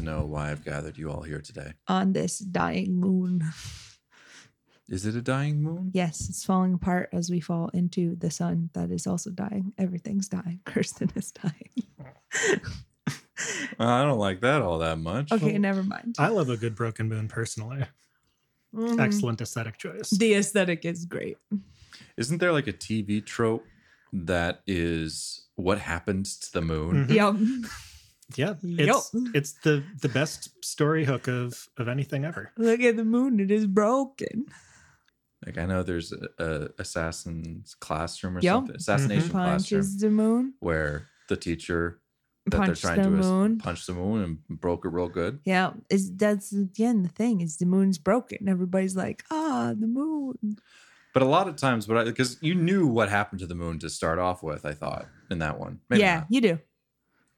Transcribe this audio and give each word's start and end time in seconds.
would 0.00 0.08
l- 0.08 0.14
all 0.14 0.18
like 0.18 0.26
to 0.26 0.26
know 0.26 0.26
why 0.26 0.50
I've 0.50 0.64
gathered 0.64 0.98
you 0.98 1.10
all 1.10 1.22
here 1.22 1.40
today. 1.40 1.72
on 1.88 2.12
this 2.12 2.38
dying 2.38 2.96
moon. 2.98 3.44
Is 4.88 5.06
it 5.06 5.14
a 5.14 5.22
dying 5.22 5.62
moon? 5.62 5.90
Yes, 5.94 6.28
it's 6.28 6.44
falling 6.44 6.74
apart 6.74 7.08
as 7.12 7.30
we 7.30 7.40
fall 7.40 7.68
into 7.72 8.14
the 8.16 8.30
sun 8.30 8.68
that 8.74 8.90
is 8.90 9.06
also 9.06 9.30
dying. 9.30 9.72
Everything's 9.78 10.28
dying. 10.28 10.60
Kirsten 10.66 11.10
is 11.14 11.32
dying. 11.32 11.70
I 13.78 14.02
don't 14.04 14.18
like 14.18 14.40
that 14.40 14.60
all 14.62 14.78
that 14.78 14.98
much. 14.98 15.32
Okay, 15.32 15.56
never 15.58 15.82
mind. 15.82 16.16
I 16.18 16.28
love 16.28 16.50
a 16.50 16.56
good 16.56 16.74
broken 16.74 17.08
moon 17.08 17.28
personally. 17.28 17.84
Mhm. 18.74 18.98
Excellent 19.00 19.40
aesthetic 19.40 19.78
choice. 19.78 20.10
The 20.10 20.34
aesthetic 20.34 20.84
is 20.84 21.04
great. 21.04 21.36
Isn't 22.16 22.38
there 22.38 22.52
like 22.52 22.66
a 22.68 22.72
TV 22.72 23.24
trope 23.24 23.64
that 24.12 24.62
is 24.66 25.46
what 25.56 25.78
happens 25.78 26.36
to 26.38 26.52
the 26.52 26.60
moon? 26.62 27.06
Mhm. 27.06 27.14
Yum. 27.14 27.66
Yeah, 28.38 28.54
Yup. 28.62 28.96
it's 28.96 29.10
it's 29.34 29.52
the 29.64 29.82
the 30.00 30.08
best 30.08 30.64
story 30.64 31.04
hook 31.04 31.28
of 31.28 31.68
of 31.78 31.88
anything 31.88 32.24
ever. 32.24 32.50
Look 32.56 32.80
at 32.80 32.96
the 32.96 33.04
moon. 33.04 33.40
It 33.40 33.50
is 33.50 33.66
broken. 33.66 34.46
Like 35.44 35.58
I 35.58 35.66
know 35.66 35.82
there's 35.82 36.12
a, 36.12 36.28
a 36.38 36.68
assassin's 36.78 37.74
classroom 37.74 38.36
or 38.36 38.40
Yep. 38.40 38.52
something, 38.54 38.76
assassination 38.76 39.30
classroom, 39.30 39.80
Punches 39.80 39.98
the 39.98 40.10
moon. 40.10 40.54
where 40.60 41.08
the 41.28 41.36
teacher 41.36 41.98
that 42.46 42.56
Punch 42.58 42.66
they're 42.82 42.94
trying 42.94 43.10
the 43.12 43.16
to 43.22 43.28
moon. 43.28 43.58
punch 43.58 43.86
the 43.86 43.92
moon 43.94 44.22
and 44.48 44.60
broke 44.60 44.84
it 44.84 44.88
real 44.88 45.08
good. 45.08 45.40
Yeah, 45.44 45.72
is 45.90 46.14
that's 46.16 46.52
again 46.52 47.02
the 47.02 47.08
thing 47.08 47.40
is 47.40 47.56
the 47.56 47.66
moon's 47.66 47.98
broken. 47.98 48.48
Everybody's 48.48 48.96
like, 48.96 49.24
ah, 49.30 49.74
the 49.78 49.86
moon. 49.86 50.56
But 51.14 51.22
a 51.22 51.26
lot 51.26 51.46
of 51.46 51.56
times, 51.56 51.86
what 51.88 52.04
because 52.06 52.38
you 52.40 52.54
knew 52.54 52.86
what 52.86 53.08
happened 53.10 53.40
to 53.40 53.46
the 53.46 53.54
moon 53.54 53.78
to 53.80 53.90
start 53.90 54.18
off 54.18 54.42
with, 54.42 54.64
I 54.64 54.72
thought 54.72 55.06
in 55.30 55.38
that 55.40 55.58
one. 55.58 55.80
Maybe 55.90 56.00
yeah, 56.00 56.18
not. 56.20 56.26
you 56.30 56.40
do. 56.40 56.58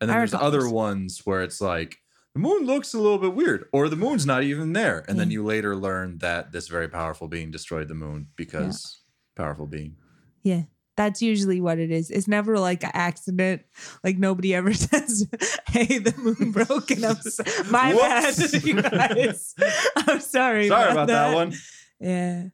And 0.01 0.11
then 0.11 0.19
there's 0.19 0.35
other 0.35 0.69
ones 0.69 1.23
where 1.25 1.43
it's 1.43 1.61
like 1.61 1.99
the 2.35 2.41
moon 2.41 2.67
looks 2.67 2.95
a 2.95 2.99
little 2.99 3.19
bit 3.19 3.35
weird, 3.35 3.69
or 3.73 3.89
the 3.89 3.97
moon's 3.97 4.27
not 4.27 4.43
even 4.43 4.73
there. 4.73 5.05
And 5.09 5.19
then 5.19 5.29
mm. 5.29 5.33
you 5.33 5.45
later 5.45 5.77
learn 5.77 6.19
that 6.19 6.53
this 6.53 6.69
very 6.69 6.89
powerful 6.89 7.29
being 7.29 7.51
destroyed 7.51 7.89
the 7.89 7.95
moon 7.95 8.29
because 8.37 9.01
powerful 9.37 9.67
being. 9.67 9.97
Yeah. 10.43 10.63
That's 10.97 11.21
usually 11.21 11.61
what 11.61 11.79
it 11.79 11.91
is. 11.91 12.11
It's 12.11 12.29
never 12.29 12.59
like 12.59 12.85
an 12.85 12.93
accident. 12.95 13.63
Like 14.05 14.17
nobody 14.17 14.55
ever 14.55 14.73
says, 14.75 15.29
"Hey, 15.67 15.99
the 15.99 16.15
moon 16.17 16.53
broke," 16.53 16.91
and 16.93 17.05
I'm 17.05 17.17
so- 17.17 17.43
my 17.69 17.93
bad, 17.93 18.37
you 18.65 18.81
guys. 18.81 19.55
I'm 19.97 20.21
sorry. 20.21 20.69
Sorry 20.69 20.93
about 20.93 21.09
that 21.09 21.35
one. 21.35 21.53
Yeah. 21.99 22.45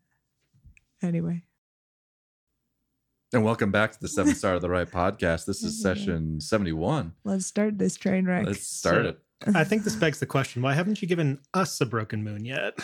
Anyway, 1.02 1.42
And 3.32 3.44
welcome 3.44 3.70
back 3.70 3.92
to 3.92 4.00
the 4.00 4.08
Seven 4.08 4.34
Star 4.34 4.54
of 4.54 4.62
the 4.62 4.68
Right 4.68 4.90
podcast. 4.90 5.46
This 5.46 5.62
is 5.62 5.78
Mhm. 5.78 5.82
session 5.82 6.40
71. 6.40 7.12
let's 7.24 7.46
start 7.46 7.78
this 7.78 7.96
train 7.96 8.24
wreck. 8.26 8.46
Let's 8.46 8.66
start 8.66 9.04
So- 9.04 9.08
it. 9.10 9.20
I 9.54 9.64
think 9.64 9.84
this 9.84 9.94
begs 9.96 10.18
the 10.20 10.26
question: 10.26 10.60
Why 10.62 10.74
haven't 10.74 11.00
you 11.00 11.08
given 11.08 11.38
us 11.54 11.80
a 11.80 11.86
broken 11.86 12.22
moon 12.24 12.44
yet? 12.44 12.74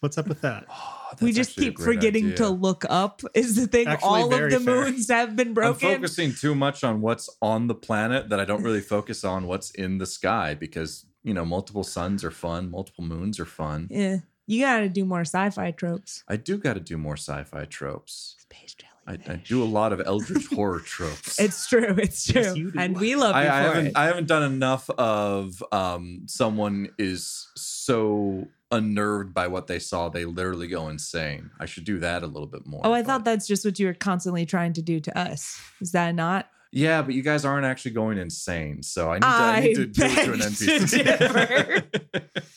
What's 0.00 0.16
up 0.16 0.26
with 0.28 0.40
that? 0.42 0.66
Oh, 1.10 1.14
we 1.22 1.32
just 1.32 1.56
keep 1.56 1.78
forgetting 1.78 2.26
idea. 2.26 2.36
to 2.36 2.48
look 2.50 2.84
up. 2.90 3.22
Is 3.34 3.56
the 3.56 3.66
thing? 3.66 3.86
Actually, 3.88 4.08
All 4.08 4.34
of 4.34 4.50
the 4.50 4.60
fair. 4.60 4.84
moons 4.84 5.08
have 5.08 5.34
been 5.34 5.48
I'm 5.48 5.54
broken. 5.54 5.88
focusing 5.94 6.34
too 6.34 6.54
much 6.54 6.84
on 6.84 7.00
what's 7.00 7.30
on 7.40 7.66
the 7.66 7.74
planet 7.74 8.28
that 8.28 8.38
I 8.38 8.44
don't 8.44 8.62
really 8.62 8.82
focus 8.82 9.24
on 9.24 9.46
what's 9.46 9.70
in 9.70 9.96
the 9.96 10.04
sky 10.04 10.52
because, 10.52 11.06
you 11.24 11.32
know, 11.32 11.46
multiple 11.46 11.82
suns 11.82 12.22
are 12.24 12.30
fun, 12.30 12.70
multiple 12.70 13.04
moons 13.04 13.40
are 13.40 13.46
fun. 13.46 13.88
Yeah, 13.90 14.18
you 14.46 14.60
got 14.60 14.80
to 14.80 14.90
do 14.90 15.06
more 15.06 15.22
sci-fi 15.22 15.70
tropes. 15.70 16.24
I 16.28 16.36
do 16.36 16.58
got 16.58 16.74
to 16.74 16.80
do 16.80 16.98
more 16.98 17.16
sci-fi 17.16 17.64
tropes. 17.64 18.36
Space 18.38 18.74
I. 19.08 19.18
I 19.32 19.36
do 19.36 19.62
a 19.62 19.64
lot 19.64 19.92
of 19.92 20.00
eldritch 20.04 20.46
horror 20.54 20.80
tropes. 20.80 21.40
It's 21.40 21.66
true. 21.66 21.94
It's 21.98 22.26
true, 22.30 22.42
Yes, 22.42 22.72
and 22.76 22.96
we 22.98 23.16
love 23.16 23.34
you 23.34 23.40
I, 23.40 23.58
I 23.58 23.60
haven't 23.62 23.86
it. 23.88 23.92
I 23.96 24.04
haven't 24.06 24.26
done 24.28 24.42
enough 24.42 24.88
of 24.90 25.62
um 25.72 26.22
someone 26.26 26.90
is 26.98 27.48
so 27.56 28.46
unnerved 28.70 29.32
by 29.32 29.46
what 29.48 29.66
they 29.66 29.78
saw 29.78 30.10
they 30.10 30.26
literally 30.26 30.68
go 30.68 30.88
insane. 30.88 31.50
I 31.58 31.64
should 31.66 31.84
do 31.84 31.98
that 32.00 32.22
a 32.22 32.26
little 32.26 32.46
bit 32.46 32.66
more. 32.66 32.82
oh, 32.84 32.92
I 32.92 33.00
but- 33.00 33.06
thought 33.06 33.24
that's 33.24 33.46
just 33.46 33.64
what 33.64 33.78
you 33.78 33.86
were 33.86 33.94
constantly 33.94 34.44
trying 34.44 34.74
to 34.74 34.82
do 34.82 35.00
to 35.00 35.18
us. 35.18 35.58
Is 35.80 35.92
that 35.92 36.14
not? 36.14 36.50
Yeah, 36.70 37.00
but 37.00 37.14
you 37.14 37.22
guys 37.22 37.46
aren't 37.46 37.64
actually 37.64 37.92
going 37.92 38.18
insane, 38.18 38.82
so 38.82 39.10
I 39.10 39.14
need 39.14 39.22
to, 39.22 39.26
I 39.26 39.56
I 39.56 39.60
need 39.60 39.74
to 39.74 39.86
do 39.86 40.02
it 40.04 40.24
to 40.24 40.32
an 40.34 40.38
beg 40.38 40.56
to 40.58 40.64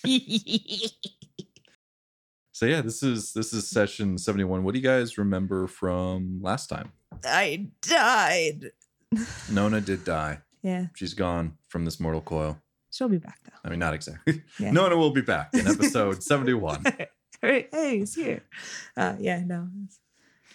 NPC. 0.04 0.96
so 2.62 2.68
yeah, 2.68 2.82
this 2.82 3.02
is 3.02 3.34
this 3.34 3.54
is 3.54 3.68
session 3.68 4.20
seventy 4.20 4.44
one. 4.44 4.64
What 4.64 4.76
do 4.76 4.80
you 4.80 4.86
guys 4.88 5.18
remember 5.18 5.66
from 5.66 6.42
last 6.44 6.68
time? 6.68 6.92
I 7.26 7.70
died. 7.82 8.70
Nona 9.50 9.82
did 9.90 10.06
die. 10.06 10.42
Yeah, 10.62 10.86
She's 10.94 11.16
gone 11.16 11.58
from 11.70 11.86
this 11.86 12.00
mortal 12.00 12.22
coil. 12.22 12.62
she'll 12.92 13.10
be 13.10 13.18
back 13.18 13.40
though. 13.46 13.58
I 13.66 13.70
mean, 13.72 13.80
not 13.80 13.96
exactly. 13.96 14.44
Yeah. 14.60 14.70
Nona 14.78 14.96
will 14.96 15.10
be 15.10 15.22
back 15.22 15.50
in 15.56 15.66
episode 15.66 16.22
seventy 16.32 16.54
one. 16.54 16.84
hey, 17.42 17.68
hey, 17.72 17.98
he's 17.98 18.14
here. 18.14 18.44
Uh, 18.96 19.16
yeah, 19.20 19.42
no, 19.44 19.68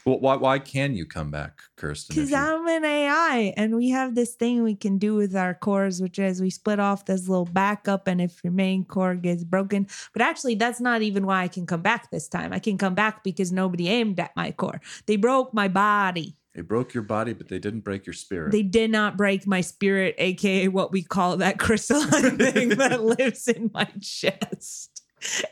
Well, 0.07 0.21
why 0.21 0.37
why 0.37 0.61
can 0.61 0.95
you 0.95 1.05
come 1.05 1.33
back, 1.33 1.63
Kirsten? 1.75 2.15
because 2.15 2.31
you- 2.31 2.37
I'm 2.37 2.69
an 2.69 2.85
AI, 2.85 3.53
and 3.57 3.75
we 3.75 3.89
have 3.91 4.15
this 4.15 4.35
thing 4.35 4.63
we 4.63 4.77
can 4.77 4.99
do 4.99 5.17
with 5.17 5.35
our 5.35 5.53
cores, 5.53 6.01
which 6.01 6.21
is 6.21 6.41
we 6.41 6.49
split 6.51 6.79
off 6.79 7.07
this 7.07 7.29
little 7.29 7.45
backup, 7.45 8.07
and 8.07 8.21
if 8.21 8.43
your 8.45 8.53
main 8.53 8.85
core 8.85 9.17
gets 9.17 9.43
broken, 9.43 9.89
but 10.13 10.23
actually 10.23 10.55
that's 10.55 10.81
not 10.81 11.03
even 11.03 11.27
why 11.27 11.43
I 11.43 11.49
can 11.49 11.67
come 11.67 11.83
back 11.83 12.13
this 12.13 12.29
time. 12.29 12.53
I 12.53 12.61
can 12.61 12.79
come 12.79 12.95
back 12.95 13.25
because 13.25 13.51
nobody 13.51 13.89
aimed 13.89 14.21
at 14.21 14.31
my 14.37 14.53
core. 14.53 14.81
They 15.07 15.17
broke 15.17 15.53
my 15.53 15.67
body. 15.67 16.37
They 16.55 16.63
broke 16.63 16.95
your 16.95 17.03
body, 17.03 17.33
but 17.33 17.49
they 17.49 17.59
didn't 17.59 17.81
break 17.81 18.07
your 18.07 18.15
spirit. 18.15 18.53
They 18.53 18.63
did 18.63 18.91
not 18.93 19.17
break 19.17 19.45
my 19.45 19.61
spirit, 19.61 20.15
aka 20.19 20.69
what 20.69 20.93
we 20.93 21.03
call 21.03 21.37
that 21.39 21.59
crystalline 21.59 22.39
thing 22.53 22.69
that 22.71 23.03
lives 23.19 23.49
in 23.49 23.73
my 23.75 23.89
chest. 24.01 24.96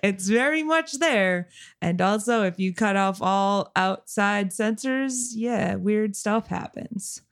It's 0.03 0.29
very 0.29 0.63
much 0.63 0.99
there. 0.99 1.49
And 1.81 2.01
also, 2.01 2.43
if 2.43 2.59
you 2.59 2.75
cut 2.75 2.97
off 2.97 3.23
all 3.23 3.73
outside 3.75 4.51
sensors, 4.51 5.33
yeah, 5.35 5.77
weird 5.77 6.17
stuff 6.17 6.49
happens. 6.49 7.23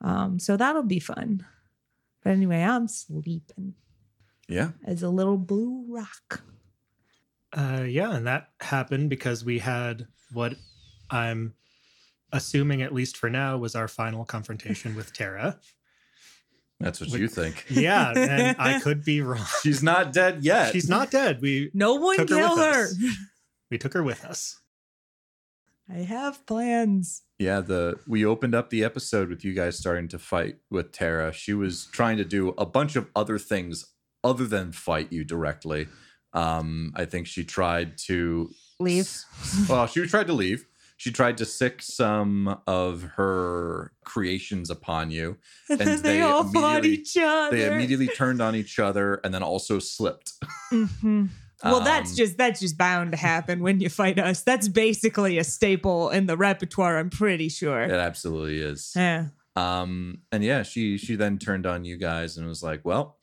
Um, 0.00 0.38
so 0.38 0.56
that'll 0.56 0.82
be 0.82 1.00
fun. 1.00 1.46
But 2.22 2.30
anyway, 2.30 2.62
I'm 2.62 2.88
sleeping 2.88 3.74
yeah. 4.48 4.70
as 4.84 5.02
a 5.02 5.08
little 5.08 5.38
blue 5.38 5.84
rock. 5.88 6.42
Uh, 7.52 7.84
yeah, 7.86 8.14
and 8.14 8.26
that 8.26 8.50
happened 8.60 9.10
because 9.10 9.44
we 9.44 9.58
had 9.58 10.06
what 10.32 10.54
I'm 11.10 11.54
assuming, 12.32 12.82
at 12.82 12.94
least 12.94 13.16
for 13.16 13.28
now, 13.28 13.58
was 13.58 13.74
our 13.74 13.88
final 13.88 14.24
confrontation 14.24 14.94
with 14.94 15.12
Terra. 15.12 15.58
That's 16.82 17.00
what 17.00 17.10
Wait. 17.10 17.20
you 17.20 17.28
think. 17.28 17.64
Yeah, 17.70 18.12
and 18.16 18.56
I 18.58 18.80
could 18.82 19.04
be 19.04 19.20
wrong. 19.20 19.46
She's 19.62 19.82
not 19.82 20.12
dead 20.12 20.44
yet. 20.44 20.72
She's 20.72 20.88
not 20.88 21.10
dead. 21.10 21.40
We 21.40 21.70
No 21.72 21.94
one 21.94 22.16
Took 22.16 22.30
her 22.30 22.36
kill 22.36 22.56
with 22.56 22.74
her. 22.74 22.88
we 23.70 23.78
took 23.78 23.94
her 23.94 24.02
with 24.02 24.24
us. 24.24 24.60
I 25.88 25.98
have 25.98 26.44
plans. 26.46 27.22
Yeah, 27.38 27.60
the 27.60 27.98
we 28.06 28.24
opened 28.24 28.54
up 28.54 28.70
the 28.70 28.82
episode 28.82 29.28
with 29.28 29.44
you 29.44 29.54
guys 29.54 29.78
starting 29.78 30.08
to 30.08 30.18
fight 30.18 30.56
with 30.70 30.92
Terra. 30.92 31.32
She 31.32 31.54
was 31.54 31.86
trying 31.86 32.16
to 32.16 32.24
do 32.24 32.50
a 32.58 32.66
bunch 32.66 32.96
of 32.96 33.08
other 33.14 33.38
things 33.38 33.86
other 34.24 34.46
than 34.46 34.72
fight 34.72 35.12
you 35.12 35.24
directly. 35.24 35.88
Um, 36.32 36.92
I 36.96 37.04
think 37.04 37.26
she 37.26 37.44
tried 37.44 37.98
to 38.06 38.50
Leave. 38.80 39.24
Well, 39.68 39.86
she 39.86 40.04
tried 40.06 40.26
to 40.26 40.32
leave. 40.32 40.66
She 41.02 41.10
tried 41.10 41.36
to 41.38 41.44
sick 41.44 41.82
some 41.82 42.60
of 42.68 43.02
her 43.16 43.90
creations 44.04 44.70
upon 44.70 45.10
you. 45.10 45.36
And, 45.68 45.80
And 45.80 45.90
then 45.90 46.02
they, 46.02 46.12
they 46.18 46.20
all 46.22 46.44
fought 46.44 46.84
each 46.84 47.16
other. 47.16 47.56
They 47.56 47.66
immediately 47.74 48.06
turned 48.16 48.40
on 48.40 48.54
each 48.54 48.78
other 48.78 49.14
and 49.24 49.34
then 49.34 49.42
also 49.42 49.80
slipped. 49.80 50.30
Mhm. 50.72 51.30
Well, 51.64 51.80
that's 51.80 52.10
Um, 52.10 52.16
just 52.16 52.38
that's 52.38 52.60
just 52.60 52.76
bound 52.78 53.10
to 53.12 53.16
happen 53.18 53.62
when 53.62 53.80
you 53.80 53.88
fight 53.88 54.18
us. 54.20 54.42
That's 54.42 54.68
basically 54.68 55.38
a 55.38 55.44
staple 55.44 56.10
in 56.10 56.26
the 56.26 56.36
repertoire. 56.36 56.98
I'm 56.98 57.10
pretty 57.10 57.48
sure. 57.48 57.82
It 57.82 57.90
absolutely 57.92 58.60
is. 58.60 58.92
Yeah. 58.94 59.26
Um, 59.56 60.22
and 60.32 60.42
yeah, 60.44 60.62
she 60.64 60.98
she 60.98 61.14
then 61.16 61.38
turned 61.38 61.66
on 61.66 61.84
you 61.84 61.96
guys 61.96 62.36
and 62.36 62.46
was 62.48 62.62
like, 62.64 62.84
"Well, 62.84 63.16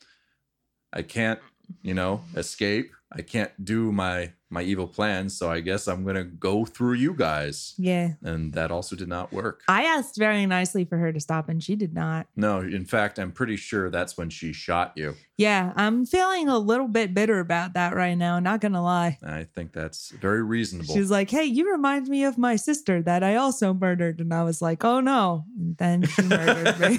I 0.92 1.00
can't, 1.02 1.38
you 1.82 1.92
know, 1.94 2.22
escape. 2.34 2.90
I 3.12 3.20
can't 3.22 3.52
do 3.62 3.92
my 3.92 4.32
my 4.50 4.62
evil 4.62 4.86
plans, 4.86 5.36
so 5.36 5.50
I 5.50 5.60
guess 5.60 5.86
I'm 5.86 6.04
gonna 6.04 6.24
go 6.24 6.64
through 6.64 6.94
you 6.94 7.14
guys." 7.14 7.74
Yeah. 7.78 8.14
And 8.22 8.52
that 8.54 8.70
also 8.70 8.96
did 8.96 9.08
not 9.08 9.32
work. 9.32 9.62
I 9.68 9.84
asked 9.84 10.16
very 10.16 10.44
nicely 10.46 10.84
for 10.84 10.98
her 10.98 11.12
to 11.12 11.20
stop, 11.20 11.48
and 11.48 11.62
she 11.62 11.76
did 11.76 11.94
not. 11.94 12.26
No, 12.36 12.60
in 12.60 12.84
fact, 12.84 13.18
I'm 13.18 13.32
pretty 13.32 13.56
sure 13.56 13.90
that's 13.90 14.18
when 14.18 14.30
she 14.30 14.52
shot 14.52 14.92
you. 14.96 15.14
Yeah, 15.36 15.72
I'm 15.74 16.04
feeling 16.04 16.48
a 16.48 16.58
little 16.58 16.88
bit 16.88 17.14
bitter 17.14 17.38
about 17.40 17.72
that 17.74 17.94
right 17.94 18.14
now. 18.14 18.38
Not 18.40 18.60
gonna 18.60 18.82
lie. 18.82 19.18
I 19.24 19.44
think 19.44 19.72
that's 19.72 20.10
very 20.10 20.42
reasonable. 20.42 20.92
She's 20.92 21.10
like, 21.10 21.30
"Hey, 21.30 21.44
you 21.44 21.70
remind 21.70 22.08
me 22.08 22.24
of 22.24 22.36
my 22.36 22.56
sister 22.56 23.00
that 23.02 23.22
I 23.22 23.36
also 23.36 23.72
murdered," 23.72 24.20
and 24.20 24.34
I 24.34 24.42
was 24.42 24.60
like, 24.60 24.84
"Oh 24.84 25.00
no!" 25.00 25.44
And 25.58 25.76
then 25.78 26.02
she 26.02 26.22
murdered 26.22 26.78
me. 26.80 26.98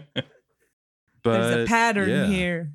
but 0.00 0.14
There's 1.24 1.64
a 1.64 1.68
pattern 1.68 2.08
yeah. 2.08 2.26
here. 2.26 2.72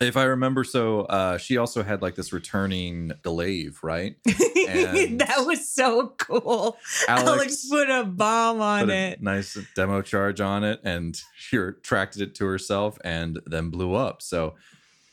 If 0.00 0.16
I 0.16 0.24
remember, 0.24 0.64
so 0.64 1.02
uh, 1.02 1.36
she 1.36 1.58
also 1.58 1.82
had 1.82 2.00
like 2.00 2.14
this 2.14 2.32
returning 2.32 3.12
glaive, 3.22 3.80
right? 3.82 4.16
And- 4.70 5.20
that 5.20 5.44
was 5.46 5.68
so 5.68 6.14
cool. 6.16 6.76
Alex, 7.08 7.68
put 7.68 7.90
a 7.90 8.04
bomb 8.04 8.60
on 8.60 8.84
put 8.86 8.90
a 8.90 9.12
it. 9.12 9.22
nice 9.22 9.58
demo 9.74 10.00
charge 10.00 10.40
on 10.40 10.62
it, 10.62 10.80
and 10.84 11.20
she 11.36 11.56
retracted 11.58 12.22
it 12.22 12.34
to 12.36 12.46
herself, 12.46 12.96
and 13.04 13.40
then 13.46 13.68
blew 13.70 13.94
up. 13.94 14.22
So 14.22 14.54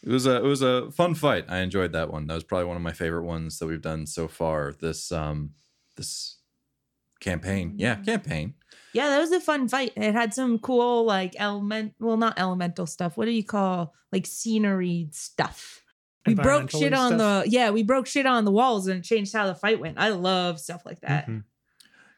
it 0.03 0.09
was 0.09 0.27
a 0.27 0.35
it 0.37 0.43
was 0.43 0.61
a 0.61 0.91
fun 0.91 1.15
fight. 1.15 1.45
I 1.49 1.57
enjoyed 1.59 1.91
that 1.93 2.11
one. 2.13 2.27
That 2.27 2.35
was 2.35 2.43
probably 2.43 2.65
one 2.67 2.77
of 2.77 2.83
my 2.83 2.91
favorite 2.93 3.23
ones 3.23 3.57
that 3.57 3.65
we've 3.65 3.81
done 3.81 4.05
so 4.05 4.27
far. 4.27 4.73
This 4.79 5.11
um 5.11 5.51
this 5.95 6.36
campaign, 7.19 7.73
yeah, 7.77 7.95
campaign. 7.95 8.53
Yeah, 8.93 9.09
that 9.09 9.19
was 9.19 9.31
a 9.31 9.39
fun 9.39 9.67
fight. 9.67 9.93
It 9.95 10.13
had 10.13 10.33
some 10.33 10.59
cool 10.59 11.05
like 11.05 11.35
element 11.37 11.93
well 11.99 12.17
not 12.17 12.39
elemental 12.39 12.85
stuff. 12.87 13.17
What 13.17 13.25
do 13.25 13.31
you 13.31 13.43
call 13.43 13.93
like 14.11 14.25
scenery 14.25 15.09
stuff? 15.11 15.83
We 16.25 16.33
broke 16.33 16.71
shit 16.71 16.93
on 16.93 17.13
stuff. 17.17 17.43
the 17.45 17.49
yeah, 17.49 17.69
we 17.69 17.83
broke 17.83 18.07
shit 18.07 18.25
on 18.25 18.43
the 18.45 18.51
walls 18.51 18.87
and 18.87 18.99
it 18.99 19.03
changed 19.03 19.33
how 19.33 19.47
the 19.47 19.55
fight 19.55 19.79
went. 19.79 19.97
I 19.99 20.09
love 20.09 20.59
stuff 20.59 20.85
like 20.85 20.99
that. 21.01 21.27
Mhm. 21.27 21.43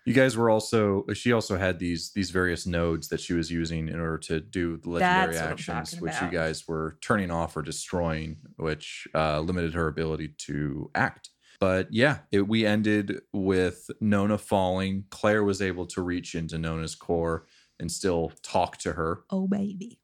You 0.06 0.14
guys 0.14 0.36
were 0.36 0.50
also 0.50 1.06
she 1.14 1.34
also 1.34 1.58
had 1.58 1.78
these 1.78 2.12
these 2.16 2.32
various 2.32 2.66
nodes 2.66 3.10
that 3.10 3.20
she 3.20 3.34
was 3.34 3.52
using 3.52 3.90
in 3.90 4.00
order 4.00 4.18
to 4.20 4.40
do 4.40 4.78
the 4.78 4.90
legendary 4.90 5.34
That's 5.34 5.68
what 5.68 5.70
I'm 5.70 5.78
actions, 5.82 6.02
which 6.02 6.14
about. 6.14 6.32
you 6.32 6.38
guys 6.40 6.68
were 6.68 6.98
turning 7.02 7.30
off 7.30 7.56
or 7.56 7.62
destroying, 7.62 8.38
which 8.56 9.08
uh, 9.14 9.40
limited 9.42 9.74
her 9.76 9.88
ability 9.88 10.30
to 10.48 10.90
act. 10.96 11.30
But 11.60 11.90
yeah, 11.92 12.20
it, 12.32 12.48
we 12.48 12.66
ended 12.66 13.22
with 13.34 13.92
Nona 14.00 14.38
falling. 14.38 15.06
Claire 15.10 15.44
was 15.44 15.62
able 15.62 15.86
to 15.88 16.02
reach 16.02 16.36
into 16.36 16.58
Nona's 16.58 16.96
core 16.96 17.46
and 17.80 17.92
still 17.92 18.32
talk 18.44 18.78
to 18.78 18.94
her. 18.94 19.24
Oh 19.30 19.48
baby. 19.48 20.00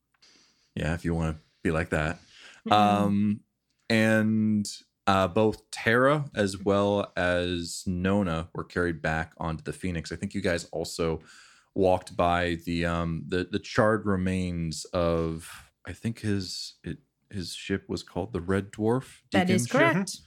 Yeah, 0.76 0.94
if 0.94 1.06
you 1.06 1.16
want 1.16 1.38
to 1.38 1.42
be 1.64 1.72
like 1.72 1.90
that. 1.92 2.20
Mm-hmm. 2.68 2.74
Um, 2.74 3.40
and 3.90 4.68
uh, 5.08 5.28
both 5.28 5.70
Terra 5.72 6.26
as 6.36 6.58
well 6.58 7.12
as 7.16 7.84
Nona 7.86 8.50
were 8.54 8.64
carried 8.64 9.02
back 9.02 9.34
onto 9.38 9.64
the 9.64 9.74
Phoenix. 9.74 10.12
I 10.12 10.16
think 10.16 10.34
you 10.34 10.42
guys 10.42 10.66
also 10.72 11.22
walked 11.76 12.16
by 12.16 12.58
the 12.66 12.86
um 12.86 13.26
the 13.28 13.48
the 13.52 13.60
charred 13.60 14.06
remains 14.06 14.86
of 14.86 15.50
I 15.86 15.92
think 15.92 16.22
his 16.22 16.76
it, 16.84 17.00
his 17.30 17.54
ship 17.54 17.84
was 17.90 18.02
called 18.02 18.34
the 18.34 18.42
Red 18.42 18.72
Dwarf. 18.72 19.20
that 19.32 19.50
is 19.50 19.66
Deacon 19.66 20.06
ship. 20.06 20.22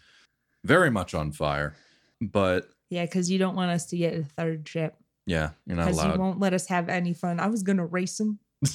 Very 0.68 0.90
much 0.90 1.14
on 1.14 1.32
fire, 1.32 1.74
but 2.20 2.68
Yeah, 2.90 3.04
because 3.06 3.30
you 3.30 3.38
don't 3.38 3.56
want 3.56 3.70
us 3.70 3.86
to 3.86 3.96
get 3.96 4.14
a 4.14 4.22
third 4.24 4.68
ship. 4.68 4.94
yeah, 5.26 5.50
you're 5.66 5.76
not 5.76 5.86
Because 5.86 6.04
you 6.04 6.12
won't 6.20 6.38
let 6.38 6.52
us 6.52 6.66
have 6.68 6.88
any 6.90 7.14
fun. 7.14 7.40
I 7.40 7.46
was 7.48 7.62
gonna 7.62 7.86
race 7.86 8.18
them. 8.18 8.38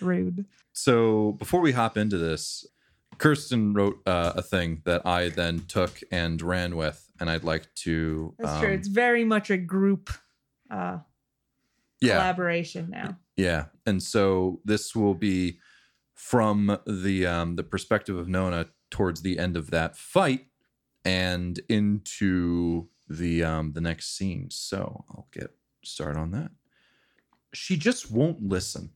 Rude. 0.00 0.46
so 0.72 1.32
before 1.32 1.60
we 1.60 1.72
hop 1.72 1.96
into 1.96 2.18
this, 2.18 2.64
Kirsten 3.18 3.74
wrote 3.74 4.00
uh, 4.06 4.32
a 4.36 4.42
thing 4.42 4.80
that 4.84 5.04
I 5.04 5.28
then 5.28 5.64
took 5.66 6.00
and 6.12 6.40
ran 6.40 6.76
with, 6.76 7.04
and 7.20 7.28
I'd 7.28 7.42
like 7.44 7.66
to. 7.86 8.34
That's 8.38 8.58
true. 8.60 8.68
um, 8.68 8.74
It's 8.74 8.88
very 8.88 9.24
much 9.24 9.50
a 9.50 9.56
group 9.56 10.10
uh 10.70 10.98
yeah, 12.00 12.14
collaboration 12.14 12.90
now. 12.90 13.18
yeah, 13.36 13.66
and 13.86 14.00
so 14.02 14.60
this 14.64 14.94
will 14.94 15.14
be 15.14 15.58
from 16.14 16.78
the 16.86 17.26
um, 17.26 17.56
the 17.56 17.64
perspective 17.64 18.16
of 18.16 18.28
Nona 18.28 18.66
towards 18.90 19.22
the 19.22 19.38
end 19.38 19.56
of 19.56 19.70
that 19.70 19.96
fight 19.96 20.46
and 21.04 21.60
into 21.68 22.88
the 23.08 23.42
um, 23.42 23.72
the 23.72 23.80
next 23.80 24.16
scene. 24.16 24.50
So 24.50 25.04
I'll 25.10 25.28
get 25.32 25.54
started 25.84 26.18
on 26.18 26.30
that. 26.32 26.50
She 27.54 27.76
just 27.76 28.10
won't 28.10 28.42
listen. 28.42 28.90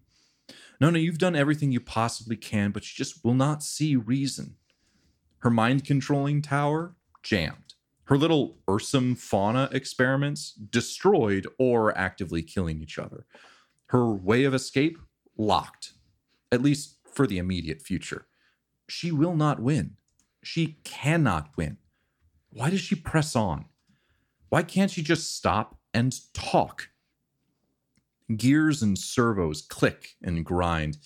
No, 0.81 0.91
no, 0.91 0.99
you've 0.99 1.19
done 1.19 1.37
everything 1.37 1.73
you 1.73 1.81
possibly 1.81 2.37
can, 2.37 2.71
but 2.71 2.85
she 2.85 2.97
just 2.97 3.25
will 3.25 3.35
not 3.35 3.63
see 3.63 3.97
reason. 3.97 4.57
Her 5.39 5.51
mind 5.51 5.85
controlling 5.85 6.43
tower 6.43 6.95
jammed. 7.23 7.75
Her 8.05 8.19
little 8.19 8.59
Ursum 8.69 9.17
fauna 9.17 9.69
experiments 9.73 10.53
destroyed 10.53 11.47
or 11.59 11.97
actively 11.97 12.43
killing 12.43 12.83
each 12.83 12.99
other. 12.99 13.27
Her 13.87 14.13
way 14.13 14.45
of 14.45 14.55
escape 14.55 14.99
locked, 15.39 15.93
at 16.51 16.63
least 16.63 16.97
for 17.11 17.27
the 17.27 17.39
immediate 17.39 17.81
future. 17.81 18.27
She 18.89 19.11
will 19.11 19.37
not 19.37 19.61
win. 19.61 19.97
She 20.43 20.79
cannot 20.85 21.51
win. 21.57 21.79
Why 22.51 22.71
does 22.71 22.81
she 22.81 22.95
press 22.95 23.35
on? 23.35 23.67
Why 24.49 24.63
can't 24.63 24.91
she 24.91 25.03
just 25.03 25.35
stop 25.35 25.79
and 25.95 26.15
talk? 26.35 26.91
Gears 28.37 28.83
and 28.83 28.99
servos 28.99 29.63
click 29.63 30.17
and 30.23 30.45
grind. 30.45 30.99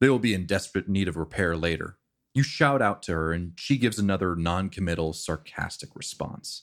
They 0.00 0.08
will 0.08 0.18
be 0.18 0.34
in 0.34 0.46
desperate 0.46 0.88
need 0.88 1.08
of 1.08 1.16
repair 1.16 1.56
later. 1.56 1.98
You 2.34 2.42
shout 2.42 2.80
out 2.80 3.02
to 3.04 3.12
her, 3.12 3.32
and 3.32 3.52
she 3.56 3.76
gives 3.78 3.98
another 3.98 4.36
non 4.36 4.70
committal, 4.70 5.12
sarcastic 5.12 5.94
response. 5.94 6.62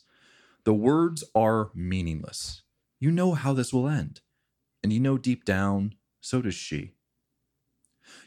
The 0.63 0.73
words 0.73 1.23
are 1.35 1.69
meaningless. 1.75 2.63
You 2.99 3.11
know 3.11 3.33
how 3.33 3.53
this 3.53 3.71
will 3.71 3.87
end. 3.87 4.21
And 4.81 4.91
you 4.91 4.99
know 4.99 5.17
deep 5.17 5.45
down, 5.45 5.95
so 6.21 6.41
does 6.41 6.55
she. 6.55 6.94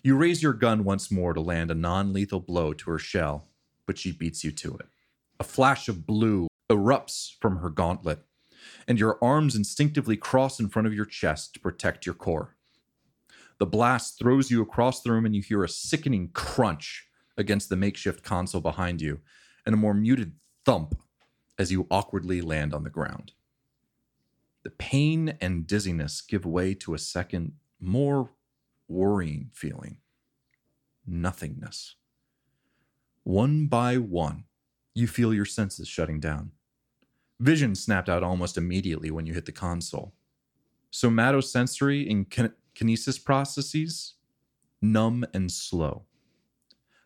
You 0.03 0.17
raise 0.17 0.43
your 0.43 0.53
gun 0.53 0.85
once 0.85 1.11
more 1.11 1.33
to 1.33 1.41
land 1.41 1.71
a 1.71 1.75
non 1.75 2.13
lethal 2.13 2.41
blow 2.41 2.73
to 2.73 2.91
her 2.91 2.99
shell, 2.99 3.49
but 3.87 3.99
she 3.99 4.13
beats 4.13 4.45
you 4.45 4.53
to 4.53 4.77
it. 4.77 4.87
A 5.41 5.45
flash 5.45 5.89
of 5.89 6.07
blue 6.07 6.49
erupts 6.71 7.33
from 7.41 7.59
her 7.59 7.71
gauntlet, 7.71 8.25
and 8.87 8.99
your 8.99 9.19
arms 9.23 9.55
instinctively 9.55 10.17
cross 10.17 10.61
in 10.61 10.69
front 10.69 10.87
of 10.87 10.95
your 10.95 11.05
chest 11.05 11.55
to 11.55 11.61
protect 11.61 12.07
your 12.07 12.15
core. 12.15 12.57
The 13.59 13.67
blast 13.67 14.19
throws 14.19 14.51
you 14.51 14.63
across 14.63 15.01
the 15.01 15.11
room, 15.11 15.27
and 15.27 15.35
you 15.35 15.43
hear 15.43 15.65
a 15.65 15.69
sickening 15.69 16.31
crunch 16.33 17.07
against 17.37 17.69
the 17.69 17.77
makeshift 17.77 18.23
console 18.23 18.61
behind 18.61 19.01
you, 19.01 19.21
and 19.67 19.75
a 19.75 19.79
more 19.79 19.95
muted 19.95 20.33
thump 20.65 20.95
as 21.59 21.73
you 21.73 21.87
awkwardly 21.91 22.41
land 22.41 22.73
on 22.73 22.85
the 22.85 22.91
ground. 22.91 23.33
The 24.63 24.71
pain 24.71 25.37
and 25.41 25.67
dizziness 25.67 26.21
give 26.21 26.45
way 26.45 26.75
to 26.75 26.95
a 26.95 26.99
second, 26.99 27.53
more 27.81 28.31
worrying 28.89 29.51
feeling 29.53 29.99
nothingness. 31.07 31.97
One 33.25 33.67
by 33.67 33.97
one, 33.97 34.45
you 34.95 35.07
feel 35.07 35.33
your 35.33 35.45
senses 35.45 35.89
shutting 35.89 36.21
down. 36.21 36.53
Vision 37.41 37.75
snapped 37.75 38.09
out 38.09 38.23
almost 38.23 38.59
immediately 38.59 39.11
when 39.11 39.27
you 39.27 39.33
hit 39.33 39.47
the 39.47 39.53
console. 39.53 40.15
Somatosensory 40.93 42.11
and 42.11 42.29
kin- 42.29 42.55
kinesis 42.75 43.23
processes 43.23 44.15
numb 44.81 45.25
and 45.35 45.51
slow. 45.51 46.05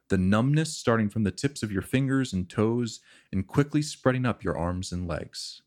The 0.09 0.19
numbness 0.19 0.77
starting 0.77 1.09
from 1.09 1.25
the 1.25 1.31
tips 1.31 1.63
of 1.63 1.73
your 1.73 1.83
fingers 1.83 2.33
and 2.33 2.49
toes 2.49 3.01
and 3.33 3.47
quickly 3.47 3.83
spreading 3.83 4.27
up 4.27 4.45
your 4.45 4.57
arms 4.57 4.93
and 4.93 5.09
legs. 5.09 5.63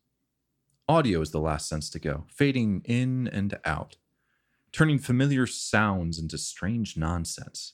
Audio 0.88 1.20
is 1.20 1.32
the 1.32 1.40
last 1.40 1.68
sense 1.68 1.90
to 1.90 1.98
go, 1.98 2.24
fading 2.28 2.82
in 2.84 3.28
and 3.32 3.58
out, 3.64 3.96
turning 4.76 4.98
familiar 4.98 5.46
sounds 5.46 6.18
into 6.18 6.36
strange 6.36 6.98
nonsense. 6.98 7.72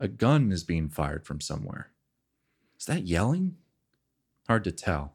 A 0.00 0.08
gun 0.08 0.50
is 0.50 0.64
being 0.64 0.88
fired 0.88 1.24
from 1.24 1.40
somewhere. 1.40 1.92
Is 2.80 2.86
that 2.86 3.06
yelling? 3.06 3.54
Hard 4.48 4.64
to 4.64 4.72
tell. 4.72 5.14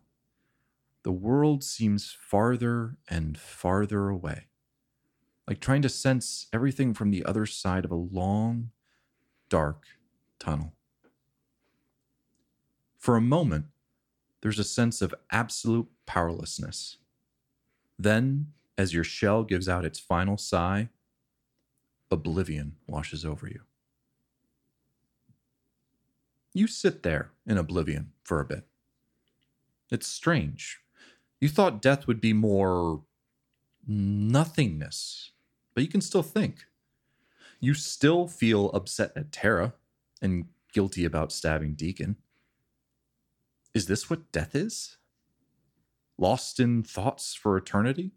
The 1.04 1.12
world 1.12 1.66
seems 1.66 2.16
farther 2.18 2.96
and 3.10 3.38
farther 3.38 4.08
away, 4.08 4.46
like 5.46 5.60
trying 5.60 5.82
to 5.82 5.90
sense 5.90 6.48
everything 6.54 6.94
from 6.94 7.12
the 7.12 7.26
other 7.26 7.46
side 7.46 7.84
of 7.84 7.92
a 7.92 7.96
long, 7.96 8.70
dark 9.50 9.84
tunnel. 10.40 10.76
For 12.98 13.18
a 13.18 13.22
moment, 13.22 13.66
there's 14.40 14.60
a 14.60 14.64
sense 14.64 15.02
of 15.02 15.14
absolute 15.30 15.90
powerlessness. 16.06 17.00
Then, 18.00 18.54
as 18.78 18.94
your 18.94 19.04
shell 19.04 19.44
gives 19.44 19.68
out 19.68 19.84
its 19.84 20.00
final 20.00 20.38
sigh, 20.38 20.88
oblivion 22.12 22.76
washes 22.88 23.26
over 23.26 23.48
you. 23.48 23.62
You 26.54 26.68
sit 26.68 27.04
there 27.04 27.32
in 27.48 27.58
oblivion 27.58 28.12
for 28.24 28.42
a 28.42 28.46
bit. 28.46 28.68
It's 29.90 30.08
strange. 30.08 30.82
You 31.40 31.50
thought 31.50 31.82
death 31.82 32.08
would 32.08 32.22
be 32.22 32.34
more 32.34 33.04
nothingness, 33.88 35.32
but 35.74 35.84
you 35.84 35.90
can 35.90 36.02
still 36.02 36.24
think. 36.24 36.66
You 37.60 37.74
still 37.74 38.28
feel 38.28 38.70
upset 38.72 39.12
at 39.16 39.32
Terra 39.32 39.74
and 40.22 40.46
guilty 40.74 41.06
about 41.06 41.32
stabbing 41.32 41.76
Deacon. 41.76 42.18
Is 43.74 43.86
this 43.88 44.10
what 44.10 44.32
death 44.32 44.56
is? 44.56 44.98
Lost 46.18 46.60
in 46.60 46.84
thoughts 46.84 47.34
for 47.34 47.58
eternity? 47.58 48.12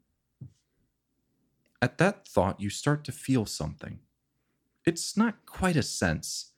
At 1.85 1.99
that 1.99 2.27
thought, 2.27 2.63
you 2.63 2.71
start 2.71 3.05
to 3.05 3.13
feel 3.13 3.45
something. 3.45 3.99
It's 4.87 5.19
not 5.19 5.45
quite 5.45 5.77
a 5.77 5.83
sense, 5.83 6.53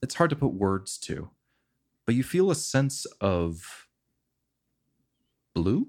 it's 0.00 0.14
hard 0.14 0.30
to 0.30 0.36
put 0.36 0.52
words 0.52 0.98
to, 0.98 1.30
but 2.06 2.14
you 2.14 2.22
feel 2.22 2.48
a 2.48 2.54
sense 2.54 3.04
of 3.20 3.88
blue? 5.52 5.88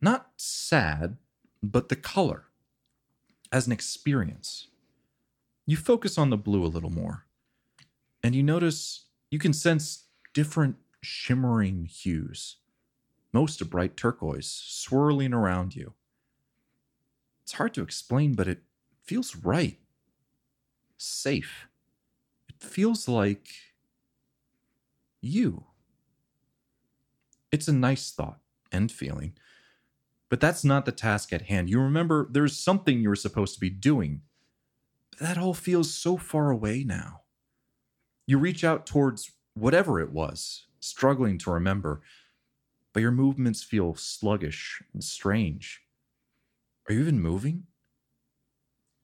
Not 0.00 0.30
sad, 0.36 1.16
but 1.60 1.88
the 1.88 1.96
color 1.96 2.44
as 3.50 3.66
an 3.66 3.72
experience. 3.72 4.68
You 5.66 5.76
focus 5.76 6.16
on 6.16 6.30
the 6.30 6.36
blue 6.36 6.64
a 6.64 6.70
little 6.70 6.88
more, 6.88 7.26
and 8.22 8.36
you 8.36 8.44
notice 8.44 9.06
you 9.32 9.40
can 9.40 9.52
sense 9.52 10.04
different 10.34 10.76
shimmering 11.00 11.86
hues, 11.86 12.58
most 13.32 13.60
a 13.60 13.64
bright 13.64 13.96
turquoise, 13.96 14.46
swirling 14.46 15.34
around 15.34 15.74
you. 15.74 15.94
It's 17.44 17.52
hard 17.52 17.74
to 17.74 17.82
explain, 17.82 18.34
but 18.34 18.48
it 18.48 18.62
feels 19.04 19.36
right. 19.36 19.78
Safe. 20.96 21.68
It 22.48 22.62
feels 22.62 23.06
like 23.06 23.48
you. 25.20 25.64
It's 27.52 27.68
a 27.68 27.72
nice 27.72 28.10
thought 28.10 28.40
and 28.72 28.90
feeling, 28.90 29.34
but 30.28 30.40
that's 30.40 30.64
not 30.64 30.86
the 30.86 30.92
task 30.92 31.32
at 31.32 31.42
hand. 31.42 31.68
You 31.70 31.80
remember 31.80 32.26
there's 32.30 32.56
something 32.56 33.00
you're 33.00 33.14
supposed 33.14 33.54
to 33.54 33.60
be 33.60 33.70
doing. 33.70 34.22
But 35.10 35.20
that 35.20 35.38
all 35.38 35.54
feels 35.54 35.94
so 35.94 36.16
far 36.16 36.50
away 36.50 36.82
now. 36.82 37.20
You 38.26 38.38
reach 38.38 38.64
out 38.64 38.86
towards 38.86 39.32
whatever 39.52 40.00
it 40.00 40.12
was, 40.12 40.66
struggling 40.80 41.38
to 41.38 41.50
remember, 41.50 42.00
but 42.92 43.00
your 43.00 43.12
movements 43.12 43.62
feel 43.62 43.94
sluggish 43.94 44.82
and 44.92 45.04
strange. 45.04 45.83
Are 46.88 46.92
you 46.92 47.00
even 47.00 47.20
moving? 47.20 47.64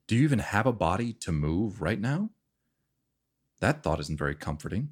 Do 0.07 0.15
you 0.15 0.23
even 0.23 0.39
have 0.39 0.65
a 0.65 0.73
body 0.73 1.13
to 1.13 1.31
move 1.31 1.81
right 1.81 1.99
now? 1.99 2.29
That 3.59 3.81
thought 3.81 3.99
isn't 3.99 4.17
very 4.17 4.35
comforting. 4.35 4.89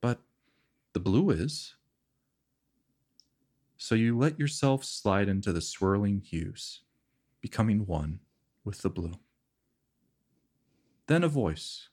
But 0.00 0.20
the 0.92 1.00
blue 1.00 1.30
is. 1.30 1.74
So 3.76 3.94
you 3.94 4.16
let 4.16 4.38
yourself 4.38 4.84
slide 4.84 5.28
into 5.28 5.52
the 5.52 5.60
swirling 5.60 6.20
hues, 6.20 6.80
becoming 7.40 7.86
one 7.86 8.20
with 8.64 8.82
the 8.82 8.90
blue. 8.90 9.14
Then 11.06 11.22
a 11.22 11.28
voice, 11.28 11.88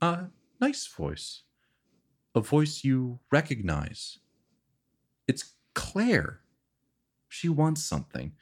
a 0.00 0.26
nice 0.60 0.86
voice, 0.86 1.42
a 2.34 2.40
voice 2.40 2.84
you 2.84 3.18
recognize. 3.30 4.18
It's 5.26 5.54
Claire. 5.74 6.40
She 7.28 7.48
wants 7.48 7.82
something. 7.82 8.32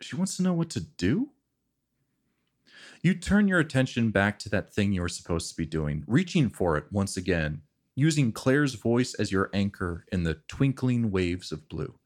She 0.00 0.16
wants 0.16 0.36
to 0.36 0.42
know 0.42 0.52
what 0.52 0.70
to 0.70 0.80
do? 0.80 1.30
You 3.02 3.14
turn 3.14 3.48
your 3.48 3.60
attention 3.60 4.10
back 4.10 4.38
to 4.40 4.48
that 4.50 4.72
thing 4.72 4.92
you 4.92 5.02
were 5.02 5.08
supposed 5.08 5.50
to 5.50 5.56
be 5.56 5.66
doing, 5.66 6.04
reaching 6.06 6.48
for 6.48 6.76
it 6.76 6.84
once 6.90 7.16
again, 7.16 7.62
using 7.94 8.32
Claire's 8.32 8.74
voice 8.74 9.14
as 9.14 9.32
your 9.32 9.50
anchor 9.52 10.04
in 10.10 10.24
the 10.24 10.40
twinkling 10.48 11.10
waves 11.10 11.52
of 11.52 11.68
blue. 11.68 11.98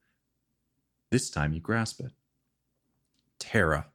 This 1.11 1.31
time 1.31 1.53
you 1.53 1.61
grasp 1.61 2.01
it. 2.01 2.13
Terra. 3.39 3.87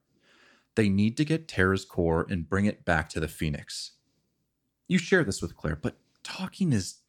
They 0.76 0.90
need 0.90 1.18
to 1.18 1.26
get 1.26 1.48
Terra's 1.48 1.86
core 1.86 2.28
and 2.30 2.48
bring 2.48 2.66
it 2.66 2.86
back 2.86 3.10
to 3.10 3.20
the 3.20 3.28
Phoenix. 3.28 3.94
You 4.88 5.00
share 5.00 5.24
this 5.24 5.42
with 5.42 5.56
Claire, 5.56 5.76
but 5.76 5.98
talking 6.24 6.72
is 6.72 7.00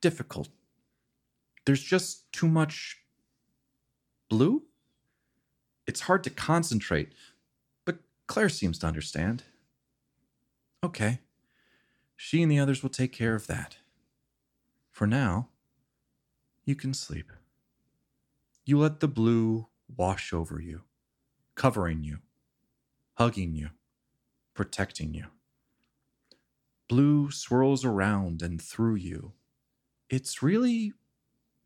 difficult. 0.00 0.48
There's 1.66 1.82
just 1.82 2.30
too 2.32 2.46
much 2.46 2.98
blue? 4.28 4.62
It's 5.88 6.00
hard 6.00 6.22
to 6.24 6.30
concentrate, 6.30 7.12
but 7.86 8.00
Claire 8.26 8.50
seems 8.50 8.78
to 8.80 8.86
understand. 8.86 9.44
Okay. 10.84 11.20
She 12.14 12.42
and 12.42 12.52
the 12.52 12.58
others 12.58 12.82
will 12.82 12.90
take 12.90 13.10
care 13.10 13.34
of 13.34 13.46
that. 13.46 13.78
For 14.92 15.06
now, 15.06 15.48
you 16.66 16.74
can 16.74 16.92
sleep. 16.92 17.32
You 18.66 18.78
let 18.78 19.00
the 19.00 19.08
blue 19.08 19.68
wash 19.96 20.30
over 20.34 20.60
you, 20.60 20.82
covering 21.54 22.04
you, 22.04 22.18
hugging 23.14 23.54
you, 23.54 23.70
protecting 24.52 25.14
you. 25.14 25.24
Blue 26.86 27.30
swirls 27.30 27.82
around 27.86 28.42
and 28.42 28.60
through 28.60 28.96
you. 28.96 29.32
It's 30.10 30.42
really 30.42 30.92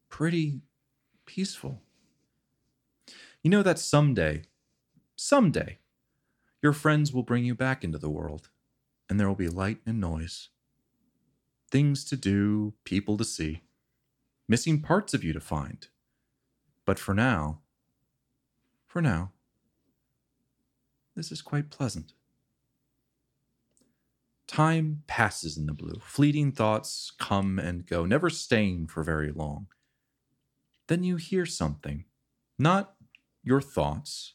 pretty 0.08 0.60
peaceful. 1.26 1.82
You 3.42 3.50
know 3.50 3.62
that 3.62 3.80
someday, 3.80 4.42
someday, 5.16 5.78
your 6.62 6.72
friends 6.72 7.12
will 7.12 7.24
bring 7.24 7.44
you 7.44 7.56
back 7.56 7.82
into 7.82 7.98
the 7.98 8.10
world, 8.10 8.50
and 9.08 9.18
there 9.18 9.26
will 9.26 9.34
be 9.34 9.48
light 9.48 9.78
and 9.84 10.00
noise, 10.00 10.50
things 11.68 12.04
to 12.04 12.16
do, 12.16 12.74
people 12.84 13.16
to 13.16 13.24
see, 13.24 13.62
missing 14.48 14.80
parts 14.80 15.12
of 15.12 15.24
you 15.24 15.32
to 15.32 15.40
find. 15.40 15.88
But 16.84 17.00
for 17.00 17.14
now, 17.14 17.60
for 18.86 19.02
now, 19.02 19.32
this 21.16 21.32
is 21.32 21.42
quite 21.42 21.68
pleasant. 21.68 22.12
Time 24.46 25.02
passes 25.08 25.56
in 25.56 25.66
the 25.66 25.72
blue. 25.72 25.98
Fleeting 26.00 26.52
thoughts 26.52 27.10
come 27.18 27.58
and 27.58 27.86
go, 27.86 28.04
never 28.04 28.30
staying 28.30 28.86
for 28.86 29.02
very 29.02 29.32
long. 29.32 29.66
Then 30.86 31.02
you 31.02 31.16
hear 31.16 31.46
something, 31.46 32.04
not 32.58 32.94
your 33.42 33.60
thoughts, 33.60 34.34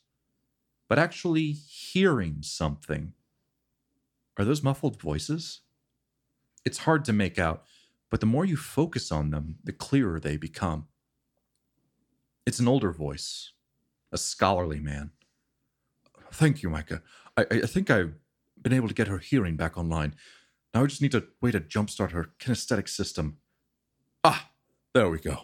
but 0.90 1.00
actually 1.00 1.52
hearing 1.52 2.38
something. 2.42 3.14
Are 4.38 4.46
those 4.46 4.64
muffled 4.64 5.02
voices? 5.02 5.62
It's 6.66 6.80
hard 6.80 7.06
to 7.06 7.14
make 7.14 7.40
out, 7.40 7.64
but 8.10 8.20
the 8.20 8.26
more 8.26 8.46
you 8.46 8.58
focus 8.58 9.12
on 9.12 9.32
them, 9.32 9.56
the 9.64 9.72
clearer 9.72 10.20
they 10.20 10.38
become. 10.38 10.88
It's 12.46 12.60
an 12.60 12.68
older 12.68 12.92
voice, 12.92 13.52
a 14.12 14.18
scholarly 14.18 14.80
man. 14.80 15.12
Thank 16.32 16.62
you, 16.62 16.70
Micah. 16.70 17.02
I, 17.36 17.46
I 17.52 17.62
think 17.62 17.90
I've 17.90 18.16
been 18.62 18.74
able 18.74 18.88
to 18.88 18.94
get 18.94 19.08
her 19.08 19.18
hearing 19.18 19.56
back 19.56 19.78
online. 19.78 20.16
Now 20.74 20.84
I 20.84 20.88
just 20.88 21.02
need 21.02 21.16
a 21.16 21.24
way 21.42 21.52
to 21.52 21.60
jumpstart 21.60 22.12
her 22.12 22.32
kinesthetic 22.40 22.90
system. 22.90 23.38
Ah, 24.24 24.52
there 24.94 25.10
we 25.10 25.20
go. 25.20 25.44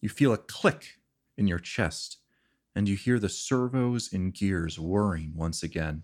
You 0.00 0.08
feel 0.08 0.32
a 0.32 0.38
click 0.38 0.98
in 1.36 1.46
your 1.46 1.58
chest, 1.58 2.18
and 2.76 2.90
you 2.90 2.94
hear 2.94 3.18
the 3.18 3.30
servos 3.30 4.12
and 4.12 4.34
gears 4.34 4.78
whirring 4.78 5.32
once 5.34 5.62
again. 5.62 6.02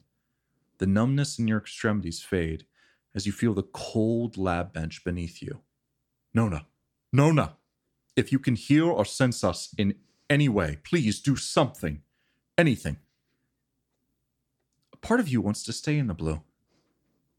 The 0.79 0.87
numbness 0.87 1.39
in 1.39 1.47
your 1.47 1.59
extremities 1.59 2.23
fade 2.23 2.65
as 3.15 3.27
you 3.27 3.33
feel 3.33 3.53
the 3.53 3.63
cold 3.63 4.39
lab 4.39 4.73
bench 4.73 5.05
beneath 5.05 5.43
you. 5.43 5.61
Nona, 6.33 6.67
Nona, 7.13 7.57
if 8.17 8.33
you 8.33 8.39
can 8.39 8.57
hear 8.57 8.87
or 8.87 9.05
sense 9.05 9.45
us 9.45 9.75
in 9.77 9.97
any 10.31 10.49
way, 10.49 10.79
please 10.83 11.21
do 11.21 11.37
something, 11.37 12.01
anything. 12.57 12.97
A 14.95 14.97
part 14.97 15.21
of 15.21 15.29
you 15.29 15.43
wants 15.43 15.63
to 15.65 15.75
stay 15.75 15.99
in 15.99 16.07
the 16.07 16.15
blue, 16.15 16.41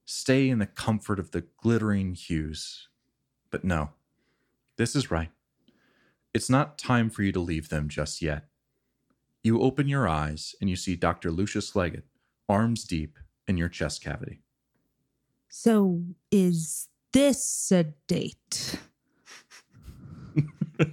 stay 0.06 0.48
in 0.48 0.60
the 0.60 0.68
comfort 0.68 1.18
of 1.18 1.32
the 1.32 1.46
glittering 1.58 2.14
hues. 2.14 2.88
But 3.50 3.64
no, 3.64 3.90
this 4.78 4.96
is 4.96 5.10
right. 5.10 5.32
It's 6.36 6.52
not 6.52 6.78
time 6.78 7.10
for 7.10 7.24
you 7.24 7.32
to 7.32 7.40
leave 7.40 7.70
them 7.70 7.90
just 7.90 8.22
yet. 8.22 8.46
You 9.44 9.62
open 9.62 9.90
your 9.90 10.08
eyes 10.08 10.56
and 10.62 10.70
you 10.70 10.78
see 10.78 10.96
Dr. 10.96 11.30
Lucius 11.30 11.76
Leggett, 11.76 12.06
arms 12.48 12.86
deep 12.86 13.18
in 13.48 13.58
your 13.58 13.68
chest 13.68 14.02
cavity. 14.02 14.40
So 15.50 16.02
is 16.32 16.88
this 17.12 17.72
a 17.72 17.84
date? 18.08 18.80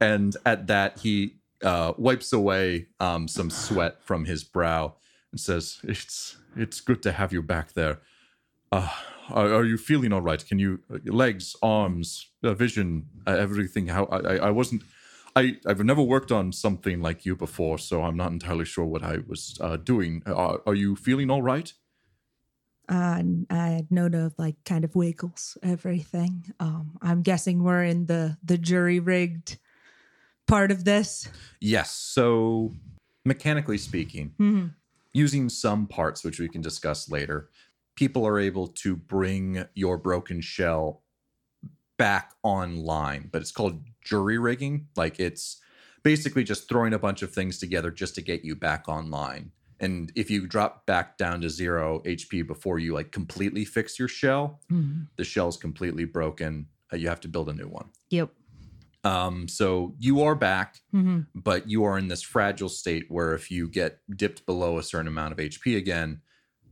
and 0.00 0.36
at 0.46 0.66
that, 0.66 0.98
he 0.98 1.36
uh, 1.62 1.92
wipes 1.96 2.32
away 2.32 2.86
um, 3.00 3.28
some 3.28 3.50
sweat 3.50 4.02
from 4.02 4.24
his 4.24 4.42
brow 4.42 4.94
and 5.30 5.40
says, 5.40 5.80
"It's 5.82 6.38
it's 6.56 6.80
good 6.80 7.02
to 7.02 7.12
have 7.12 7.32
you 7.32 7.42
back 7.42 7.74
there. 7.74 8.00
Uh, 8.72 8.88
are, 9.30 9.54
are 9.54 9.64
you 9.64 9.76
feeling 9.76 10.12
all 10.12 10.20
right? 10.20 10.44
Can 10.44 10.58
you 10.58 10.80
legs, 11.04 11.54
arms, 11.62 12.28
uh, 12.42 12.54
vision, 12.54 13.06
uh, 13.26 13.32
everything? 13.32 13.88
How 13.88 14.06
I, 14.06 14.36
I 14.36 14.50
wasn't." 14.50 14.82
I, 15.36 15.58
I've 15.66 15.84
never 15.84 16.00
worked 16.02 16.32
on 16.32 16.50
something 16.50 17.02
like 17.02 17.26
you 17.26 17.36
before, 17.36 17.78
so 17.78 18.02
I'm 18.02 18.16
not 18.16 18.32
entirely 18.32 18.64
sure 18.64 18.86
what 18.86 19.02
I 19.04 19.18
was 19.28 19.58
uh, 19.60 19.76
doing. 19.76 20.22
Are, 20.26 20.62
are 20.66 20.74
you 20.74 20.96
feeling 20.96 21.30
all 21.30 21.42
right? 21.42 21.72
Uh, 22.88 23.22
I 23.50 23.68
had 23.68 23.90
note 23.90 24.14
of 24.14 24.34
like 24.38 24.56
kind 24.64 24.84
of 24.84 24.94
wiggles, 24.96 25.58
everything. 25.62 26.52
Um, 26.58 26.96
I'm 27.02 27.20
guessing 27.22 27.62
we're 27.64 27.82
in 27.84 28.06
the 28.06 28.38
the 28.42 28.56
jury 28.56 29.00
rigged 29.00 29.58
part 30.46 30.70
of 30.70 30.84
this. 30.84 31.28
Yes. 31.60 31.90
So, 31.90 32.72
mechanically 33.24 33.78
speaking, 33.78 34.34
Mhm. 34.38 34.74
using 35.12 35.48
some 35.48 35.86
parts, 35.88 36.22
which 36.24 36.38
we 36.38 36.48
can 36.48 36.62
discuss 36.62 37.10
later, 37.10 37.50
people 37.96 38.24
are 38.24 38.38
able 38.38 38.68
to 38.68 38.94
bring 38.96 39.64
your 39.74 39.98
broken 39.98 40.40
shell 40.40 41.02
back 41.96 42.32
online, 42.42 43.28
but 43.32 43.40
it's 43.42 43.52
called 43.52 43.82
jury 44.04 44.38
rigging. 44.38 44.88
Like 44.96 45.18
it's 45.20 45.60
basically 46.02 46.44
just 46.44 46.68
throwing 46.68 46.92
a 46.94 46.98
bunch 46.98 47.22
of 47.22 47.32
things 47.32 47.58
together 47.58 47.90
just 47.90 48.14
to 48.16 48.22
get 48.22 48.44
you 48.44 48.54
back 48.54 48.88
online. 48.88 49.52
And 49.80 50.10
if 50.14 50.30
you 50.30 50.46
drop 50.46 50.86
back 50.86 51.18
down 51.18 51.40
to 51.42 51.50
zero 51.50 52.00
HP 52.06 52.46
before 52.46 52.78
you 52.78 52.94
like 52.94 53.12
completely 53.12 53.64
fix 53.64 53.98
your 53.98 54.08
shell, 54.08 54.60
Mhm. 54.70 55.08
the 55.16 55.24
shell's 55.24 55.56
completely 55.56 56.04
broken. 56.04 56.68
Uh, 56.92 56.96
you 56.96 57.08
have 57.08 57.20
to 57.20 57.28
build 57.28 57.48
a 57.48 57.52
new 57.52 57.68
one. 57.68 57.90
Yep. 58.10 58.32
Um, 59.04 59.46
so 59.48 59.94
you 59.98 60.22
are 60.22 60.34
back 60.34 60.80
hmm 60.90 61.20
but 61.34 61.68
you 61.68 61.84
are 61.84 61.98
in 61.98 62.08
this 62.08 62.22
fragile 62.22 62.68
state 62.68 63.04
where 63.10 63.34
if 63.34 63.50
you 63.50 63.68
get 63.68 64.00
dipped 64.16 64.46
below 64.46 64.78
a 64.78 64.82
certain 64.82 65.06
amount 65.06 65.32
of 65.32 65.38
HP 65.38 65.76
again, 65.76 66.22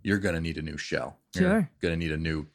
you're 0.02 0.18
gonna 0.18 0.40
need 0.40 0.56
a 0.56 0.62
new 0.62 0.78
shell. 0.78 1.18
You're 1.34 1.50
Sure. 1.50 1.70
gonna 1.82 1.96
need 1.96 2.12
a 2.12 2.16
new 2.16 2.46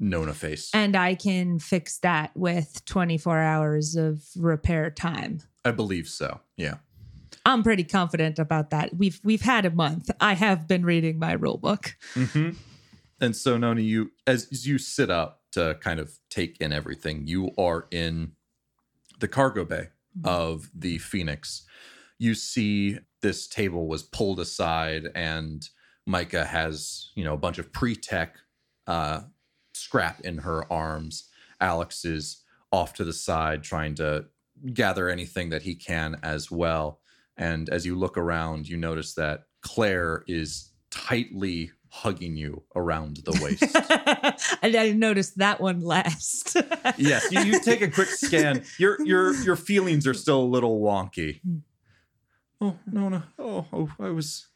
Nona 0.00 0.32
face. 0.32 0.70
And 0.72 0.96
I 0.96 1.14
can 1.14 1.58
fix 1.58 1.98
that 1.98 2.32
with 2.34 2.82
24 2.86 3.38
hours 3.38 3.94
of 3.94 4.24
repair 4.36 4.90
time. 4.90 5.42
I 5.64 5.70
believe 5.70 6.08
so. 6.08 6.40
Yeah. 6.56 6.76
I'm 7.44 7.62
pretty 7.62 7.84
confident 7.84 8.38
about 8.38 8.70
that. 8.70 8.96
We've 8.96 9.20
we've 9.22 9.42
had 9.42 9.64
a 9.64 9.70
month. 9.70 10.10
I 10.20 10.34
have 10.34 10.66
been 10.66 10.84
reading 10.84 11.18
my 11.18 11.32
rule 11.32 11.58
book. 11.58 11.96
Mm-hmm. 12.14 12.50
And 13.20 13.36
so, 13.36 13.56
Noni, 13.56 13.82
you 13.82 14.12
as, 14.26 14.48
as 14.50 14.66
you 14.66 14.78
sit 14.78 15.10
up 15.10 15.42
to 15.52 15.76
kind 15.80 16.00
of 16.00 16.18
take 16.28 16.60
in 16.60 16.72
everything, 16.72 17.26
you 17.26 17.50
are 17.58 17.86
in 17.90 18.32
the 19.20 19.28
cargo 19.28 19.64
bay 19.64 19.88
of 20.24 20.70
the 20.74 20.98
Phoenix. 20.98 21.64
You 22.18 22.34
see 22.34 22.98
this 23.22 23.46
table 23.46 23.86
was 23.86 24.02
pulled 24.02 24.40
aside, 24.40 25.08
and 25.14 25.66
Micah 26.06 26.44
has 26.44 27.10
you 27.14 27.24
know 27.24 27.34
a 27.34 27.38
bunch 27.38 27.58
of 27.58 27.72
pre-tech 27.72 28.36
uh, 28.86 29.20
scrap 29.80 30.20
in 30.20 30.38
her 30.38 30.70
arms. 30.72 31.28
Alex 31.60 32.04
is 32.04 32.42
off 32.72 32.94
to 32.94 33.04
the 33.04 33.12
side 33.12 33.62
trying 33.62 33.94
to 33.96 34.26
gather 34.72 35.08
anything 35.08 35.50
that 35.50 35.62
he 35.62 35.74
can 35.74 36.18
as 36.22 36.50
well. 36.50 37.00
And 37.36 37.68
as 37.70 37.86
you 37.86 37.96
look 37.96 38.16
around, 38.18 38.68
you 38.68 38.76
notice 38.76 39.14
that 39.14 39.44
Claire 39.62 40.24
is 40.26 40.70
tightly 40.90 41.72
hugging 41.88 42.36
you 42.36 42.62
around 42.76 43.18
the 43.24 43.38
waist. 43.42 43.64
I 44.62 44.92
noticed 44.92 45.38
that 45.38 45.60
one 45.60 45.80
last. 45.80 46.56
yes, 46.96 47.30
you, 47.30 47.40
you 47.40 47.60
take 47.60 47.80
a 47.80 47.88
quick 47.88 48.08
scan. 48.08 48.64
Your 48.78 49.00
your 49.04 49.34
your 49.42 49.56
feelings 49.56 50.06
are 50.06 50.14
still 50.14 50.40
a 50.40 50.44
little 50.44 50.80
wonky. 50.80 51.40
Oh 52.60 52.76
no 52.86 53.08
no 53.08 53.22
oh 53.38 53.66
oh 53.72 53.90
I 53.98 54.10
was 54.10 54.46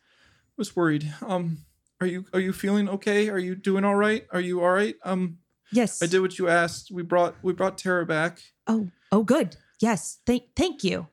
was 0.56 0.76
worried. 0.76 1.12
Um, 1.22 1.58
are 2.04 2.06
you 2.06 2.25
are 2.34 2.40
you 2.40 2.52
feeling 2.52 2.88
okay? 2.88 3.30
Are 3.30 3.38
you 3.38 3.54
doing 3.54 3.82
all 3.82 3.94
right? 3.94 4.26
Are 4.30 4.40
you 4.40 4.61
all 4.62 4.70
right? 4.70 4.94
Um, 5.04 5.38
yes. 5.73 6.02
I 6.02 6.06
did 6.06 6.20
what 6.20 6.38
you 6.38 6.49
asked. 6.49 6.90
We 6.90 7.02
brought 7.02 7.34
we 7.42 7.54
brought 7.54 7.78
Terra 7.78 8.04
back. 8.04 8.40
Oh, 8.66 8.90
oh, 9.11 9.25
good. 9.25 9.56
Yes. 9.80 10.18
Thank, 10.26 10.54
thank 10.54 10.84
you. 10.84 11.08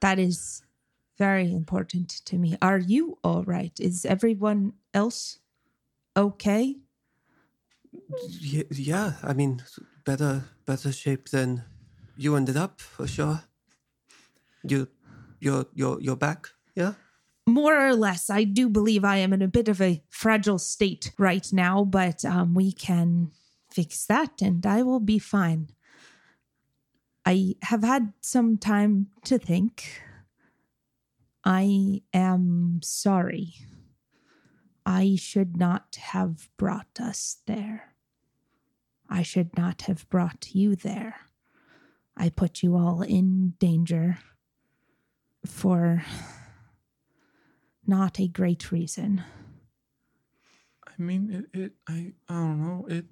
That 0.00 0.18
is 0.18 0.62
very 1.16 1.50
important 1.52 2.10
to 2.26 2.36
me. 2.36 2.56
Are 2.60 2.78
you 2.78 3.16
all 3.24 3.44
right? 3.44 3.72
Is 3.80 4.04
everyone 4.04 4.74
else 4.92 5.38
okay? 6.14 6.76
Y- 7.92 8.68
yeah, 8.70 9.14
I 9.22 9.32
mean, 9.32 9.62
better 10.04 10.44
better 10.66 10.92
shape 10.92 11.30
than 11.30 11.64
you 12.16 12.36
ended 12.36 12.58
up 12.58 12.80
for 12.80 13.06
sure. 13.06 13.44
You, 14.68 14.88
you're 15.40 15.66
you're 15.72 15.98
you're 16.00 16.16
back. 16.16 16.48
Yeah. 16.74 16.94
More 17.46 17.86
or 17.86 17.94
less, 17.94 18.30
I 18.30 18.44
do 18.44 18.68
believe 18.68 19.04
I 19.04 19.16
am 19.18 19.32
in 19.32 19.42
a 19.42 19.48
bit 19.48 19.68
of 19.68 19.80
a 19.80 20.02
fragile 20.08 20.58
state 20.58 21.12
right 21.18 21.46
now, 21.52 21.84
but 21.84 22.24
um, 22.24 22.54
we 22.54 22.72
can 22.72 23.32
fix 23.70 24.06
that 24.06 24.40
and 24.40 24.64
I 24.64 24.82
will 24.82 25.00
be 25.00 25.18
fine. 25.18 25.68
I 27.26 27.56
have 27.62 27.82
had 27.82 28.12
some 28.20 28.56
time 28.56 29.08
to 29.24 29.38
think. 29.38 30.02
I 31.44 32.02
am 32.14 32.80
sorry. 32.82 33.54
I 34.86 35.16
should 35.18 35.56
not 35.56 35.96
have 35.96 36.48
brought 36.56 37.00
us 37.00 37.38
there. 37.46 37.94
I 39.08 39.22
should 39.22 39.56
not 39.56 39.82
have 39.82 40.08
brought 40.08 40.54
you 40.54 40.76
there. 40.76 41.16
I 42.16 42.28
put 42.30 42.62
you 42.62 42.76
all 42.76 43.02
in 43.02 43.54
danger 43.58 44.18
for 45.44 46.02
not 47.86 48.20
a 48.20 48.28
great 48.28 48.70
reason. 48.72 49.22
I 50.86 51.02
mean, 51.02 51.48
it, 51.52 51.58
it 51.58 51.72
I 51.88 52.12
I 52.28 52.34
don't 52.34 52.60
know 52.60 52.86
it. 52.88 53.06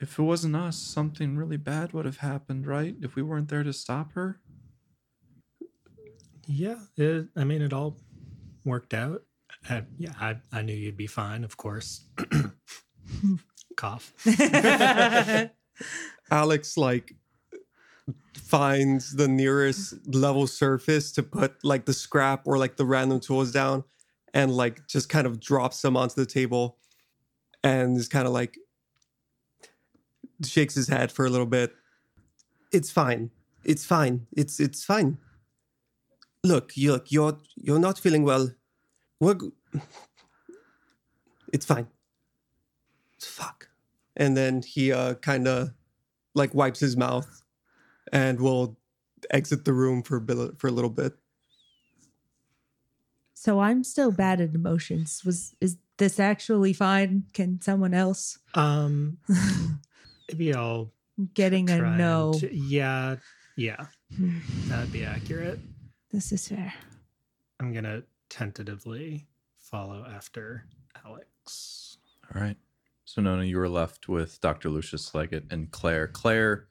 If 0.00 0.18
it 0.18 0.22
wasn't 0.22 0.56
us, 0.56 0.76
something 0.76 1.36
really 1.36 1.56
bad 1.56 1.92
would 1.92 2.04
have 2.04 2.18
happened, 2.18 2.66
right? 2.66 2.94
If 3.00 3.16
we 3.16 3.22
weren't 3.22 3.48
there 3.48 3.62
to 3.62 3.72
stop 3.72 4.12
her. 4.12 4.40
Yeah, 6.46 6.76
it, 6.96 7.28
I 7.34 7.44
mean, 7.44 7.62
it 7.62 7.72
all 7.72 7.96
worked 8.64 8.92
out. 8.92 9.22
Uh, 9.68 9.82
yeah, 9.98 10.12
I, 10.20 10.36
I 10.52 10.62
knew 10.62 10.74
you'd 10.74 10.98
be 10.98 11.06
fine, 11.06 11.44
of 11.44 11.56
course. 11.56 12.04
Cough. 13.76 14.12
Alex 16.30 16.76
like 16.76 17.14
finds 18.34 19.16
the 19.16 19.28
nearest 19.28 19.94
level 20.14 20.46
surface 20.46 21.12
to 21.12 21.22
put 21.22 21.62
like 21.64 21.84
the 21.86 21.92
scrap 21.92 22.46
or 22.46 22.58
like 22.58 22.76
the 22.76 22.84
random 22.84 23.20
tools 23.20 23.50
down 23.52 23.84
and 24.34 24.54
like 24.54 24.86
just 24.86 25.08
kind 25.08 25.26
of 25.26 25.40
drops 25.40 25.82
them 25.82 25.96
onto 25.96 26.14
the 26.14 26.26
table 26.26 26.78
and 27.64 27.96
is 27.96 28.08
kind 28.08 28.26
of 28.26 28.32
like 28.32 28.58
shakes 30.44 30.74
his 30.74 30.88
head 30.88 31.10
for 31.12 31.26
a 31.26 31.30
little 31.30 31.46
bit. 31.46 31.74
It's 32.72 32.90
fine. 32.90 33.30
It's 33.64 33.84
fine. 33.84 34.26
It's 34.36 34.60
it's 34.60 34.84
fine. 34.84 35.18
Look, 36.44 36.76
you 36.76 36.92
look, 36.92 37.10
you're 37.12 37.38
you're 37.56 37.78
not 37.78 37.98
feeling 37.98 38.22
well. 38.24 38.50
We're 39.20 39.34
g- 39.34 39.50
It's 41.52 41.64
fine. 41.66 41.88
Fuck. 43.20 43.68
And 44.16 44.36
then 44.36 44.62
he 44.62 44.92
uh 44.92 45.14
kind 45.14 45.46
of 45.48 45.72
like 46.34 46.54
wipes 46.54 46.80
his 46.80 46.96
mouth 46.96 47.42
and 48.12 48.40
we'll 48.40 48.76
exit 49.30 49.64
the 49.64 49.72
room 49.72 50.02
for 50.02 50.16
a 50.16 50.20
bit, 50.20 50.58
for 50.58 50.68
a 50.68 50.70
little 50.72 50.90
bit. 50.90 51.14
so 53.34 53.60
I'm 53.60 53.84
still 53.84 54.10
bad 54.10 54.40
at 54.40 54.54
emotions. 54.54 55.22
Was 55.24 55.54
is 55.60 55.76
this 55.98 56.18
actually 56.20 56.72
fine? 56.72 57.24
Can 57.32 57.60
someone 57.60 57.94
else 57.94 58.38
Um, 58.54 59.18
maybe 60.28 60.54
I'll 60.54 60.92
getting 61.34 61.70
a 61.70 61.78
no? 61.96 62.32
and- 62.42 62.52
yeah, 62.52 63.16
yeah, 63.56 63.86
that'd 64.68 64.92
be 64.92 65.04
accurate. 65.04 65.60
This 66.12 66.32
is 66.32 66.48
fair. 66.48 66.72
I'm 67.60 67.72
gonna 67.72 68.02
tentatively 68.28 69.26
follow 69.58 70.04
after 70.04 70.66
Alex. 71.04 71.98
All 72.34 72.40
right. 72.40 72.56
So 73.04 73.22
Nona, 73.22 73.44
you 73.44 73.56
were 73.58 73.68
left 73.68 74.08
with 74.08 74.40
Dr. 74.40 74.68
Lucius 74.68 75.14
Leggett 75.14 75.44
and 75.50 75.70
Claire. 75.70 76.08
Claire 76.08 76.66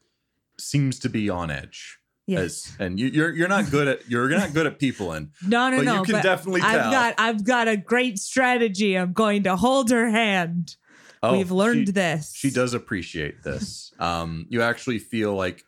seems 0.60 1.00
to 1.00 1.10
be 1.10 1.30
on 1.30 1.50
edge. 1.52 2.00
Yes. 2.28 2.42
As- 2.42 2.76
and 2.80 3.00
you, 3.00 3.08
you're 3.08 3.34
you're 3.34 3.48
not 3.48 3.70
good 3.70 3.88
at 3.88 4.10
you're 4.10 4.28
not 4.30 4.54
good 4.54 4.66
at 4.66 4.80
people 4.80 5.12
and 5.12 5.30
no, 5.48 5.70
no, 5.70 5.78
but 5.78 5.86
no. 5.86 5.96
you 5.98 6.04
can 6.04 6.24
definitely 6.24 6.62
I've 6.62 6.82
tell. 6.82 6.92
got 6.92 7.16
I've 7.20 7.44
got 7.44 7.68
a 7.68 7.78
great 7.78 8.18
strategy. 8.18 8.96
I'm 8.98 9.14
going 9.14 9.44
to 9.44 9.56
hold 9.56 9.92
her 9.92 10.10
hand. 10.10 10.76
oh, 11.22 11.38
We've 11.38 11.52
learned 11.52 11.88
she, 11.88 11.92
this. 11.92 12.34
She 12.36 12.50
does 12.50 12.74
appreciate 12.74 13.44
this. 13.44 13.94
Um, 14.00 14.48
you 14.50 14.62
actually 14.64 14.98
feel 15.00 15.36
like 15.36 15.64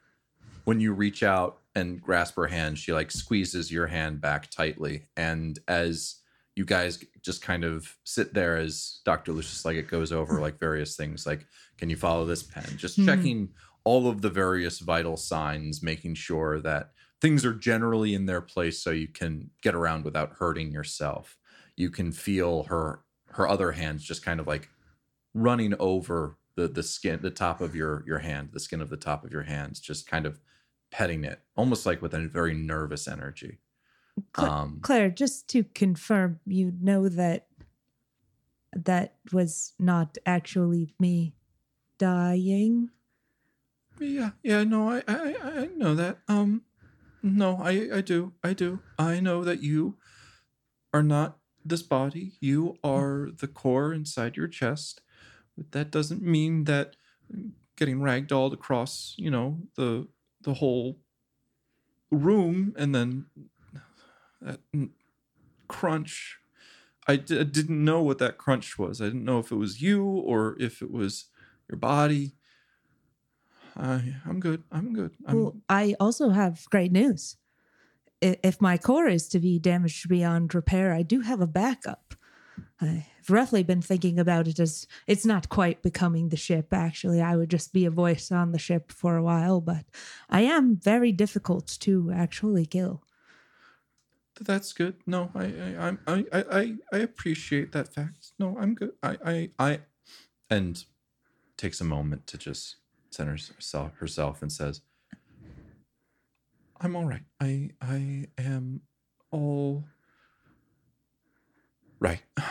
when 0.66 0.80
you 0.80 0.94
reach 0.94 1.22
out 1.24 1.60
and 1.76 2.02
grasp 2.02 2.36
her 2.38 2.48
hand, 2.48 2.80
she 2.80 2.92
like 2.92 3.12
squeezes 3.12 3.72
your 3.72 3.86
hand 3.88 4.20
back 4.20 4.50
tightly. 4.50 5.04
And 5.16 5.60
as 5.68 6.16
you 6.56 6.66
guys 6.66 7.04
just 7.22 7.44
kind 7.44 7.64
of 7.64 7.96
sit 8.04 8.34
there 8.34 8.58
as 8.58 9.00
Dr. 9.06 9.32
Lucius 9.32 9.64
like 9.64 9.76
it 9.78 9.88
goes 9.88 10.12
over 10.12 10.42
like 10.42 10.60
various 10.60 10.96
things, 10.96 11.28
like, 11.28 11.46
can 11.78 11.88
you 11.92 11.96
follow 11.96 12.26
this 12.26 12.42
pen? 12.42 12.66
Just 12.78 12.98
Mhm. 12.98 13.06
checking 13.06 13.50
all 13.88 14.10
of 14.10 14.22
the 14.22 14.30
various 14.30 14.80
vital 14.80 15.16
signs, 15.16 15.82
making 15.82 16.14
sure 16.14 16.60
that 16.60 16.92
things 17.22 17.46
are 17.46 17.54
generally 17.54 18.14
in 18.14 18.26
their 18.26 18.42
place 18.42 18.82
so 18.82 18.92
you 18.92 19.08
can 19.08 19.50
get 19.62 19.74
around 19.74 20.04
without 20.04 20.34
hurting 20.40 20.74
yourself. 20.74 21.38
You 21.78 21.90
can 21.90 22.12
feel 22.12 22.64
her 22.64 23.02
her 23.32 23.48
other 23.48 23.72
hands 23.72 24.04
just 24.04 24.26
kind 24.26 24.40
of 24.42 24.48
like 24.48 24.70
running 25.34 25.74
over 25.80 26.38
the 26.56 26.68
the 26.68 26.84
skin 26.84 27.20
the 27.22 27.30
top 27.30 27.62
of 27.62 27.76
your 27.76 28.04
your 28.08 28.20
hand 28.20 28.50
the 28.52 28.60
skin 28.60 28.82
of 28.82 28.90
the 28.90 28.98
top 28.98 29.24
of 29.24 29.32
your 29.32 29.44
hands 29.44 29.80
just 29.80 30.08
kind 30.08 30.26
of 30.26 30.40
petting 30.90 31.24
it 31.24 31.40
almost 31.56 31.86
like 31.86 32.02
with 32.02 32.14
a 32.14 32.28
very 32.28 32.56
nervous 32.56 33.08
energy 33.08 33.60
Cla- 34.34 34.50
um 34.50 34.80
Claire, 34.82 35.12
just 35.12 35.48
to 35.50 35.64
confirm, 35.64 36.40
you 36.46 36.74
know 36.82 37.08
that 37.10 37.48
that 38.76 39.16
was 39.32 39.74
not 39.80 40.18
actually 40.26 40.96
me 41.00 41.36
dying. 41.98 42.90
Yeah 44.00 44.32
yeah 44.44 44.64
no 44.64 44.90
i 44.90 45.02
i 45.08 45.36
i 45.44 45.66
know 45.76 45.96
that 45.96 46.20
um 46.28 46.62
no 47.24 47.58
i 47.62 47.90
i 47.96 48.02
do 48.02 48.34
i 48.44 48.54
do. 48.54 48.82
I 49.00 49.20
know 49.20 49.44
that 49.44 49.64
you 49.64 49.98
are 50.94 51.04
not 51.04 51.40
this 51.66 51.82
body. 51.84 52.34
You 52.42 52.78
are 52.84 53.30
the 53.38 53.48
core 53.48 53.94
inside 53.94 54.38
your 54.38 54.48
chest. 54.48 55.02
But 55.58 55.72
that 55.74 55.92
doesn't 55.92 56.22
mean 56.24 56.66
that 56.66 56.96
getting 57.78 58.00
ragdolled 58.00 58.54
across 58.54 59.16
you 59.18 59.32
know 59.32 59.60
the 59.76 60.08
the 60.42 60.56
whole 60.56 61.00
room 62.12 62.74
and 62.78 62.94
then 62.96 63.26
that 64.42 64.60
crunch. 65.68 66.38
I 67.08 67.18
d- 67.18 67.40
I 67.40 67.44
didn't 67.44 67.84
know 67.84 68.02
what 68.04 68.20
that 68.20 68.38
crunch 68.38 68.80
was. 68.80 69.02
I 69.02 69.06
didn't 69.06 69.26
know 69.26 69.40
if 69.40 69.52
it 69.52 69.58
was 69.58 69.82
you 69.82 70.06
or 70.06 70.58
if 70.60 70.82
it 70.82 70.92
was 70.92 71.26
your 71.70 71.78
body 71.80 72.34
Uh, 73.78 73.84
i 73.84 74.16
i'm 74.26 74.40
good 74.40 74.64
i'm 74.72 74.94
good 74.94 75.12
I'm, 75.28 75.44
Well, 75.44 75.56
I 75.70 75.96
also 76.00 76.30
have 76.30 76.66
great 76.70 76.92
news. 76.92 77.38
If 78.20 78.60
my 78.60 78.80
core 78.80 79.08
is 79.08 79.28
to 79.30 79.40
be 79.40 79.60
damaged 79.60 80.10
beyond 80.10 80.56
repair, 80.56 80.92
I 80.92 81.04
do 81.04 81.22
have 81.22 81.40
a 81.40 81.46
backup. 81.46 82.16
I've 82.82 83.04
roughly 83.30 83.62
been 83.62 83.82
thinking 83.82 84.20
about 84.20 84.48
it 84.48 84.60
as 84.60 84.88
it's 85.06 85.26
not 85.26 85.50
quite 85.50 85.84
becoming 85.84 86.30
the 86.30 86.38
ship. 86.38 86.74
Actually, 86.74 87.22
I 87.22 87.36
would 87.36 87.50
just 87.50 87.74
be 87.74 87.86
a 87.86 87.92
voice 87.92 88.32
on 88.32 88.54
the 88.54 88.60
ship 88.60 88.92
for 88.92 89.18
a 89.18 89.24
while, 89.24 89.62
but 89.62 89.86
I 90.30 90.42
am 90.42 90.78
very 90.78 91.12
difficult 91.12 91.78
to 91.82 92.12
actually 92.12 92.66
kill. 92.66 93.04
That's 94.40 94.74
good. 94.74 94.96
No, 95.06 95.32
I 95.36 95.46
I 95.46 95.98
I 96.08 96.26
I 96.32 96.46
I, 96.52 96.76
I 96.94 96.98
appreciate 96.98 97.72
that 97.72 97.94
fact. 97.94 98.32
No, 98.40 98.58
I'm 98.60 98.76
good. 98.76 98.94
I 99.02 99.18
I 99.26 99.50
I 99.60 99.80
and 100.50 100.84
takes 101.58 101.82
a 101.82 101.84
moment 101.84 102.28
to 102.28 102.38
just 102.38 102.78
center 103.10 103.32
herself 103.32 103.94
herself 103.98 104.42
and 104.42 104.52
says, 104.52 104.82
"I'm 106.80 106.96
all 106.96 107.06
right. 107.06 107.24
I 107.40 107.72
I 107.82 108.28
am 108.38 108.82
all 109.32 109.86
right." 112.00 112.22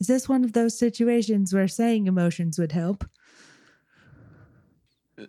Is 0.00 0.06
this 0.06 0.28
one 0.28 0.44
of 0.44 0.52
those 0.52 0.78
situations 0.78 1.52
where 1.52 1.66
saying 1.66 2.06
emotions 2.06 2.56
would 2.56 2.70
help? 2.70 3.04
Uh, 5.20 5.24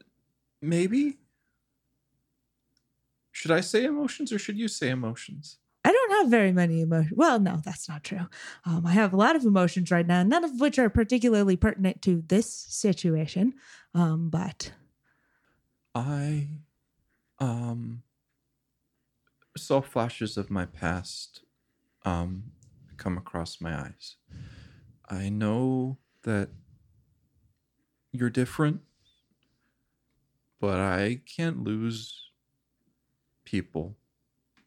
maybe. 0.61 1.17
Should 3.31 3.51
I 3.51 3.61
say 3.61 3.85
emotions 3.85 4.31
or 4.31 4.37
should 4.37 4.59
you 4.59 4.67
say 4.67 4.89
emotions? 4.89 5.57
Have 6.19 6.29
very 6.29 6.51
many 6.51 6.81
emotions. 6.81 7.13
Well, 7.15 7.39
no, 7.39 7.61
that's 7.63 7.87
not 7.87 8.03
true. 8.03 8.27
Um, 8.65 8.85
I 8.85 8.91
have 8.91 9.13
a 9.13 9.17
lot 9.17 9.35
of 9.35 9.45
emotions 9.45 9.89
right 9.91 10.05
now, 10.05 10.23
none 10.23 10.43
of 10.43 10.59
which 10.59 10.77
are 10.77 10.89
particularly 10.89 11.55
pertinent 11.55 12.01
to 12.03 12.23
this 12.27 12.49
situation. 12.53 13.53
Um, 13.93 14.29
but 14.29 14.73
I 15.93 16.49
um 17.39 18.03
saw 19.57 19.81
flashes 19.81 20.37
of 20.37 20.49
my 20.49 20.65
past 20.65 21.43
um 22.05 22.51
come 22.97 23.17
across 23.17 23.61
my 23.61 23.75
eyes. 23.75 24.17
I 25.09 25.29
know 25.29 25.99
that 26.23 26.49
you're 28.11 28.29
different, 28.29 28.81
but 30.59 30.79
I 30.79 31.21
can't 31.25 31.63
lose 31.63 32.31
people. 33.43 33.97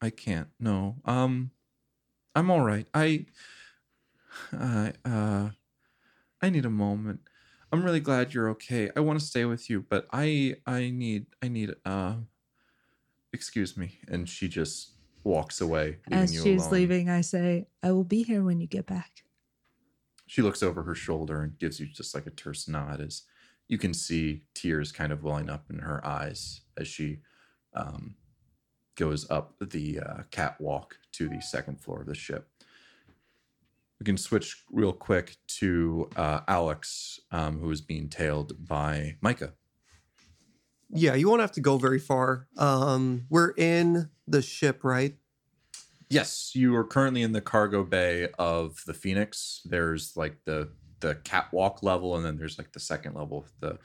I 0.03 0.11
can't. 0.11 0.49
No. 0.61 0.97
Um 1.05 1.53
I'm 2.35 2.51
all 2.51 2.61
right. 2.61 2.87
I 2.93 3.27
I 4.53 4.93
uh 5.05 5.51
I 6.43 6.51
need 6.51 6.67
a 6.67 6.71
moment. 6.71 7.21
I'm 7.73 7.85
really 7.85 8.01
glad 8.01 8.35
you're 8.35 8.51
okay. 8.51 8.91
I 8.95 9.01
want 9.01 9.19
to 9.19 9.25
stay 9.25 9.47
with 9.47 9.71
you, 9.71 9.87
but 9.89 10.07
I 10.13 10.57
I 10.67 10.91
need 10.91 11.27
I 11.43 11.49
need 11.49 11.75
uh 11.87 12.17
excuse 13.33 13.77
me. 13.77 14.01
And 14.09 14.29
she 14.29 14.49
just 14.49 14.93
walks 15.25 15.61
away. 15.61 15.99
as 16.11 16.33
she's 16.33 16.63
alone. 16.63 16.73
leaving, 16.73 17.09
I 17.09 17.21
say, 17.21 17.69
I 17.83 17.93
will 17.93 18.05
be 18.05 18.23
here 18.25 18.43
when 18.43 18.61
you 18.61 18.67
get 18.67 18.87
back. 18.87 19.23
She 20.27 20.43
looks 20.43 20.63
over 20.63 20.83
her 20.83 20.95
shoulder 20.95 21.43
and 21.43 21.59
gives 21.59 21.79
you 21.79 21.87
just 21.87 22.15
like 22.15 22.27
a 22.27 22.31
terse 22.31 22.67
nod 22.69 23.01
as 23.01 23.23
you 23.69 23.79
can 23.79 23.95
see 23.95 24.43
tears 24.55 24.93
kind 24.93 25.13
of 25.13 25.23
welling 25.23 25.49
up 25.49 25.67
in 25.71 25.79
her 25.79 26.05
eyes 26.07 26.63
as 26.77 26.89
she 26.89 27.19
um, 27.75 28.17
goes 28.97 29.31
up 29.31 29.55
the 29.61 30.01
uh, 30.01 30.23
catwalk 30.31 30.97
to 31.13 31.29
the 31.29 31.41
second 31.41 31.81
floor 31.81 32.01
of 32.01 32.07
the 32.07 32.15
ship. 32.15 32.49
We 34.01 34.05
can 34.05 34.17
switch 34.17 34.65
real 34.71 34.93
quick 34.93 35.37
to 35.59 36.11
uh, 36.17 36.41
Alex, 36.49 37.21
um, 37.31 37.61
who 37.61 37.71
is 37.71 37.81
being 37.81 38.09
tailed 38.09 38.67
by 38.67 39.17
Micah. 39.21 39.53
Yeah, 40.91 41.15
you 41.15 41.29
won't 41.29 41.41
have 41.41 41.53
to 41.53 41.61
go 41.61 41.79
very 41.79 41.99
far. 41.99 42.49
Um, 42.59 43.27
we're 43.31 43.55
in 43.57 44.11
the 44.27 44.43
ship, 44.43 44.85
right? 44.85 45.17
Yes, 46.11 46.51
you 46.55 46.77
are 46.77 46.85
currently 46.85 47.23
in 47.23 47.33
the 47.33 47.41
cargo 47.41 47.85
bay 47.85 48.29
of 48.39 48.83
the 48.87 48.93
Phoenix. 48.93 49.63
There's 49.65 50.17
like 50.17 50.37
the 50.45 50.69
the 51.01 51.15
catwalk 51.25 51.83
level, 51.83 52.17
and 52.17 52.25
then 52.25 52.37
there's 52.37 52.59
like 52.59 52.73
the 52.73 52.81
second 52.81 53.15
level 53.15 53.39
of 53.39 53.53
the 53.61 53.79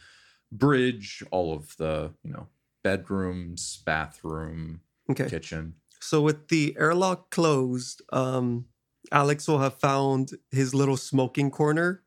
bridge, 0.52 1.24
all 1.32 1.54
of 1.54 1.76
the 1.78 2.13
you 2.24 2.34
know 2.34 2.48
bedrooms, 2.84 3.82
bathroom, 3.86 4.82
Okay. 5.10 5.30
kitchen. 5.30 5.76
So 6.00 6.22
with 6.22 6.50
the 6.50 6.76
airlock 6.78 7.32
closed, 7.32 8.02
um, 8.12 8.65
Alex 9.12 9.48
will 9.48 9.60
have 9.60 9.80
found 9.80 10.32
his 10.52 10.74
little 10.74 10.98
smoking 10.98 11.50
corner. 11.50 12.04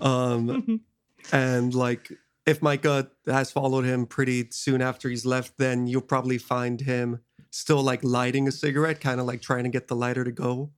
Um, 0.00 0.80
and 1.32 1.74
like 1.74 2.12
if 2.46 2.62
Micah 2.62 3.10
has 3.26 3.50
followed 3.50 3.84
him 3.84 4.06
pretty 4.06 4.48
soon 4.50 4.82
after 4.82 5.08
he's 5.08 5.26
left, 5.26 5.58
then 5.58 5.86
you'll 5.86 6.00
probably 6.00 6.38
find 6.38 6.80
him 6.80 7.20
still 7.50 7.82
like 7.82 8.02
lighting 8.02 8.48
a 8.48 8.52
cigarette, 8.52 9.00
kind 9.00 9.20
of 9.20 9.26
like 9.26 9.42
trying 9.42 9.64
to 9.64 9.70
get 9.70 9.88
the 9.88 9.96
lighter 9.96 10.24
to 10.24 10.32
go. 10.32 10.72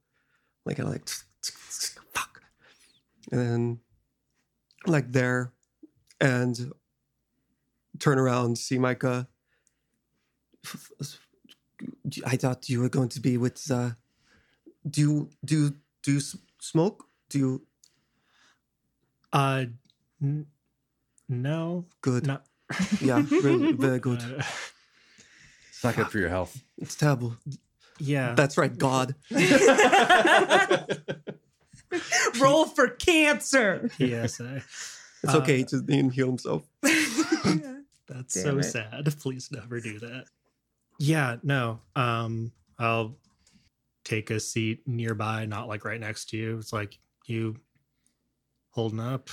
Like 0.66 0.76
kind 0.76 0.88
of 0.88 0.94
like 0.94 1.08
fuck. 2.12 2.42
And 3.30 3.40
then 3.40 3.80
like 4.86 5.12
there 5.12 5.52
and 6.20 6.72
turn 7.98 8.18
around, 8.18 8.58
see 8.58 8.78
Micah. 8.78 9.28
I 12.26 12.36
thought 12.36 12.68
you 12.68 12.80
were 12.80 12.88
going 12.88 13.08
to 13.10 13.20
be 13.20 13.36
with 13.36 13.70
uh 13.70 13.90
do 14.88 15.00
you 15.00 15.30
do 15.44 15.54
you, 15.64 15.74
do 16.02 16.12
you 16.14 16.20
smoke? 16.60 17.04
Do 17.30 17.38
you 17.38 17.66
Uh, 19.32 19.64
n- 20.22 20.46
no, 21.28 21.86
good? 22.00 22.26
not. 22.26 22.46
Yeah, 23.00 23.22
very, 23.42 23.72
very 23.72 23.98
good. 23.98 24.20
Uh, 24.22 24.42
It's 25.70 25.82
not 25.84 25.96
good 25.96 26.08
for 26.08 26.18
your 26.18 26.28
health. 26.30 26.62
It's 26.78 26.94
terrible. 26.96 27.36
yeah, 27.98 28.34
That's 28.34 28.56
right, 28.56 28.76
God. 28.76 29.14
Roll 32.40 32.66
for 32.66 32.88
cancer. 32.88 33.88
PSA. 33.96 34.62
It's 35.22 35.34
Uh, 35.34 35.38
okay. 35.38 35.58
He 35.58 35.64
just 35.64 35.86
didn't 35.86 36.10
heal 36.10 36.26
himself. 36.26 36.64
That's 36.82 38.34
Damn 38.34 38.42
so 38.42 38.58
it. 38.58 38.62
sad. 38.64 39.14
Please 39.20 39.50
never 39.50 39.80
do 39.80 39.98
that. 40.00 40.24
Yeah, 40.98 41.36
no. 41.42 41.80
Um, 41.96 42.52
I'll 42.78 43.16
take 44.04 44.30
a 44.30 44.38
seat 44.40 44.82
nearby, 44.86 45.46
not 45.46 45.68
like 45.68 45.84
right 45.84 46.00
next 46.00 46.30
to 46.30 46.36
you. 46.36 46.58
It's 46.58 46.72
like 46.72 46.98
you 47.26 47.56
holding 48.70 49.00
up. 49.00 49.28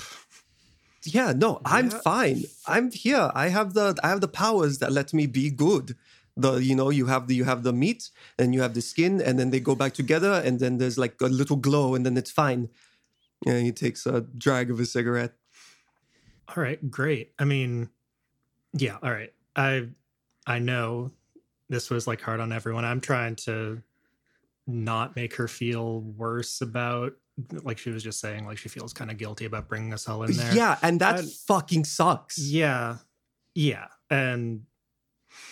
Yeah, 1.04 1.34
no, 1.36 1.62
I'm 1.66 1.90
Yeah. 1.90 2.00
fine. 2.00 2.44
I'm 2.68 2.92
here. 2.92 3.32
I 3.34 3.50
have 3.50 3.74
the 3.74 3.98
I 4.04 4.10
have 4.10 4.22
the 4.22 4.28
powers 4.28 4.78
that 4.80 4.92
let 4.92 5.14
me 5.14 5.26
be 5.28 5.50
good. 5.50 5.96
The 6.38 6.58
you 6.58 6.76
know 6.76 6.90
you 6.90 7.08
have 7.08 7.28
the 7.28 7.36
you 7.36 7.44
have 7.44 7.64
the 7.64 7.74
meat 7.74 8.10
and 8.38 8.54
you 8.54 8.62
have 8.62 8.74
the 8.74 8.82
skin 8.82 9.20
and 9.22 9.38
then 9.40 9.50
they 9.50 9.60
go 9.60 9.76
back 9.76 9.94
together 9.94 10.42
and 10.46 10.60
then 10.60 10.78
there's 10.78 10.98
like 10.98 11.20
a 11.22 11.26
little 11.28 11.58
glow 11.58 11.96
and 11.96 12.06
then 12.06 12.18
it's 12.18 12.32
fine. 12.32 12.70
And 13.46 13.66
he 13.66 13.72
takes 13.72 14.06
a 14.06 14.22
drag 14.22 14.70
of 14.70 14.80
a 14.80 14.86
cigarette. 14.86 15.34
All 16.48 16.62
right, 16.64 16.80
great. 16.90 17.34
I 17.40 17.46
mean, 17.46 17.90
yeah, 18.74 18.98
all 19.02 19.12
right. 19.12 19.34
I 19.56 19.90
I 20.46 20.60
know 20.60 21.12
this 21.72 21.90
was 21.90 22.06
like 22.06 22.22
hard 22.22 22.42
on 22.42 22.52
everyone. 22.52 22.84
I'm 22.84 23.02
trying 23.02 23.36
to 23.48 23.82
not 24.68 25.16
make 25.16 25.36
her 25.36 25.48
feel 25.48 26.02
worse 26.02 26.62
about 26.62 27.14
like 27.64 27.78
she 27.78 27.90
was 27.90 28.04
just 28.04 28.20
saying 28.20 28.46
like 28.46 28.58
she 28.58 28.70
feels 28.70 28.94
kind 28.94 29.10
of 29.10 29.18
guilty 29.18 29.46
about 29.46 29.68
bringing 29.68 29.94
us 29.94 30.08
all 30.08 30.22
in 30.24 30.34
there. 30.34 30.54
Yeah, 30.54 30.78
and 30.84 31.00
that 31.00 31.24
fucking 31.48 31.86
sucks. 31.86 32.38
Yeah. 32.38 32.98
Yeah. 33.56 33.88
And 34.10 34.64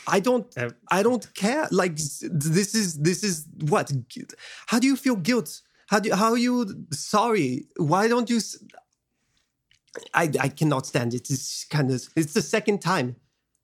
I 0.07 0.19
don't 0.19 0.45
uh, 0.57 0.71
I 0.91 1.03
don't 1.03 1.33
care. 1.33 1.67
Like 1.71 1.95
this 1.95 2.75
is 2.75 2.99
this 2.99 3.23
is 3.23 3.47
what? 3.69 3.91
How 4.67 4.77
do 4.77 4.87
you 4.87 4.97
feel 4.97 5.15
guilt? 5.15 5.61
How 5.87 5.99
do 5.99 6.09
you 6.09 6.15
how 6.15 6.31
are 6.31 6.37
you 6.37 6.85
sorry? 6.91 7.67
Why 7.77 8.09
don't 8.09 8.29
you? 8.29 8.41
I 10.13 10.29
I 10.39 10.49
cannot 10.49 10.85
stand 10.85 11.13
it. 11.13 11.29
It's 11.31 11.63
kind 11.65 11.89
of 11.91 12.07
it's 12.17 12.33
the 12.33 12.41
second 12.41 12.79
time, 12.81 13.15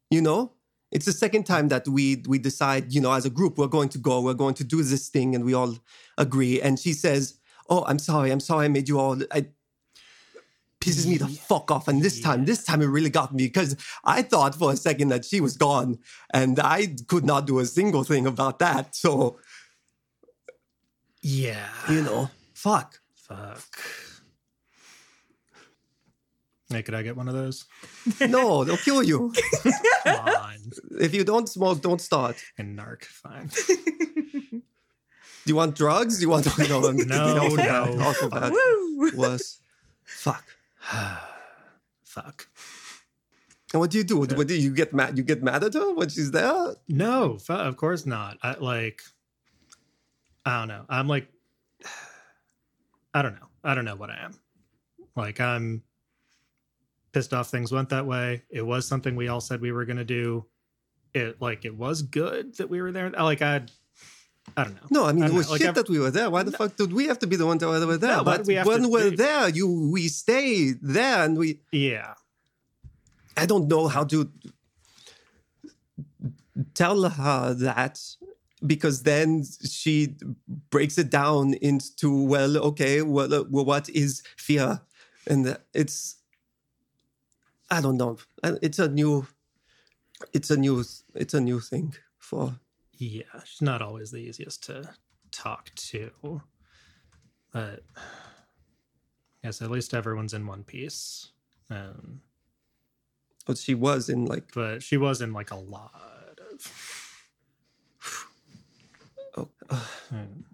you 0.09 0.21
know. 0.21 0.54
It's 0.95 1.05
the 1.05 1.11
second 1.11 1.43
time 1.43 1.67
that 1.67 1.85
we 1.89 2.23
we 2.25 2.37
decide, 2.39 2.93
you 2.93 3.01
know, 3.01 3.11
as 3.11 3.25
a 3.25 3.29
group, 3.29 3.57
we're 3.57 3.75
going 3.77 3.89
to 3.89 3.97
go, 3.97 4.21
we're 4.21 4.41
going 4.45 4.55
to 4.55 4.63
do 4.63 4.81
this 4.81 5.09
thing, 5.09 5.35
and 5.35 5.43
we 5.43 5.53
all 5.53 5.77
agree. 6.17 6.61
And 6.61 6.79
she 6.79 6.93
says, 6.93 7.33
"Oh, 7.69 7.83
I'm 7.85 7.99
sorry, 7.99 8.31
I'm 8.31 8.39
sorry, 8.39 8.65
I 8.65 8.69
made 8.69 8.87
you 8.87 8.97
all." 8.97 9.17
I, 9.29 9.47
pisses 10.79 11.05
me 11.07 11.17
the 11.17 11.27
fuck 11.27 11.69
off. 11.71 11.89
And 11.89 12.01
this 12.01 12.21
time, 12.21 12.45
this 12.45 12.63
time 12.63 12.81
it 12.81 12.85
really 12.85 13.09
got 13.09 13.33
me 13.33 13.47
because 13.47 13.75
I 14.05 14.21
thought 14.21 14.55
for 14.55 14.71
a 14.71 14.77
second 14.77 15.09
that 15.09 15.25
she 15.25 15.41
was 15.41 15.57
gone 15.57 15.97
and 16.33 16.59
I 16.59 16.95
could 17.07 17.25
not 17.25 17.47
do 17.47 17.59
a 17.59 17.65
single 17.65 18.03
thing 18.03 18.27
about 18.27 18.59
that. 18.59 18.95
So, 18.95 19.39
yeah. 21.21 21.69
you 21.89 22.03
know, 22.03 22.29
fuck. 22.53 22.99
Fuck. 23.15 23.79
Hey, 26.69 26.81
could 26.81 26.95
I 26.95 27.03
get 27.03 27.15
one 27.15 27.27
of 27.27 27.33
those? 27.35 27.65
No, 28.27 28.63
they'll 28.63 28.77
kill 28.77 29.03
you. 29.03 29.31
Come 30.03 30.15
on. 30.15 30.55
If 30.99 31.13
you 31.13 31.23
don't 31.23 31.47
smoke, 31.47 31.81
don't 31.81 32.01
start. 32.01 32.37
And 32.57 32.77
narc, 32.77 33.03
fine. 33.05 33.49
Do 35.45 35.51
you 35.51 35.55
want 35.55 35.75
drugs? 35.75 36.17
Do 36.17 36.23
you 36.23 36.29
want 36.29 36.45
no, 36.57 36.91
No, 36.91 37.37
also 37.43 37.55
bad. 37.57 37.95
no. 37.95 38.03
Also 38.03 38.29
bad. 38.29 38.51
Woo! 38.51 39.11
Worse. 39.15 39.59
Fuck. 40.03 40.43
Fuck. 42.03 42.47
And 43.73 43.79
what 43.81 43.91
do 43.91 43.97
you 43.97 44.03
do? 44.03 44.17
What 44.17 44.47
do 44.47 44.55
you 44.55 44.73
get 44.73 44.93
mad? 44.93 45.17
You 45.17 45.23
get 45.23 45.43
mad 45.43 45.63
at 45.63 45.73
her 45.73 45.93
when 45.93 46.07
she's 46.09 46.31
there? 46.31 46.75
No, 46.87 47.37
fu- 47.37 47.53
of 47.53 47.75
course 47.77 48.05
not. 48.05 48.37
I 48.41 48.53
like 48.53 49.01
I 50.45 50.59
don't 50.59 50.67
know. 50.69 50.85
I'm 50.89 51.07
like 51.07 51.27
I 53.13 53.21
don't 53.21 53.33
know. 53.35 53.47
I 53.63 53.75
don't 53.75 53.85
know 53.85 53.95
what 53.97 54.09
I 54.09 54.17
am. 54.23 54.39
Like 55.15 55.39
I'm 55.41 55.83
pissed 57.15 57.33
off 57.33 57.49
things 57.49 57.71
went 57.71 57.87
that 57.89 58.05
way. 58.05 58.43
It 58.49 58.61
was 58.61 58.85
something 58.85 59.15
we 59.15 59.29
all 59.29 59.39
said 59.39 59.61
we 59.61 59.71
were 59.71 59.85
gonna 59.85 60.03
do. 60.03 60.45
It 61.13 61.41
like 61.41 61.63
it 61.63 61.73
was 61.73 62.01
good 62.01 62.57
that 62.57 62.69
we 62.69 62.81
were 62.81 62.91
there. 62.91 63.09
Like 63.09 63.41
I 63.41 63.61
I 64.57 64.63
don't 64.65 64.75
know. 64.75 64.87
No, 64.97 65.05
I 65.05 65.13
mean 65.13 65.23
I 65.23 65.27
it 65.27 65.33
was 65.33 65.49
know, 65.49 65.55
shit 65.55 65.67
I've- 65.69 65.75
that 65.79 65.89
we 65.89 65.97
were 65.97 66.11
there. 66.11 66.29
Why 66.29 66.43
the 66.43 66.51
fuck 66.51 66.75
did 66.75 66.91
we 66.91 67.07
have 67.07 67.19
to 67.19 67.27
be 67.27 67.37
the 67.37 67.45
ones 67.45 67.61
that 67.61 67.69
were 67.69 67.97
there? 67.97 68.17
No, 68.17 68.23
but 68.25 68.45
we 68.45 68.57
when 68.57 68.81
to- 68.83 68.89
we're 68.89 69.11
we- 69.11 69.15
there, 69.15 69.47
you 69.47 69.65
we 69.93 70.09
stay 70.09 70.73
there, 70.81 71.23
and 71.23 71.37
we. 71.37 71.61
Yeah. 71.71 72.15
I 73.37 73.45
don't 73.45 73.67
know 73.69 73.87
how 73.87 74.03
to 74.13 74.29
tell 76.73 77.09
her 77.09 77.53
that 77.53 77.99
because 78.65 79.03
then 79.03 79.43
she 79.65 80.15
breaks 80.69 80.97
it 80.97 81.09
down 81.09 81.53
into 81.55 82.07
well, 82.23 82.57
okay, 82.57 83.01
well, 83.01 83.33
uh, 83.33 83.43
well 83.49 83.63
what 83.65 83.87
is 83.89 84.21
fear, 84.37 84.81
and 85.27 85.57
it's. 85.73 86.17
I 87.69 87.81
don't 87.81 87.97
know. 87.97 88.17
It's 88.43 88.79
a 88.79 88.87
new. 88.87 89.27
It's 90.33 90.51
a 90.51 90.57
new. 90.57 90.83
It's 91.13 91.33
a 91.33 91.41
new 91.41 91.59
thing 91.59 91.95
for 92.17 92.55
Yeah. 92.97 93.23
She's 93.43 93.61
not 93.61 93.81
always 93.81 94.11
the 94.11 94.19
easiest 94.19 94.63
to 94.65 94.89
talk 95.31 95.71
to. 95.75 96.41
But 97.51 97.83
yes, 99.43 99.61
at 99.61 99.71
least 99.71 99.93
everyone's 99.93 100.33
in 100.33 100.45
one 100.45 100.63
piece. 100.63 101.31
Um, 101.69 102.21
what 103.45 103.57
she 103.57 103.75
was 103.75 104.09
in 104.09 104.25
like 104.25 104.53
but 104.53 104.81
she 104.81 104.97
was 104.97 105.21
in 105.21 105.33
like 105.33 105.51
a 105.51 105.55
lot 105.55 106.39
of 106.51 107.15
oh, 109.37 109.49
uh, 109.69 109.85
um, 110.11 110.45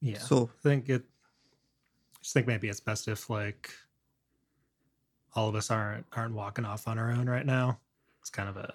yeah. 0.00 0.18
so 0.18 0.50
I 0.52 0.62
think 0.68 0.88
it. 0.88 1.02
I 1.02 2.20
just 2.22 2.34
think 2.34 2.46
maybe 2.46 2.68
it's 2.68 2.80
best 2.80 3.08
if 3.08 3.30
like 3.30 3.70
all 5.34 5.48
of 5.48 5.54
us 5.54 5.70
aren't 5.70 6.06
aren't 6.16 6.34
walking 6.34 6.64
off 6.64 6.88
on 6.88 6.98
our 6.98 7.10
own 7.10 7.28
right 7.28 7.46
now. 7.46 7.78
It's 8.20 8.30
kind 8.30 8.48
of 8.48 8.56
a, 8.56 8.74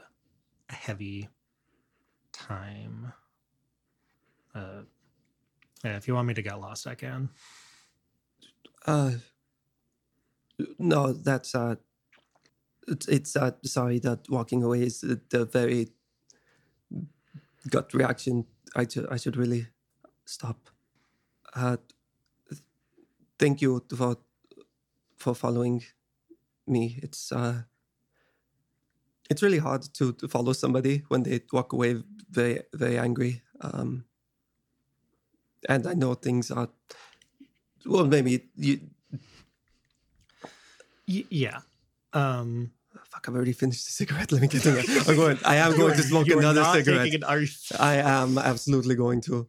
a 0.70 0.74
heavy 0.74 1.30
time. 2.34 3.14
Uh, 4.56 4.84
yeah, 5.84 5.98
if 5.98 6.08
you 6.08 6.16
want 6.16 6.28
me 6.28 6.34
to 6.36 6.42
get 6.42 6.60
lost, 6.60 6.88
I 6.88 6.96
can. 6.96 7.30
uh 8.86 9.12
no 10.80 11.14
that's 11.14 11.56
uh 11.56 11.76
it's, 12.88 13.08
it's 13.08 13.36
uh 13.36 13.52
sorry 13.66 14.00
that 14.00 14.30
walking 14.30 14.64
away 14.64 14.84
is 14.84 15.02
the, 15.02 15.46
very 15.46 15.90
gut 17.70 17.94
reaction 17.94 18.46
i 18.76 18.86
should 18.88 19.08
i 19.10 19.18
should 19.18 19.38
really 19.38 19.68
stop 20.26 20.70
uh 21.56 21.78
thank 23.40 23.62
you 23.62 23.84
for 23.96 24.18
for 25.18 25.36
following 25.36 25.84
me 26.68 27.00
it's 27.04 27.32
uh 27.32 27.62
it's 29.30 29.42
really 29.42 29.58
hard 29.60 29.82
to, 29.94 30.14
to 30.14 30.28
follow 30.28 30.54
somebody 30.54 31.04
when 31.08 31.24
they 31.24 31.42
walk 31.52 31.74
away 31.74 32.02
very 32.30 32.62
very 32.74 32.98
angry 32.98 33.42
um 33.62 34.06
and 35.70 35.88
i 35.88 35.94
know 35.94 36.14
things 36.14 36.52
are 36.52 36.70
well 37.86 38.06
maybe 38.06 38.46
you 38.56 38.80
Y- 41.06 41.26
yeah. 41.30 41.60
Um, 42.14 42.72
fuck 43.10 43.28
i've 43.28 43.36
already 43.36 43.52
finished 43.54 43.86
the 43.86 43.92
cigarette 43.92 44.32
let 44.32 44.42
me 44.42 44.48
get 44.48 44.66
in 44.66 44.76
there 44.76 44.84
i'm 45.08 45.16
going 45.16 45.38
i 45.46 45.56
am 45.56 45.76
going 45.82 45.94
to 45.96 46.04
smoke 46.04 46.28
another 46.28 46.64
cigarette 46.64 47.14
an- 47.14 47.24
I 47.80 47.96
am 47.96 48.38
absolutely 48.38 48.96
going 48.96 49.20
to 49.22 49.48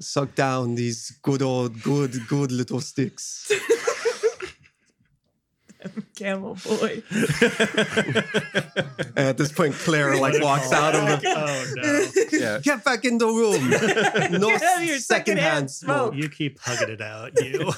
suck 0.00 0.34
down 0.34 0.74
these 0.76 1.10
good 1.22 1.42
old, 1.42 1.82
good, 1.82 2.26
good 2.28 2.50
little 2.52 2.80
sticks. 2.80 3.50
Camel 6.16 6.56
boy. 6.64 7.02
And 9.16 9.28
at 9.28 9.38
this 9.38 9.52
point, 9.52 9.74
Claire 9.74 10.16
like 10.20 10.42
walks 10.42 10.72
oh, 10.72 10.76
out 10.76 10.94
of 10.94 11.20
the. 11.20 11.28
Oh 11.28 11.74
no! 11.76 12.38
Yeah. 12.38 12.58
Get 12.58 12.84
back 12.84 13.04
in 13.04 13.18
the 13.18 13.26
room. 13.26 13.70
No 14.40 14.48
Get 14.48 14.62
out 14.62 14.82
of 14.82 14.88
your 14.88 14.98
secondhand 14.98 15.70
secondhand 15.70 15.70
smoke. 15.70 16.12
smoke. 16.12 16.22
You 16.22 16.28
keep 16.28 16.58
hugging 16.60 16.90
it 16.90 17.00
out, 17.00 17.32
you. 17.40 17.70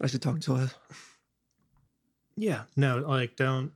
I 0.00 0.06
should 0.08 0.22
talk 0.22 0.40
to 0.40 0.54
her. 0.56 0.70
yeah. 2.36 2.62
No, 2.76 2.98
like 2.98 3.36
don't 3.36 3.72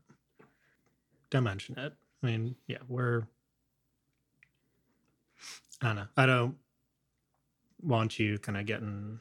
don't 1.30 1.44
mention 1.44 1.78
it. 1.78 1.92
I 2.22 2.26
mean, 2.26 2.56
yeah, 2.66 2.78
we're. 2.88 3.22
I 5.82 5.86
don't 5.88 5.96
know. 5.96 6.06
I 6.16 6.26
don't 6.26 6.56
want 7.82 8.18
you 8.18 8.38
kind 8.38 8.58
of 8.58 8.66
getting 8.66 9.20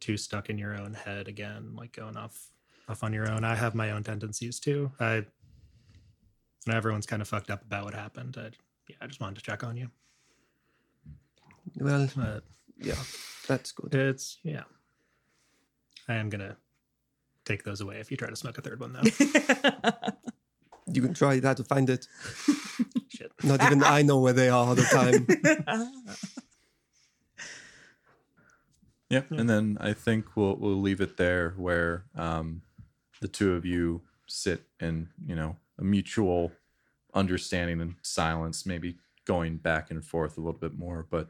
too 0.00 0.16
stuck 0.16 0.50
in 0.50 0.58
your 0.58 0.76
own 0.76 0.94
head 0.94 1.28
again, 1.28 1.74
like 1.76 1.92
going 1.92 2.16
off 2.16 2.48
off 2.88 3.04
on 3.04 3.12
your 3.12 3.30
own. 3.30 3.44
I 3.44 3.54
have 3.54 3.74
my 3.74 3.92
own 3.92 4.02
tendencies 4.02 4.58
too. 4.58 4.90
I 4.98 5.24
and 6.66 6.74
everyone's 6.74 7.06
kind 7.06 7.22
of 7.22 7.28
fucked 7.28 7.50
up 7.50 7.62
about 7.62 7.84
what 7.84 7.94
happened. 7.94 8.36
I, 8.38 8.50
yeah, 8.88 8.96
I 9.00 9.06
just 9.06 9.20
wanted 9.20 9.36
to 9.36 9.42
check 9.42 9.64
on 9.64 9.76
you. 9.76 9.90
Well, 11.78 12.08
yeah, 12.78 12.94
that's 13.46 13.72
good. 13.72 13.94
it's 13.94 14.38
yeah. 14.42 14.64
I 16.08 16.14
am 16.14 16.28
gonna 16.28 16.56
take 17.44 17.64
those 17.64 17.80
away 17.80 17.96
if 17.96 18.10
you 18.10 18.16
try 18.16 18.28
to 18.28 18.36
smoke 18.36 18.58
a 18.58 18.60
third 18.62 18.80
one 18.80 18.92
though. 18.92 19.02
You 20.92 21.02
can 21.02 21.14
try 21.14 21.38
that 21.40 21.56
to 21.58 21.64
find 21.64 21.88
it. 21.88 22.06
Shit. 23.08 23.32
Not 23.44 23.62
even 23.62 23.82
I 23.84 24.02
know 24.02 24.18
where 24.18 24.32
they 24.32 24.48
are 24.48 24.66
all 24.66 24.74
the 24.74 24.82
time. 24.82 25.26
Yeah, 29.10 29.22
and 29.30 29.50
then 29.50 29.76
I 29.80 29.92
think 29.92 30.36
we'll 30.36 30.56
we'll 30.56 30.80
leave 30.80 31.00
it 31.00 31.16
there, 31.16 31.54
where 31.56 32.04
um, 32.16 32.62
the 33.20 33.28
two 33.28 33.54
of 33.54 33.64
you 33.64 34.02
sit 34.28 34.62
in 34.78 35.08
you 35.26 35.34
know 35.34 35.56
a 35.78 35.84
mutual 35.84 36.52
understanding 37.12 37.80
and 37.80 37.96
silence, 38.02 38.64
maybe 38.64 38.96
going 39.26 39.56
back 39.56 39.90
and 39.90 40.04
forth 40.04 40.38
a 40.38 40.40
little 40.40 40.58
bit 40.58 40.78
more, 40.78 41.06
but 41.10 41.28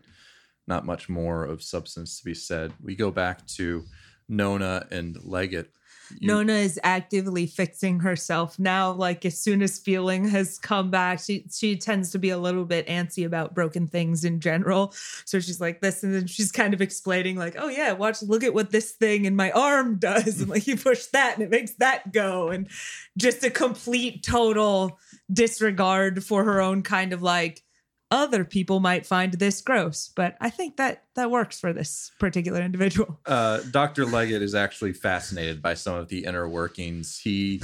not 0.66 0.84
much 0.84 1.08
more 1.08 1.44
of 1.44 1.62
substance 1.62 2.18
to 2.18 2.24
be 2.24 2.34
said. 2.34 2.72
We 2.82 2.94
go 2.94 3.10
back 3.10 3.46
to 3.58 3.84
Nona 4.28 4.86
and 4.90 5.16
Leggett. 5.24 5.72
You- 6.18 6.28
Nona 6.28 6.54
is 6.54 6.78
actively 6.82 7.46
fixing 7.46 8.00
herself 8.00 8.58
now. 8.58 8.92
Like 8.92 9.24
as 9.24 9.38
soon 9.38 9.62
as 9.62 9.78
feeling 9.78 10.28
has 10.28 10.58
come 10.58 10.90
back, 10.90 11.20
she 11.20 11.44
she 11.52 11.76
tends 11.76 12.10
to 12.12 12.18
be 12.18 12.30
a 12.30 12.38
little 12.38 12.64
bit 12.64 12.86
antsy 12.86 13.24
about 13.24 13.54
broken 13.54 13.86
things 13.86 14.24
in 14.24 14.40
general. 14.40 14.92
So 15.24 15.40
she's 15.40 15.60
like 15.60 15.80
this, 15.80 16.02
and 16.02 16.14
then 16.14 16.26
she's 16.26 16.50
kind 16.52 16.74
of 16.74 16.80
explaining, 16.80 17.36
like, 17.36 17.56
"Oh 17.58 17.68
yeah, 17.68 17.92
watch, 17.92 18.22
look 18.22 18.42
at 18.44 18.54
what 18.54 18.70
this 18.70 18.92
thing 18.92 19.24
in 19.24 19.36
my 19.36 19.50
arm 19.52 19.96
does, 19.98 20.40
and 20.40 20.48
like 20.50 20.66
you 20.66 20.76
push 20.76 21.06
that, 21.06 21.34
and 21.34 21.42
it 21.42 21.50
makes 21.50 21.72
that 21.74 22.12
go." 22.12 22.48
And 22.48 22.68
just 23.16 23.44
a 23.44 23.50
complete 23.50 24.22
total 24.22 24.98
disregard 25.32 26.24
for 26.24 26.44
her 26.44 26.60
own 26.60 26.82
kind 26.82 27.12
of 27.12 27.22
like 27.22 27.62
other 28.10 28.44
people 28.44 28.80
might 28.80 29.06
find 29.06 29.34
this 29.34 29.60
gross, 29.60 30.10
but 30.14 30.36
I 30.40 30.50
think 30.50 30.76
that 30.76 31.04
that 31.14 31.30
works 31.30 31.60
for 31.60 31.72
this 31.72 32.10
particular 32.18 32.60
individual. 32.60 33.20
uh, 33.26 33.60
Dr. 33.70 34.04
Leggett 34.04 34.42
is 34.42 34.54
actually 34.54 34.92
fascinated 34.92 35.62
by 35.62 35.74
some 35.74 35.94
of 35.94 36.08
the 36.08 36.24
inner 36.24 36.48
workings. 36.48 37.20
He 37.20 37.62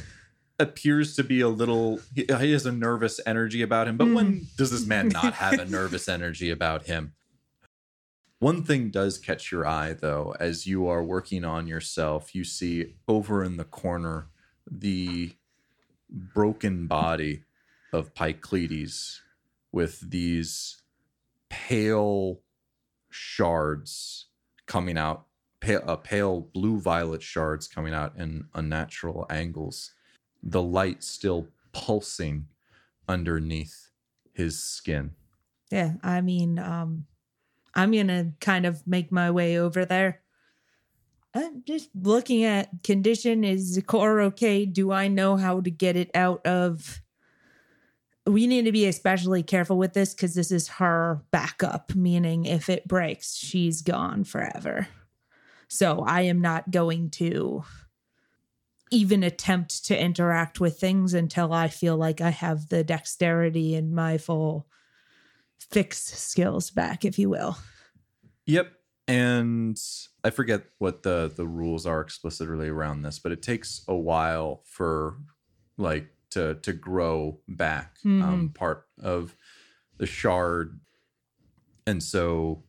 appears 0.59 1.17
to 1.17 1.25
be 1.25 1.41
a 1.41 1.49
little, 1.49 2.01
he, 2.15 2.27
he 2.41 2.53
has 2.53 2.65
a 2.65 2.73
nervous 2.73 3.21
energy 3.27 3.61
about 3.61 3.89
him, 3.89 3.97
but 3.97 4.09
when 4.09 4.47
does 4.57 4.71
this 4.71 4.87
man 4.87 5.09
not 5.09 5.35
have 5.35 5.59
a 5.59 5.65
nervous 5.65 6.09
energy 6.09 6.51
about 6.51 6.87
him? 6.87 7.15
One 8.39 8.63
thing 8.63 8.91
does 8.91 9.19
catch 9.19 9.51
your 9.51 9.67
eye, 9.67 9.95
though, 9.95 10.35
as 10.39 10.67
you 10.67 10.87
are 10.89 11.03
working 11.03 11.45
on 11.45 11.67
yourself. 11.67 12.35
You 12.35 12.45
see 12.45 12.95
over 13.09 13.43
in 13.43 13.57
the 13.57 13.65
corner 13.65 14.29
the 14.71 15.33
broken 16.11 16.87
body 16.87 17.45
of 17.93 18.15
Pycledes 18.15 19.23
with 19.73 20.11
these 20.11 20.83
pale 21.49 22.41
shards 23.11 24.27
coming 24.67 24.99
out, 24.99 25.27
pale, 25.61 25.83
uh, 25.87 25.97
pale 25.97 26.41
blue 26.41 26.79
violet 26.79 27.23
shards 27.23 27.69
coming 27.69 27.95
out 27.95 28.17
in 28.17 28.45
unnatural 28.55 29.27
angles. 29.31 29.93
The 30.43 30.63
light 30.63 31.03
still 31.03 31.49
pulsing 31.73 32.47
underneath 33.09 33.91
his 34.33 34.63
skin. 34.63 35.13
Yeah, 35.71 35.95
I 36.03 36.21
mean, 36.21 36.59
um, 36.59 37.07
I'm 37.75 37.93
gonna 37.93 38.33
kind 38.41 38.67
of 38.67 38.87
make 38.87 39.11
my 39.11 39.31
way 39.31 39.59
over 39.59 39.85
there. 39.85 40.23
I'm 41.35 41.63
just 41.67 41.91
looking 41.95 42.45
at 42.45 42.83
condition. 42.83 43.45
Is 43.45 43.75
the 43.75 43.83
core 43.83 44.21
okay? 44.23 44.65
Do 44.65 44.93
I 44.93 45.09
know 45.09 45.37
how 45.37 45.61
to 45.61 45.71
get 45.71 45.97
it 45.97 46.11
out 46.15 46.47
of? 46.47 47.01
We 48.27 48.47
need 48.47 48.65
to 48.65 48.73
be 48.73 48.87
especially 48.87 49.43
careful 49.43 49.79
with 49.79 49.93
this 49.93 50.13
because 50.13 50.35
this 50.35 50.51
is 50.51 50.69
her 50.69 51.23
backup, 51.31 51.95
meaning 51.95 52.45
if 52.45 52.69
it 52.69 52.89
breaks, 52.89 53.37
she's 53.37 53.83
gone 53.83 54.25
forever. 54.25 54.89
So 55.69 56.01
I 56.01 56.23
am 56.23 56.41
not 56.41 56.71
going 56.71 57.11
to 57.11 57.65
even 58.91 59.23
attempt 59.23 59.85
to 59.87 60.01
interact 60.01 60.61
with 60.61 60.79
things 60.79 61.15
until 61.15 61.53
I 61.53 61.69
feel 61.69 61.97
like 61.97 62.21
I 62.21 62.31
have 62.31 62.69
the 62.69 62.85
dexterity 62.85 63.75
and 63.75 63.93
my 63.93 64.19
full 64.19 64.69
fix 65.59 65.99
skills 65.99 66.71
back, 66.71 67.05
if 67.05 67.19
you 67.19 67.29
will. 67.29 67.59
Yep. 68.47 68.73
and 69.09 69.81
I 70.25 70.31
forget 70.31 70.65
what 70.79 71.03
the 71.03 71.33
the 71.35 71.47
rules 71.47 71.87
are 71.87 72.01
explicitly 72.01 72.69
around 72.69 73.03
this, 73.03 73.19
but 73.19 73.33
it 73.33 73.43
takes 73.43 73.83
a 73.89 73.95
while 73.95 74.63
for 74.65 75.17
like 75.77 76.09
to 76.37 76.55
to 76.55 76.73
grow 76.73 77.41
back 77.49 77.97
um, 78.05 78.51
part 78.55 78.87
of 79.03 79.35
the 79.99 80.07
shard, 80.07 80.79
and 81.87 82.03
so 82.03 82.63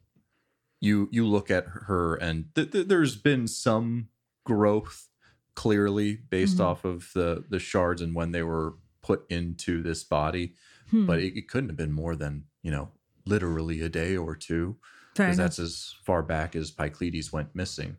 you 0.80 1.10
you 1.12 1.26
look 1.28 1.52
at 1.52 1.66
her 1.68 2.16
and 2.16 2.46
th- 2.56 2.72
th- 2.72 2.88
there's 2.88 3.16
been 3.16 3.48
some 3.48 4.08
growth 4.46 5.10
clearly 5.56 6.16
based 6.30 6.58
Mhm. 6.58 6.66
off 6.66 6.86
of 6.86 7.12
the 7.14 7.44
the 7.50 7.60
shards 7.60 8.02
and 8.02 8.16
when 8.16 8.32
they 8.32 8.44
were 8.44 8.76
put 9.02 9.26
into 9.30 9.82
this 9.82 10.04
body 10.04 10.54
Hmm. 10.92 11.06
but 11.06 11.20
it, 11.20 11.36
it 11.38 11.50
couldn't 11.50 11.70
have 11.70 11.78
been 11.78 11.92
more 11.92 12.16
than 12.16 12.46
you 12.62 12.72
know 12.72 12.92
literally 13.26 13.82
a 13.82 13.90
day 13.90 14.16
or 14.16 14.36
two 14.36 14.78
because 15.14 15.36
that's 15.38 15.60
as 15.60 15.96
far 16.06 16.22
back 16.24 16.56
as 16.56 16.72
Pycleides 16.72 17.34
went 17.34 17.56
missing. 17.56 17.98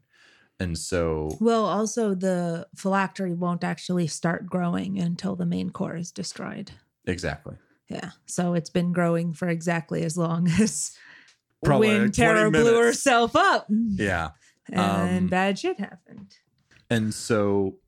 And 0.61 0.77
so, 0.77 1.31
Well, 1.41 1.65
also 1.67 2.15
the 2.15 2.67
phylactery 2.77 3.33
won't 3.35 3.63
actually 3.63 4.07
start 4.09 4.47
growing 4.47 4.99
until 4.99 5.37
the 5.37 5.47
main 5.47 5.71
core 5.71 5.97
is 5.97 6.11
destroyed. 6.11 6.73
exactly. 7.07 7.57
Yeah. 7.89 8.11
So 8.27 8.53
it's 8.55 8.69
been 8.69 8.93
growing 8.93 9.33
for 9.33 9.49
exactly 9.49 10.03
as 10.05 10.19
long 10.19 10.47
as 10.61 10.93
Probably 11.65 11.89
when 11.89 12.03
like 12.03 12.13
20 12.15 12.35
Terra 12.35 12.51
blew 12.51 12.77
herself 12.83 13.35
up. 13.35 13.67
Yeah. 13.71 14.31
And 14.71 15.25
Um, 15.25 15.27
bad 15.29 15.59
shit 15.59 15.79
happened. 15.81 16.35
And 16.91 17.15
so 17.15 17.79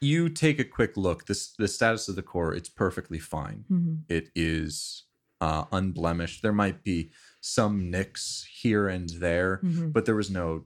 you 0.00 0.28
take 0.30 0.58
a 0.58 0.64
quick 0.64 0.96
look. 0.96 1.26
This 1.26 1.52
the 1.58 1.68
status 1.68 2.08
of 2.08 2.16
the 2.16 2.22
core, 2.22 2.54
it's 2.54 2.68
perfectly 2.70 3.18
fine. 3.18 3.64
Mhm. 3.70 3.98
It 4.08 4.30
is 4.34 5.04
uh, 5.40 5.64
unblemished. 5.72 6.40
There 6.42 6.52
might 6.52 6.82
be 6.84 7.10
some 7.40 7.90
nicks 7.90 8.46
here 8.62 8.86
and 8.88 9.08
there, 9.10 9.60
Mhm. 9.62 9.92
but 9.92 10.06
there 10.06 10.14
was 10.16 10.30
no 10.30 10.64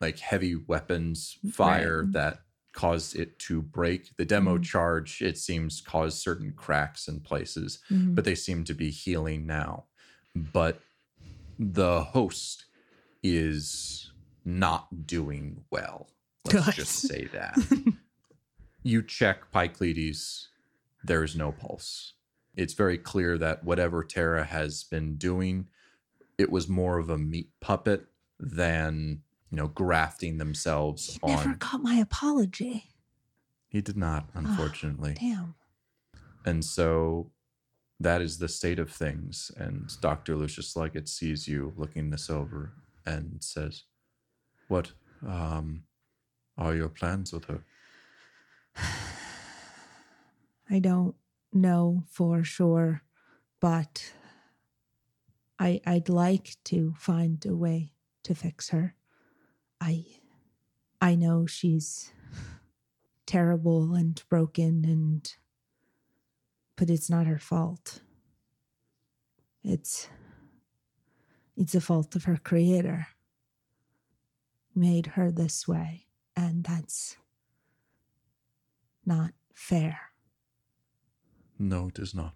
like 0.00 0.18
heavy 0.18 0.54
weapons 0.56 1.38
fire 1.52 2.02
Right. 2.04 2.12
that 2.12 2.40
caused 2.72 3.14
it 3.16 3.38
to 3.38 3.62
break. 3.62 4.16
The 4.16 4.24
demo 4.24 4.58
Mhm. 4.58 4.64
charge, 4.64 5.22
it 5.22 5.38
seems, 5.38 5.80
caused 5.80 6.18
certain 6.18 6.52
cracks 6.52 7.06
in 7.08 7.20
places. 7.20 7.78
Mhm. 7.90 8.14
but 8.14 8.24
they 8.24 8.34
seem 8.34 8.64
to 8.64 8.74
be 8.74 8.90
healing 8.90 9.46
now. 9.46 9.86
But 10.34 10.80
the 11.58 12.02
host 12.02 12.64
is 13.22 14.10
not 14.44 15.06
doing 15.06 15.64
well. 15.70 16.10
Let's 16.52 16.74
just 16.76 16.96
say 17.06 17.26
that. 17.26 17.54
you 18.82 19.02
check 19.02 19.50
Pycleides, 19.52 20.48
there 21.04 21.22
is 21.24 21.34
no 21.36 21.52
pulse. 21.52 22.14
It's 22.56 22.74
very 22.74 22.98
clear 22.98 23.38
that 23.38 23.64
whatever 23.64 24.04
Terra 24.04 24.44
has 24.44 24.84
been 24.84 25.16
doing, 25.16 25.68
it 26.38 26.50
was 26.50 26.68
more 26.68 26.98
of 26.98 27.08
a 27.08 27.18
meat 27.18 27.50
puppet 27.60 28.06
than, 28.38 29.22
you 29.54 29.62
know, 29.62 29.68
grafting 29.68 30.38
themselves 30.38 31.16
You 31.22 31.32
on. 31.32 31.36
never 31.36 31.54
got 31.54 31.80
my 31.80 31.94
apology. 31.94 32.90
He 33.68 33.80
did 33.80 33.96
not, 33.96 34.28
unfortunately. 34.34 35.14
Damn. 35.20 35.54
And 36.44 36.64
so 36.64 37.30
that 38.00 38.20
is 38.20 38.38
the 38.38 38.48
state 38.48 38.80
of 38.80 38.90
things. 38.90 39.52
And 39.56 39.88
Dr. 40.00 40.34
Lucius 40.34 40.74
Leggett 40.74 41.08
sees 41.08 41.46
you 41.46 41.72
looking 41.76 42.10
this 42.10 42.28
over 42.28 42.72
and 43.06 43.36
says, 43.44 43.84
What 44.66 44.90
um, 45.24 45.84
are 46.58 46.74
your 46.74 46.88
plans 46.88 47.32
with 47.32 47.44
her? 47.44 47.62
I 50.68 50.80
don't 50.80 51.14
know 51.52 52.02
for 52.08 52.42
sure, 52.42 53.02
but 53.60 54.14
I 55.60 55.80
I'd 55.86 56.08
like 56.08 56.56
to 56.64 56.94
find 56.98 57.46
a 57.46 57.54
way 57.54 57.92
to 58.24 58.34
fix 58.34 58.70
her. 58.70 58.96
I 59.80 60.06
I 61.00 61.14
know 61.14 61.46
she's 61.46 62.12
terrible 63.26 63.94
and 63.94 64.22
broken 64.28 64.84
and 64.84 65.34
but 66.76 66.90
it's 66.90 67.10
not 67.10 67.26
her 67.26 67.38
fault. 67.38 68.00
It's 69.62 70.08
it's 71.56 71.72
the 71.72 71.80
fault 71.80 72.16
of 72.16 72.24
her 72.24 72.36
creator. 72.36 73.08
Made 74.74 75.06
her 75.14 75.30
this 75.30 75.68
way, 75.68 76.06
and 76.36 76.64
that's 76.64 77.16
not 79.06 79.32
fair. 79.54 79.98
No, 81.58 81.88
it 81.88 81.98
is 81.98 82.14
not. 82.14 82.34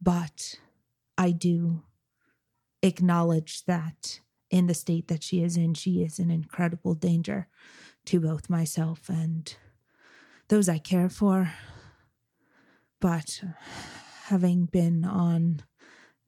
but 0.00 0.58
I 1.18 1.30
do 1.30 1.82
acknowledge 2.82 3.64
that 3.66 4.20
in 4.54 4.68
the 4.68 4.74
state 4.74 5.08
that 5.08 5.24
she 5.24 5.42
is 5.42 5.56
in, 5.56 5.74
she 5.74 6.04
is 6.04 6.20
an 6.20 6.30
incredible 6.30 6.94
danger 6.94 7.48
to 8.04 8.20
both 8.20 8.48
myself 8.48 9.08
and 9.08 9.56
those 10.46 10.68
I 10.68 10.78
care 10.78 11.08
for. 11.08 11.52
But 13.00 13.42
having 14.26 14.66
been 14.66 15.04
on 15.04 15.64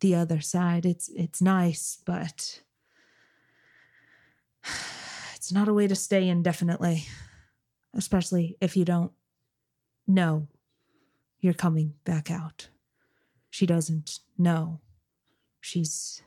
the 0.00 0.16
other 0.16 0.40
side, 0.40 0.84
it's 0.84 1.08
it's 1.10 1.40
nice, 1.40 1.98
but 2.04 2.62
it's 5.36 5.52
not 5.52 5.68
a 5.68 5.72
way 5.72 5.86
to 5.86 5.94
stay 5.94 6.28
indefinitely, 6.28 7.06
especially 7.94 8.56
if 8.60 8.76
you 8.76 8.84
don't 8.84 9.12
know 10.04 10.48
you're 11.38 11.54
coming 11.54 11.94
back 12.04 12.28
out. 12.28 12.70
She 13.50 13.66
doesn't 13.66 14.18
know. 14.36 14.80
She's 15.60 16.22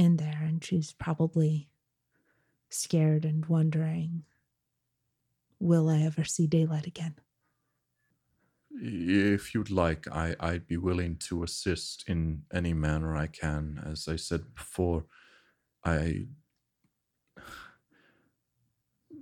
in 0.00 0.16
there 0.16 0.40
and 0.42 0.64
she's 0.64 0.92
probably 0.92 1.68
scared 2.70 3.24
and 3.24 3.44
wondering 3.46 4.24
will 5.60 5.90
I 5.90 6.00
ever 6.00 6.24
see 6.24 6.46
daylight 6.46 6.86
again? 6.86 7.16
If 8.72 9.54
you'd 9.54 9.70
like, 9.70 10.08
I, 10.10 10.34
I'd 10.40 10.66
be 10.66 10.78
willing 10.78 11.16
to 11.28 11.42
assist 11.42 12.08
in 12.08 12.44
any 12.50 12.72
manner 12.72 13.14
I 13.14 13.26
can. 13.26 13.82
As 13.84 14.08
I 14.08 14.16
said 14.16 14.54
before, 14.54 15.04
I. 15.84 16.28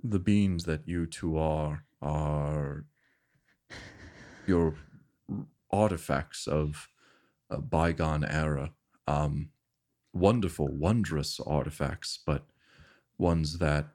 The 0.01 0.19
beings 0.19 0.63
that 0.63 0.87
you 0.87 1.05
two 1.05 1.37
are, 1.37 1.83
are 2.01 2.85
your 4.47 4.75
artifacts 5.69 6.47
of 6.47 6.87
a 7.49 7.59
bygone 7.59 8.23
era. 8.23 8.71
Um, 9.07 9.49
wonderful, 10.19 10.67
wondrous 10.67 11.39
artifacts, 11.39 12.19
but 12.25 12.45
ones 13.17 13.57
that 13.59 13.87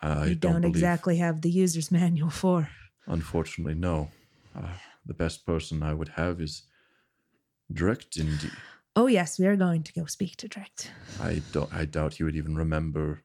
I 0.00 0.34
don't, 0.34 0.62
don't, 0.62 0.64
exactly 0.64 1.18
have 1.18 1.42
the 1.42 1.50
user's 1.50 1.90
manual 2.00 2.30
for. 2.30 2.68
Unfortunately, 3.06 3.74
no. 3.74 4.10
Uh, 4.56 4.74
the 5.04 5.14
best 5.14 5.46
person 5.46 5.82
I 5.82 5.94
would 5.94 6.10
have 6.10 6.40
is 6.40 6.62
Direct 7.72 8.16
indeed. 8.16 8.52
Oh, 8.96 9.06
yes, 9.06 9.38
we 9.38 9.46
are 9.46 9.56
going 9.56 9.82
to 9.82 9.92
go 9.92 10.06
speak 10.06 10.36
to 10.36 10.48
Direct. 10.48 10.90
I 11.20 11.42
don't. 11.52 11.72
I 11.72 11.84
doubt 11.84 12.14
he 12.14 12.24
would 12.24 12.36
even 12.36 12.56
remember, 12.56 13.22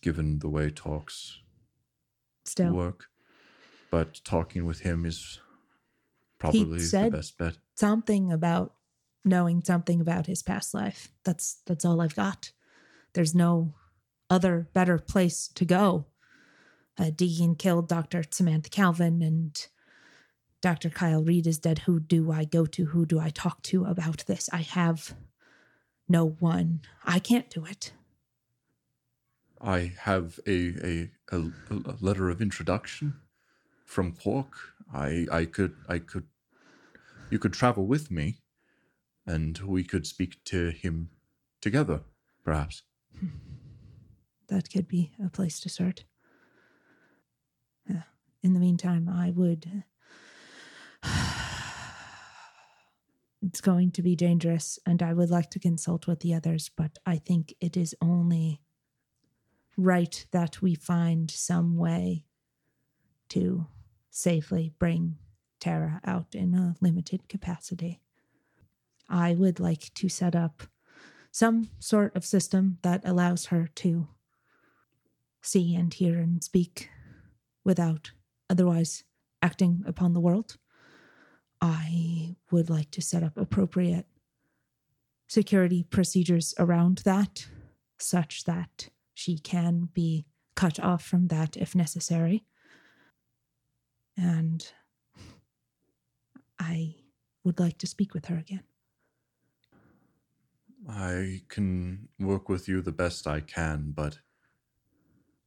given 0.00 0.38
the 0.38 0.48
way 0.48 0.70
talks 0.70 1.40
Still, 2.44 2.72
work. 2.72 3.06
But 3.90 4.20
talking 4.24 4.64
with 4.64 4.80
him 4.80 5.04
is 5.04 5.40
probably 6.38 6.78
the 6.78 7.10
best 7.10 7.36
bet. 7.38 7.56
something 7.74 8.32
about 8.32 8.74
knowing 9.24 9.62
something 9.62 10.00
about 10.00 10.26
his 10.26 10.42
past 10.42 10.74
life. 10.74 11.12
That's 11.24 11.60
that's 11.66 11.84
all 11.84 12.00
I've 12.00 12.16
got. 12.16 12.52
There's 13.14 13.34
no 13.34 13.74
other 14.30 14.68
better 14.72 14.98
place 14.98 15.48
to 15.54 15.64
go. 15.64 16.06
Uh, 16.98 17.10
Deacon 17.14 17.54
killed 17.54 17.88
Dr. 17.88 18.24
Samantha 18.30 18.68
Calvin 18.68 19.22
and 19.22 19.66
Dr. 20.60 20.90
Kyle 20.90 21.22
Reed 21.22 21.46
is 21.46 21.58
dead. 21.58 21.80
Who 21.80 22.00
do 22.00 22.32
I 22.32 22.44
go 22.44 22.66
to? 22.66 22.86
Who 22.86 23.06
do 23.06 23.20
I 23.20 23.30
talk 23.30 23.62
to 23.64 23.84
about 23.84 24.24
this? 24.26 24.48
I 24.52 24.62
have 24.62 25.14
no 26.08 26.26
one. 26.26 26.80
I 27.04 27.18
can't 27.18 27.48
do 27.48 27.64
it. 27.64 27.92
I 29.60 29.92
have 30.00 30.38
a 30.46 31.10
a, 31.32 31.36
a, 31.36 31.50
a 31.70 31.96
letter 32.00 32.28
of 32.28 32.40
introduction 32.40 33.14
from 33.84 34.12
Quark. 34.12 34.52
I 34.92 35.26
I 35.30 35.44
could 35.44 35.74
I 35.88 35.98
could 35.98 36.24
you 37.30 37.38
could 37.38 37.52
travel 37.52 37.86
with 37.86 38.10
me, 38.10 38.38
and 39.28 39.58
we 39.58 39.84
could 39.84 40.06
speak 40.06 40.42
to 40.44 40.70
him 40.70 41.10
together, 41.60 42.00
perhaps. 42.44 42.82
Hmm. 43.18 43.26
That 44.48 44.70
could 44.70 44.88
be 44.88 45.12
a 45.24 45.28
place 45.28 45.60
to 45.60 45.68
start. 45.68 46.04
In 48.42 48.54
the 48.54 48.60
meantime, 48.60 49.08
I 49.08 49.30
would. 49.30 49.84
It's 53.40 53.60
going 53.60 53.92
to 53.92 54.02
be 54.02 54.16
dangerous, 54.16 54.80
and 54.84 55.00
I 55.00 55.14
would 55.14 55.30
like 55.30 55.48
to 55.50 55.60
consult 55.60 56.08
with 56.08 56.20
the 56.20 56.34
others, 56.34 56.72
but 56.76 56.98
I 57.06 57.18
think 57.18 57.54
it 57.60 57.76
is 57.76 57.94
only 58.02 58.60
right 59.76 60.26
that 60.32 60.60
we 60.60 60.74
find 60.74 61.30
some 61.30 61.76
way 61.76 62.24
to 63.28 63.68
safely 64.10 64.72
bring 64.80 65.18
Terra 65.60 66.00
out 66.04 66.34
in 66.34 66.52
a 66.52 66.74
limited 66.80 67.28
capacity. 67.28 68.00
I 69.08 69.34
would 69.34 69.58
like 69.58 69.92
to 69.94 70.08
set 70.08 70.36
up 70.36 70.64
some 71.30 71.70
sort 71.78 72.14
of 72.16 72.24
system 72.24 72.78
that 72.82 73.02
allows 73.04 73.46
her 73.46 73.68
to 73.76 74.08
see 75.42 75.74
and 75.74 75.92
hear 75.92 76.18
and 76.18 76.42
speak 76.42 76.90
without 77.64 78.10
otherwise 78.50 79.04
acting 79.42 79.84
upon 79.86 80.12
the 80.12 80.20
world. 80.20 80.56
I 81.60 82.36
would 82.50 82.70
like 82.70 82.90
to 82.92 83.02
set 83.02 83.22
up 83.22 83.36
appropriate 83.36 84.06
security 85.28 85.82
procedures 85.82 86.54
around 86.58 86.98
that, 86.98 87.46
such 87.98 88.44
that 88.44 88.88
she 89.14 89.38
can 89.38 89.88
be 89.92 90.26
cut 90.54 90.80
off 90.80 91.04
from 91.04 91.28
that 91.28 91.56
if 91.56 91.74
necessary. 91.74 92.44
And 94.16 94.66
I 96.58 96.96
would 97.44 97.60
like 97.60 97.78
to 97.78 97.86
speak 97.86 98.14
with 98.14 98.26
her 98.26 98.36
again. 98.36 98.67
I 100.88 101.42
can 101.48 102.08
work 102.18 102.48
with 102.48 102.66
you 102.66 102.80
the 102.80 102.92
best 102.92 103.26
I 103.26 103.40
can, 103.40 103.92
but 103.94 104.18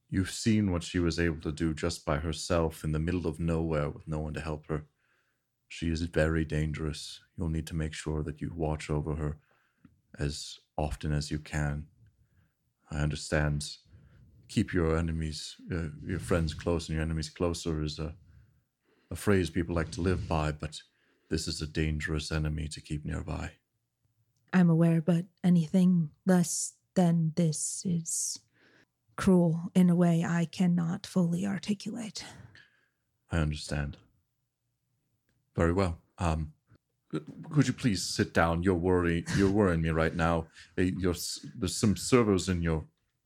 you've 0.08 0.30
seen 0.30 0.72
what 0.72 0.84
she 0.84 1.00
was 1.00 1.20
able 1.20 1.42
to 1.42 1.52
do 1.52 1.74
just 1.74 2.06
by 2.06 2.18
herself 2.18 2.84
in 2.84 2.92
the 2.92 3.00
middle 3.00 3.26
of 3.26 3.40
nowhere 3.40 3.90
with 3.90 4.08
no 4.08 4.20
one 4.20 4.34
to 4.36 4.42
help 4.42 4.68
her. 4.68 4.86
She 5.68 5.90
is 5.90 6.02
very 6.04 6.46
dangerous. 6.46 7.20
You'll 7.38 7.50
need 7.50 7.66
to 7.68 7.76
make 7.76 7.94
sure 7.94 8.22
that 8.22 8.40
you 8.40 8.52
watch 8.56 8.90
over 8.90 9.16
her 9.16 9.38
as 10.20 10.60
often 10.78 11.12
as 11.12 11.32
you 11.32 11.40
can. 11.40 11.88
I 12.92 13.00
understand. 13.00 13.66
Keep 14.48 14.74
your 14.74 14.98
enemies, 14.98 15.56
uh, 15.74 15.86
your 16.06 16.20
friends 16.20 16.54
close 16.54 16.90
and 16.90 16.98
your 16.98 17.04
enemies 17.06 17.30
closer 17.30 17.82
is 17.82 18.00
a, 18.00 18.14
a 19.10 19.16
phrase 19.16 19.50
people 19.50 19.74
like 19.74 19.92
to 19.92 20.02
live 20.02 20.28
by, 20.28 20.52
but 20.52 20.78
this 21.30 21.48
is 21.48 21.62
a 21.62 21.68
dangerous 21.68 22.34
enemy 22.34 22.68
to 22.68 22.82
keep 22.82 23.06
nearby. 23.06 23.52
I'm 24.54 24.70
aware, 24.70 25.02
but 25.02 25.26
anything 25.44 26.10
less 26.26 26.74
than 26.96 27.34
this 27.36 27.84
is 27.86 28.40
cruel 29.16 29.72
in 29.76 29.90
a 29.90 29.96
way 29.96 30.26
I 30.28 30.46
cannot 30.46 31.06
fully 31.06 31.46
articulate. 31.46 32.26
I 33.32 33.38
understand. 33.38 33.98
Very 35.56 35.74
well. 35.74 36.00
Um, 36.18 36.54
could 37.52 37.68
you 37.68 37.74
please 37.74 38.04
sit 38.04 38.34
down? 38.34 38.64
You're 38.64 38.76
worrying. 38.76 39.26
You're 39.36 39.50
worrying 39.50 39.82
me 39.82 39.90
right 39.90 40.16
now. 40.16 40.48
Uh, 40.78 40.84
You're, 40.84 41.16
there's 41.56 41.76
some 41.76 41.98
servos 41.98 42.48
in 42.48 42.62
your 42.62 42.86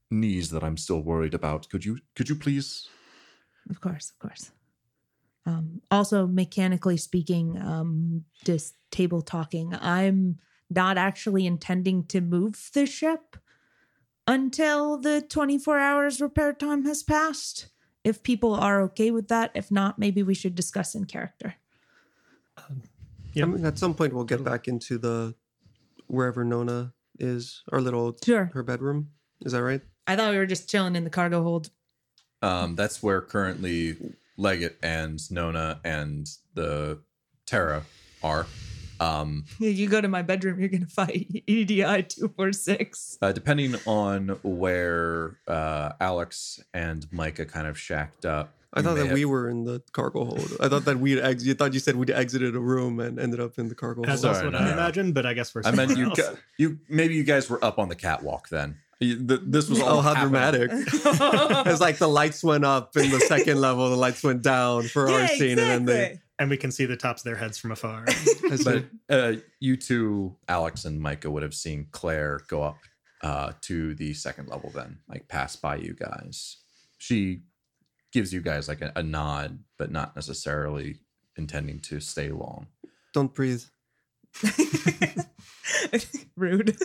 knees 0.10 0.50
that 0.50 0.64
I'm 0.64 0.78
still 0.78 1.02
worried 1.02 1.34
about. 1.34 1.70
Could 1.70 1.86
you? 1.86 2.00
Could 2.16 2.30
you 2.30 2.36
please? 2.36 2.88
Of 3.70 3.82
course, 3.82 4.12
of 4.12 4.20
course. 4.20 4.52
Um, 5.46 5.82
also, 5.92 6.26
mechanically 6.26 6.98
speaking, 6.98 7.62
um, 7.62 8.26
just 8.44 8.76
table 8.90 9.22
talking, 9.22 9.76
I'm 9.80 10.40
not 10.70 10.98
actually 10.98 11.46
intending 11.46 12.06
to 12.06 12.22
move 12.22 12.70
the 12.74 12.86
ship 12.86 13.38
until 14.28 14.98
the 14.98 15.22
24 15.22 15.80
hours 15.80 16.20
repair 16.22 16.54
time 16.54 16.86
has 16.86 17.04
passed. 17.04 17.68
If 18.04 18.24
people 18.24 18.54
are 18.54 18.82
okay 18.84 19.12
with 19.12 19.28
that, 19.30 19.52
if 19.56 19.72
not, 19.72 19.98
maybe 19.98 20.22
we 20.24 20.34
should 20.34 20.56
discuss 20.56 20.96
in 20.96 21.06
character. 21.06 21.56
Yep. 23.34 23.48
I 23.48 23.52
mean, 23.52 23.66
at 23.66 23.78
some 23.78 23.94
point 23.94 24.14
we'll 24.14 24.24
get 24.24 24.44
back 24.44 24.68
into 24.68 24.98
the 24.98 25.36
wherever 26.08 26.44
Nona 26.44 26.94
is, 27.20 27.64
our 27.72 27.82
little 27.82 28.16
Sure. 28.24 28.52
her 28.54 28.64
bedroom. 28.64 29.10
Is 29.42 29.52
that 29.52 29.64
right? 29.64 29.82
I 30.08 30.16
thought 30.16 30.32
we 30.32 30.38
were 30.38 30.46
just 30.46 30.70
chilling 30.70 30.96
in 30.96 31.04
the 31.04 31.10
cargo 31.10 31.44
hold. 31.44 31.70
Um, 32.42 32.76
that's 32.76 33.02
where 33.02 33.22
currently 33.22 33.98
Leggett 34.38 34.78
and 34.84 35.20
Nona 35.32 35.80
and 35.84 36.28
the 36.54 37.00
Terra 37.46 37.84
are. 38.24 38.46
Um, 39.00 39.46
You 39.60 39.88
go 39.90 40.00
to 40.02 40.08
my 40.08 40.22
bedroom, 40.22 40.60
you're 40.60 40.70
gonna 40.70 40.86
fight 40.88 41.28
E 41.34 41.44
EDI 41.48 42.04
two 42.04 42.30
four 42.36 42.52
six. 42.54 43.18
uh, 43.22 43.32
depending 43.32 43.76
on 43.86 44.30
where 44.44 45.38
uh, 45.48 45.92
Alex 46.00 46.62
and 46.74 47.06
Micah 47.12 47.46
kind 47.46 47.68
of 47.68 47.78
shacked 47.78 48.26
up. 48.26 48.54
I 48.78 48.82
thought 48.82 48.96
that 48.96 49.06
have- 49.08 49.14
we 49.14 49.24
were 49.24 49.48
in 49.50 49.64
the 49.64 49.82
cargo 49.94 50.26
hold. 50.26 50.52
I 50.60 50.68
thought 50.68 50.84
that 50.86 51.00
we'd 51.00 51.20
ex- 51.20 51.46
you 51.46 51.54
thought 51.54 51.74
you 51.74 51.80
said 51.80 51.96
we'd 51.96 52.10
exited 52.10 52.56
a 52.56 52.60
room 52.60 53.00
and 53.00 53.18
ended 53.20 53.40
up 53.40 53.58
in 53.58 53.70
the 53.70 53.76
cargo 53.76 54.02
That's 54.02 54.22
hold. 54.22 54.36
That's 54.36 54.44
also 54.44 54.52
what 54.52 54.54
no, 54.54 54.60
I 54.60 54.70
no, 54.72 54.76
no. 54.76 54.82
imagine, 54.82 55.14
but 55.14 55.26
I 55.26 55.34
guess 55.34 55.56
we're 55.56 55.62
I 55.64 55.72
meant 55.72 55.96
you. 55.98 56.08
else. 56.10 56.20
gu- 56.20 56.38
You 56.58 56.80
maybe 56.90 57.16
you 57.16 57.24
guys 57.24 57.50
were 57.50 57.64
up 57.64 57.80
on 57.80 57.88
the 57.90 57.96
catwalk 57.96 58.50
then. 58.50 58.76
You- 59.00 59.26
th- 59.28 59.42
This 59.46 59.70
was 59.70 59.80
all 59.82 60.00
Oh, 60.00 60.02
how 60.02 60.14
happening. 60.14 60.30
dramatic! 60.32 60.72
it's 61.68 61.80
like 61.82 61.98
the 62.00 62.08
lights 62.10 62.44
went 62.44 62.66
up 62.66 62.96
in 62.98 63.12
the 63.12 63.20
second 63.22 63.62
level, 63.62 63.90
the 63.90 63.96
lights 63.96 64.24
went 64.24 64.42
down 64.42 64.84
for 64.84 65.10
our 65.10 65.28
scene, 65.28 65.58
and 65.60 65.60
then 65.60 65.86
they. 65.86 66.20
And 66.40 66.50
we 66.50 66.58
can 66.58 66.72
see 66.72 66.86
the 66.86 66.98
tops 66.98 67.22
of 67.22 67.26
their 67.26 67.36
heads 67.36 67.58
from 67.58 67.72
afar. 67.72 68.06
But 68.64 68.86
uh, 69.10 69.34
you 69.60 69.78
two, 69.78 70.36
Alex 70.48 70.86
and 70.86 71.00
Micah, 71.00 71.30
would 71.32 71.44
have 71.44 71.54
seen 71.54 71.88
Claire 71.92 72.42
go 72.48 72.64
up 72.64 72.78
uh, 73.22 73.54
to 73.62 73.96
the 73.96 74.14
second 74.14 74.50
level, 74.50 74.70
then 74.74 75.00
like 75.10 75.28
pass 75.28 75.56
by 75.56 75.78
you 75.78 75.94
guys. 75.94 76.58
She 76.98 77.42
gives 78.12 78.34
you 78.34 78.42
guys 78.42 78.68
like 78.68 78.82
a, 78.82 78.92
a 78.96 79.04
nod, 79.04 79.60
but 79.78 79.92
not 79.92 80.16
necessarily 80.16 80.98
intending 81.38 81.80
to 81.80 82.00
stay 82.00 82.30
long. 82.30 82.68
Don't 83.14 83.34
breathe. 83.34 83.64
Rude. 86.36 86.78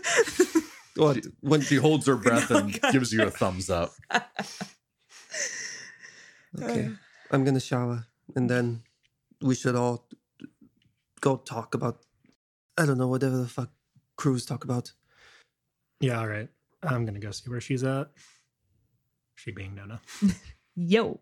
What? 0.96 1.24
When 1.40 1.60
She 1.60 1.76
holds 1.76 2.06
her 2.06 2.16
breath 2.24 2.50
and 2.50 2.80
God. 2.80 2.92
gives 2.92 3.12
you 3.12 3.22
a 3.22 3.30
thumbs 3.30 3.70
up. 3.70 3.92
Okay, 6.60 6.90
I'm 7.30 7.44
gonna 7.44 7.60
shower, 7.60 8.06
and 8.34 8.50
then 8.50 8.82
we 9.42 9.54
should 9.54 9.76
all 9.76 10.06
go 11.20 11.36
talk 11.36 11.74
about. 11.74 12.00
I 12.78 12.86
don't 12.86 12.98
know 12.98 13.08
whatever 13.08 13.36
the 13.36 13.48
fuck 13.48 13.70
crews 14.16 14.44
talk 14.46 14.64
about. 14.64 14.92
yeah, 16.00 16.18
all 16.18 16.28
right. 16.28 16.48
I'm 16.82 17.04
gonna 17.04 17.18
go 17.18 17.30
see 17.30 17.50
where 17.50 17.60
she's 17.60 17.84
at. 17.84 18.10
She 19.34 19.50
being 19.50 19.74
Nona. 19.74 20.00
Yo. 20.74 21.20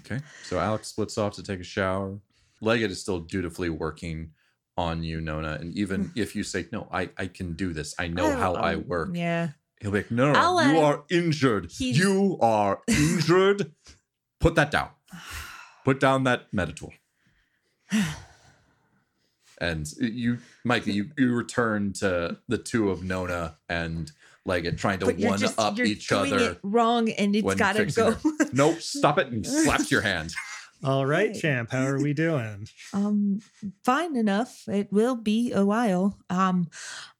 Okay. 0.00 0.20
So 0.44 0.58
Alex 0.58 0.88
splits 0.88 1.16
off 1.18 1.34
to 1.34 1.42
take 1.42 1.60
a 1.60 1.64
shower. 1.64 2.18
Leggett 2.60 2.90
is 2.90 3.00
still 3.00 3.20
dutifully 3.20 3.70
working 3.70 4.32
on 4.76 5.02
you, 5.02 5.20
Nona. 5.20 5.52
And 5.60 5.74
even 5.76 6.10
if 6.16 6.34
you 6.36 6.42
say, 6.42 6.66
no, 6.72 6.88
I, 6.92 7.10
I 7.18 7.26
can 7.26 7.54
do 7.54 7.72
this, 7.72 7.94
I 7.98 8.08
know 8.08 8.36
how 8.36 8.54
I 8.54 8.74
Um, 8.74 8.86
work. 8.88 9.10
Yeah. 9.14 9.48
He'll 9.80 9.90
be 9.92 9.98
like, 9.98 10.10
no, 10.10 10.32
no, 10.32 10.54
no 10.56 10.60
you 10.60 10.70
him- 10.76 10.84
are 10.84 11.04
injured. 11.10 11.70
He's- 11.70 11.96
You 11.98 12.38
are 12.40 12.80
injured. 12.88 13.72
Put 14.38 14.54
that 14.56 14.70
down. 14.70 14.90
Put 15.84 15.98
down 16.00 16.24
that 16.24 16.52
meditool. 16.52 16.92
And 19.60 19.86
you, 19.98 20.38
Micah, 20.64 20.90
you, 20.90 21.10
you 21.18 21.34
return 21.34 21.92
to 21.94 22.38
the 22.48 22.56
two 22.56 22.90
of 22.90 23.04
Nona 23.04 23.58
and 23.68 24.10
Leggett 24.46 24.78
trying 24.78 25.00
to 25.00 25.06
one 25.12 25.38
just 25.38 25.60
up 25.60 25.78
each 25.78 26.08
doing 26.08 26.32
other. 26.32 26.52
it 26.52 26.60
wrong 26.62 27.10
and 27.10 27.36
it's 27.36 27.54
gotta 27.56 27.84
go. 27.84 28.16
Nope, 28.54 28.80
stop 28.80 29.18
it. 29.18 29.26
And 29.26 29.44
he 29.44 29.50
slaps 29.50 29.90
your 29.90 30.00
hand. 30.00 30.32
All 30.84 31.04
right, 31.04 31.28
Right. 31.28 31.38
champ. 31.38 31.72
How 31.72 31.84
are 31.84 31.98
we 32.00 32.14
doing? 32.14 32.66
um 32.94 33.40
fine 33.84 34.16
enough. 34.16 34.66
It 34.66 34.90
will 34.90 35.14
be 35.14 35.52
a 35.52 35.66
while. 35.66 36.18
Um 36.30 36.70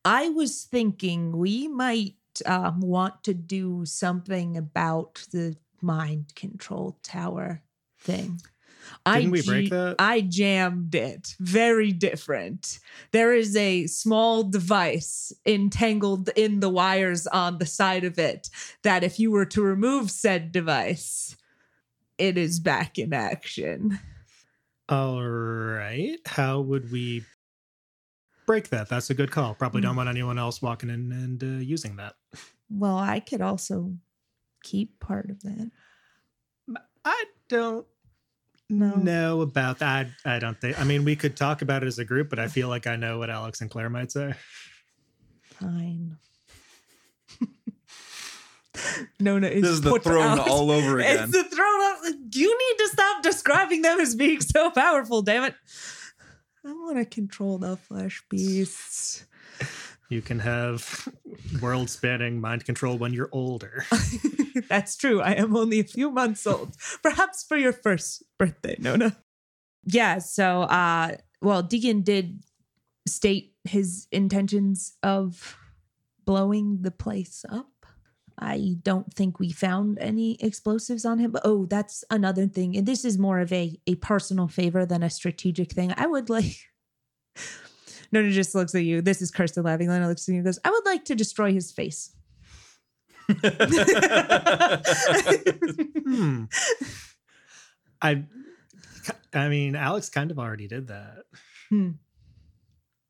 I 0.03 0.31
was 0.31 0.65
thinking 0.65 1.37
we 1.37 1.69
might 1.69 2.15
um 2.47 2.81
want 2.81 3.23
to 3.25 3.35
do 3.35 3.85
something 3.85 4.57
about 4.57 5.27
the 5.31 5.57
mind 5.83 6.35
control 6.37 6.99
tower 7.03 7.63
thing. 7.99 8.41
Didn't 9.07 9.31
we 9.31 9.43
break 9.43 9.71
that? 9.71 9.97
I 9.99 10.21
jammed 10.21 10.95
it. 10.95 11.35
Very 11.41 11.93
different. 11.93 12.79
There 13.13 13.35
is 13.35 13.57
a 13.57 13.87
small 13.87 14.45
device 14.45 15.33
entangled 15.47 16.31
in 16.37 16.61
the 16.61 16.71
wires 16.71 17.27
on 17.27 17.59
the 17.59 17.67
side 17.67 18.05
of 18.05 18.19
it 18.19 18.51
that 18.83 19.03
if 19.05 19.19
you 19.19 19.31
were 19.31 19.47
to 19.47 19.63
remove 19.63 20.11
said 20.11 20.53
device, 20.53 21.37
it 22.19 22.37
is 22.37 22.61
back 22.61 22.99
in 22.99 23.13
action. 23.13 23.99
All 24.89 25.25
right. 25.25 26.19
How 26.27 26.61
would 26.61 26.91
we 26.91 27.25
break 28.47 28.71
that? 28.71 28.89
That's 28.89 29.11
a 29.11 29.15
good 29.15 29.31
call. 29.31 29.55
Probably 29.55 29.81
don't 29.81 29.97
want 29.97 30.09
anyone 30.09 30.39
else 30.39 30.61
walking 30.61 30.91
in 30.91 31.13
and 31.13 31.43
uh, 31.43 31.47
using 31.47 31.97
that. 31.97 32.17
Well, 32.69 32.99
I 32.99 33.21
could 33.21 33.41
also 33.41 33.95
keep 34.63 34.99
part 35.01 35.31
of 35.31 35.41
that. 35.43 35.71
I 37.05 37.25
don't 37.49 37.87
No. 38.71 38.95
know 38.95 39.41
about 39.41 39.81
that. 39.81 40.07
I, 40.25 40.37
I 40.37 40.39
don't 40.39 40.59
think. 40.61 40.81
I 40.81 40.85
mean, 40.85 41.05
we 41.05 41.17
could 41.17 41.37
talk 41.37 41.61
about 41.63 41.83
it 41.83 41.87
as 41.87 41.99
a 41.99 42.05
group, 42.05 42.31
but 42.31 42.39
I 42.39 42.47
feel 42.49 42.69
like 42.69 42.87
I 42.87 42.97
know 42.97 43.19
what 43.19 43.29
Alex 43.29 43.61
and 43.61 43.69
Claire 43.71 43.91
might 43.91 44.13
say. 44.13 44.33
Fine. 45.43 46.17
Nona 49.19 49.49
is, 49.49 49.63
This 49.63 49.71
is 49.73 49.81
the 49.81 49.91
put 49.91 50.05
throne 50.05 50.39
out. 50.39 50.49
all 50.49 50.71
over 50.71 50.99
again. 51.01 51.25
It's 51.25 51.33
the 51.33 51.45
throne. 51.45 51.81
Of, 52.07 52.15
you 52.35 52.49
need 52.59 52.79
to 52.85 52.89
stop 52.93 53.23
describing 53.23 53.83
them 53.83 54.01
as 54.01 54.15
being 54.15 54.41
so 54.41 54.71
powerful. 54.71 55.23
Damn 55.23 55.45
it! 55.45 55.55
I 56.65 56.73
want 56.73 56.97
to 56.99 57.05
control 57.05 57.59
the 57.59 57.77
flesh 57.77 58.23
beasts. 58.31 59.25
You 60.09 60.23
can 60.23 60.39
have 60.41 61.09
world 61.61 61.91
spanning 61.91 62.41
mind 62.41 62.65
control 62.65 62.99
when 62.99 63.13
you're 63.13 63.29
older. 63.33 63.85
That's 64.69 64.97
true. 64.97 65.21
I 65.21 65.33
am 65.33 65.57
only 65.57 65.81
a 65.81 65.85
few 65.85 66.11
months 66.11 66.47
old. 66.47 66.77
Perhaps 67.03 67.45
for 67.45 67.57
your 67.57 67.73
first 67.73 68.23
birthday, 68.39 68.77
Nona. 68.79 69.17
Yeah, 69.85 70.19
so 70.19 70.63
uh 70.63 71.17
well, 71.43 71.63
Deacon 71.63 72.03
did 72.03 72.43
state 73.07 73.55
his 73.65 74.07
intentions 74.13 74.97
of 75.03 75.57
blowing 76.25 76.83
the 76.83 76.91
place 76.91 77.45
up. 77.51 77.67
I 78.39 78.77
don't 78.83 79.13
think 79.13 79.39
we 79.39 79.53
found 79.53 79.99
any 79.99 80.37
explosives 80.41 81.05
on 81.05 81.19
him. 81.19 81.31
But 81.31 81.43
oh, 81.45 81.67
that's 81.67 82.05
another 82.11 82.47
thing. 82.47 82.77
And 82.77 82.87
this 82.87 83.05
is 83.05 83.19
more 83.19 83.39
of 83.41 83.53
a, 83.53 83.79
a 83.87 83.97
personal 83.97 84.49
favor 84.49 84.87
than 84.87 85.03
a 85.03 85.11
strategic 85.11 85.73
thing. 85.73 85.93
I 85.97 86.07
would 86.07 86.31
like 86.31 86.57
Nona 88.13 88.31
just 88.31 88.55
looks 88.55 88.75
at 88.75 88.85
you. 88.85 89.03
This 89.03 89.23
is 89.23 89.31
Kirsten 89.31 89.65
laughing. 89.65 89.89
Lena 89.89 90.09
looks 90.09 90.29
at 90.29 90.33
you 90.33 90.39
and 90.39 90.45
goes, 90.45 90.59
I 90.65 90.71
would 90.71 90.85
like 90.85 91.05
to 91.07 91.15
destroy 91.15 91.53
his 91.53 91.71
face. 91.71 92.15
Hmm. 96.07 96.45
I, 98.03 98.25
I 99.33 99.49
mean, 99.49 99.77
Alex 99.77 100.09
kind 100.09 100.31
of 100.31 100.39
already 100.39 100.67
did 100.67 100.89
that. 100.89 101.25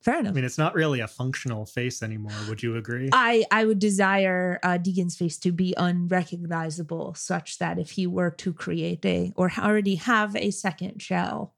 Fair 0.03 0.21
enough. 0.21 0.33
I 0.33 0.35
mean, 0.35 0.45
it's 0.45 0.59
not 0.59 0.75
really 0.75 1.01
a 1.01 1.09
functional 1.09 1.67
face 1.67 2.03
anymore. 2.03 2.33
Would 2.49 2.63
you 2.63 2.77
agree? 2.77 3.11
I 3.13 3.45
I 3.51 3.67
would 3.67 3.79
desire 3.79 4.59
uh, 4.63 4.79
Deacon's 4.79 5.17
face 5.17 5.37
to 5.39 5.53
be 5.53 5.75
unrecognizable, 5.77 7.15
such 7.15 7.59
that 7.59 7.79
if 7.79 7.91
he 7.93 8.07
were 8.07 8.31
to 8.31 8.53
create 8.53 9.05
a 9.05 9.33
or 9.37 9.53
already 9.59 9.97
have 9.97 10.35
a 10.37 10.51
second 10.51 11.03
shell, 11.03 11.55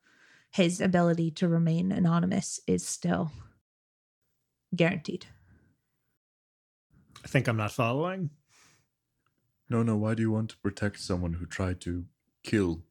his 0.50 0.80
ability 0.80 1.30
to 1.32 1.48
remain 1.48 1.92
anonymous 1.92 2.60
is 2.66 2.86
still 2.86 3.30
guaranteed. 4.74 5.26
I 7.24 7.28
think 7.28 7.46
I'm 7.46 7.56
not 7.56 7.70
following. 7.70 8.30
No, 9.72 9.82
no. 9.82 9.96
Why 9.96 10.12
do 10.12 10.20
you 10.20 10.30
want 10.30 10.50
to 10.50 10.58
protect 10.58 11.00
someone 11.00 11.32
who 11.32 11.46
tried 11.46 11.80
to 11.80 12.04
kill 12.44 12.82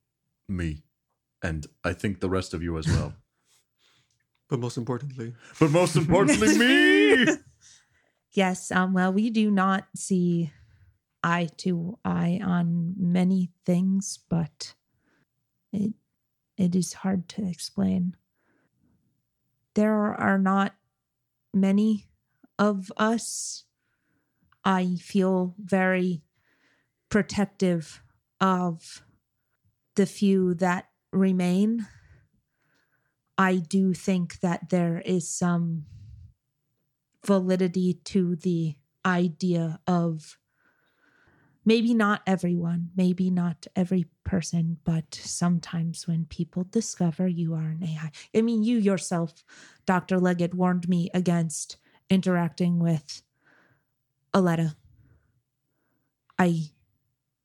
me? 0.49 0.81
And 1.43 1.67
I 1.83 1.93
think 1.93 2.21
the 2.21 2.29
rest 2.29 2.55
of 2.55 2.63
you 2.63 2.77
as 2.77 2.87
well. 2.87 3.13
But 4.49 4.59
most 4.59 4.75
importantly, 4.75 5.33
but 5.61 5.71
most 5.71 5.95
importantly, 5.95 6.57
me. 6.57 7.25
Yes, 8.33 8.69
um, 8.69 8.91
well, 8.91 9.13
we 9.13 9.29
do 9.29 9.49
not 9.49 9.85
see 9.95 10.51
eye 11.23 11.47
to 11.59 11.97
eye 12.03 12.41
on 12.43 12.95
many 12.97 13.51
things, 13.65 14.19
but 14.29 14.73
it 15.71 15.93
it 16.57 16.75
is 16.75 16.91
hard 16.95 17.29
to 17.29 17.47
explain. 17.47 18.17
There 19.75 20.13
are 20.19 20.37
not 20.37 20.75
many 21.53 22.07
of 22.59 22.91
us. 22.97 23.63
I 24.65 24.95
feel 24.99 25.55
very 25.57 26.23
protective 27.11 28.01
of 28.39 29.03
the 29.95 30.07
few 30.07 30.55
that 30.55 30.87
remain. 31.11 31.85
I 33.37 33.57
do 33.57 33.93
think 33.93 34.39
that 34.39 34.69
there 34.69 35.01
is 35.05 35.29
some 35.29 35.85
validity 37.25 37.93
to 38.05 38.35
the 38.37 38.75
idea 39.05 39.79
of 39.85 40.37
maybe 41.65 41.93
not 41.93 42.21
everyone, 42.25 42.91
maybe 42.95 43.29
not 43.29 43.67
every 43.75 44.05
person, 44.23 44.77
but 44.85 45.13
sometimes 45.13 46.07
when 46.07 46.25
people 46.25 46.63
discover 46.63 47.27
you 47.27 47.53
are 47.53 47.67
an 47.67 47.83
AI. 47.83 48.11
I 48.33 48.41
mean, 48.41 48.63
you 48.63 48.77
yourself, 48.77 49.43
Dr. 49.85 50.17
Leggett, 50.17 50.53
warned 50.53 50.87
me 50.87 51.09
against 51.13 51.75
interacting 52.09 52.79
with 52.79 53.21
Aletta. 54.33 54.75
I 56.39 56.71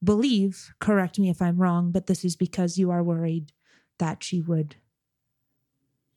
believe, 0.03 0.74
correct 0.78 1.18
me 1.18 1.28
if 1.30 1.40
I'm 1.40 1.59
wrong, 1.59 1.90
but 1.90 2.07
this 2.07 2.24
is 2.24 2.36
because 2.36 2.78
you 2.78 2.90
are 2.90 3.03
worried 3.03 3.53
that 3.99 4.22
she 4.22 4.40
would 4.40 4.76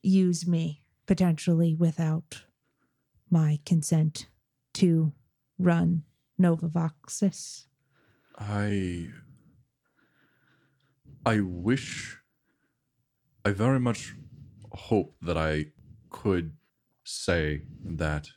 use 0.01 0.47
me 0.47 0.83
potentially 1.05 1.73
without 1.73 2.43
my 3.29 3.59
consent 3.65 4.27
to 4.73 5.13
run 5.57 6.03
Novavoxis. 6.39 7.65
I 8.37 9.09
I 11.25 11.41
wish 11.41 12.17
I 13.43 13.51
very 13.51 13.79
much 13.79 14.15
hope 14.71 15.15
that 15.21 15.37
I 15.37 15.67
could 16.09 16.53
say 17.03 17.63
that 17.83 18.29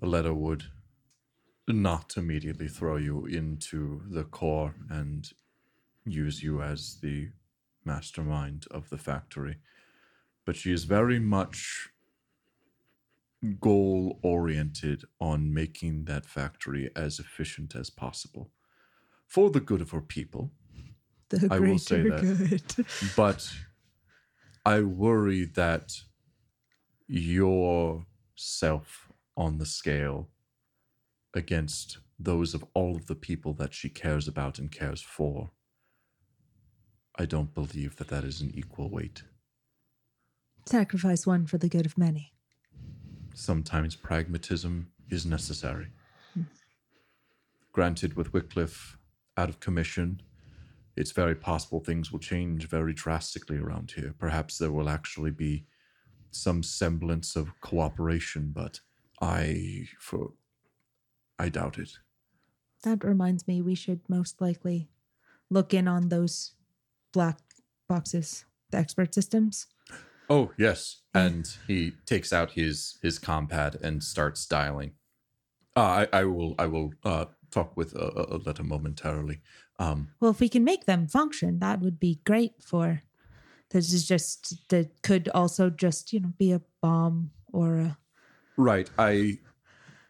Aletta 0.00 0.32
would 0.34 0.64
not 1.72 2.16
immediately 2.16 2.68
throw 2.68 2.96
you 2.96 3.26
into 3.26 4.02
the 4.08 4.24
core 4.24 4.74
and 4.88 5.30
use 6.04 6.42
you 6.42 6.62
as 6.62 6.98
the 7.02 7.30
mastermind 7.84 8.66
of 8.70 8.88
the 8.90 8.98
factory. 8.98 9.56
But 10.44 10.56
she 10.56 10.72
is 10.72 10.84
very 10.84 11.18
much 11.18 11.90
goal 13.60 14.18
oriented 14.22 15.04
on 15.20 15.52
making 15.52 16.04
that 16.04 16.26
factory 16.26 16.90
as 16.96 17.18
efficient 17.18 17.74
as 17.76 17.90
possible 17.90 18.50
for 19.26 19.50
the 19.50 19.60
good 19.60 19.80
of 19.80 19.90
her 19.90 20.00
people. 20.00 20.50
The 21.28 21.48
I 21.50 21.58
will 21.58 21.78
say 21.78 22.02
that. 22.02 22.22
good. 22.22 22.86
But 23.16 23.52
I 24.64 24.80
worry 24.80 25.44
that 25.44 25.92
your 27.06 28.06
self 28.34 29.10
on 29.36 29.58
the 29.58 29.66
scale 29.66 30.28
against 31.38 31.98
those 32.18 32.52
of 32.52 32.64
all 32.74 32.96
of 32.96 33.06
the 33.06 33.14
people 33.14 33.54
that 33.54 33.72
she 33.72 33.88
cares 33.88 34.28
about 34.28 34.58
and 34.58 34.70
cares 34.70 35.00
for, 35.00 35.50
I 37.16 37.24
don't 37.24 37.54
believe 37.54 37.96
that 37.96 38.08
that 38.08 38.24
is 38.24 38.40
an 38.40 38.52
equal 38.54 38.90
weight. 38.90 39.22
Sacrifice 40.66 41.26
one 41.26 41.46
for 41.46 41.56
the 41.56 41.68
good 41.68 41.86
of 41.86 41.96
many. 41.96 42.32
Sometimes 43.34 43.94
pragmatism 43.94 44.88
is 45.08 45.24
necessary. 45.24 45.88
Hmm. 46.34 46.42
Granted, 47.72 48.16
with 48.16 48.32
Wycliffe 48.34 48.98
out 49.36 49.48
of 49.48 49.60
commission, 49.60 50.20
it's 50.96 51.12
very 51.12 51.36
possible 51.36 51.78
things 51.78 52.10
will 52.10 52.18
change 52.18 52.68
very 52.68 52.92
drastically 52.92 53.58
around 53.58 53.92
here. 53.92 54.14
Perhaps 54.18 54.58
there 54.58 54.72
will 54.72 54.88
actually 54.88 55.30
be 55.30 55.64
some 56.32 56.62
semblance 56.62 57.36
of 57.36 57.60
cooperation, 57.60 58.50
but 58.52 58.80
I 59.20 59.86
for 60.00 60.32
I 61.38 61.48
doubt 61.48 61.78
it. 61.78 61.98
That 62.82 63.04
reminds 63.04 63.46
me, 63.46 63.60
we 63.60 63.74
should 63.74 64.00
most 64.08 64.40
likely 64.40 64.88
look 65.50 65.74
in 65.74 65.88
on 65.88 66.08
those 66.08 66.52
black 67.12 67.38
boxes, 67.88 68.44
the 68.70 68.78
expert 68.78 69.14
systems. 69.14 69.66
Oh 70.30 70.52
yes, 70.58 71.00
and 71.14 71.48
he 71.66 71.92
takes 72.04 72.32
out 72.32 72.52
his 72.52 72.98
his 73.02 73.18
compad 73.18 73.76
and 73.82 74.02
starts 74.04 74.46
dialing. 74.46 74.92
Uh, 75.76 76.06
I 76.12 76.20
I 76.20 76.24
will 76.24 76.54
I 76.58 76.66
will 76.66 76.92
uh, 77.04 77.26
talk 77.50 77.76
with 77.76 77.96
uh, 77.96 78.00
uh, 78.00 78.36
Aletta 78.36 78.62
momentarily. 78.62 79.40
Um, 79.78 80.08
Well, 80.20 80.32
if 80.32 80.40
we 80.40 80.48
can 80.48 80.64
make 80.64 80.84
them 80.84 81.06
function, 81.06 81.60
that 81.60 81.80
would 81.80 81.98
be 81.98 82.20
great 82.24 82.62
for. 82.62 83.02
This 83.70 83.92
is 83.92 84.06
just 84.06 84.68
that 84.68 85.02
could 85.02 85.28
also 85.34 85.70
just 85.70 86.12
you 86.12 86.20
know 86.20 86.32
be 86.38 86.52
a 86.52 86.62
bomb 86.82 87.30
or 87.52 87.78
a 87.78 87.98
right, 88.56 88.90
I 88.98 89.38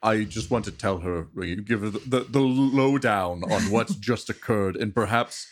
I 0.02 0.24
just 0.24 0.50
want 0.50 0.64
to 0.66 0.70
tell 0.70 0.98
her 0.98 1.24
give 1.64 1.80
her 1.80 1.90
the, 1.90 1.98
the, 2.00 2.20
the 2.20 2.40
lowdown 2.40 3.42
on 3.50 3.62
what's 3.70 3.94
just 3.94 4.30
occurred, 4.30 4.76
and 4.76 4.94
perhaps 4.94 5.48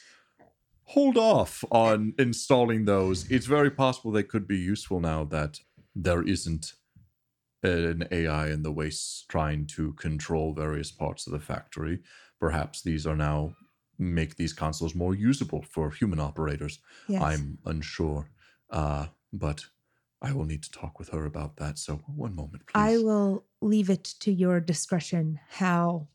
hold 0.84 1.16
off 1.16 1.64
on 1.70 2.14
installing 2.18 2.84
those. 2.84 3.30
It's 3.30 3.46
very 3.46 3.70
possible 3.70 4.12
they 4.12 4.22
could 4.22 4.46
be 4.46 4.58
useful 4.58 5.00
now 5.00 5.24
that 5.24 5.60
there 5.94 6.22
isn't 6.22 6.74
an 7.62 8.06
AI 8.12 8.50
in 8.50 8.62
the 8.62 8.70
wastes 8.70 9.24
trying 9.28 9.66
to 9.66 9.92
control 9.94 10.52
various 10.52 10.92
parts 10.92 11.26
of 11.26 11.32
the 11.32 11.40
factory. 11.40 12.00
Perhaps 12.38 12.82
these 12.82 13.06
are 13.06 13.16
now 13.16 13.54
make 13.98 14.36
these 14.36 14.52
consoles 14.52 14.94
more 14.94 15.14
usable 15.14 15.62
for 15.62 15.90
human 15.90 16.20
operators. 16.20 16.78
yes. 17.08 17.22
I'm 17.22 17.58
unsure, 17.64 18.28
uh, 18.70 19.06
but 19.32 19.64
I 20.22 20.32
will 20.32 20.44
need 20.44 20.62
to 20.64 20.70
talk 20.70 20.98
with 20.98 21.10
her 21.10 21.24
about 21.24 21.56
that. 21.56 21.78
So 21.78 21.96
one 22.06 22.34
moment, 22.34 22.66
please. 22.66 22.74
I 22.74 22.98
will 22.98 23.44
leave 23.66 23.90
it 23.90 24.04
to 24.20 24.32
your 24.32 24.60
discretion 24.60 25.40
how 25.48 26.08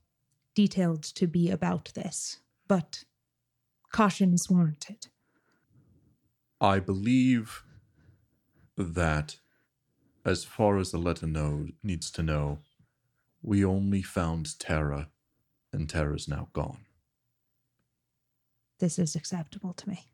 detailed 0.56 1.04
to 1.04 1.28
be 1.28 1.50
about 1.50 1.92
this, 1.94 2.40
but 2.68 3.04
caution 3.92 4.34
is 4.34 4.50
warranted. 4.50 5.08
I 6.60 6.80
believe 6.80 7.64
that 8.78 9.38
as 10.24 10.44
far 10.44 10.78
as 10.78 10.92
the 10.92 10.98
letter 10.98 11.28
know 11.28 11.68
needs 11.84 12.12
to 12.12 12.24
know, 12.24 12.60
we 13.42 13.66
only 13.66 14.02
found 14.02 14.60
Terra, 14.60 15.10
and 15.74 15.90
Terra's 15.90 16.28
now 16.28 16.50
gone. 16.54 16.86
This 18.80 19.00
is 19.00 19.16
acceptable 19.16 19.74
to 19.74 19.90
me. 19.90 20.06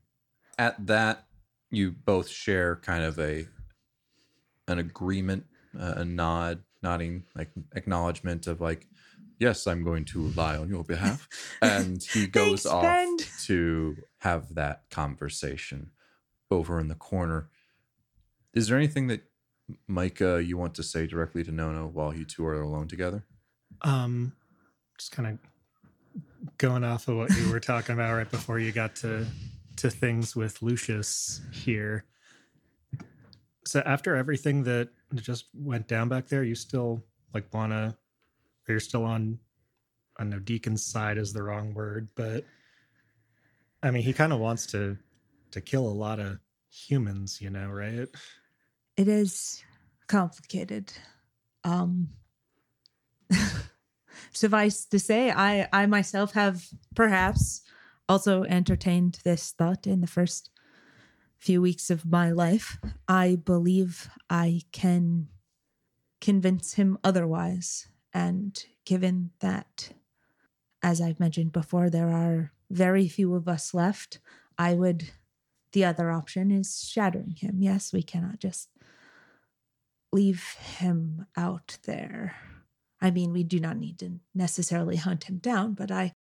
At 0.57 0.88
that, 0.88 1.25
you 1.69 1.91
both 1.91 2.29
share 2.29 2.77
kind 2.77 3.03
of 3.03 3.19
a 3.19 3.47
an 4.69 4.79
agreement, 4.79 5.45
uh, 5.79 5.93
a 5.97 6.05
nod, 6.05 6.63
nodding 6.88 7.23
like 7.35 7.49
acknowledgement 7.75 8.47
of 8.47 8.61
like, 8.61 8.88
yes, 9.39 9.67
I'm 9.67 9.83
going 9.83 10.05
to 10.05 10.29
lie 10.29 10.55
on 10.57 10.69
your 10.69 10.83
behalf, 10.83 11.27
and 11.61 12.01
he 12.01 12.27
goes 12.27 12.63
Thanks, 12.63 12.65
off 12.65 12.83
friend. 12.83 13.19
to 13.43 13.97
have 14.19 14.55
that 14.55 14.83
conversation 14.89 15.91
over 16.49 16.79
in 16.79 16.88
the 16.88 16.95
corner. 16.95 17.49
Is 18.53 18.67
there 18.67 18.77
anything 18.77 19.07
that 19.07 19.23
Micah 19.88 20.41
you 20.41 20.57
want 20.57 20.75
to 20.75 20.83
say 20.83 21.05
directly 21.07 21.43
to 21.43 21.51
Nona 21.51 21.88
while 21.88 22.15
you 22.15 22.23
two 22.23 22.45
are 22.45 22.61
alone 22.61 22.88
together? 22.88 23.25
Um, 23.81 24.31
just 24.97 25.11
kind 25.11 25.27
of 25.27 25.39
going 26.57 26.83
off 26.85 27.09
of 27.09 27.17
what 27.17 27.29
you 27.35 27.51
were 27.51 27.59
talking 27.59 27.93
about 27.93 28.15
right 28.15 28.31
before 28.31 28.59
you 28.59 28.71
got 28.71 28.95
to 28.97 29.25
to 29.75 29.89
things 29.89 30.35
with 30.35 30.61
Lucius 30.61 31.41
here. 31.51 32.05
So 33.68 33.82
after 33.86 34.15
everything 34.15 34.63
that 34.63 34.89
just 35.15 35.45
went 35.53 35.88
down 35.88 36.07
back 36.07 36.28
there, 36.28 36.43
you 36.43 36.55
still 36.55 37.03
like 37.34 37.53
wanna 37.53 37.97
or 38.68 38.72
you're 38.72 38.80
still 38.80 39.03
on 39.03 39.39
I 40.20 40.24
know 40.24 40.39
Deacon's 40.39 40.84
side 40.84 41.18
is 41.18 41.32
the 41.32 41.43
wrong 41.43 41.74
word, 41.74 42.07
but 42.15 42.45
I 43.84 43.91
mean 43.91 44.03
he 44.03 44.13
kind 44.13 44.32
of 44.32 44.39
wants 44.39 44.65
to 44.68 44.97
to 45.51 45.61
kill 45.61 45.88
a 45.88 45.89
lot 45.89 46.20
of 46.20 46.39
humans, 46.70 47.39
you 47.41 47.49
know, 47.49 47.68
right? 47.68 48.07
It 48.95 49.07
is 49.07 49.63
complicated. 50.07 50.93
Um 51.63 52.09
suffice 54.32 54.86
to 54.86 54.97
say, 54.97 55.32
I 55.32 55.68
I 55.74 55.86
myself 55.88 56.34
have 56.34 56.65
perhaps 56.95 57.63
also 58.07 58.43
entertained 58.43 59.20
this 59.26 59.51
thought 59.51 59.86
in 59.86 59.99
the 59.99 60.07
first 60.07 60.51
few 61.38 61.61
weeks 61.61 61.89
of 61.89 62.05
my 62.05 62.31
life. 62.31 62.77
I 63.07 63.35
believe 63.35 64.09
I 64.29 64.61
can 64.71 65.27
convince 66.19 66.73
him 66.73 66.97
otherwise. 67.03 67.88
And 68.13 68.63
given 68.85 69.31
that, 69.39 69.91
as 70.81 70.99
I've 71.01 71.19
mentioned 71.19 71.51
before, 71.51 71.89
there 71.89 72.09
are 72.09 72.51
very 72.69 73.07
few 73.07 73.35
of 73.35 73.47
us 73.47 73.73
left, 73.73 74.19
I 74.57 74.73
would. 74.73 75.11
The 75.73 75.85
other 75.85 76.09
option 76.09 76.49
is 76.49 76.88
shattering 76.89 77.35
him. 77.38 77.57
Yes, 77.59 77.93
we 77.93 78.01
cannot 78.01 78.39
just 78.39 78.69
leave 80.11 80.55
him 80.79 81.27
out 81.35 81.77
there. 81.83 82.35
I 83.01 83.11
mean, 83.11 83.31
we 83.31 83.43
do 83.43 83.59
not 83.59 83.77
need 83.77 83.99
to 83.99 84.19
necessarily 84.33 84.95
hunt 84.95 85.25
him 85.25 85.38
down, 85.38 85.73
but 85.73 85.91
I 85.91 86.13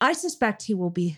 I 0.00 0.12
suspect 0.12 0.64
he 0.64 0.74
will 0.74 0.90
be 0.90 1.16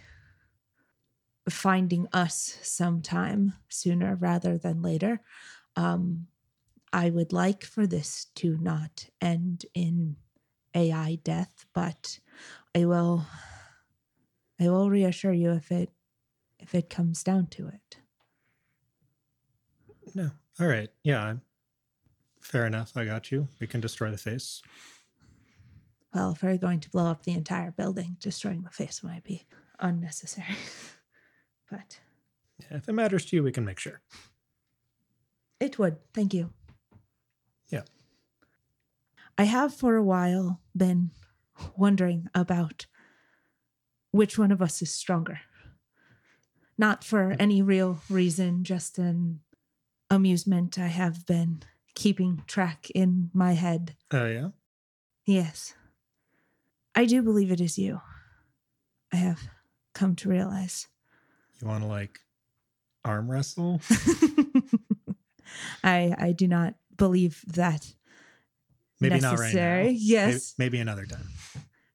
finding 1.49 2.07
us 2.12 2.59
sometime 2.62 3.55
sooner 3.68 4.16
rather 4.16 4.57
than 4.57 4.82
later. 4.82 5.20
Um, 5.76 6.26
I 6.92 7.11
would 7.11 7.32
like 7.32 7.64
for 7.64 7.86
this 7.86 8.26
to 8.36 8.57
not 8.61 9.07
end 9.20 9.66
in 9.74 10.16
AI 10.74 11.18
death, 11.22 11.66
but 11.74 12.20
I 12.74 12.84
will 12.84 13.26
I 14.61 14.68
will 14.68 14.88
reassure 14.88 15.32
you 15.32 15.53
if 15.53 15.72
it 15.72 15.90
if 16.59 16.74
it 16.74 16.88
comes 16.88 17.22
down 17.22 17.49
to 17.49 17.68
it. 17.68 17.99
No. 20.14 20.30
All 20.61 20.68
right. 20.68 20.88
Yeah. 21.03 21.34
Fair 22.40 22.66
enough. 22.66 22.97
I 22.97 23.05
got 23.05 23.32
you. 23.32 23.49
We 23.61 23.66
can 23.66 23.80
destroy 23.80 24.11
the 24.11 24.18
face. 24.18 24.62
Well, 26.14 26.32
if 26.32 26.42
we're 26.42 26.59
going 26.59 26.80
to 26.80 26.90
blow 26.90 27.07
up 27.07 27.24
the 27.24 27.32
entire 27.32 27.72
building, 27.72 28.16
destroying 28.20 28.62
the 28.62 28.70
face 28.70 29.03
might 29.03 29.24
be 29.24 29.47
unnecessary. 29.80 30.47
but 31.77 31.99
Yeah, 32.70 32.77
if 32.79 32.89
it 32.89 32.93
matters 32.93 33.25
to 33.27 33.37
you, 33.37 33.43
we 33.43 33.53
can 33.53 33.64
make 33.64 33.79
sure. 33.81 34.01
it 35.61 35.79
would. 35.79 35.97
Thank 36.12 36.35
you. 36.35 36.51
Yeah. 37.68 37.83
I 39.39 39.45
have 39.45 39.75
for 39.75 39.97
a 39.97 40.03
while 40.05 40.61
been 40.77 41.11
wondering 41.77 42.29
about 42.35 42.87
which 44.11 44.39
one 44.39 44.53
of 44.53 44.61
us 44.62 44.83
is 44.83 44.91
stronger. 44.93 45.41
Not 46.77 47.05
for 47.05 47.35
any 47.39 47.62
real 47.62 48.01
reason, 48.11 48.64
just 48.64 48.99
an 48.99 49.41
amusement. 50.11 50.79
I 50.79 50.89
have 50.89 51.25
been 51.27 51.62
keeping 51.95 52.43
track 52.47 52.91
in 52.95 53.31
my 53.33 53.53
head. 53.53 53.95
Oh 54.12 54.27
yeah. 54.27 54.49
Yes. 55.27 55.75
I 56.95 57.07
do 57.07 57.22
believe 57.22 57.51
it 57.51 57.61
is 57.61 57.79
you. 57.79 58.01
I 59.12 59.16
have 59.16 59.49
come 59.95 60.14
to 60.16 60.29
realize. 60.29 60.89
You 61.61 61.68
want 61.68 61.82
to 61.82 61.88
like 61.88 62.20
arm 63.05 63.30
wrestle? 63.30 63.80
I 65.84 66.14
I 66.18 66.32
do 66.32 66.48
not 66.48 66.74
believe 66.96 67.42
that 67.48 67.94
Maybe 69.00 69.20
not 69.20 69.38
right 69.38 69.40
necessary. 69.40 69.82
now. 69.82 69.88
Maybe, 69.88 69.98
Yes. 69.98 70.55
maybe 70.59 70.78
another 70.78 71.05
time. 71.07 71.26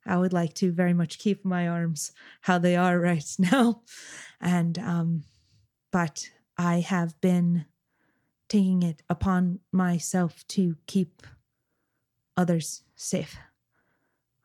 I 0.06 0.18
would 0.18 0.34
like 0.34 0.54
to 0.56 0.72
very 0.72 0.94
much 0.94 1.18
keep 1.20 1.46
my 1.46 1.68
arms 1.68 2.12
how 2.42 2.58
they 2.58 2.76
are 2.76 3.00
right 3.10 3.26
now. 3.40 3.84
And 4.42 4.78
um 4.80 5.24
but 5.92 6.30
I 6.58 6.80
have 6.82 7.20
been 7.22 7.66
taking 8.48 8.84
it 8.84 9.02
upon 9.10 9.60
myself 9.72 10.46
to 10.50 10.76
keep 10.88 11.24
others 12.38 12.84
safe. 12.96 13.38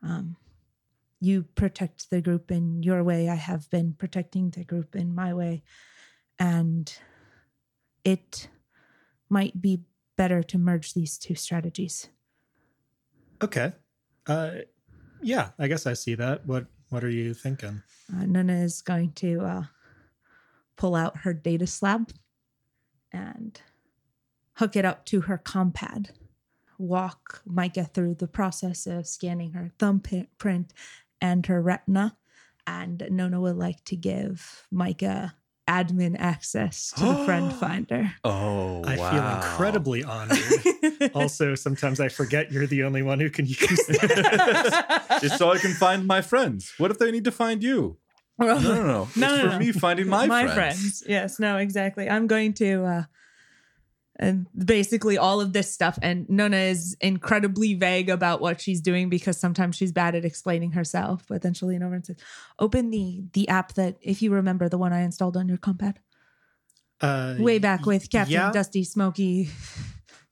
Um 0.01 0.35
you 1.25 1.43
protect 1.55 2.09
the 2.09 2.21
group 2.21 2.51
in 2.51 2.83
your 2.83 3.03
way. 3.03 3.29
I 3.29 3.35
have 3.35 3.69
been 3.69 3.93
protecting 3.93 4.51
the 4.51 4.63
group 4.63 4.95
in 4.95 5.15
my 5.15 5.33
way. 5.33 5.63
And 6.37 6.93
it 8.03 8.49
might 9.29 9.59
be 9.59 9.81
better 10.17 10.43
to 10.43 10.57
merge 10.57 10.93
these 10.93 11.17
two 11.17 11.35
strategies. 11.35 12.09
Okay. 13.41 13.73
Uh, 14.27 14.51
yeah. 15.21 15.49
I 15.57 15.67
guess 15.67 15.87
I 15.87 15.93
see 15.93 16.15
that. 16.15 16.45
What 16.45 16.67
What 16.89 17.03
are 17.03 17.09
you 17.09 17.33
thinking? 17.33 17.81
Uh, 18.13 18.25
Nona 18.25 18.53
is 18.53 18.81
going 18.81 19.11
to 19.13 19.41
uh, 19.41 19.63
pull 20.77 20.95
out 20.95 21.17
her 21.17 21.33
data 21.33 21.65
slab 21.65 22.11
and 23.11 23.59
hook 24.53 24.75
it 24.75 24.85
up 24.85 25.05
to 25.05 25.21
her 25.21 25.37
compad. 25.37 26.11
Walk 26.77 27.41
Micah 27.45 27.85
through 27.85 28.15
the 28.15 28.27
process 28.27 28.85
of 28.85 29.07
scanning 29.07 29.53
her 29.53 29.71
thumbprint 29.79 30.73
and 31.21 31.45
her 31.45 31.61
retina. 31.61 32.17
And 32.67 33.07
Nona 33.11 33.39
would 33.39 33.57
like 33.57 33.83
to 33.85 33.95
give 33.95 34.65
Micah 34.71 35.35
admin 35.67 36.15
access 36.17 36.91
to 36.97 37.03
the 37.03 37.15
friend 37.25 37.51
finder. 37.59 38.11
Oh, 38.23 38.83
I 38.83 38.97
wow. 38.97 39.11
feel 39.11 39.35
incredibly 39.37 40.03
honored. 40.03 40.37
also, 41.13 41.55
sometimes 41.55 41.99
I 41.99 42.09
forget 42.09 42.51
you're 42.51 42.67
the 42.67 42.83
only 42.83 43.03
one 43.03 43.19
who 43.19 43.29
can 43.29 43.45
use 43.45 43.57
that. 43.87 45.19
Just 45.21 45.37
so 45.37 45.51
I 45.51 45.57
can 45.57 45.73
find 45.73 46.05
my 46.07 46.21
friends. 46.21 46.73
What 46.77 46.91
if 46.91 46.99
they 46.99 47.11
need 47.11 47.23
to 47.25 47.31
find 47.31 47.63
you? 47.63 47.97
No, 48.37 48.59
no, 48.59 48.83
no. 48.83 49.03
It's 49.09 49.17
No, 49.17 49.35
no, 49.35 49.41
for 49.43 49.49
no. 49.53 49.59
me 49.59 49.71
finding 49.71 50.07
my, 50.07 50.27
friends. 50.27 51.03
Yes, 51.07 51.39
no, 51.39 51.57
exactly. 51.57 52.09
I'm 52.09 52.27
going 52.27 52.53
to 52.55 52.83
uh 52.83 53.03
and 54.17 54.47
basically 54.55 55.17
all 55.17 55.41
of 55.41 55.53
this 55.53 55.71
stuff. 55.71 55.99
And 56.01 56.29
Nona 56.29 56.57
is 56.57 56.95
incredibly 57.01 57.73
vague 57.73 58.09
about 58.09 58.41
what 58.41 58.61
she's 58.61 58.81
doing 58.81 59.09
because 59.09 59.37
sometimes 59.37 59.75
she's 59.75 59.91
bad 59.91 60.15
at 60.15 60.25
explaining 60.25 60.71
herself, 60.71 61.25
but 61.27 61.41
then 61.41 61.53
she'll 61.53 61.69
lean 61.69 61.83
over 61.83 61.95
and 61.95 62.05
say, 62.05 62.15
"Open 62.59 62.89
the 62.91 63.23
the 63.33 63.47
app 63.49 63.73
that 63.73 63.97
if 64.01 64.21
you 64.21 64.31
remember 64.31 64.69
the 64.69 64.77
one 64.77 64.93
I 64.93 65.01
installed 65.01 65.37
on 65.37 65.47
your 65.47 65.57
compad. 65.57 65.99
Uh, 67.01 67.35
way 67.39 67.59
back 67.59 67.85
with 67.85 68.09
Captain 68.09 68.33
yeah. 68.33 68.51
Dusty 68.53 68.85
Smoky 68.85 69.49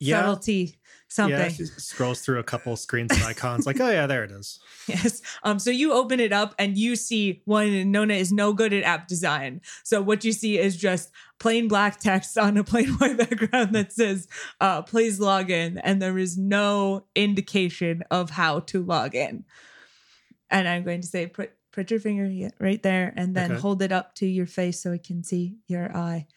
yeah, 0.00 0.20
Subtlety 0.20 0.78
something." 1.14 1.38
Yeah, 1.38 1.48
she 1.48 1.64
scrolls 1.66 2.20
through 2.20 2.38
a 2.38 2.42
couple 2.44 2.76
screens 2.86 3.12
of 3.12 3.22
icons, 3.22 3.66
like, 3.66 3.80
oh 3.80 3.90
yeah, 3.90 4.06
there 4.06 4.24
it 4.24 4.30
is. 4.30 4.60
Yes. 4.86 5.22
Um, 5.42 5.58
so 5.58 5.70
you 5.70 5.92
open 5.92 6.20
it 6.20 6.32
up 6.32 6.54
and 6.58 6.76
you 6.76 6.96
see 6.96 7.42
one 7.44 7.90
Nona 7.90 8.14
is 8.14 8.32
no 8.32 8.52
good 8.52 8.72
at 8.72 8.82
app 8.84 9.08
design. 9.08 9.60
So 9.82 10.02
what 10.02 10.24
you 10.24 10.32
see 10.32 10.58
is 10.58 10.76
just 10.76 11.10
plain 11.38 11.68
black 11.68 12.00
text 12.00 12.36
on 12.36 12.56
a 12.56 12.64
plain 12.64 12.88
white 12.98 13.16
background 13.16 13.74
that 13.74 13.92
says, 13.92 14.28
uh, 14.60 14.82
please 14.82 15.18
log 15.20 15.50
in. 15.50 15.78
And 15.78 16.02
there 16.02 16.18
is 16.18 16.36
no 16.36 17.06
indication 17.14 18.02
of 18.10 18.30
how 18.30 18.60
to 18.60 18.82
log 18.82 19.14
in. 19.14 19.44
And 20.50 20.68
I'm 20.68 20.84
going 20.84 21.00
to 21.00 21.06
say, 21.06 21.26
put 21.26 21.52
put 21.72 21.90
your 21.90 21.98
finger 21.98 22.50
right 22.60 22.82
there 22.82 23.12
and 23.16 23.34
then 23.34 23.50
Okay. 23.52 23.60
hold 23.60 23.82
it 23.82 23.90
up 23.90 24.14
to 24.16 24.26
your 24.26 24.46
face 24.46 24.80
so 24.80 24.92
it 24.92 25.02
can 25.02 25.24
see 25.24 25.56
your 25.66 25.90
eye. 25.96 26.28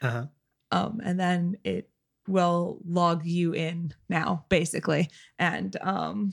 Uh-huh. 0.00 0.26
Um, 0.70 1.00
and 1.02 1.18
then 1.18 1.56
it 1.64 1.90
will 2.28 2.78
log 2.86 3.24
you 3.24 3.52
in 3.52 3.92
now, 4.08 4.44
basically. 4.48 5.08
And 5.38 5.76
um 5.82 6.32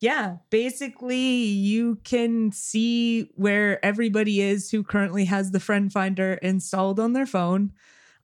yeah, 0.00 0.36
basically 0.48 1.18
you 1.18 1.96
can 2.04 2.52
see 2.52 3.30
where 3.34 3.84
everybody 3.84 4.40
is 4.40 4.70
who 4.70 4.82
currently 4.82 5.26
has 5.26 5.50
the 5.50 5.60
friend 5.60 5.92
finder 5.92 6.34
installed 6.34 6.98
on 6.98 7.12
their 7.12 7.26
phone 7.26 7.72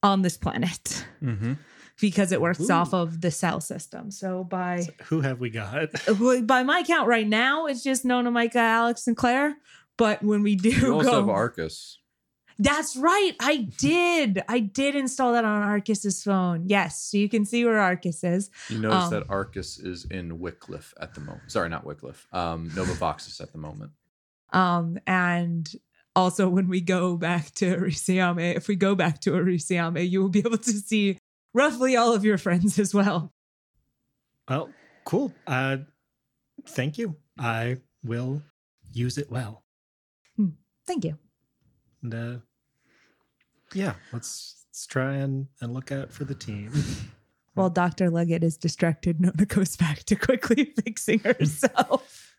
on 0.03 0.23
this 0.23 0.37
planet 0.39 1.05
Mm-hmm. 1.23 1.55
because 2.01 2.33
it 2.33 2.41
works 2.41 2.61
Ooh. 2.61 2.73
off 2.73 2.95
of 2.95 3.21
the 3.21 3.31
cell 3.31 3.61
system. 3.61 4.11
So 4.11 4.45
by 4.45 4.81
So 4.81 4.93
who 5.05 5.21
have 5.21 5.39
we 5.41 5.51
got? 5.51 5.89
by 6.47 6.63
my 6.63 6.83
count 6.83 7.09
right 7.09 7.27
now, 7.29 7.67
it's 7.67 7.83
just 7.83 8.05
Nona, 8.07 8.31
Micah, 8.31 8.59
Alex, 8.59 9.07
and 9.07 9.17
Claire. 9.17 9.57
But 9.99 10.23
when 10.23 10.43
we 10.43 10.57
do 10.57 10.71
You 10.71 10.95
also 10.95 11.11
go, 11.11 11.17
have 11.21 11.29
Arcus. 11.29 11.99
That's 12.59 12.97
right. 12.97 13.33
I 13.41 13.69
did. 13.79 14.43
I 14.49 14.61
did 14.61 14.97
install 14.97 15.33
that 15.35 15.45
on 15.45 15.63
Arcus's 15.63 16.23
phone. 16.23 16.65
Yes, 16.69 17.01
so 17.01 17.17
you 17.19 17.29
can 17.29 17.45
see 17.45 17.65
where 17.65 17.79
Arcus 17.79 18.25
is. 18.25 18.51
You 18.69 18.79
notice 18.79 19.05
Um, 19.05 19.11
that 19.11 19.25
Arcus 19.29 19.79
is 19.79 20.07
in 20.07 20.39
Wycliffe 20.39 20.95
at 21.01 21.15
the 21.15 21.21
moment. 21.21 21.51
Sorry, 21.51 21.69
not 21.69 21.85
Wycliffe. 21.85 22.27
Um, 22.33 22.71
Nova 22.75 22.93
Voxus 22.95 23.41
at 23.41 23.53
the 23.53 23.59
moment. 23.59 23.93
Um, 24.53 24.99
and 25.07 25.71
also 26.15 26.49
when 26.49 26.69
we 26.69 26.81
go 26.81 27.17
back 27.17 27.51
to 27.57 27.77
Arisiame, 27.77 28.55
if 28.57 28.69
we 28.69 28.77
go 28.77 28.95
back 28.95 29.21
to 29.23 29.33
Arisiame, 29.33 30.09
you 30.09 30.23
will 30.23 30.29
be 30.31 30.39
able 30.39 30.57
to 30.59 30.71
see 30.73 31.19
roughly 31.53 31.97
all 31.97 32.15
of 32.15 32.25
your 32.25 32.39
friends 32.39 32.79
as 32.79 32.95
well. 32.95 33.33
Well, 34.49 34.71
cool. 35.05 35.35
Uh, 35.47 35.79
thank 36.69 36.97
you. 36.97 37.17
I 37.39 37.79
will 38.05 38.43
use 38.93 39.19
it 39.19 39.31
well. 39.31 39.63
Thank 40.87 41.05
you. 41.05 41.19
And 42.03 42.15
uh, 42.15 42.37
yeah, 43.75 43.95
let's 44.13 44.65
let's 44.71 44.87
try 44.87 45.15
and, 45.15 45.47
and 45.61 45.73
look 45.75 45.91
out 45.93 46.13
for 46.13 46.25
the 46.25 46.35
team. 46.35 46.71
While 47.55 47.71
Dr. 47.71 48.11
Leggett 48.11 48.45
is 48.45 48.59
distracted, 48.59 49.19
Nona 49.21 49.47
goes 49.47 49.77
back 49.77 50.03
to 50.05 50.15
quickly 50.17 50.65
fixing 50.85 51.21
herself. 51.21 52.35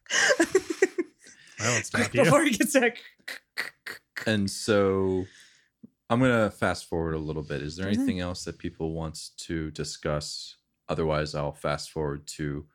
I 1.60 1.70
won't 1.72 1.86
stop 1.86 2.14
you. 2.14 2.24
Before 2.24 2.44
he 2.44 2.52
gets 2.52 2.74
back. 2.80 2.98
And 4.28 4.50
so 4.50 5.26
I'm 6.10 6.20
going 6.20 6.32
to 6.32 6.52
fast 6.56 6.86
forward 6.86 7.16
a 7.16 7.20
little 7.20 7.42
bit. 7.44 7.62
Is 7.64 7.76
there 7.76 7.88
Mhm. 7.88 7.96
anything 7.96 8.20
else 8.20 8.44
that 8.44 8.60
people 8.60 8.94
wants 8.94 9.30
to 9.48 9.72
discuss? 9.72 10.56
Otherwise, 10.88 11.34
I'll 11.34 11.52
fast 11.54 11.92
forward 11.92 12.28
to 12.38 12.68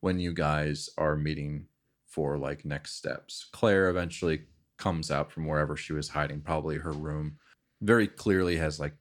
when 0.00 0.18
you 0.18 0.32
guys 0.34 0.90
are 0.98 1.16
meeting 1.16 1.66
for 2.08 2.36
like 2.36 2.64
next 2.64 2.94
steps. 2.96 3.46
Claire 3.52 3.88
eventually 3.88 4.42
comes 4.76 5.10
out 5.10 5.30
from 5.30 5.46
wherever 5.46 5.76
she 5.76 5.92
was 5.92 6.08
hiding, 6.08 6.40
probably 6.40 6.78
her 6.78 6.92
room. 6.92 7.38
Very 7.80 8.06
clearly 8.06 8.56
has 8.56 8.80
like 8.80 8.94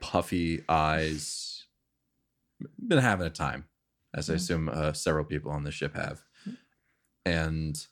puffy 0.00 0.62
eyes. 0.68 1.64
Been 2.86 2.98
having 2.98 3.26
a 3.26 3.30
time, 3.30 3.64
as 4.14 4.28
I 4.28 4.34
Mhm. 4.34 4.36
assume 4.36 4.68
uh, 4.68 4.92
several 4.92 5.24
people 5.24 5.50
on 5.50 5.64
the 5.64 5.70
ship 5.72 5.94
have. 5.94 6.22
And 7.24 7.86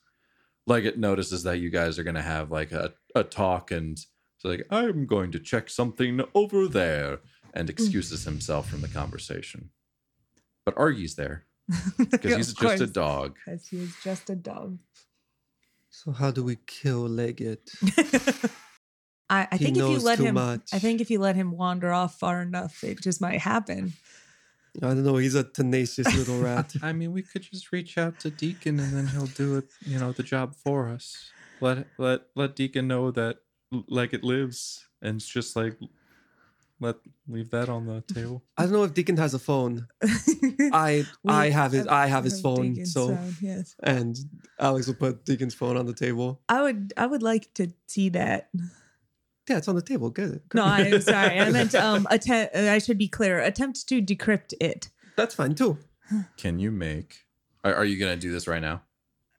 Leggett 0.67 0.99
notices 0.99 1.43
that 1.45 1.59
you 1.59 1.71
guys 1.71 1.99
are 1.99 2.03
going 2.05 2.15
to 2.17 2.23
have 2.23 2.51
like 2.51 2.73
a, 2.73 2.93
a 3.15 3.25
talk 3.25 3.71
and 3.71 3.93
it's 3.99 4.45
like, 4.45 4.67
I'm 4.71 5.07
going 5.07 5.33
to 5.33 5.39
check 5.39 5.69
something 5.71 6.21
over 6.35 6.69
there 6.69 7.21
and 7.55 7.69
excuses 7.71 8.25
himself 8.25 8.69
from 8.71 8.83
the 8.83 8.89
conversation. 8.89 9.71
But 10.65 10.75
Argy's 10.77 11.15
there 11.17 11.47
because 11.99 12.35
he's 12.37 12.53
just 12.55 12.81
a 12.81 12.87
dog. 12.87 13.37
Because 13.45 13.67
he 13.69 13.79
is 13.79 13.95
just 14.05 14.29
a 14.31 14.37
dog. 14.37 14.79
So 15.91 16.13
how 16.13 16.31
do 16.31 16.45
we 16.45 16.57
kill 16.67 17.09
Leggett? 17.09 17.71
I, 19.31 19.49
I 19.53 19.59
think 19.59 19.77
if 19.77 19.89
you 19.89 19.99
let 19.99 20.19
him, 20.19 20.35
much. 20.35 20.71
I 20.73 20.79
think 20.79 21.01
if 21.01 21.11
you 21.11 21.19
let 21.19 21.37
him 21.37 21.51
wander 21.53 21.93
off 21.93 22.19
far 22.19 22.43
enough, 22.43 22.83
it 22.83 23.01
just 23.03 23.21
might 23.21 23.41
happen. 23.41 23.93
I 24.83 24.87
don't 24.89 25.05
know. 25.05 25.17
He's 25.17 25.35
a 25.35 25.45
tenacious 25.45 26.15
little 26.17 26.41
rat. 26.43 26.75
I 26.83 26.93
mean, 26.93 27.13
we 27.13 27.23
could 27.23 27.43
just 27.43 27.73
reach 27.73 27.99
out 27.99 28.21
to 28.21 28.31
Deacon 28.31 28.79
and 28.79 28.93
then 28.93 29.07
he'll 29.09 29.27
do 29.27 29.57
it, 29.57 29.71
you 29.85 29.99
know, 29.99 30.13
the 30.13 30.23
job 30.23 30.55
for 30.55 30.89
us. 30.89 31.31
Let 31.61 31.89
let 31.99 32.23
let 32.37 32.55
Deacon 32.55 32.87
know 32.87 33.11
that 33.11 33.39
like 33.89 34.15
it 34.15 34.23
lives 34.23 34.87
and 35.03 35.17
it's 35.17 35.29
just 35.29 35.57
like 35.57 35.77
let 36.81 36.97
leave 37.27 37.51
that 37.51 37.69
on 37.69 37.87
the 37.87 38.01
table. 38.15 38.45
I 38.57 38.63
don't 38.63 38.73
know 38.73 38.85
if 38.85 38.95
Deacon 38.95 39.17
has 39.17 39.35
a 39.35 39.39
phone. 39.39 39.89
I 40.73 41.05
We 41.25 41.33
I 41.33 41.51
have 41.51 41.73
his 41.73 41.87
I 41.87 42.07
have 42.07 42.25
his 42.25 42.41
phone. 42.41 42.75
Deacon's 42.75 42.93
So 42.93 43.09
phone, 43.09 43.37
yes. 43.41 43.75
and 43.83 44.17
Alex 44.61 44.87
will 44.87 44.95
put 44.95 45.25
Deacon's 45.25 45.55
phone 45.55 45.77
on 45.77 45.87
the 45.87 45.95
table. 45.95 46.41
I 46.49 46.63
would 46.63 46.93
I 46.97 47.07
would 47.07 47.23
like 47.23 47.53
to 47.55 47.73
see 47.87 48.11
that. 48.11 48.51
Yeah, 49.49 49.59
it's 49.59 49.69
on 49.69 49.75
the 49.75 49.83
table. 49.83 50.11
Get 50.11 50.31
it. 50.31 50.43
No, 50.55 50.65
I'm 50.65 51.01
sorry. 51.01 51.39
I 51.41 51.51
meant 51.51 51.75
um 51.75 52.07
attempt 52.11 52.55
I 52.55 52.79
should 52.79 52.99
be 52.99 53.09
clear. 53.09 53.41
Attempt 53.41 53.89
to 53.89 54.03
decrypt 54.03 54.55
it. 54.61 54.91
That's 55.17 55.35
fine 55.35 55.55
too. 55.55 55.79
Can 56.37 56.59
you 56.59 56.71
make 56.71 57.25
are, 57.65 57.75
are 57.75 57.85
you 57.85 57.99
gonna 57.99 58.17
do 58.17 58.33
this 58.33 58.47
right 58.47 58.63
now? 58.63 58.83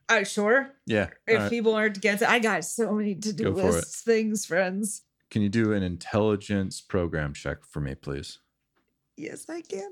Uh, 0.08 0.24
sure. 0.24 0.72
Yeah. 0.88 1.10
If 1.28 1.36
all 1.36 1.44
right. 1.44 1.50
people 1.50 1.76
aren't 1.76 1.98
against 1.98 2.24
it, 2.24 2.30
I 2.30 2.40
got 2.40 2.66
so 2.66 2.94
many 2.94 3.14
to 3.16 3.32
do 3.32 3.44
Go 3.46 3.56
for 3.56 3.70
it. 3.70 3.72
lists 3.74 4.02
things, 4.02 4.46
friends. 4.46 5.04
Can 5.30 5.44
you 5.44 5.50
do 5.50 5.74
an 5.74 5.84
intelligence 5.84 6.82
program 6.82 7.34
check 7.34 7.64
for 7.64 7.80
me, 7.80 7.94
please? 7.94 8.40
Yes, 9.16 9.46
I 9.48 9.62
can. 9.62 9.92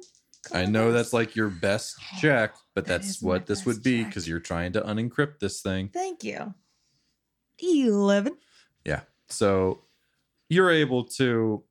I 0.52 0.66
know 0.66 0.92
that's 0.92 1.14
like 1.14 1.36
your 1.36 1.50
best 1.50 1.98
check, 2.20 2.56
but 2.74 2.86
That 2.86 3.02
that's 3.02 3.22
what 3.22 3.46
this 3.46 3.66
would 3.66 3.84
be 3.84 4.04
because 4.04 4.28
you're 4.28 4.40
trying 4.40 4.72
to 4.74 4.82
unencrypt 4.82 5.40
this 5.40 5.62
thing. 5.62 5.90
Thank 5.90 6.24
you. 6.24 6.54
Eleven. 7.62 8.38
Yeah. 8.86 9.02
So 9.28 9.84
you're 10.50 10.72
able 10.72 11.04
to. 11.18 11.64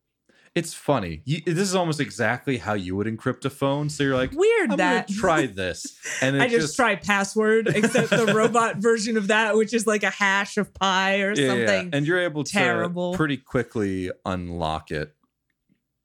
It's 0.55 0.73
funny. 0.73 1.21
You, 1.27 1.43
this 1.45 1.59
is 1.69 1.75
almost 1.75 2.01
exactly 2.01 2.57
how 2.57 2.73
you 2.73 2.97
would 2.97 3.07
encrypt 3.07 3.45
a 3.45 3.51
phone. 3.51 3.91
So 3.91 4.05
you're 4.05 4.17
like, 4.17 4.33
Weird 4.33 4.71
I'm 4.71 4.77
that 4.79 5.07
try 5.21 5.45
this, 5.45 5.99
and 6.23 6.41
I 6.43 6.49
just, 6.49 6.75
try 6.77 6.95
password, 6.97 7.69
except 7.69 8.09
the 8.09 8.33
robot 8.35 8.77
version 8.79 9.19
of 9.19 9.29
that, 9.29 9.55
which 9.57 9.75
is 9.75 9.87
like 9.87 10.03
a 10.03 10.09
hash 10.09 10.57
of 10.57 10.73
pi 10.73 11.21
or 11.21 11.35
Yeah, 11.35 11.53
yeah, 11.53 11.67
something. 11.67 11.91
and 11.93 12.07
you're 12.07 12.21
able 12.21 12.43
to 12.45 12.51
terrible. 12.53 13.13
pretty 13.15 13.37
quickly 13.37 14.11
unlock 14.25 14.91
it 14.91 15.13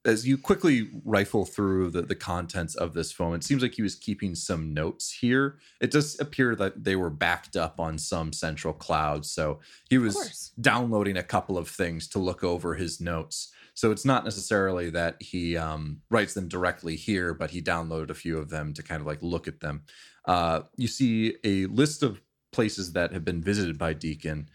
as 0.04 0.28
you 0.28 0.38
quickly 0.38 0.90
rifle 1.06 1.46
through 1.46 1.92
the, 1.92 2.02
the 2.02 2.16
contents 2.16 2.74
of 2.76 2.94
this 2.94 3.12
phone. 3.12 3.36
It 3.36 3.44
seems 3.44 3.62
like 3.62 3.76
he 3.76 3.84
was 3.84 3.96
keeping 3.96 4.34
some 4.34 4.74
notes 4.74 5.12
here. 5.12 5.60
It 5.80 5.92
does 5.92 6.20
appear 6.20 6.56
that 6.56 6.84
they 6.84 6.96
were 6.96 7.12
backed 7.12 7.56
up 7.56 7.80
on 7.80 7.98
some 7.98 8.34
central 8.34 8.74
cloud, 8.74 9.26
so 9.26 9.60
he 9.90 9.98
was 10.00 10.52
downloading 10.60 11.18
a 11.18 11.24
couple 11.24 11.58
of 11.58 11.68
things 11.68 12.08
to 12.10 12.20
look 12.20 12.44
over 12.44 12.76
his 12.76 13.00
notes. 13.00 13.52
So 13.74 13.92
it's 13.92 14.06
not 14.06 14.26
necessarily 14.26 14.90
that 14.90 15.22
he 15.22 15.56
um, 15.56 16.02
writes 16.10 16.34
them 16.34 16.48
directly 16.48 16.96
here, 16.96 17.34
but 17.34 17.52
he 17.52 17.62
downloaded 17.62 18.10
a 18.10 18.16
few 18.16 18.38
of 18.38 18.50
them 18.50 18.74
to 18.74 18.84
kind 18.84 19.02
of 19.02 19.08
like 19.08 19.22
look 19.22 19.48
at 19.48 19.60
them. 19.60 19.84
Uh, 20.26 20.62
you 20.76 20.88
see 20.88 21.36
a 21.44 21.68
list 21.68 22.04
of 22.04 22.22
places 22.52 22.94
that 22.94 23.14
have 23.14 23.24
been 23.24 23.42
visited 23.42 23.78
by 23.78 23.94
Deacon, 23.94 24.50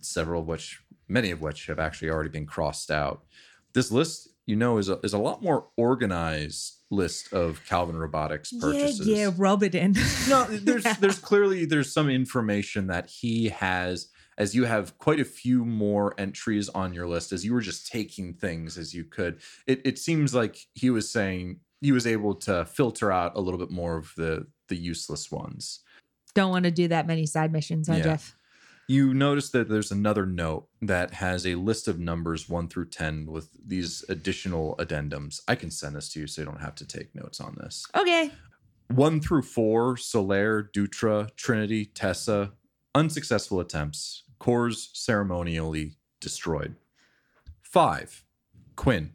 several 0.00 0.40
of 0.42 0.46
which, 0.46 0.80
many 1.08 1.30
of 1.30 1.40
which 1.40 1.66
have 1.66 1.78
actually 1.78 2.10
already 2.10 2.30
been 2.30 2.46
crossed 2.46 2.90
out. 2.90 3.24
This 3.74 3.90
list, 3.90 4.28
you 4.46 4.56
know, 4.56 4.78
is 4.78 4.88
a, 4.88 4.98
is 5.02 5.12
a 5.14 5.18
lot 5.18 5.42
more 5.42 5.68
organized 5.76 6.74
list 6.90 7.32
of 7.32 7.60
Calvin 7.66 7.96
Robotics 7.96 8.52
purchases. 8.52 9.06
Yeah, 9.06 9.16
yeah, 9.28 9.30
rub 9.36 9.62
it 9.62 9.74
in. 9.74 9.94
no, 10.28 10.44
there's 10.50 10.84
there's 10.98 11.18
clearly 11.18 11.64
there's 11.64 11.92
some 11.92 12.08
information 12.10 12.86
that 12.88 13.08
he 13.08 13.48
has 13.48 14.08
as 14.36 14.54
you 14.54 14.64
have 14.64 14.98
quite 14.98 15.20
a 15.20 15.24
few 15.24 15.64
more 15.64 16.14
entries 16.18 16.68
on 16.70 16.92
your 16.92 17.06
list 17.06 17.32
as 17.32 17.44
you 17.44 17.54
were 17.54 17.60
just 17.60 17.90
taking 17.90 18.34
things 18.34 18.76
as 18.76 18.92
you 18.94 19.04
could. 19.04 19.40
It 19.66 19.80
it 19.84 19.98
seems 19.98 20.34
like 20.34 20.58
he 20.74 20.90
was 20.90 21.10
saying 21.10 21.60
he 21.80 21.92
was 21.92 22.06
able 22.06 22.34
to 22.34 22.64
filter 22.64 23.12
out 23.12 23.36
a 23.36 23.40
little 23.40 23.58
bit 23.58 23.70
more 23.70 23.96
of 23.96 24.12
the 24.16 24.46
the 24.68 24.76
useless 24.76 25.30
ones. 25.30 25.80
Don't 26.34 26.50
want 26.50 26.64
to 26.64 26.70
do 26.70 26.88
that 26.88 27.06
many 27.06 27.26
side 27.26 27.52
missions, 27.52 27.88
huh, 27.88 27.94
Yeah. 27.96 28.02
Jeff? 28.02 28.36
You 28.86 29.14
notice 29.14 29.48
that 29.50 29.68
there's 29.68 29.90
another 29.90 30.26
note 30.26 30.68
that 30.82 31.14
has 31.14 31.46
a 31.46 31.54
list 31.54 31.88
of 31.88 31.98
numbers 31.98 32.48
1 32.48 32.68
through 32.68 32.90
10 32.90 33.26
with 33.26 33.48
these 33.66 34.04
additional 34.10 34.76
addendums. 34.76 35.40
I 35.48 35.54
can 35.54 35.70
send 35.70 35.96
this 35.96 36.10
to 36.10 36.20
you 36.20 36.26
so 36.26 36.42
you 36.42 36.46
don't 36.46 36.60
have 36.60 36.74
to 36.76 36.86
take 36.86 37.14
notes 37.14 37.40
on 37.40 37.56
this. 37.58 37.86
Okay. 37.96 38.30
One 38.88 39.20
through 39.20 39.42
four, 39.42 39.96
Solaire, 39.96 40.70
Dutra, 40.70 41.34
Trinity, 41.36 41.86
Tessa, 41.86 42.52
unsuccessful 42.94 43.58
attempts, 43.58 44.24
cores 44.38 44.90
ceremonially 44.92 45.96
destroyed. 46.20 46.76
Five, 47.62 48.24
Quinn, 48.76 49.14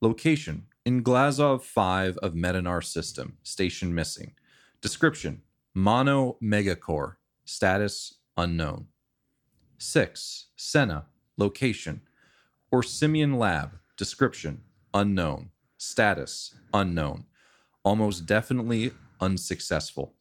location 0.00 0.66
in 0.84 1.04
Glazov 1.04 1.62
5 1.62 2.18
of 2.18 2.34
Medinar 2.34 2.82
system, 2.82 3.38
station 3.44 3.94
missing. 3.94 4.34
Description 4.80 5.42
mono 5.72 6.36
megacore, 6.42 7.14
status 7.44 8.14
unknown. 8.36 8.88
Six, 9.84 10.46
Senna, 10.56 11.04
location 11.36 12.00
Orsimian 12.72 13.36
lab, 13.36 13.72
description 13.98 14.62
unknown, 14.94 15.50
status 15.76 16.54
unknown 16.72 17.26
almost 17.84 18.24
definitely 18.24 18.92
unsuccessful. 19.20 20.14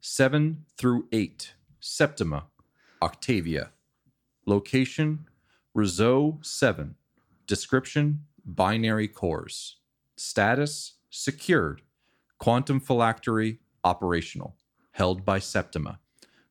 Seven 0.00 0.64
through 0.76 1.06
eight, 1.12 1.54
Septima, 1.78 2.46
Octavia. 3.00 3.70
Location, 4.44 5.26
Rizzo 5.72 6.40
7. 6.42 6.96
Description, 7.46 8.24
binary 8.44 9.06
cores. 9.06 9.76
Status, 10.16 10.94
secured. 11.10 11.82
Quantum 12.38 12.80
phylactery, 12.80 13.60
operational. 13.84 14.56
Held 14.92 15.24
by 15.24 15.38
Septima. 15.38 16.00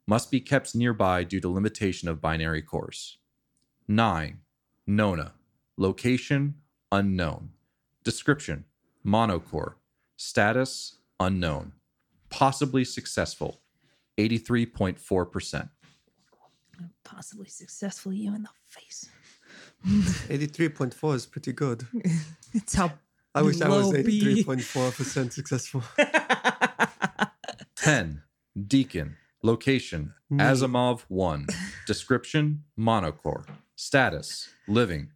Must 0.09 0.31
be 0.31 0.39
kept 0.41 0.73
nearby 0.73 1.23
due 1.23 1.39
to 1.39 1.47
limitation 1.47 2.09
of 2.09 2.19
binary 2.19 2.63
cores. 2.63 3.19
9. 3.87 4.39
Nona. 4.87 5.33
Location, 5.77 6.55
unknown. 6.91 7.51
Description, 8.03 8.65
monocore. 9.05 9.75
Status, 10.17 10.95
unknown. 11.19 11.73
Possibly 12.31 12.83
successful, 12.85 13.61
83.4%. 14.17 15.69
Possibly 17.03 17.47
successful 17.47 18.11
you 18.11 18.33
in 18.33 18.41
the 18.41 18.49
face. 18.65 19.09
83.4 19.85 21.13
is 21.13 21.27
pretty 21.27 21.53
good. 21.53 21.85
It's 22.55 22.73
how 22.73 22.93
I 23.35 23.43
wish 23.43 23.61
I 23.61 23.69
was 23.69 23.93
Low 23.93 24.01
B. 24.01 24.43
83.4% 24.43 25.31
successful. 25.31 25.83
10. 27.75 28.23
Deacon. 28.67 29.15
Location, 29.41 30.13
Me. 30.29 30.43
Asimov 30.43 31.01
1. 31.07 31.47
Description, 31.87 32.63
monocore. 32.77 33.45
Status, 33.75 34.49
living. 34.67 35.11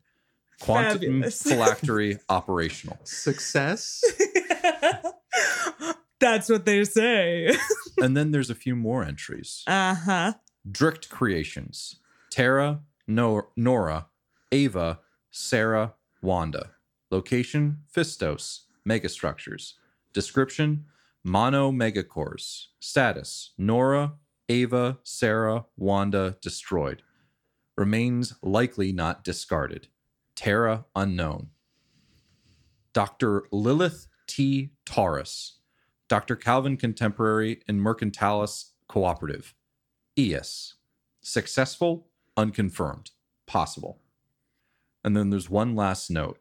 Quantum 0.62 0.94
Fabulous. 1.00 1.42
phylactery, 1.44 2.20
operational. 2.30 2.98
Success? 3.04 4.02
That's 6.20 6.48
what 6.50 6.66
they 6.66 6.84
say. 6.86 7.54
and 7.98 8.16
then 8.16 8.32
there's 8.32 8.50
a 8.50 8.56
few 8.56 8.76
more 8.76 9.04
entries. 9.04 9.64
Uh 9.68 9.96
huh. 9.96 10.34
Drict 10.70 11.10
Creations, 11.10 11.98
Terra, 12.30 12.80
Nor- 13.06 13.50
Nora, 13.58 14.08
Ava, 14.54 15.00
Sarah, 15.32 15.96
Wanda. 16.22 16.72
Location, 17.12 17.80
Fistos, 17.94 18.62
Megastructures. 18.88 19.74
Description, 20.14 20.86
Mono 21.24 21.72
Megacores. 21.72 22.68
Status, 22.80 23.52
Nora, 23.58 24.14
Ava, 24.50 25.00
Sarah, 25.04 25.66
Wanda, 25.78 26.38
destroyed. 26.42 27.02
Remains 27.78 28.36
likely 28.42 28.92
not 28.92 29.24
discarded. 29.24 29.88
Terra 30.36 30.86
unknown. 30.96 31.50
Dr. 32.92 33.44
Lilith 33.52 34.08
T. 34.28 34.72
Taurus. 34.86 35.60
Dr. 36.10 36.36
Calvin 36.36 36.76
Contemporary 36.76 37.62
and 37.68 37.80
Mercantalis 37.80 38.72
Cooperative. 38.88 39.56
ES. 40.18 40.76
Successful, 41.22 42.08
unconfirmed, 42.36 43.12
possible. 43.48 44.02
And 45.04 45.16
then 45.16 45.30
there's 45.30 45.50
one 45.50 45.74
last 45.74 46.12
note 46.12 46.40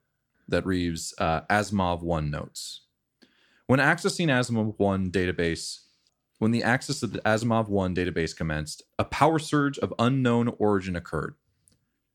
that 0.48 0.66
Reeves 0.66 1.14
uh, 1.18 1.42
Asimov 1.48 2.02
1 2.02 2.30
notes. 2.30 2.82
When 3.72 3.80
accessing 3.80 4.26
Asimov 4.26 4.74
1 4.76 5.10
database, 5.10 5.78
when 6.38 6.50
the 6.50 6.62
access 6.62 7.02
of 7.02 7.14
the 7.14 7.20
Asimov 7.20 7.70
1 7.70 7.94
database 7.94 8.36
commenced, 8.36 8.82
a 8.98 9.04
power 9.06 9.38
surge 9.38 9.78
of 9.78 9.94
unknown 9.98 10.48
origin 10.58 10.94
occurred. 10.94 11.36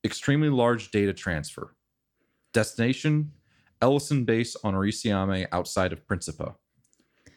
Extremely 0.03 0.49
large 0.49 0.91
data 0.91 1.13
transfer. 1.13 1.75
Destination 2.53 3.31
Ellison 3.81 4.23
base 4.23 4.55
on 4.63 4.75
Orisiame 4.75 5.47
outside 5.51 5.91
of 5.91 6.05
Principa. 6.05 6.57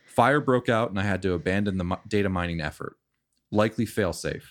Fire 0.04 0.42
broke 0.42 0.68
out 0.68 0.90
and 0.90 1.00
I 1.00 1.04
had 1.04 1.22
to 1.22 1.32
abandon 1.32 1.78
the 1.78 1.98
data 2.06 2.28
mining 2.28 2.60
effort. 2.60 2.96
Likely 3.50 3.86
failsafe. 3.86 4.44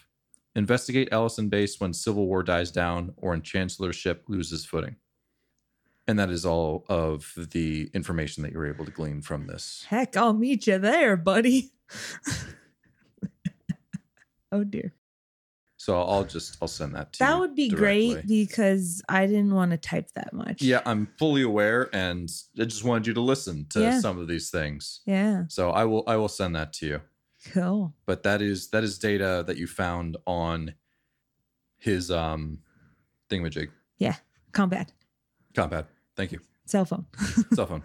Investigate 0.56 1.10
Ellison 1.12 1.48
base 1.48 1.80
when 1.80 1.94
Civil 1.94 2.26
War 2.26 2.42
dies 2.42 2.72
down 2.72 3.14
or 3.18 3.30
when 3.30 3.44
Chancellor's 3.44 3.96
ship 3.96 4.24
loses 4.28 4.66
footing. 4.66 4.96
And 6.10 6.18
that 6.18 6.32
is 6.32 6.44
all 6.44 6.86
of 6.90 7.32
the 7.52 7.88
information 7.94 8.42
that 8.42 8.52
you 8.52 8.58
were 8.58 8.66
able 8.66 8.84
to 8.84 8.90
glean 8.90 9.22
from 9.22 9.46
this. 9.46 9.86
Heck, 9.90 10.18
I'll 10.18 10.34
meet 10.34 10.66
you 10.66 10.80
there, 10.80 11.16
buddy. 11.16 11.72
oh 14.52 14.64
dear. 14.64 14.96
So 15.78 16.02
I'll 16.02 16.24
just 16.24 16.58
I'll 16.64 16.68
send 16.68 16.96
that 16.96 17.14
to 17.14 17.24
you. 17.24 17.30
That 17.30 17.40
would 17.40 17.54
be 17.54 17.70
great 17.70 18.26
because 18.28 19.04
I 19.08 19.28
didn't 19.28 19.54
want 19.54 19.70
to 19.70 19.78
type 19.78 20.10
that 20.16 20.34
much. 20.34 20.64
Yeah, 20.64 20.82
I'm 20.84 21.10
fully 21.20 21.44
aware, 21.44 21.92
and 21.94 22.28
I 22.60 22.64
just 22.64 22.84
wanted 22.84 23.06
you 23.06 23.14
to 23.14 23.22
listen 23.22 23.68
to 23.70 23.82
Yeah. 23.82 24.00
some 24.00 24.18
of 24.18 24.28
these 24.28 24.50
things. 24.50 25.02
Yeah. 25.06 25.44
So 25.48 25.70
I 25.70 25.86
will 25.86 26.04
I 26.08 26.16
will 26.16 26.28
send 26.28 26.56
that 26.56 26.74
to 26.74 26.88
you. 26.88 27.02
Cool. 27.54 27.94
But 28.08 28.24
that 28.24 28.42
is 28.42 28.72
that 28.72 28.84
is 28.84 28.98
data 28.98 29.44
that 29.46 29.58
you 29.58 29.68
found 29.68 30.18
on 30.26 30.74
his 31.78 32.10
um 32.10 32.62
thingamajig 33.30 33.70
Yeah. 34.00 34.16
Combat. 34.54 34.92
compad. 35.56 35.86
Thank 36.20 36.34
you. 36.34 36.40
Cell 36.66 36.84
phone. 36.84 37.06
Cell 37.54 37.66
phone. 37.66 37.84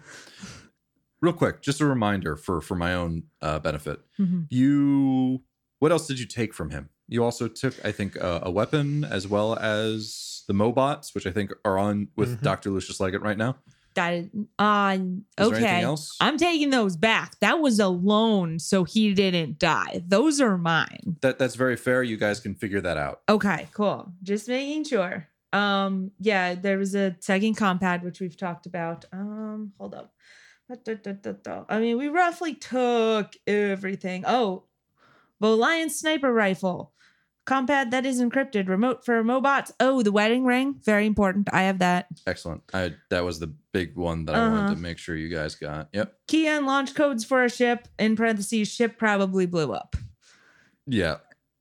Real 1.21 1.31
quick, 1.31 1.61
just 1.61 1.79
a 1.79 1.85
reminder 1.85 2.35
for 2.35 2.59
for 2.59 2.75
my 2.75 2.93
own 2.93 3.23
uh, 3.41 3.59
benefit. 3.59 4.01
Mhm. 4.19 4.47
You 4.49 5.41
what 5.79 5.93
else 5.93 6.05
did 6.05 6.19
you 6.19 6.25
take 6.25 6.53
from 6.53 6.69
him? 6.71 6.89
You 7.07 7.23
also 7.23 7.47
took, 7.47 7.73
I 7.85 7.91
think, 7.93 8.21
uh, 8.21 8.41
a 8.43 8.51
weapon 8.51 9.05
as 9.05 9.25
well 9.27 9.57
as 9.57 10.43
the 10.49 10.53
Mobots, 10.53 11.15
which 11.15 11.25
I 11.25 11.31
think 11.31 11.53
are 11.63 11.77
on 11.77 12.09
with 12.17 12.39
Mhm. 12.39 12.41
Doctor 12.41 12.69
Lucius 12.71 12.99
Leggett 12.99 13.21
right 13.21 13.37
now. 13.37 13.55
That 13.93 14.25
uh 14.59 14.97
Is 14.97 15.47
anything 15.47 15.63
okay. 15.63 15.81
else? 15.81 16.17
I'm 16.19 16.37
taking 16.37 16.69
those 16.71 16.97
back. 16.97 17.39
That 17.39 17.61
was 17.61 17.79
a 17.79 17.87
loan, 17.87 18.59
so 18.59 18.83
he 18.83 19.13
didn't 19.13 19.57
die. 19.59 20.03
Those 20.05 20.41
are 20.41 20.57
mine. 20.57 21.15
That 21.21 21.39
that's 21.39 21.55
very 21.55 21.77
fair. 21.77 22.03
You 22.03 22.17
guys 22.17 22.41
can 22.41 22.53
figure 22.55 22.81
that 22.81 22.97
out. 22.97 23.21
Okay, 23.29 23.69
cool. 23.73 24.11
Just 24.21 24.49
making 24.49 24.83
sure. 24.83 25.29
Um, 25.55 26.11
yeah, 26.19 26.55
there 26.55 26.77
was 26.77 26.95
a 26.95 27.15
second 27.19 27.55
compad 27.55 28.03
which 28.03 28.19
we've 28.19 28.37
talked 28.37 28.65
about. 28.65 29.05
Um, 29.13 29.71
hold 29.79 29.95
up. 29.95 30.11
I 31.69 31.79
mean, 31.79 31.97
we 31.97 32.07
roughly 32.07 32.55
took 32.55 33.33
everything. 33.45 34.23
Oh, 34.25 34.63
Voliant 35.41 35.91
sniper 35.91 36.33
rifle. 36.33 36.91
Compad 37.45 37.91
that 37.91 38.05
is 38.07 38.19
encrypted. 38.19 38.67
Remote 38.67 39.05
for 39.05 39.23
Mobots. 39.23 39.71
Oh, 39.79 40.01
the 40.01 40.11
wedding 40.11 40.45
ring. 40.45 40.79
Very 40.83 41.05
important. 41.05 41.47
I 41.53 41.63
have 41.63 41.77
that. 41.79 42.07
Excellent. 42.25 42.63
I 42.73 42.95
that 43.11 43.23
was 43.23 43.39
the 43.39 43.53
big 43.71 43.95
one 43.95 44.25
that 44.25 44.33
I 44.35 44.47
wanted 44.47 44.59
Uh-huh. 44.65 44.73
to 44.73 44.79
make 44.79 44.97
sure 44.97 45.15
you 45.15 45.29
guys 45.29 45.53
got. 45.53 45.89
Yep. 45.93 46.15
Key 46.27 46.47
and 46.47 46.65
launch 46.65 46.95
codes 46.95 47.23
for 47.23 47.43
a 47.43 47.49
ship. 47.49 47.87
In 47.99 48.15
parentheses, 48.15 48.67
ship 48.69 48.97
probably 48.97 49.45
blew 49.45 49.71
up. 49.73 49.95
Yeah. 50.87 51.17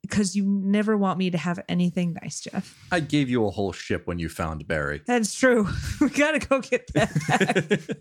Because 0.09 0.37
you 0.37 0.45
never 0.45 0.99
want 0.99 1.19
me 1.19 1.31
to 1.31 1.39
have 1.39 1.59
anything 1.67 2.19
nice, 2.23 2.41
Jeff. 2.41 2.79
I 2.93 3.01
gave 3.01 3.31
you 3.31 3.47
a 3.47 3.51
whole 3.51 3.73
ship 3.73 4.07
when 4.07 4.19
you 4.19 4.29
found 4.29 4.69
Barry. 4.69 5.01
That's 5.07 5.35
true. 5.35 5.67
we 6.01 6.11
gotta 6.11 6.41
go 6.41 6.61
get 6.61 6.93
that 6.93 7.11
back. 7.27 7.97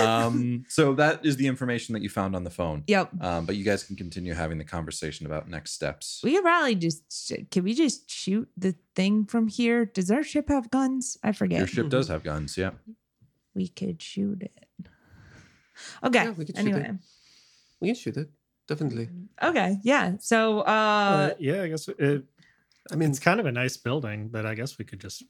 um, 0.00 0.64
so 0.68 0.94
that 0.94 1.26
is 1.26 1.36
the 1.36 1.48
information 1.48 1.92
that 1.94 2.02
you 2.02 2.08
found 2.08 2.36
on 2.36 2.44
the 2.44 2.50
phone. 2.50 2.84
yep. 2.86 3.10
Um, 3.20 3.44
but 3.44 3.56
you 3.56 3.64
guys 3.64 3.82
can 3.82 3.96
continue 3.96 4.34
having 4.34 4.58
the 4.58 4.64
conversation 4.64 5.26
about 5.26 5.48
next 5.48 5.72
steps. 5.72 6.20
We 6.22 6.32
could 6.32 6.44
probably 6.44 6.76
just 6.76 7.32
can 7.50 7.64
we 7.64 7.74
just 7.74 8.08
shoot 8.08 8.48
the 8.56 8.76
thing 8.94 9.24
from 9.24 9.48
here? 9.48 9.84
Does 9.84 10.10
our 10.10 10.22
ship 10.22 10.48
have 10.48 10.70
guns? 10.70 11.18
I 11.24 11.32
forget. 11.32 11.58
Your 11.58 11.66
ship 11.66 11.88
does 11.88 12.08
have 12.08 12.22
guns, 12.22 12.56
yeah. 12.56 12.70
we 13.54 13.68
could 13.68 14.00
shoot 14.00 14.42
it. 14.42 14.52
Okay. 16.02 16.24
Yeah, 16.24 16.30
we 16.30 16.44
could 16.44 16.56
shoot 16.56 16.74
it. 16.74 16.94
We 17.80 17.88
can 17.88 17.96
shoot 17.96 18.16
it. 18.16 18.30
Definitely. 18.68 19.08
Okay. 19.42 19.78
Yeah. 19.82 20.16
So 20.20 20.60
uh 20.60 20.64
Uh, 20.64 21.34
yeah, 21.38 21.62
I 21.62 21.68
guess 21.68 21.88
it, 21.88 22.24
I 22.92 22.96
mean, 22.96 23.10
it's 23.10 23.18
kind 23.20 23.40
of 23.40 23.46
a 23.46 23.52
nice 23.52 23.76
building, 23.76 24.28
but 24.28 24.44
I 24.46 24.54
guess 24.54 24.78
we 24.78 24.84
could 24.84 25.00
just 25.00 25.22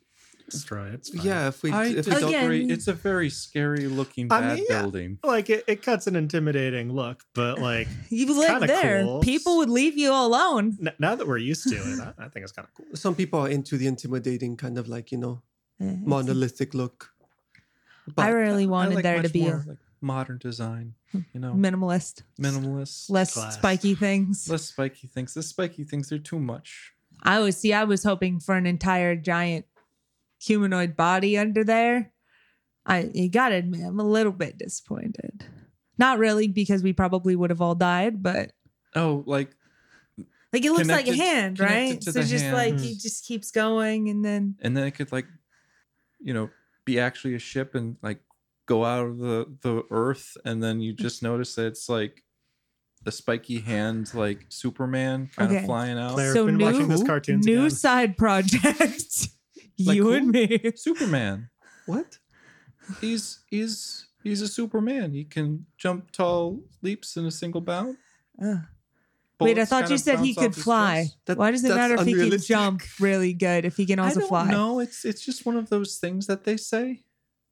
destroy 0.49 0.87
it. 0.95 1.09
Yeah, 1.13 1.49
if 1.49 1.63
we 1.63 1.73
I 1.73 1.87
if 1.87 2.07
we 2.07 2.13
Again- 2.13 2.21
don't 2.21 2.31
disagree. 2.33 2.71
It's 2.75 2.89
a 2.89 2.93
very 2.93 3.31
scary 3.31 3.87
looking 3.89 4.27
I 4.33 4.41
bad 4.41 4.57
mean, 4.57 4.67
yeah. 4.71 4.83
building. 4.83 5.19
like 5.25 5.51
it, 5.51 5.65
it 5.67 5.83
cuts 5.83 6.07
an 6.07 6.17
intimidating 6.17 6.93
look, 6.93 7.25
but 7.35 7.59
like 7.71 7.89
you 8.11 8.27
live 8.39 8.49
kinda 8.49 8.67
there. 8.69 9.03
cool. 9.05 9.21
People 9.21 9.57
would 9.59 9.71
leave 9.71 9.99
you 9.99 10.13
alone. 10.13 10.77
n- 10.81 10.95
now 10.99 11.15
that 11.17 11.27
we're 11.27 11.39
used 11.53 11.65
to 11.69 11.77
it, 11.77 11.99
I, 12.19 12.25
I 12.25 12.29
think 12.29 12.45
it's 12.45 12.53
kind 12.53 12.67
of 12.69 12.75
cool. 12.75 12.87
some 12.95 13.15
people 13.15 13.41
are 13.41 13.49
into 13.51 13.77
the 13.77 13.87
intimidating 13.87 14.57
kind 14.57 14.79
of 14.79 14.89
like, 14.89 15.11
you 15.13 15.19
know, 15.19 15.43
Eh, 15.79 15.93
monolithic 16.05 16.73
look. 16.73 17.11
I 18.09 18.13
But 18.17 18.33
really 18.33 18.65
I 18.65 18.67
wanted 18.77 18.95
like 18.95 19.03
there 19.03 19.21
to 19.23 19.29
be 19.29 19.43
more, 19.43 19.63
a 19.67 19.69
like 19.71 19.79
modern 20.01 20.39
design, 20.39 20.95
hmm. 21.13 21.21
you 21.33 21.41
know, 21.41 21.53
minimalist, 21.53 22.23
minimalist, 22.41 23.11
less 23.11 23.35
Class. 23.35 23.55
spiky 23.55 23.95
things. 23.95 24.49
less 24.49 24.65
spiky 24.65 25.07
things. 25.07 25.35
The 25.35 25.43
spiky 25.43 25.85
things 25.85 26.13
are 26.13 26.19
too 26.19 26.39
much. 26.39 26.93
I 27.23 27.41
was 27.41 27.57
see. 27.57 27.73
I 27.73 27.85
was 27.85 28.05
hoping 28.05 28.41
for 28.41 28.55
an 28.55 28.67
entire 28.67 29.17
giant 29.17 29.67
humanoid 30.41 30.97
body 30.97 31.39
under 31.39 31.65
there. 31.65 32.13
I 32.85 33.11
you 33.13 33.29
gotta 33.29 33.57
admit, 33.57 33.83
I'm 33.85 34.01
a 34.01 34.05
little 34.05 34.33
bit 34.33 34.59
disappointed. 34.59 35.45
Not 35.99 36.19
really, 36.19 36.47
because 36.47 36.83
we 36.83 36.93
probably 36.93 37.35
would 37.35 37.51
have 37.51 37.63
all 37.63 37.75
died, 37.75 38.23
but 38.23 38.53
Oh, 38.95 39.25
like 39.27 39.51
like 40.53 40.65
it 40.65 40.73
looks 40.73 40.89
like 40.89 41.09
a 41.09 41.15
hand, 41.15 41.61
right? 41.61 42.03
So 42.03 42.13
just 42.23 42.45
hand. 42.45 42.57
like 42.57 42.79
he 42.81 42.95
just 42.95 43.27
keeps 43.27 43.51
going, 43.51 44.09
and 44.09 44.25
then 44.25 44.57
and 44.63 44.77
then 44.77 44.87
it 44.87 44.93
could 44.93 45.13
like 45.13 45.27
you 46.21 46.33
know 46.33 46.51
be 46.85 46.99
actually 46.99 47.35
a 47.35 47.39
ship 47.39 47.75
and 47.75 47.97
like 48.03 48.21
go 48.67 48.85
out 48.85 49.07
of 49.07 49.19
the 49.19 49.47
the 49.63 49.83
earth 49.91 50.37
and 50.45 50.63
then 50.63 50.81
you 50.81 50.93
just 50.93 51.23
notice 51.23 51.55
that 51.55 51.67
it's 51.67 51.89
like 51.89 52.23
a 53.07 53.13
spiky 53.13 53.61
hand 53.61 54.13
like 54.15 54.45
superman 54.49 55.31
kind 55.37 55.51
Okay. 55.51 55.61
of 55.61 55.65
flying 55.67 55.97
out 55.99 56.15
Claire- 56.15 56.29
I've 56.31 56.35
so 56.35 56.47
been 56.47 56.57
new 56.57 56.65
watching 56.65 56.89
those 56.89 57.05
cartoons 57.05 57.47
new 57.47 57.59
again. 57.61 57.71
side 57.71 58.17
project. 58.17 59.29
You 59.79 60.05
who? 60.05 60.13
and 60.15 60.31
me. 60.31 60.73
superman 60.75 61.51
What? 61.85 62.19
he's 63.01 63.41
he's 63.51 64.07
he's 64.25 64.41
a 64.41 64.49
superman 64.49 65.13
he 65.13 65.25
can 65.25 65.67
jump 65.77 66.11
tall 66.13 66.61
leaps 66.83 67.17
in 67.19 67.27
a 67.27 67.31
single 67.31 67.61
bound 67.61 67.97
Ugh. 68.43 68.59
Wait, 69.39 69.59
I 69.59 69.67
thought 69.67 69.91
you 69.91 69.99
said 69.99 70.21
he 70.21 70.35
could 70.35 70.55
fly. 70.55 71.09
That- 71.27 71.37
Why 71.37 71.51
does 71.51 71.63
it 71.63 71.69
matter 71.75 71.95
if 72.01 72.07
he 72.07 72.15
can 72.15 72.41
jump 72.41 72.81
really 72.99 73.35
good 73.35 73.67
if 73.67 73.77
he 73.77 73.85
can 73.85 73.99
also 73.99 74.17
I 74.17 74.21
don't 74.21 74.29
fly? 74.29 74.51
No, 74.51 74.81
It's 74.81 75.05
it's 75.05 75.23
just 75.23 75.45
one 75.45 75.59
of 75.59 75.69
those 75.69 75.99
things 75.99 76.27
that 76.27 76.45
they 76.45 76.57
say. 76.57 77.03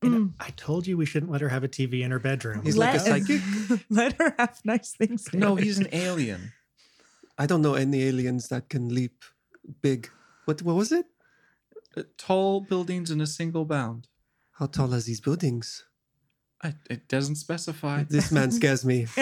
You 0.04 0.10
know, 0.10 0.18
Mm. 0.18 0.32
I 0.38 0.50
told 0.56 0.86
you 0.86 0.96
we 0.96 1.06
shouldn't 1.06 1.32
let 1.32 1.40
her 1.40 1.48
have 1.48 1.64
a 1.64 1.68
TV 1.68 2.02
in 2.02 2.10
her 2.10 2.18
bedroom. 2.18 2.62
He's 2.62 2.76
like 2.76 2.94
a 2.94 2.98
let, 2.98 3.06
psychic? 3.06 3.40
let 3.90 4.12
her 4.20 4.34
have 4.38 4.60
nice 4.64 4.92
things. 4.92 5.28
No, 5.32 5.56
do. 5.56 5.62
he's 5.62 5.78
an 5.78 5.88
alien. 5.92 6.52
I 7.38 7.46
don't 7.46 7.62
know 7.62 7.74
any 7.74 8.02
aliens 8.04 8.48
that 8.48 8.68
can 8.68 8.94
leap 8.94 9.24
big. 9.82 10.10
What 10.44 10.62
what 10.62 10.76
was 10.76 10.92
it? 10.92 11.06
Uh, 11.96 12.02
tall 12.18 12.60
buildings 12.60 13.10
in 13.10 13.20
a 13.20 13.26
single 13.26 13.64
bound. 13.64 14.08
How 14.58 14.66
tall 14.66 14.92
are 14.94 15.00
these 15.00 15.20
buildings? 15.20 15.84
I, 16.62 16.74
it 16.88 17.08
doesn't 17.08 17.36
specify. 17.36 18.04
This 18.08 18.30
man 18.32 18.50
scares 18.50 18.84
me. 18.84 19.06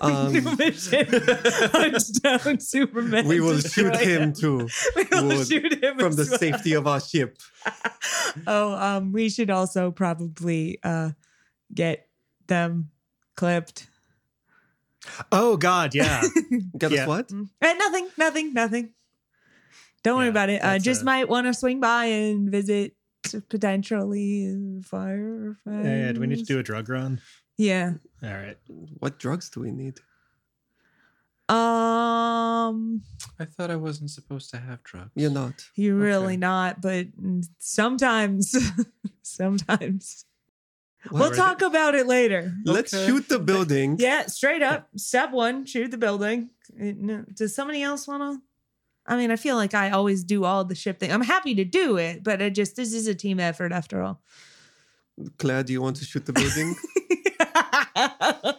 Um, 0.00 0.32
New 0.32 0.56
mission. 0.56 1.06
Hunts 1.10 2.08
down 2.08 2.60
Superman. 2.60 3.26
we 3.26 3.40
will 3.40 3.58
shoot 3.60 3.96
him 3.96 4.32
too 4.32 4.68
We 4.96 5.04
will 5.10 5.28
Would- 5.38 5.46
shoot 5.48 5.82
him 5.82 5.98
from 5.98 6.12
the 6.12 6.26
well. 6.28 6.38
safety 6.38 6.74
of 6.74 6.86
our 6.86 7.00
ship. 7.00 7.38
oh, 8.46 8.74
um, 8.74 9.12
we 9.12 9.28
should 9.30 9.50
also 9.50 9.90
probably 9.90 10.78
uh 10.82 11.10
get 11.74 12.08
them 12.48 12.90
clipped. 13.36 13.86
Oh 15.30 15.56
God, 15.56 15.94
yeah. 15.94 16.22
Get 16.78 16.92
Yeah. 16.92 17.02
us 17.02 17.08
what? 17.08 17.32
Eh, 17.60 17.72
nothing, 17.74 18.08
nothing, 18.18 18.52
nothing. 18.54 18.90
Don't 20.02 20.16
worry 20.16 20.26
Yeah, 20.26 20.30
about 20.30 20.50
it. 20.50 20.62
Uh, 20.64 20.78
just 20.78 21.02
a- 21.02 21.04
might 21.04 21.28
want 21.28 21.46
to 21.46 21.54
swing 21.54 21.80
by 21.80 22.06
and 22.06 22.50
visit 22.50 22.94
potentially 23.48 24.80
fire. 24.84 25.56
Hey, 25.64 26.10
do 26.12 26.20
we 26.20 26.26
need 26.26 26.38
to 26.38 26.44
do 26.44 26.58
a 26.58 26.62
drug 26.62 26.88
run? 26.88 27.20
Yeah. 27.56 27.94
All 28.22 28.30
right. 28.32 28.56
What 28.98 29.18
drugs 29.18 29.50
do 29.50 29.60
we 29.60 29.70
need? 29.72 29.98
Um, 31.48 33.02
I 33.38 33.44
thought 33.44 33.70
I 33.70 33.76
wasn't 33.76 34.10
supposed 34.10 34.50
to 34.50 34.58
have 34.58 34.82
drugs. 34.84 35.10
You're 35.14 35.30
not. 35.30 35.64
you're 35.74 35.96
really 35.96 36.34
Okay. 36.34 36.36
not, 36.36 36.80
but 36.80 37.08
sometimes, 37.58 38.54
sometimes 39.22 40.24
we'll 41.10 41.24
Alright. 41.24 41.36
talk 41.36 41.62
about 41.62 41.94
it 41.94 42.06
later. 42.06 42.54
Let's 42.64 42.94
Okay. 42.94 43.06
shoot 43.06 43.28
the 43.28 43.38
building. 43.38 43.96
Yeah, 43.98 44.26
straight 44.26 44.62
up. 44.62 44.88
Step 44.96 45.32
one: 45.32 45.66
shoot 45.66 45.90
the 45.90 45.98
building. 45.98 46.50
Uh, 46.80 46.92
no- 46.96 47.24
Does 47.34 47.54
somebody 47.54 47.82
else 47.82 48.06
want 48.08 48.22
to? 48.22 48.42
I 49.04 49.16
mean, 49.16 49.30
I 49.32 49.36
feel 49.36 49.56
like 49.56 49.74
I 49.74 49.90
always 49.90 50.22
do 50.24 50.44
all 50.44 50.64
the 50.64 50.76
ship 50.76 51.00
thing. 51.00 51.12
I'm 51.12 51.22
happy 51.24 51.54
to 51.56 51.64
do 51.64 51.96
it, 51.98 52.22
but 52.22 52.40
I 52.40 52.50
just 52.50 52.76
this 52.76 52.92
is 52.94 53.08
a 53.08 53.14
team 53.16 53.40
effort 53.40 53.72
after 53.72 54.00
all. 54.02 54.22
Claire, 55.38 55.64
do 55.64 55.72
you 55.72 55.82
want 55.82 55.96
to 55.96 56.04
shoot 56.04 56.24
the 56.24 56.32
building? 56.32 56.74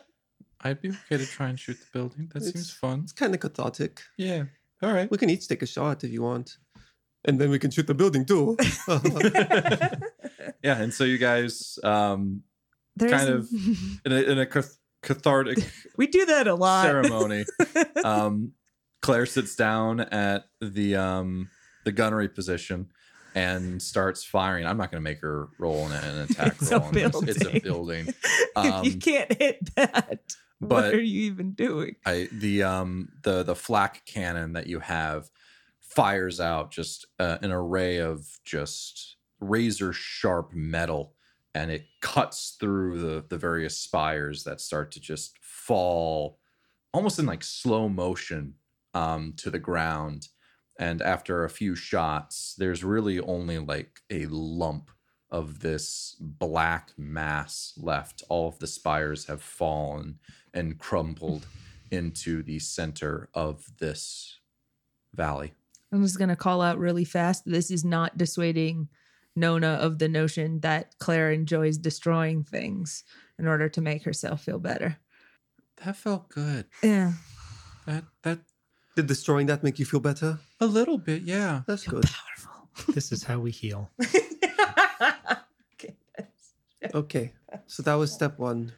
I'd 0.66 0.82
be 0.82 0.90
okay 0.90 1.18
to 1.18 1.26
try 1.26 1.50
and 1.50 1.60
shoot 1.60 1.78
the 1.80 1.86
building. 1.92 2.30
That 2.34 2.38
It's- 2.44 2.54
seems 2.54 2.72
fun. 2.72 3.02
it's 3.04 3.12
kind 3.12 3.34
of 3.34 3.40
cathartic. 3.42 4.02
Yeah. 4.18 4.46
All 4.82 4.94
right. 4.94 5.10
We 5.12 5.18
can 5.18 5.30
each 5.30 5.48
take 5.48 5.62
a 5.62 5.66
shot 5.68 6.04
if 6.04 6.12
you 6.12 6.22
want. 6.22 6.58
And 7.26 7.40
then 7.40 7.50
we 7.50 7.60
can 7.60 7.72
shoot 7.72 7.88
the 7.88 7.94
building 7.94 8.26
too. 8.26 8.58
Yeah, 10.64 10.82
and 10.82 10.94
so 10.94 11.04
you 11.04 11.18
guys, 11.18 11.78
um, 11.84 12.44
There's, 12.96 13.12
Kind 13.12 13.30
of 13.30 13.50
in 14.06 14.12
a, 14.14 14.22
in 14.32 14.40
a 14.40 14.46
cathartic 15.02 15.58
we 15.98 16.08
do 16.08 16.26
that 16.26 16.48
a 16.48 16.56
lot. 16.56 16.86
ceremony, 16.86 17.44
um, 18.04 18.54
Claire 19.02 19.26
sits 19.26 19.56
down 19.58 20.00
at 20.00 20.46
the 20.62 20.96
um, 20.96 21.50
the 21.84 21.92
gunnery 21.92 22.30
position 22.30 22.92
and 23.36 23.82
starts 23.82 24.24
firing. 24.24 24.66
I'm 24.66 24.78
not 24.78 24.92
going 24.92 25.02
to 25.04 25.10
make 25.10 25.20
her 25.22 25.50
roll 25.60 25.86
an, 25.88 25.92
an 26.04 26.20
attack 26.30 26.56
It's 26.62 26.72
a 26.72 26.80
roll. 26.80 26.88
on 26.88 26.94
this. 26.94 27.16
It's 27.38 27.46
a 27.46 27.60
building. 27.60 28.06
building. 28.06 28.08
if 28.58 28.86
you 28.86 28.92
Um, 28.94 29.00
can't 29.00 29.34
hit 29.34 29.76
that, 29.76 30.20
but 30.62 30.84
what 30.86 30.94
are 30.94 31.02
you 31.02 31.24
even 31.24 31.52
doing? 31.54 31.96
I 32.06 32.30
the 32.32 32.64
um 32.64 33.10
the 33.24 33.44
the 33.44 33.56
flak 33.56 34.06
cannon 34.06 34.54
that 34.54 34.68
you 34.68 34.80
have 34.80 35.30
fires 35.82 36.40
out 36.40 36.72
just 36.72 37.06
uh, 37.20 37.38
an 37.42 37.52
array 37.52 37.98
of 37.98 38.26
just 38.44 39.18
razor 39.40 39.94
sharp 39.94 40.54
metal 40.54 41.14
and 41.54 41.70
it 41.70 41.86
cuts 42.02 42.56
through 42.60 43.00
the 43.00 43.26
the 43.30 43.38
various 43.38 43.78
spires 43.78 44.44
that 44.46 44.60
start 44.62 44.92
to 44.92 45.00
just 45.00 45.38
fall 45.42 46.40
almost 46.94 47.20
in 47.20 47.26
like 47.26 47.44
slow 47.44 47.88
motion 47.90 48.54
um 48.96 49.34
to 49.38 49.52
the 49.52 49.60
ground 49.60 50.30
and 50.78 51.02
after 51.02 51.44
a 51.44 51.50
few 51.50 51.76
shots 51.76 52.56
there's 52.58 52.84
really 52.84 53.20
only 53.20 53.60
like 53.60 54.02
a 54.10 54.26
lump 54.28 54.90
of 55.30 55.60
this 55.60 56.16
black 56.20 56.92
mass 56.98 57.74
left 57.78 58.24
all 58.30 58.48
of 58.48 58.60
the 58.60 58.68
spires 58.68 59.26
have 59.26 59.42
fallen 59.42 60.20
and 60.54 60.78
crumbled 60.78 61.46
into 61.90 62.42
the 62.44 62.60
center 62.60 63.30
of 63.34 63.66
this 63.80 64.40
valley. 65.14 65.54
I'm 65.92 66.02
just 66.02 66.18
gonna 66.18 66.36
call 66.36 66.62
out 66.62 66.80
really 66.80 67.06
fast. 67.06 67.44
This 67.46 67.70
is 67.70 67.86
not 67.86 68.18
dissuading 68.18 68.90
Nona 69.36 69.74
of 69.74 70.00
the 70.00 70.08
notion 70.08 70.60
that 70.62 70.98
Claire 71.00 71.32
enjoys 71.32 71.78
destroying 71.78 72.44
things 72.44 73.04
in 73.38 73.48
order 73.48 73.70
to 73.70 73.82
make 73.82 74.04
herself 74.04 74.44
feel 74.44 74.60
better. 74.60 74.98
That 75.84 75.96
felt 75.96 76.30
good. 76.30 76.66
Yeah. 76.82 77.14
That 77.86 78.06
that 78.24 78.40
Did 78.96 79.08
destroying 79.08 79.48
that 79.48 79.64
make 79.64 79.80
you 79.80 79.86
feel 79.86 80.00
better? 80.00 80.40
a 80.60 80.66
little 80.66 80.98
bit, 80.98 81.24
yeah. 81.24 81.62
That's 81.68 81.86
good. 81.86 82.06
Powerful. 82.06 82.94
This 82.94 83.12
is 83.12 83.24
how 83.24 83.40
we 83.40 83.52
heal. 83.52 83.92
Okay. 85.76 85.96
Okay. 86.94 87.34
So 87.68 87.84
that 87.84 87.96
was 87.96 88.12
step 88.12 88.40
one. 88.40 88.72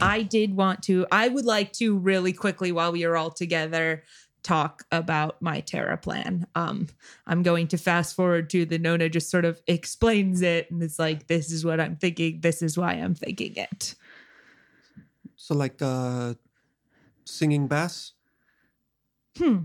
I 0.00 0.22
did 0.22 0.56
want 0.56 0.82
to, 0.84 1.06
I 1.10 1.28
would 1.28 1.44
like 1.44 1.72
to 1.74 1.96
really 1.96 2.32
quickly 2.32 2.72
while 2.72 2.92
we 2.92 3.04
are 3.04 3.16
all 3.16 3.30
together 3.30 4.04
talk 4.42 4.84
about 4.92 5.40
my 5.40 5.60
Terra 5.60 5.96
plan. 5.96 6.46
Um, 6.54 6.88
I'm 7.26 7.42
going 7.42 7.68
to 7.68 7.78
fast 7.78 8.14
forward 8.14 8.50
to 8.50 8.66
the 8.66 8.78
Nona 8.78 9.08
just 9.08 9.30
sort 9.30 9.44
of 9.44 9.60
explains 9.66 10.42
it 10.42 10.70
and 10.70 10.82
it's 10.82 10.98
like, 10.98 11.26
this 11.26 11.50
is 11.50 11.64
what 11.64 11.80
I'm 11.80 11.96
thinking, 11.96 12.40
this 12.40 12.62
is 12.62 12.76
why 12.76 12.92
I'm 12.92 13.14
thinking 13.14 13.56
it. 13.56 13.94
So 15.36 15.54
like 15.54 15.80
uh 15.80 16.34
singing 17.24 17.66
bass? 17.66 18.12
Hmm. 19.38 19.58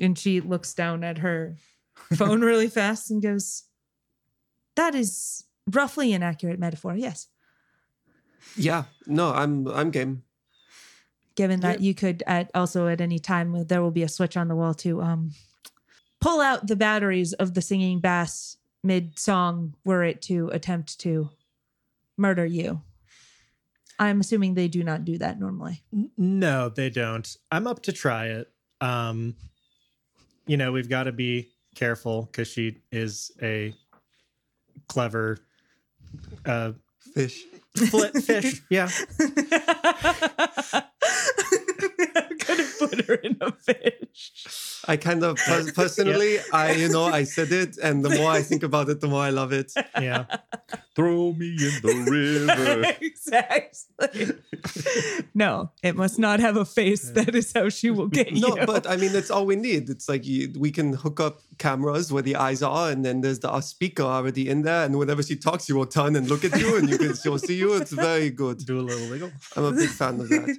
And 0.00 0.18
she 0.18 0.40
looks 0.40 0.74
down 0.74 1.04
at 1.04 1.18
her 1.18 1.56
phone 2.14 2.40
really 2.42 2.68
fast 2.68 3.10
and 3.10 3.22
goes, 3.22 3.64
That 4.76 4.94
is 4.94 5.44
roughly 5.70 6.12
an 6.12 6.22
accurate 6.22 6.58
metaphor, 6.58 6.94
yes. 6.96 7.28
Yeah. 8.56 8.84
No, 9.06 9.32
I'm 9.32 9.66
I'm 9.68 9.90
game. 9.90 10.22
given 11.34 11.60
that 11.60 11.80
you 11.80 11.94
could 11.94 12.22
at 12.26 12.50
also 12.54 12.86
at 12.88 13.00
any 13.00 13.18
time 13.18 13.66
there 13.66 13.82
will 13.82 13.90
be 13.90 14.02
a 14.02 14.08
switch 14.08 14.36
on 14.36 14.48
the 14.48 14.54
wall 14.54 14.74
to 14.74 15.00
um 15.02 15.32
pull 16.20 16.40
out 16.40 16.66
the 16.66 16.76
batteries 16.76 17.32
of 17.32 17.54
the 17.54 17.62
singing 17.62 17.98
bass 18.00 18.56
mid 18.82 19.18
song 19.18 19.74
were 19.84 20.04
it 20.04 20.22
to 20.22 20.48
attempt 20.52 21.00
to 21.00 21.30
murder 22.16 22.44
you 22.46 22.82
i'm 23.98 24.20
assuming 24.20 24.54
they 24.54 24.68
do 24.68 24.82
not 24.82 25.04
do 25.04 25.18
that 25.18 25.38
normally 25.40 25.82
No, 26.16 26.68
they 26.68 26.90
don't. 26.90 27.36
I'm 27.52 27.66
up 27.66 27.82
to 27.84 27.92
try 27.92 28.26
it. 28.26 28.50
Um, 28.80 29.36
you 30.46 30.56
know, 30.56 30.72
we've 30.72 30.88
got 30.88 31.04
to 31.04 31.12
be 31.12 31.50
careful 31.74 32.22
because 32.22 32.48
she 32.48 32.78
is 32.92 33.30
a 33.42 33.72
clever 34.88 35.38
uh, 36.44 36.72
Fish. 37.14 37.42
split 37.76 38.12
fish. 38.22 38.62
Yeah. 38.70 38.88
i'm 42.84 42.90
gonna 42.90 43.02
put 43.02 43.06
her 43.06 43.14
in 43.14 43.36
a 43.40 43.52
fish 43.52 44.74
I 44.86 44.96
kind 44.96 45.24
of 45.24 45.36
pers- 45.36 45.72
personally, 45.82 46.38
I 46.52 46.72
you 46.72 46.88
know, 46.88 47.04
I 47.04 47.24
said 47.24 47.52
it, 47.52 47.78
and 47.78 48.04
the 48.04 48.10
more 48.10 48.30
I 48.30 48.42
think 48.42 48.62
about 48.62 48.88
it, 48.88 49.00
the 49.00 49.08
more 49.08 49.22
I 49.22 49.30
love 49.30 49.52
it. 49.52 49.72
Yeah. 50.00 50.26
Throw 50.94 51.32
me 51.32 51.50
in 51.50 51.74
the 51.82 52.46
river. 52.46 52.96
exactly 53.00 54.32
no 55.34 55.70
it 55.82 55.96
must 55.96 56.18
not 56.18 56.38
have 56.38 56.56
a 56.56 56.64
face 56.64 57.10
that 57.10 57.34
is 57.34 57.52
how 57.52 57.68
she 57.68 57.90
will 57.90 58.06
get 58.06 58.32
No, 58.32 58.56
you 58.56 58.66
but 58.66 58.88
I 58.88 58.96
mean, 58.96 59.12
that's 59.12 59.30
all 59.30 59.44
we 59.44 59.56
need. 59.56 59.90
It's 59.90 60.08
like 60.08 60.24
you, 60.24 60.52
we 60.56 60.70
can 60.70 60.92
hook 60.92 61.18
up 61.18 61.40
cameras 61.58 62.12
where 62.12 62.22
the 62.22 62.36
eyes 62.36 62.62
are, 62.62 62.90
and 62.90 63.04
then 63.04 63.22
there's 63.22 63.40
the 63.40 63.50
uh, 63.50 63.60
speaker 63.60 64.04
already 64.04 64.48
in 64.48 64.62
there, 64.62 64.84
and 64.84 64.96
whenever 64.98 65.22
she 65.22 65.36
talks, 65.36 65.64
she 65.64 65.72
will 65.72 65.86
turn 65.86 66.14
and 66.16 66.28
look 66.28 66.44
at 66.44 66.58
you, 66.58 66.76
and 66.76 66.88
you 66.88 66.98
can 66.98 67.14
she'll 67.16 67.38
see 67.38 67.56
you. 67.56 67.74
It's 67.74 67.92
very 67.92 68.30
good. 68.30 68.58
Do 68.58 68.78
a 68.78 68.82
little 68.82 69.10
wiggle. 69.10 69.32
I'm 69.56 69.64
a 69.64 69.72
big 69.72 69.90
fan 69.90 70.20
of 70.20 70.28
that. 70.28 70.58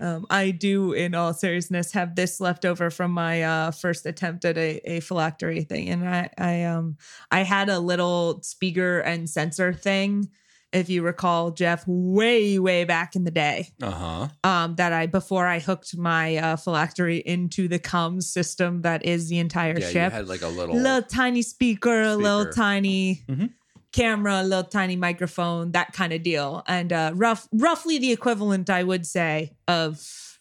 Um, 0.00 0.26
I 0.30 0.50
do, 0.50 0.92
in 0.92 1.14
all 1.14 1.34
seriousness, 1.34 1.92
have 1.92 2.16
this 2.16 2.40
left 2.40 2.64
over 2.64 2.90
from 2.90 3.10
my 3.10 3.42
uh, 3.42 3.70
first 3.70 4.06
attempt 4.06 4.44
at 4.46 4.56
a, 4.56 4.80
a 4.90 5.00
phylactery 5.00 5.62
thing, 5.62 5.90
and 5.90 6.08
I, 6.08 6.30
I, 6.38 6.64
um, 6.64 6.96
I 7.30 7.42
had 7.42 7.68
a 7.68 7.78
little 7.78 8.40
speaker 8.42 9.00
and 9.00 9.28
sensor 9.28 9.74
thing, 9.74 10.30
if 10.72 10.88
you 10.88 11.02
recall, 11.02 11.50
Jeff, 11.50 11.84
way, 11.86 12.58
way 12.58 12.84
back 12.84 13.14
in 13.14 13.24
the 13.24 13.30
day. 13.30 13.68
Uh-huh. 13.82 14.28
Um, 14.42 14.76
that 14.76 14.92
I 14.94 15.06
before 15.06 15.46
I 15.46 15.58
hooked 15.58 15.96
my 15.98 16.36
uh, 16.36 16.56
phylactery 16.56 17.18
into 17.18 17.68
the 17.68 17.78
comms 17.78 18.22
system 18.22 18.80
that 18.82 19.04
is 19.04 19.28
the 19.28 19.38
entire 19.38 19.78
Yeah, 19.78 19.86
you 19.86 19.92
ship. 19.92 20.12
had 20.12 20.28
like 20.28 20.40
a 20.40 20.48
little, 20.48 20.76
little 20.76 21.02
tiny 21.02 21.42
speaker, 21.42 22.02
a 22.02 22.16
little 22.16 22.44
Speaker. 22.44 22.54
tiny 22.54 23.24
Mhm. 23.28 23.50
Camera, 23.92 24.42
a 24.42 24.44
little 24.44 24.64
tiny 24.64 24.96
microphone, 24.96 25.72
that 25.72 25.92
kind 25.92 26.12
of 26.12 26.22
deal. 26.22 26.62
And 26.66 26.92
uh 26.92 27.12
rough 27.14 27.48
roughly 27.52 27.98
the 27.98 28.12
equivalent, 28.12 28.70
I 28.70 28.82
would 28.84 29.06
say, 29.06 29.52
of 29.66 30.38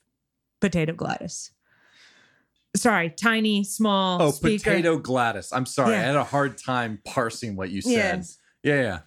potato 0.62 0.94
GLaDOS. 0.94 1.52
Sorry, 2.76 3.10
tiny, 3.10 3.64
small 3.64 4.22
Oh, 4.22 4.32
speaker. 4.32 4.70
potato 4.70 5.00
GLaDOS. 5.00 5.50
I'm 5.52 5.66
sorry. 5.66 5.94
Yeah. 5.94 6.02
I 6.02 6.04
had 6.04 6.16
a 6.16 6.24
hard 6.24 6.58
time 6.58 7.00
parsing 7.04 7.56
what 7.56 7.72
you 7.72 7.82
said. 7.82 7.92
Yes. 8.20 8.38
Yeah, 8.64 8.82
yeah. 8.82 9.00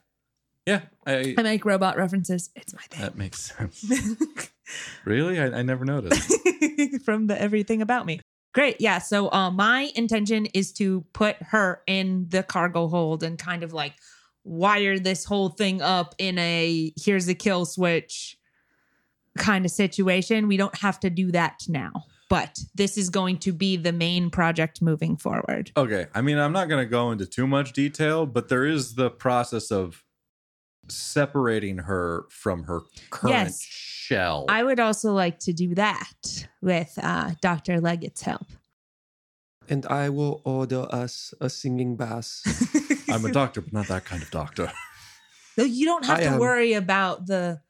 Yeah, 0.67 0.81
I, 1.07 1.35
I 1.37 1.43
make 1.43 1.65
robot 1.65 1.97
references. 1.97 2.51
It's 2.55 2.73
my 2.73 2.83
thing. 2.83 3.01
that 3.03 3.17
makes 3.17 3.41
sense. 3.57 3.85
really? 5.05 5.41
I, 5.41 5.47
I 5.59 5.63
never 5.63 5.85
noticed. 5.85 6.33
From 7.05 7.27
the 7.27 7.41
everything 7.41 7.83
about 7.83 8.07
me. 8.07 8.21
Great. 8.55 8.81
Yeah. 8.81 8.99
So 8.99 9.29
uh, 9.33 9.51
my 9.51 9.91
intention 9.97 10.47
is 10.47 10.73
to 10.75 11.05
put 11.15 11.37
her 11.43 11.83
in 11.89 12.27
the 12.29 12.45
cargo 12.45 12.87
hold 12.87 13.25
and 13.25 13.37
kind 13.39 13.65
of 13.65 13.73
like 13.73 13.95
wire 14.45 14.99
this 14.99 15.25
whole 15.25 15.49
thing 15.51 15.81
up 15.83 16.15
in 16.19 16.39
a 16.39 16.93
here's 17.01 17.29
a 17.29 17.35
kill 17.35 17.65
switch 17.65 18.37
kind 19.39 19.65
of 19.65 19.71
situation. 19.71 20.49
We 20.49 20.57
don't 20.57 20.77
have 20.79 21.01
to 21.01 21.11
do 21.11 21.31
that 21.33 21.63
now, 21.69 21.93
but 22.29 22.59
this 22.75 22.99
is 22.99 23.09
going 23.09 23.39
to 23.39 23.53
be 23.53 23.77
the 23.77 23.93
main 23.93 24.31
project 24.31 24.83
moving 24.83 25.17
forward. 25.17 25.71
Okay. 25.77 26.07
I 26.15 26.21
mean, 26.23 26.39
I'm 26.39 26.53
not 26.53 26.69
going 26.69 26.85
to 26.85 26.91
go 26.91 27.13
into 27.13 27.25
too 27.27 27.47
much 27.47 27.73
detail, 27.73 28.27
but 28.27 28.49
there 28.49 28.65
is 28.67 28.95
the 28.95 29.11
process 29.11 29.71
of 29.71 30.03
separating 30.89 31.79
her 31.79 32.27
from 32.29 32.65
her 32.65 32.81
current 33.11 33.33
Yes. 33.35 33.63
shell. 33.63 34.45
I 34.49 34.63
would 34.63 34.81
also 34.81 35.13
like 35.13 35.39
to 35.41 35.53
do 35.53 35.75
that 35.77 36.47
with 36.61 36.99
uh, 37.03 37.31
Dr. 37.41 37.81
Leggett's 37.81 38.23
help. 38.23 38.47
And 39.69 39.87
I 39.87 40.09
will 40.11 40.41
order 40.45 40.87
us 40.91 41.33
a 41.41 41.49
singing 41.49 41.97
bass. 41.97 42.43
I'm 43.09 43.25
a 43.25 43.33
doctor, 43.33 43.61
but 43.61 43.73
not 43.73 43.87
that 43.89 44.05
kind 44.05 44.23
of 44.23 44.31
doctor. 44.31 44.73
No, 45.59 45.65
you 45.65 45.85
don't 45.85 46.07
have 46.07 46.19
I 46.19 46.23
to 46.23 46.29
am. 46.31 46.39
worry 46.39 46.73
about 46.73 47.27
the. 47.27 47.61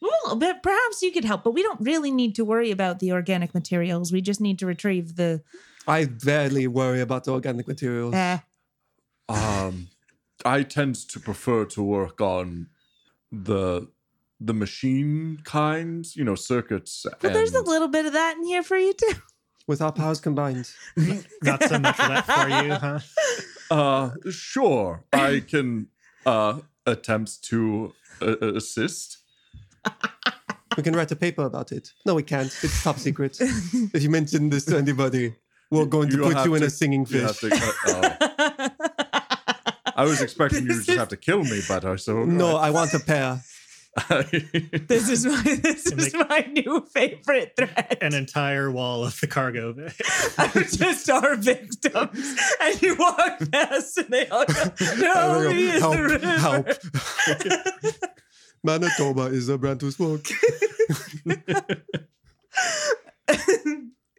Well, 0.00 0.34
but 0.36 0.62
perhaps 0.62 1.02
you 1.02 1.12
could 1.12 1.26
help, 1.26 1.44
but 1.44 1.50
we 1.52 1.62
don't 1.62 1.78
really 1.82 2.10
need 2.10 2.34
to 2.36 2.44
worry 2.44 2.70
about 2.70 3.00
the 3.00 3.12
organic 3.12 3.52
materials. 3.52 4.10
We 4.10 4.22
just 4.22 4.40
need 4.40 4.58
to 4.60 4.66
retrieve 4.66 5.16
the. 5.16 5.42
I 5.86 6.06
barely 6.06 6.66
worry 6.68 7.02
about 7.02 7.24
the 7.24 7.32
organic 7.32 7.68
materials. 7.68 8.14
Uh, 8.14 8.38
Um, 9.28 9.88
I 10.44 10.62
tend 10.62 10.94
to 11.10 11.20
prefer 11.20 11.66
to 11.66 11.82
work 11.82 12.22
on 12.22 12.68
the 13.30 13.88
the 14.40 14.54
machine 14.54 15.38
kinds, 15.44 16.16
you 16.16 16.24
know, 16.24 16.34
circuits. 16.34 17.04
but 17.20 17.34
there's 17.34 17.52
a 17.54 17.60
little 17.62 17.88
bit 17.88 18.06
of 18.06 18.14
that 18.14 18.36
in 18.38 18.44
here 18.44 18.62
for 18.62 18.78
you 18.78 18.94
too. 18.94 19.12
With 19.66 19.80
our 19.80 19.92
powers 19.92 20.20
combined. 20.20 20.68
Not 21.42 21.62
so 21.64 21.78
much 21.78 21.98
left 21.98 22.30
for 22.30 22.48
you, 22.48 22.72
huh? 22.74 22.98
Uh, 23.70 24.10
sure, 24.30 25.02
I 25.14 25.42
can 25.48 25.86
uh 26.26 26.58
attempt 26.84 27.42
to 27.44 27.94
uh, 28.20 28.36
assist. 28.54 29.16
We 30.76 30.82
can 30.82 30.94
write 30.94 31.10
a 31.10 31.16
paper 31.16 31.44
about 31.46 31.72
it. 31.72 31.92
No, 32.04 32.14
we 32.14 32.22
can't. 32.22 32.52
It's 32.62 32.82
top 32.82 32.98
secret. 32.98 33.38
if 33.40 34.02
you 34.02 34.10
mention 34.10 34.50
this 34.50 34.66
to 34.66 34.76
anybody, 34.76 35.34
we're 35.70 35.86
going 35.86 36.10
to 36.10 36.18
put 36.18 36.34
have 36.36 36.44
you 36.46 36.54
in 36.56 36.60
to- 36.60 36.66
a 36.66 36.70
singing 36.70 37.06
You 37.08 37.20
have 37.20 37.36
fish. 37.38 37.58
to, 37.58 37.74
uh, 37.86 38.28
oh. 38.28 38.68
I 39.96 40.04
was 40.04 40.20
expecting 40.20 40.64
you 40.66 40.74
to 40.80 40.82
just 40.84 40.98
have 40.98 41.08
to 41.08 41.16
kill 41.16 41.42
me, 41.42 41.60
but 41.66 41.84
I 41.86 41.96
so 41.96 42.24
No, 42.24 42.56
I 42.56 42.68
want 42.70 42.92
a 42.92 42.98
pair. 43.00 43.40
This 44.88 45.08
is 45.10 45.26
my 45.26 45.42
this 45.42 45.86
And 45.90 46.00
is 46.00 46.12
they- 46.12 46.18
my 46.18 46.40
new 46.52 46.80
favorite 46.94 47.52
threat. 47.56 47.98
An 48.00 48.14
entire 48.14 48.70
wall 48.70 49.04
of 49.04 49.20
the 49.20 49.26
cargo 49.26 49.72
bay. 49.74 49.92
are 50.38 50.48
just 50.64 51.10
our 51.10 51.36
victims, 51.36 52.36
and 52.60 52.80
you 52.82 52.96
walk 52.96 53.38
past, 53.52 53.98
and 53.98 54.08
they 54.08 54.26
all 54.28 54.46
go, 54.46 54.54
"No, 54.98 55.50
he 55.50 55.68
is 55.68 55.80
help, 55.80 55.94
the 55.96 56.02
river." 56.02 56.26
help. 56.38 56.66
Manitoba 58.64 59.22
is 59.26 59.48
a 59.48 59.58
brand 59.58 59.80
to 59.80 59.90
smoke. 59.90 60.26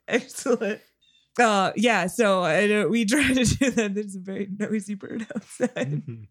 Excellent. 0.08 0.82
Uh, 1.40 1.72
yeah. 1.76 2.08
So 2.08 2.44
I 2.44 2.68
know 2.68 2.88
we 2.90 3.06
try 3.06 3.34
to 3.34 3.44
do 3.46 3.72
that. 3.72 3.96
There's 3.96 4.16
a 4.16 4.20
very 4.20 4.48
noisy 4.60 4.96
bird 4.96 5.26
outside. 5.36 6.04
Mhm. 6.06 6.28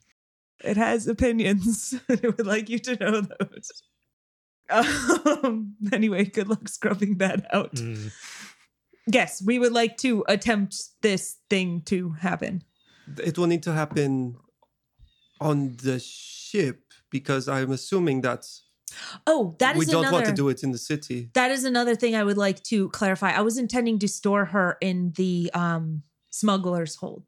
It 0.65 0.77
has 0.77 1.07
opinions. 1.07 1.95
I 2.09 2.19
would 2.23 2.47
like 2.47 2.69
you 2.69 2.79
to 2.81 2.97
know 2.97 3.21
those. 3.23 3.83
Um, 4.71 5.77
anyway, 5.93 6.25
good 6.25 6.49
luck 6.49 6.69
scrubbing 6.69 7.19
that 7.19 7.47
out. 7.53 7.75
Mm. 7.75 8.13
Yes, 9.07 9.43
we 9.45 9.59
would 9.59 9.73
like 9.73 9.97
to 9.99 10.25
attempt 10.29 10.77
this 11.03 11.39
thing 11.51 11.83
to 11.87 12.11
happen. 12.11 12.63
It 13.23 13.37
will 13.37 13.49
need 13.49 13.65
to 13.65 13.73
happen 13.73 14.37
on 15.41 15.77
the 15.83 15.99
ship 15.99 16.85
because 17.11 17.49
I'm 17.49 17.73
assuming 17.73 18.21
that 18.23 18.47
Oh, 19.27 19.57
that 19.59 19.75
is 19.77 19.79
we 19.81 19.87
don't 19.87 20.03
another. 20.03 20.13
want 20.17 20.27
to 20.27 20.33
do 20.33 20.49
it 20.49 20.63
in 20.63 20.71
the 20.71 20.79
city. 20.79 21.31
That 21.35 21.51
is 21.51 21.65
another 21.65 21.95
thing 21.95 22.15
I 22.15 22.25
would 22.25 22.37
like 22.37 22.63
to 22.65 22.89
clarify. 22.91 23.33
I 23.33 23.41
was 23.41 23.59
intending 23.59 23.99
to 24.01 24.09
store 24.09 24.45
her 24.47 24.77
in 24.81 25.13
the 25.17 25.51
um 25.55 26.03
smuggler's 26.31 26.97
hold. 26.97 27.25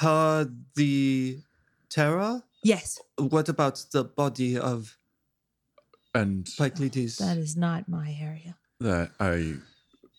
Her, 0.00 0.50
the 0.74 1.38
Terra? 1.92 2.42
Yes, 2.64 2.98
What 3.18 3.48
about 3.48 3.84
the 3.92 4.02
body 4.04 4.56
of 4.58 4.96
and 6.14 6.46
Pycleides? 6.46 7.18
that 7.18 7.36
is 7.36 7.56
not 7.56 7.88
my 7.88 8.16
area. 8.20 8.56
that 8.80 9.10
I 9.20 9.56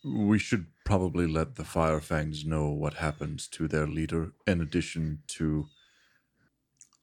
we 0.04 0.38
should 0.38 0.66
probably 0.84 1.26
let 1.26 1.56
the 1.56 1.64
Firefangs 1.64 2.44
know 2.44 2.68
what 2.68 2.94
happened 2.94 3.40
to 3.52 3.66
their 3.66 3.86
leader 3.86 4.32
in 4.46 4.60
addition 4.60 5.22
to 5.28 5.66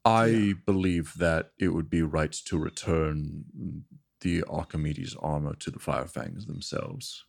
I 0.05 0.53
believe 0.65 1.13
that 1.17 1.51
it 1.59 1.69
would 1.69 1.89
be 1.89 2.01
right 2.01 2.32
to 2.32 2.57
return 2.57 3.84
the 4.22 4.43
Archimedes 4.43 5.15
armor 5.19 5.55
to 5.55 5.69
the 5.72 5.80
Firefangs 5.80 6.45
themselves. 6.47 7.26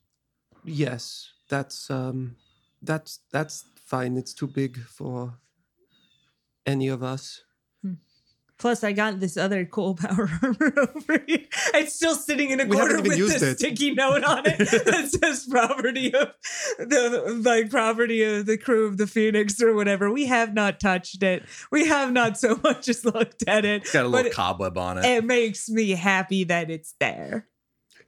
Yes, 0.65 1.31
that's 1.49 1.91
um, 1.91 2.37
that's 2.83 3.21
that's 3.31 3.65
fine. 3.77 4.17
It's 4.17 4.33
too 4.35 4.47
big 4.47 4.79
for 4.79 5.35
any 6.67 6.89
of 6.89 7.03
us. 7.03 7.43
Hmm. 7.83 7.95
Plus, 8.59 8.85
I 8.85 8.93
got 8.93 9.19
this 9.21 9.37
other 9.37 9.65
cool 9.65 9.95
power 10.01 10.31
armor 10.43 10.73
over 10.79 11.23
here. 11.27 11.41
It's 11.75 11.95
still 11.95 12.15
sitting 12.15 12.51
in 12.51 12.61
a 12.61 12.65
We 12.67 12.77
corner 12.77 13.03
with 13.03 13.17
used 13.19 13.41
the 13.41 13.51
it. 13.51 13.59
sticky 13.59 13.95
note 13.95 14.23
on 14.25 14.45
it 14.47 14.59
that 14.71 15.09
says 15.21 15.47
"property 15.51 16.15
of 16.15 16.33
the 16.79 17.41
like 17.45 17.71
property 17.71 18.23
of 18.23 18.47
the 18.47 18.57
crew 18.59 18.87
of 18.87 18.99
the 18.99 19.07
Phoenix" 19.07 19.61
or 19.61 19.75
whatever. 19.75 20.11
We 20.13 20.27
have 20.27 20.55
not 20.55 20.79
touched 20.81 21.23
it. 21.23 21.43
We 21.71 21.87
have 21.89 22.13
not 22.13 22.39
so 22.39 22.59
much 22.63 22.89
as 22.89 23.05
looked 23.05 23.43
at 23.49 23.65
it. 23.65 23.83
It's 23.83 23.93
got 23.93 24.05
a 24.05 24.09
little 24.09 24.31
cobweb 24.31 24.79
on 24.79 24.99
it. 24.99 25.05
it 25.05 25.25
makes 25.25 25.69
me 25.69 25.91
happy 25.91 26.45
that 26.45 26.71
it's 26.71 26.95
there. 27.01 27.49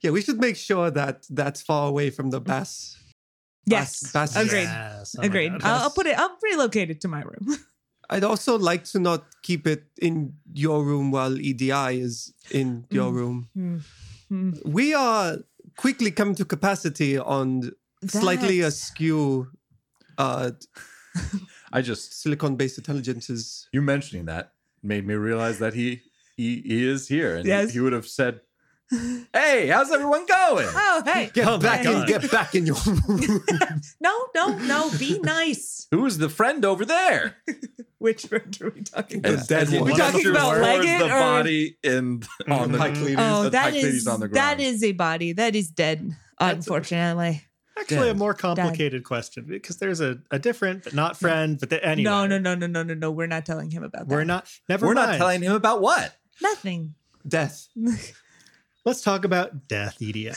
Yeah, 0.02 0.11
we 0.11 0.20
should 0.20 0.38
make 0.38 0.57
sure 0.57 0.90
that 0.90 1.24
that's 1.30 1.62
far 1.62 1.88
away 1.88 2.11
from 2.11 2.30
the 2.30 2.40
bass. 2.40 2.96
Yes, 3.66 4.12
Bass- 4.12 4.36
agreed. 4.36 4.64
Yes. 4.64 5.16
Oh 5.18 5.22
Agreed. 5.22 5.52
I'll, 5.62 5.84
I'll 5.84 5.90
put 5.90 6.07
it. 6.07 6.18
I'll 6.18 6.36
relocate 6.42 6.90
it 6.90 7.00
to 7.00 7.09
my 7.09 7.22
room. 7.22 7.57
I'd 8.15 8.25
also 8.25 8.57
like 8.59 8.85
to 8.93 8.99
not 8.99 9.25
keep 9.43 9.67
it 9.67 9.83
in 10.01 10.35
your 10.53 10.85
room 10.85 11.11
while 11.11 11.35
EDI 11.39 12.01
is 12.01 12.33
in 12.51 12.87
your 12.91 13.11
Mm. 13.11 13.15
room. 13.21 13.49
Hmm. 13.55 13.79
Hmm. 14.29 14.51
We 14.65 14.95
are 14.95 15.39
quickly 15.77 16.11
coming 16.11 16.35
to 16.37 16.45
capacity 16.45 17.19
on 17.19 17.70
slightly 18.07 18.61
askew 18.61 19.49
uh, 20.19 20.51
I 21.73 21.81
just 21.82 22.20
silicon-based 22.23 22.78
intelligences. 22.78 23.69
you 23.73 23.82
mentioning 23.82 24.27
that 24.27 24.53
made 24.82 25.05
me 25.07 25.15
realize 25.15 25.59
that 25.59 25.74
he 25.74 26.03
he, 26.36 26.62
he 26.66 26.86
is 26.95 27.09
here 27.09 27.36
and 27.36 27.47
Yes. 27.47 27.73
he 27.74 27.81
would 27.81 27.93
have 27.93 28.07
said, 28.07 28.41
"Hey, 29.33 29.69
how's 29.69 29.91
everyone 29.91 30.27
going?" 30.27 30.69
Oh, 30.71 31.03
hey. 31.05 31.31
Get 31.33 31.47
Oh 31.47 31.59
back 31.59 31.85
in, 31.85 32.07
get 32.07 32.31
back 32.31 32.55
in 32.55 32.66
your 32.66 32.77
room. 32.87 33.45
No, 34.01 34.27
no, 34.35 34.59
no. 34.59 34.91
Be 34.99 35.19
nice. 35.21 35.87
Who's 35.91 36.19
the 36.19 36.29
friend 36.29 36.65
over 36.65 36.85
there? 36.85 37.37
Which 37.99 38.27
friend 38.27 38.57
are 38.61 38.71
we 38.71 38.83
talking 38.83 39.23
The 39.23 39.35
about? 39.35 39.49
dead 39.49 39.69
one. 39.71 39.85
We 39.85 39.97
talking 39.97 40.27
about 40.27 40.55
towards 40.57 40.61
Leggett 40.61 40.99
the 40.99 41.05
or- 41.07 41.19
body 41.21 41.77
in 41.83 42.23
on 42.49 42.73
the 42.73 42.79
Mhm. 42.79 43.15
Oh, 43.19 43.43
the 43.45 43.51
that 43.51 43.73
Pycleides 43.73 43.85
is 43.85 44.07
on 44.07 44.21
the 44.21 44.29
ground. 44.29 44.61
is 44.61 44.83
a 44.85 44.93
body 44.93 45.33
that 45.33 45.55
is 45.57 45.69
dead. 45.71 46.15
That's- 46.39 46.57
Unfortunately, 46.66 47.43
Actually, 47.79 48.11
a 48.11 48.15
more 48.15 48.35
complicated 48.35 49.03
question 49.05 49.47
because 49.49 49.79
there's 49.79 50.01
a, 50.01 50.19
a 50.31 50.39
different, 50.39 50.85
but 50.85 50.95
not 50.95 51.16
friend. 51.16 51.59
But 51.59 51.71
the, 51.71 51.85
anyway, 51.85 52.05
no, 52.05 52.27
no, 52.27 52.39
no, 52.39 52.55
no, 52.55 52.66
no, 52.69 52.83
no, 52.85 52.95
no. 52.95 53.11
We're 53.11 53.27
not 53.27 53.45
telling 53.47 53.71
him 53.71 53.83
about 53.83 54.07
that. 54.09 54.15
We're 54.15 54.23
not. 54.25 54.47
Never 54.69 54.87
We're 54.87 54.95
mind. 54.95 55.12
not 55.12 55.16
telling 55.19 55.43
him 55.43 55.53
about 55.53 55.81
what. 55.81 56.15
nothing. 56.41 56.95
Death. 57.27 57.69
Let's 58.85 59.01
talk 59.01 59.24
about 59.24 59.66
death, 59.69 60.01
EDI. 60.01 60.32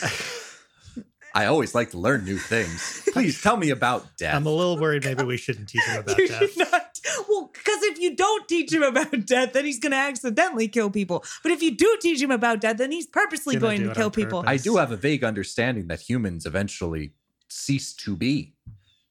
I 1.36 1.46
always 1.46 1.76
like 1.76 1.92
to 1.92 1.98
learn 2.00 2.24
new 2.26 2.38
things. 2.38 3.04
Please 3.14 3.42
tell 3.42 3.58
me 3.58 3.70
about 3.70 4.08
death. 4.18 4.34
I'm 4.36 4.46
a 4.46 4.52
little 4.52 4.78
worried. 4.80 5.06
Maybe 5.06 5.24
we 5.24 5.38
shouldn't 5.38 5.70
teach 5.70 5.84
him 5.84 6.00
about 6.00 6.18
You 6.18 6.28
death. 6.28 6.58
not. 6.58 7.00
Well, 7.30 7.52
because 7.54 7.84
if 7.84 8.00
you 8.00 8.16
don't 8.16 8.48
teach 8.48 8.72
him 8.74 8.82
about 8.84 9.26
death, 9.26 9.54
then 9.54 9.66
he's 9.66 9.80
going 9.80 9.92
to 9.92 9.98
accidentally 9.98 10.68
kill 10.68 10.90
people. 10.90 11.24
But 11.44 11.52
if 11.52 11.62
you 11.62 11.76
do 11.76 11.98
teach 12.02 12.22
him 12.22 12.32
about 12.32 12.62
death, 12.62 12.78
then 12.78 12.92
he's 12.92 13.06
purposely 13.06 13.56
Gonna 13.56 13.78
going 13.78 13.90
to 13.90 13.94
kill 13.96 14.10
people. 14.10 14.42
purpose. 14.42 14.62
I 14.62 14.64
do 14.64 14.78
have 14.78 14.92
a 14.92 14.98
vague 14.98 15.24
understanding 15.24 15.88
that 15.88 16.00
humans 16.02 16.46
eventually 16.46 17.14
cease 17.50 17.94
to 17.98 18.16
be. 18.16 18.54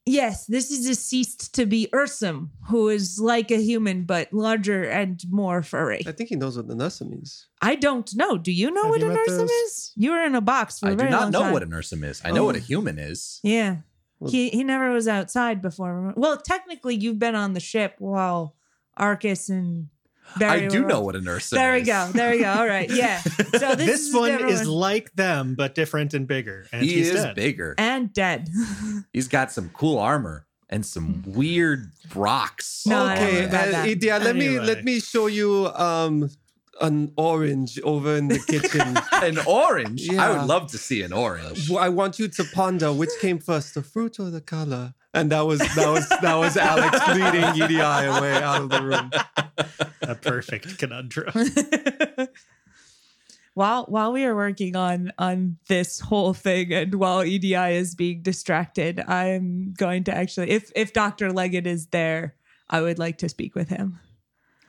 Yes, 0.07 0.45
this 0.45 0.71
is 0.71 0.87
a 0.87 0.95
ceased 0.95 1.53
to 1.55 1.65
be 1.65 1.87
Ursum, 1.93 2.49
who 2.69 2.89
is 2.89 3.19
like 3.19 3.51
a 3.51 3.61
human 3.61 4.03
but 4.05 4.31
larger 4.31 4.83
and 4.83 5.21
more 5.29 5.61
furry. 5.61 6.01
I 6.07 6.11
think 6.13 6.29
he 6.29 6.35
knows 6.35 6.55
what 6.57 6.67
the 6.67 6.75
Nussum 6.75 7.21
is. 7.21 7.47
I 7.61 7.75
don't 7.75 8.09
know. 8.15 8.37
Do 8.37 8.51
you 8.51 8.71
know 8.71 8.83
Have 8.83 8.89
what 8.91 9.01
you 9.01 9.11
an 9.11 9.17
Ursum 9.17 9.37
those? 9.39 9.49
is? 9.51 9.91
You 9.95 10.11
were 10.11 10.23
in 10.23 10.33
a 10.35 10.41
box 10.41 10.79
for 10.79 10.87
a 10.89 10.91
I 10.91 10.95
do 10.95 11.09
not 11.09 11.21
long 11.23 11.31
know 11.31 11.41
time. 11.43 11.53
what 11.53 11.63
an 11.63 11.71
ursum 11.71 12.03
is. 12.03 12.21
I 12.23 12.31
know 12.31 12.45
what 12.45 12.55
a 12.55 12.59
Oh. 12.59 12.61
human 12.61 12.97
is. 12.99 13.39
Yeah. 13.43 13.77
Well- 14.19 14.31
He 14.31 14.49
he 14.49 14.63
never 14.63 14.91
was 14.91 15.07
outside 15.07 15.61
before. 15.61 16.13
Well, 16.15 16.37
technically 16.37 16.95
you've 16.95 17.19
been 17.19 17.35
on 17.35 17.53
the 17.53 17.59
ship 17.59 17.95
while 17.99 18.55
Arcus 18.95 19.49
and 19.49 19.89
Barry 20.37 20.65
I 20.65 20.67
do 20.67 20.83
were- 20.83 20.87
know 20.89 21.01
what 21.01 21.15
an 21.15 21.23
ursum 21.25 21.51
There 21.51 21.73
we 21.73 21.81
go. 21.81 22.09
There 22.11 22.31
we 22.31 22.39
go. 22.39 22.51
All 22.51 22.67
right. 22.67 22.89
Yeah. 22.89 23.21
So 23.57 23.75
this, 23.75 23.87
this 23.87 24.01
is 24.09 24.13
one 24.15 24.31
the 24.33 24.47
is 24.47 24.59
different 24.59 24.69
like 24.71 25.13
them, 25.15 25.55
but 25.55 25.73
different 25.73 26.13
and 26.13 26.27
bigger. 26.27 26.67
And 26.71 26.83
He 26.83 26.95
he's 26.95 27.09
is 27.09 27.23
dead. 27.23 27.35
bigger. 27.35 27.75
and 27.77 28.13
dead. 28.13 28.49
He's 29.13 29.27
got 29.27 29.51
some 29.51 29.69
cool 29.69 29.97
armor 29.97 30.45
and 30.69 30.85
some 30.85 31.23
weird 31.25 31.91
rocks. 32.13 32.83
No, 32.85 33.09
okay, 33.11 33.41
know 33.41 33.47
uh, 33.47 33.49
that. 33.49 33.87
Idia, 33.87 34.21
let 34.23 34.35
me 34.35 34.59
let 34.59 34.83
me 34.83 34.99
show 34.99 35.27
you 35.27 35.67
um 35.73 36.29
an 36.81 37.11
orange 37.17 37.79
over 37.81 38.15
in 38.17 38.27
the 38.27 38.37
kitchen. 38.39 38.95
An 39.13 39.39
orange. 39.47 40.07
I 40.13 40.29
would 40.37 40.47
love 40.47 40.69
to 40.71 40.77
see 40.77 41.01
an 41.01 41.11
orange. 41.11 41.71
I 41.71 41.89
want 41.89 42.19
you 42.19 42.27
to 42.27 42.43
ponder 42.53 42.93
which 42.93 43.09
came 43.19 43.39
first, 43.39 43.73
the 43.73 43.81
fruit 43.81 44.19
or 44.19 44.29
the 44.29 44.41
color. 44.41 44.93
And 45.17 45.31
that 45.31 45.47
was 45.47 45.59
that 45.59 45.89
was 45.89 46.07
that 46.21 46.35
was 46.35 46.57
Alex 46.57 46.99
leading 47.09 47.63
EDI 47.63 47.79
away 47.79 48.33
out 48.33 48.61
of 48.61 48.69
the 48.69 48.81
room. 48.83 49.11
A 50.01 50.13
perfect 50.13 50.77
conundrum. 50.77 51.33
while 53.55 53.85
while 53.85 54.11
we 54.13 54.25
are 54.25 54.35
working 54.35 54.75
on 54.75 55.11
on 55.17 55.57
this 55.67 55.99
whole 55.99 56.35
thing 56.35 56.71
and 56.71 56.93
while 56.93 57.23
EDI 57.23 57.75
is 57.75 57.95
being 57.95 58.21
distracted, 58.21 58.99
I'm 58.99 59.73
going 59.75 60.03
to 60.03 60.15
actually 60.15 60.51
if 60.51 60.71
if 60.75 60.93
Dr. 60.93 61.33
Leggett 61.33 61.65
is 61.65 61.87
there, 61.87 62.35
I 62.69 62.81
would 62.81 62.99
like 62.99 63.17
to 63.19 63.29
speak 63.29 63.55
with 63.55 63.69
him. 63.69 63.99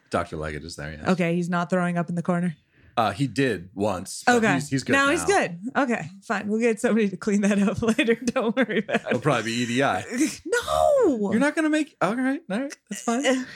Dr. 0.09 0.39
Leggett 0.39 0.65
is 0.65 0.77
there, 0.77 0.93
yes. 0.93 1.09
Okay, 1.09 1.35
he's 1.35 1.51
not 1.51 1.69
throwing 1.69 1.99
up 1.99 2.09
in 2.09 2.15
the 2.15 2.23
corner. 2.23 2.57
Uh, 2.99 3.13
he 3.13 3.29
did 3.29 3.71
once. 3.75 4.25
Okay. 4.29 4.55
He's, 4.55 4.69
he's 4.71 4.83
good 4.83 4.93
now, 4.95 5.07
now. 5.07 5.13
he's 5.13 5.25
good. 5.25 5.61
Okay, 5.77 6.11
fine. 6.25 6.49
We'll 6.49 6.59
get 6.61 6.81
somebody 6.81 7.09
to 7.09 7.17
clean 7.17 7.43
that 7.43 7.57
up 7.63 7.81
later. 7.99 8.17
Don't 8.17 8.57
worry 8.57 8.79
about 8.81 9.03
It'll 9.07 9.19
it. 9.19 9.23
probably 9.23 9.45
be 9.55 9.63
EDI. 9.63 10.29
No. 10.47 11.31
You're 11.31 11.39
not 11.41 11.55
going 11.55 11.63
to 11.65 11.71
make. 11.71 11.97
All 12.03 12.17
right. 12.17 12.41
All 12.51 12.59
right. 12.61 12.77
That's 12.91 13.03
fine. 13.03 13.47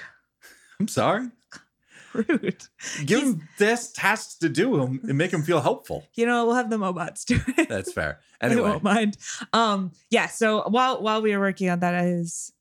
I'm 0.78 0.86
sorry. 0.88 1.28
rude. 2.14 2.64
Give 3.04 3.18
He's- 3.18 3.22
him 3.22 3.48
this 3.58 3.90
tasks 3.90 4.36
to 4.38 4.48
do 4.48 4.80
him 4.80 5.00
and 5.08 5.18
make 5.18 5.32
him 5.32 5.42
feel 5.42 5.60
helpful. 5.60 6.06
You 6.14 6.26
know, 6.26 6.46
we'll 6.46 6.54
have 6.54 6.70
the 6.70 6.76
Mobots 6.76 7.24
do 7.24 7.40
it. 7.58 7.68
That's 7.68 7.92
fair. 7.92 8.20
I 8.40 8.46
Anyway, 8.46 8.62
won't 8.70 8.82
mind. 8.84 9.16
Um, 9.52 9.90
yeah. 10.10 10.28
So 10.28 10.62
while 10.68 11.02
while 11.02 11.20
we 11.20 11.34
were 11.36 11.40
working 11.42 11.68
on 11.68 11.80
that, 11.80 11.94
I 11.94 12.12
was, 12.14 12.52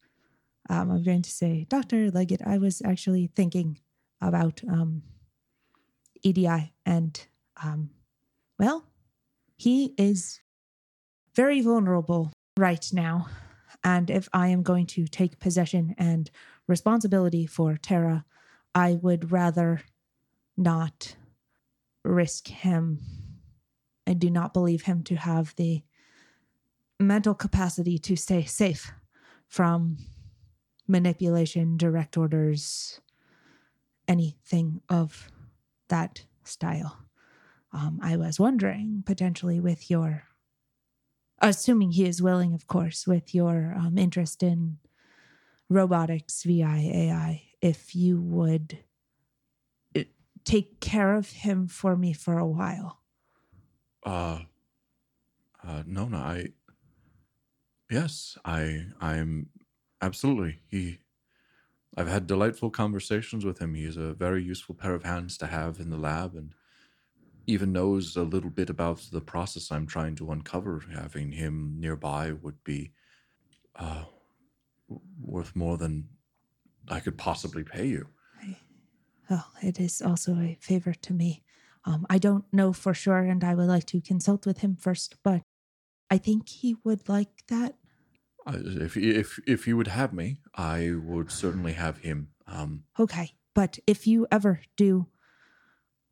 um, 0.70 0.90
I'm 0.91 1.03
going 1.03 1.22
to 1.22 1.32
say, 1.32 1.66
Doctor 1.70 2.10
Leggett, 2.12 2.41
I 2.45 2.58
was 2.58 2.82
actually 2.84 3.28
thinking 3.36 3.80
about 4.20 4.62
um, 4.68 5.03
EDI, 6.23 6.73
and 6.85 7.27
um, 7.64 7.89
well, 8.60 8.85
he 9.57 9.93
is 9.98 10.39
very 11.35 11.61
vulnerable 11.61 12.31
right 12.57 12.85
now, 12.93 13.27
and 13.84 14.10
if 14.10 14.30
I 14.34 14.48
am 14.48 14.64
going 14.64 14.85
to 14.88 15.07
take 15.07 15.39
possession 15.39 15.95
and 15.98 16.30
responsibility 16.68 17.45
for 17.45 17.77
Terra, 17.77 18.26
I 18.73 18.93
would 19.02 19.31
rather 19.31 19.81
not 20.57 21.15
risk 22.03 22.48
him. 22.48 22.99
I 24.07 24.14
do 24.14 24.30
not 24.30 24.53
believe 24.53 24.84
him 24.84 25.03
to 25.03 25.15
have 25.15 25.56
the 25.56 25.84
mental 26.99 27.34
capacity 27.34 27.98
to 27.98 28.15
stay 28.15 28.43
safe 28.45 28.91
from 29.48 29.98
manipulation, 30.88 31.77
direct 31.77 32.18
orders, 32.18 32.99
anything 34.07 34.81
of 34.89 35.30
that 35.91 36.26
style. 36.43 37.05
Um, 37.73 37.99
I 38.01 38.18
was 38.18 38.39
wondering, 38.39 39.03
potentially, 39.05 39.59
with 39.61 39.91
your, 39.91 40.23
assuming 41.39 41.91
he 41.91 42.05
is 42.05 42.22
willing, 42.22 42.53
of 42.53 42.68
course, 42.68 43.07
with 43.07 43.35
your 43.35 43.76
um, 43.77 43.97
interest 43.97 44.43
in 44.43 44.80
robotics, 45.69 46.43
VI, 46.43 46.91
AI, 46.93 47.43
if 47.61 47.95
you 47.95 48.22
would 48.22 48.84
uh, 49.95 50.03
take 50.43 50.80
care 50.80 51.15
of 51.15 51.30
him 51.31 51.68
for 51.68 51.95
me 51.95 52.13
for 52.13 52.38
a 52.38 52.47
while. 52.47 53.01
uh, 54.05 54.41
uh, 55.63 55.84
no, 55.85 56.07
no, 56.07 56.18
I. 56.18 56.49
Yes, 57.89 58.38
I, 58.45 58.88
I'm 58.99 59.49
absolutely. 60.01 60.61
He, 60.68 60.99
I've 61.97 62.07
had 62.07 62.27
delightful 62.27 62.69
conversations 62.69 63.43
with 63.43 63.59
him. 63.59 63.73
He's 63.73 63.97
a 63.97 64.13
very 64.13 64.43
useful 64.43 64.76
pair 64.76 64.93
of 64.95 65.03
hands 65.03 65.38
to 65.39 65.47
have 65.47 65.80
in 65.80 65.89
the 65.89 65.97
lab, 65.97 66.35
and 66.35 66.53
even 67.47 67.73
knows 67.73 68.15
a 68.15 68.23
little 68.23 68.49
bit 68.49 68.69
about 68.69 69.07
the 69.11 69.22
process 69.22 69.72
I'm 69.72 69.88
trying 69.88 70.15
to 70.15 70.31
uncover. 70.31 70.84
Having 70.93 71.34
him 71.34 71.76
nearby 71.80 72.31
would 72.31 72.63
be, 72.63 72.91
uh, 73.76 74.05
worth 75.19 75.55
more 75.55 75.77
than 75.77 76.09
I 76.88 76.99
could 76.99 77.18
possibly 77.18 77.63
pay 77.63 77.88
you. 77.88 78.07
Oh, 79.30 79.47
it 79.61 79.80
is 79.80 80.01
also 80.01 80.35
a 80.35 80.57
favor 80.59 80.93
to 80.93 81.13
me. 81.13 81.43
Um, 81.85 82.05
I 82.09 82.18
don't 82.18 82.45
know 82.51 82.73
for 82.73 82.93
sure, 82.93 83.19
and 83.19 83.43
I 83.43 83.55
would 83.55 83.68
like 83.68 83.85
to 83.88 84.01
consult 84.01 84.45
with 84.45 84.59
him 84.59 84.76
first, 84.76 85.15
but 85.23 85.43
I 86.09 86.18
think 86.18 86.49
he 86.49 86.76
would 86.84 87.07
like 87.07 87.45
that. 87.47 87.76
If 88.47 88.97
if 88.97 89.39
if 89.47 89.68
you 89.68 89.77
would 89.77 89.88
have 89.88 90.13
me, 90.13 90.38
I 90.55 90.93
would 90.95 91.31
certainly 91.31 91.73
have 91.73 91.99
him. 91.99 92.30
Um, 92.47 92.84
Okay, 92.99 93.34
but 93.53 93.80
if 93.88 94.07
you 94.07 94.27
ever 94.31 94.61
do 94.76 95.07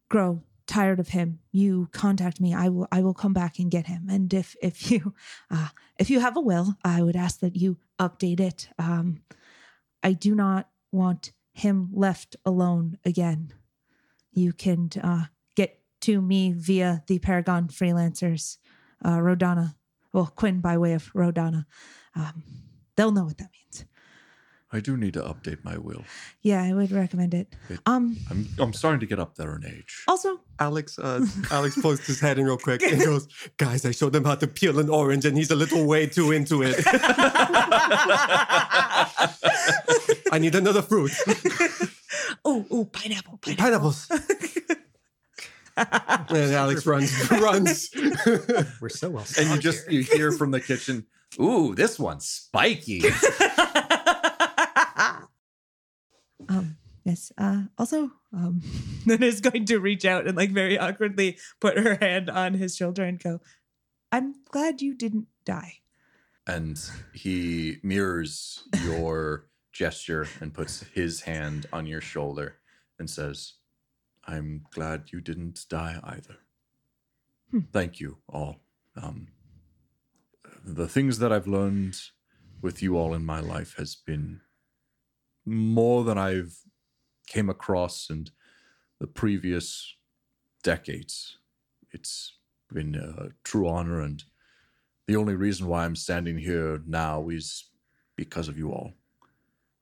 grow 0.09 0.43
tired 0.67 0.99
of 0.99 1.09
him, 1.09 1.39
you 1.51 1.89
contact 1.91 2.39
me. 2.39 2.53
I 2.53 2.69
will. 2.69 2.87
I 2.91 3.01
will 3.01 3.15
come 3.15 3.33
back 3.33 3.57
and 3.57 3.71
get 3.71 3.87
him. 3.87 4.07
And 4.09 4.33
if 4.33 4.55
if 4.61 4.91
you 4.91 5.13
uh, 5.49 5.69
if 5.97 6.09
you 6.09 6.19
have 6.19 6.37
a 6.37 6.41
will, 6.41 6.75
I 6.83 7.01
would 7.01 7.15
ask 7.15 7.39
that 7.39 7.55
you 7.55 7.77
update 7.99 8.39
it. 8.39 8.69
Um, 8.77 9.21
I 10.03 10.13
do 10.13 10.35
not 10.35 10.69
want 10.91 11.31
him 11.53 11.89
left 11.93 12.35
alone 12.45 12.97
again. 13.03 13.53
You 14.31 14.53
can 14.53 14.89
uh, 15.03 15.25
get 15.55 15.81
to 16.01 16.21
me 16.21 16.53
via 16.53 17.03
the 17.07 17.19
Paragon 17.19 17.67
freelancers, 17.67 18.57
uh, 19.03 19.17
Rodana. 19.17 19.75
Well, 20.13 20.31
Quinn 20.35 20.59
by 20.61 20.77
way 20.77 20.93
of 20.93 21.11
Rodana. 21.13 21.65
Um, 22.15 22.43
they'll 22.95 23.11
know 23.11 23.25
what 23.25 23.37
that 23.37 23.49
means. 23.53 23.85
I 24.71 24.79
do 24.81 24.95
need 24.97 25.13
to 25.13 25.21
update 25.21 25.63
my 25.63 25.77
will. 25.79 26.03
Yeah, 26.43 26.61
I 26.61 26.73
would 26.73 26.91
recommend 26.91 27.33
it. 27.33 27.55
It- 27.69 27.79
Um. 27.87 28.17
I'm 28.29 28.47
I'm 28.59 28.71
starting 28.73 28.99
to 28.99 29.07
get 29.07 29.17
up 29.19 29.35
there 29.35 29.55
in 29.55 29.65
age. 29.65 30.03
Also, 30.07 30.41
Alex, 30.59 30.99
uh, 30.99 31.25
Alex 31.51 31.75
pokes 31.81 32.05
his 32.05 32.19
head 32.19 32.37
in 32.37 32.45
real 32.45 32.57
quick 32.57 32.83
and 32.83 33.01
goes, 33.03 33.27
"Guys, 33.57 33.83
I 33.85 33.91
showed 33.91 34.15
him 34.15 34.25
how 34.25 34.35
to 34.35 34.45
peel 34.47 34.77
an 34.79 34.89
orange, 34.89 35.25
and 35.25 35.35
he's 35.35 35.49
a 35.49 35.55
little 35.55 35.85
way 35.87 36.05
too 36.05 36.31
into 36.31 36.61
it. 36.63 36.75
I 40.31 40.37
need 40.39 40.53
another 40.55 40.81
fruit. 40.83 41.11
oh, 42.45 42.65
oh, 42.69 42.85
pineapple, 42.85 43.37
pineapple. 43.41 43.63
Pineapples." 43.65 44.07
and 46.29 46.53
Alex 46.53 46.85
runs, 46.85 47.31
runs. 47.31 47.89
We're 48.81 48.89
so 48.89 49.09
well. 49.09 49.25
and 49.37 49.49
you 49.49 49.57
just 49.57 49.87
here. 49.89 49.99
you 49.99 50.03
hear 50.03 50.31
from 50.31 50.51
the 50.51 50.59
kitchen, 50.59 51.05
"Ooh, 51.39 51.75
this 51.75 51.97
one's 51.99 52.27
spiky." 52.27 53.03
um, 56.49 56.77
yes. 57.03 57.31
Uh, 57.37 57.63
also, 57.77 58.11
um, 58.33 58.61
then 59.05 59.23
is 59.23 59.41
going 59.41 59.65
to 59.65 59.79
reach 59.79 60.05
out 60.05 60.27
and 60.27 60.35
like 60.35 60.51
very 60.51 60.77
awkwardly 60.77 61.37
put 61.59 61.77
her 61.77 61.95
hand 61.95 62.29
on 62.29 62.53
his 62.55 62.75
shoulder 62.75 63.03
and 63.03 63.21
go, 63.21 63.39
"I'm 64.11 64.35
glad 64.51 64.81
you 64.81 64.93
didn't 64.93 65.27
die." 65.45 65.79
and 66.49 66.81
he 67.13 67.77
mirrors 67.83 68.63
your 68.83 69.45
gesture 69.71 70.27
and 70.41 70.51
puts 70.51 70.83
his 70.93 71.21
hand 71.21 71.67
on 71.71 71.85
your 71.85 72.01
shoulder 72.01 72.55
and 72.97 73.07
says, 73.07 73.53
"I'm 74.29 74.65
glad 74.71 75.11
you 75.11 75.21
didn't 75.21 75.65
die 75.69 75.99
either. 76.03 76.37
Hmm. 77.49 77.61
Thank 77.73 77.99
you 77.99 78.17
all. 78.27 78.57
Um, 78.95 79.29
the 80.63 80.87
things 80.87 81.17
that 81.19 81.31
I've 81.31 81.47
learned 81.47 81.97
with 82.61 82.83
you 82.83 82.97
all 82.97 83.13
in 83.13 83.25
my 83.25 83.39
life 83.39 83.75
has 83.77 83.95
been 83.95 84.41
more 85.45 86.03
than 86.03 86.17
I've 86.17 86.59
came 87.27 87.49
across 87.49 88.09
in 88.09 88.27
the 88.99 89.07
previous 89.07 89.95
decades. 90.63 91.37
It's 91.91 92.37
been 92.71 92.95
a 92.95 93.29
true 93.43 93.67
honor 93.67 94.01
and 94.01 94.23
the 95.07 95.15
only 95.15 95.35
reason 95.35 95.65
why 95.65 95.85
I'm 95.85 95.95
standing 95.95 96.37
here 96.37 96.83
now 96.85 97.29
is 97.29 97.69
because 98.15 98.47
of 98.47 98.59
you 98.59 98.71
all. 98.71 98.93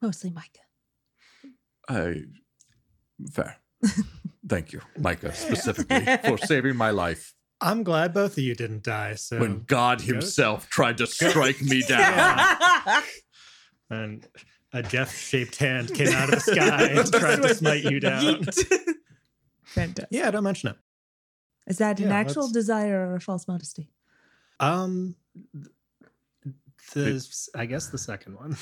Mostly 0.02 0.30
Micah. 0.30 0.60
I 1.90 2.24
fair. 3.32 3.58
Thank 4.48 4.74
you, 4.74 4.82
Micah, 4.98 5.34
specifically 5.36 6.06
for 6.26 6.38
saving 6.38 6.76
my 6.76 6.90
life 6.92 7.34
I'm 7.60 7.82
glad 7.84 8.14
both 8.14 8.34
of 8.34 8.44
you 8.44 8.54
didn't 8.54 8.84
die. 8.84 9.16
So 9.16 9.40
when 9.40 9.64
God 9.64 10.02
Himself 10.02 10.70
tried 10.70 10.98
to 11.00 11.08
strike 11.08 11.60
me 11.62 11.82
down. 11.88 12.40
and 13.90 14.28
a 14.74 14.84
Jeff-shaped 14.84 15.56
hand 15.56 15.92
came 15.94 16.10
out 16.14 16.30
of 16.32 16.36
the 16.36 16.52
sky 16.52 16.84
and 16.84 17.12
tried 17.12 17.42
to 17.42 17.56
smite 17.56 17.84
you 17.84 18.00
down. 18.00 18.44
Fantastic. 19.64 20.08
Yeah, 20.12 20.30
don't 20.30 20.44
mention 20.44 20.70
it. 20.70 20.76
Is 21.66 21.80
that 21.80 22.00
an 22.00 22.10
Yeah, 22.10 22.16
actual 22.16 22.44
let's- 22.44 22.54
desire 22.54 23.08
or 23.10 23.16
a 23.16 23.20
false 23.22 23.48
modesty? 23.48 23.90
Um, 24.60 25.16
the 26.94 27.28
I 27.56 27.66
guess 27.66 27.88
the 27.88 27.98
second 27.98 28.36
one. 28.36 28.56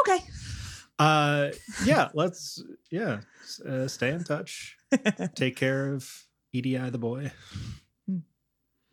Okay. 0.00 0.18
Uh, 0.98 1.50
yeah, 1.84 2.10
let's 2.14 2.62
yeah, 2.90 3.20
s- 3.42 3.60
uh, 3.60 3.88
stay 3.88 4.10
in 4.10 4.24
touch. 4.24 4.76
Take 5.34 5.56
care 5.56 5.92
of 5.92 6.24
EDI 6.52 6.90
the 6.90 6.98
boy. 6.98 7.32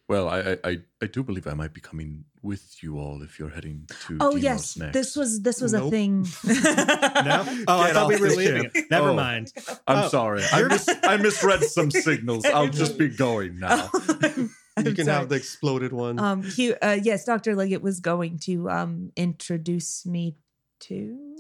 Well, 0.07 0.27
I, 0.27 0.39
I 0.39 0.57
I 0.63 0.77
I 1.03 1.05
do 1.05 1.21
believe 1.23 1.45
I 1.45 1.53
might 1.53 1.71
be 1.73 1.81
coming 1.81 2.25
with 2.41 2.81
you 2.81 2.97
all 2.97 3.21
if 3.21 3.37
you're 3.37 3.49
heading 3.51 3.87
to. 4.07 4.17
oh 4.19 4.31
Deimos 4.31 4.43
yes, 4.43 4.77
next. 4.77 4.93
this 4.93 5.15
was 5.15 5.41
this 5.41 5.61
was 5.61 5.73
a 5.73 5.87
thing. 5.91 6.25
No, 6.45 7.45
oh, 7.67 7.79
I 7.81 7.91
thought 7.93 8.07
we 8.09 8.17
were 8.19 8.29
leaving 8.29 8.71
Never 8.89 9.09
Oh. 9.09 9.13
mind. 9.13 9.51
I'm 9.87 10.05
Oh, 10.05 10.07
sorry. 10.07 10.41
I 10.51 10.63
mis- 10.63 10.89
I 11.03 11.17
misread 11.17 11.63
some 11.65 11.91
signals. 11.91 12.43
I'll 12.45 12.69
just 12.69 12.97
be 12.97 13.09
going 13.09 13.59
now. 13.59 13.89
I'm 13.93 14.85
you 14.85 14.93
can 14.95 15.05
sorry. 15.05 15.17
have 15.19 15.29
the 15.29 15.35
exploded 15.35 15.91
one. 15.91 16.17
Um, 16.19 16.41
he, 16.43 16.73
uh, 16.73 16.93
yes, 16.93 17.25
Dr. 17.25 17.53
Leggett 17.55 17.81
was 17.81 17.99
going 17.99 18.39
to 18.39 18.69
um, 18.69 19.11
introduce 19.17 20.05
me 20.05 20.37
to 20.81 21.35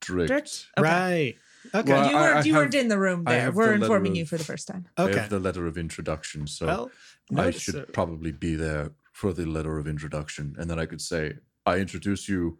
Drift. 0.00 0.28
Drift. 0.28 0.66
Okay. 0.78 0.88
Right. 0.88 1.34
Okay. 1.74 1.92
Well, 1.92 2.10
you 2.10 2.16
I- 2.16 2.20
weren't 2.22 2.36
I 2.36 2.42
you 2.44 2.52
have- 2.54 2.62
weren't 2.62 2.74
in 2.74 2.88
the 2.88 2.98
room 2.98 3.24
there. 3.24 3.52
We're 3.52 3.68
the 3.78 3.82
informing 3.84 4.12
of- 4.12 4.18
you 4.18 4.26
for 4.26 4.36
the 4.38 4.44
first 4.44 4.66
time. 4.68 4.86
I 4.96 5.02
okay. 5.04 5.18
have 5.20 5.30
the 5.30 5.40
letter 5.40 5.66
of 5.66 5.76
introduction, 5.78 6.46
so 6.46 6.66
well, 6.66 6.90
I 7.46 7.50
should 7.50 7.74
it. 7.76 7.92
probably 7.92 8.32
be 8.32 8.54
there 8.54 8.92
for 9.12 9.32
the 9.32 9.44
letter 9.46 9.78
of 9.78 9.86
introduction, 9.86 10.54
and 10.58 10.70
then 10.70 10.78
I 10.78 10.86
could 10.86 11.00
say, 11.00 11.38
"I 11.66 11.78
introduce 11.78 12.28
you 12.28 12.58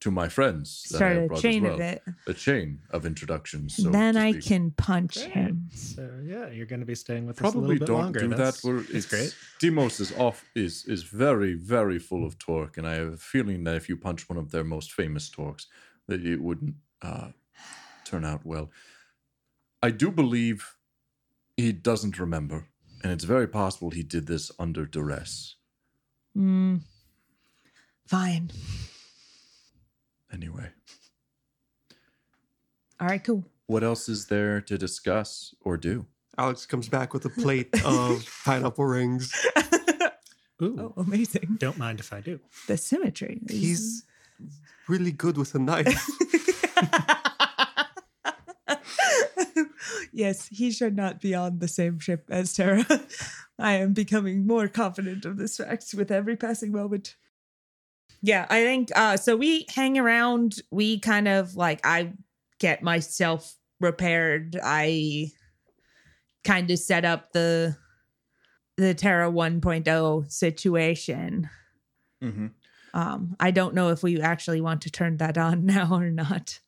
to 0.00 0.10
my 0.10 0.28
friends." 0.28 0.84
that 0.90 0.96
I 0.96 0.98
Start 0.98 1.12
have 1.14 1.22
a 1.22 1.26
brought 1.28 1.36
as 1.38 1.42
chain 1.42 1.62
well." 1.64 1.74
of 1.74 1.80
it. 1.80 2.02
A 2.26 2.34
chain 2.34 2.80
of 2.90 3.04
introductions. 3.06 3.76
So 3.76 3.90
then 3.90 4.16
I 4.16 4.32
can 4.34 4.70
punch 4.72 5.14
Great. 5.16 5.32
him. 5.32 5.68
So 5.72 6.20
yeah, 6.24 6.48
you're 6.50 6.66
going 6.66 6.80
to 6.80 6.86
be 6.86 6.94
staying 6.94 7.26
with 7.26 7.36
us 7.36 7.40
a 7.40 7.42
probably 7.42 7.60
little 7.78 7.78
bit 7.80 7.86
don't 7.86 7.98
longer. 8.02 8.20
do 8.20 8.28
that's, 8.28 8.60
that. 8.62 8.68
We're, 8.68 8.80
that's 8.80 8.90
it's 8.90 9.06
great. 9.06 9.34
Deimos 9.58 10.00
is 10.00 10.12
off 10.12 10.44
is 10.54 10.84
is 10.86 11.02
very 11.02 11.54
very 11.54 11.98
full 11.98 12.24
of 12.24 12.38
torque, 12.38 12.76
and 12.78 12.86
I 12.86 12.94
have 12.94 13.12
a 13.14 13.16
feeling 13.16 13.64
that 13.64 13.74
if 13.76 13.88
you 13.88 13.96
punch 13.96 14.28
one 14.28 14.38
of 14.38 14.50
their 14.52 14.64
most 14.64 14.92
famous 14.92 15.28
torques, 15.28 15.66
that 16.06 16.24
it 16.24 16.40
wouldn't 16.40 16.76
uh, 17.02 17.28
turn 18.10 18.24
out 18.24 18.44
well. 18.44 18.70
I 19.82 19.90
do 19.90 20.10
believe 20.10 20.76
he 21.56 21.72
doesn't 21.72 22.18
remember, 22.18 22.66
and 23.02 23.12
it's 23.12 23.24
very 23.24 23.46
possible 23.46 23.90
he 23.90 24.02
did 24.02 24.26
this 24.26 24.50
under 24.58 24.84
duress. 24.84 25.56
Mm. 26.36 26.80
Fine. 28.06 28.50
Anyway, 30.32 30.68
All 33.00 33.08
right, 33.08 33.22
cool. 33.24 33.44
what 33.66 33.82
else 33.82 34.08
is 34.08 34.26
there 34.26 34.60
to 34.60 34.78
discuss 34.78 35.54
or 35.62 35.76
do? 35.76 36.06
Alex 36.38 36.66
comes 36.66 36.88
back 36.88 37.12
with 37.12 37.24
a 37.24 37.28
plate 37.30 37.68
of 37.84 38.24
pineapple 38.44 38.84
rings. 38.84 39.32
Ooh, 40.62 40.92
oh, 40.96 41.00
amazing. 41.00 41.56
don't 41.58 41.78
mind 41.78 42.00
if 42.00 42.12
I 42.12 42.20
do. 42.20 42.38
The 42.68 42.76
symmetry. 42.76 43.40
He's 43.48 44.04
really 44.88 45.10
good 45.12 45.36
with 45.36 45.54
a 45.54 45.58
knife. 45.58 46.06
yes, 50.20 50.48
he 50.48 50.70
should 50.70 50.94
not 50.94 51.20
be 51.20 51.34
on 51.34 51.58
the 51.58 51.68
same 51.68 51.98
ship 51.98 52.26
as 52.30 52.52
Terra. 52.52 52.84
I 53.58 53.72
am 53.74 53.92
becoming 53.92 54.46
more 54.46 54.68
confident 54.68 55.24
of 55.24 55.36
this 55.36 55.56
fact 55.56 55.92
with 55.96 56.10
every 56.10 56.36
passing 56.36 56.72
moment. 56.72 57.16
Yeah, 58.22 58.46
I 58.50 58.62
think 58.62 58.90
uh 58.94 59.16
so 59.16 59.34
we 59.36 59.66
hang 59.74 59.98
around, 59.98 60.62
we 60.70 60.98
kind 61.00 61.26
of 61.26 61.56
like 61.56 61.80
I 61.84 62.12
get 62.58 62.82
myself 62.82 63.56
repaired. 63.80 64.58
I 64.62 65.30
kind 66.44 66.70
of 66.70 66.78
set 66.78 67.04
up 67.04 67.32
the 67.32 67.76
the 68.76 68.94
Terra 68.94 69.30
1.0 69.30 70.32
situation. 70.32 71.50
Mm-hmm. 72.22 72.46
Um, 72.92 73.36
I 73.38 73.50
don't 73.50 73.74
know 73.74 73.90
if 73.90 74.02
we 74.02 74.20
actually 74.20 74.60
want 74.60 74.82
to 74.82 74.90
turn 74.90 75.18
that 75.18 75.38
on 75.38 75.66
now 75.76 75.88
or 75.92 76.10
not. 76.10 76.60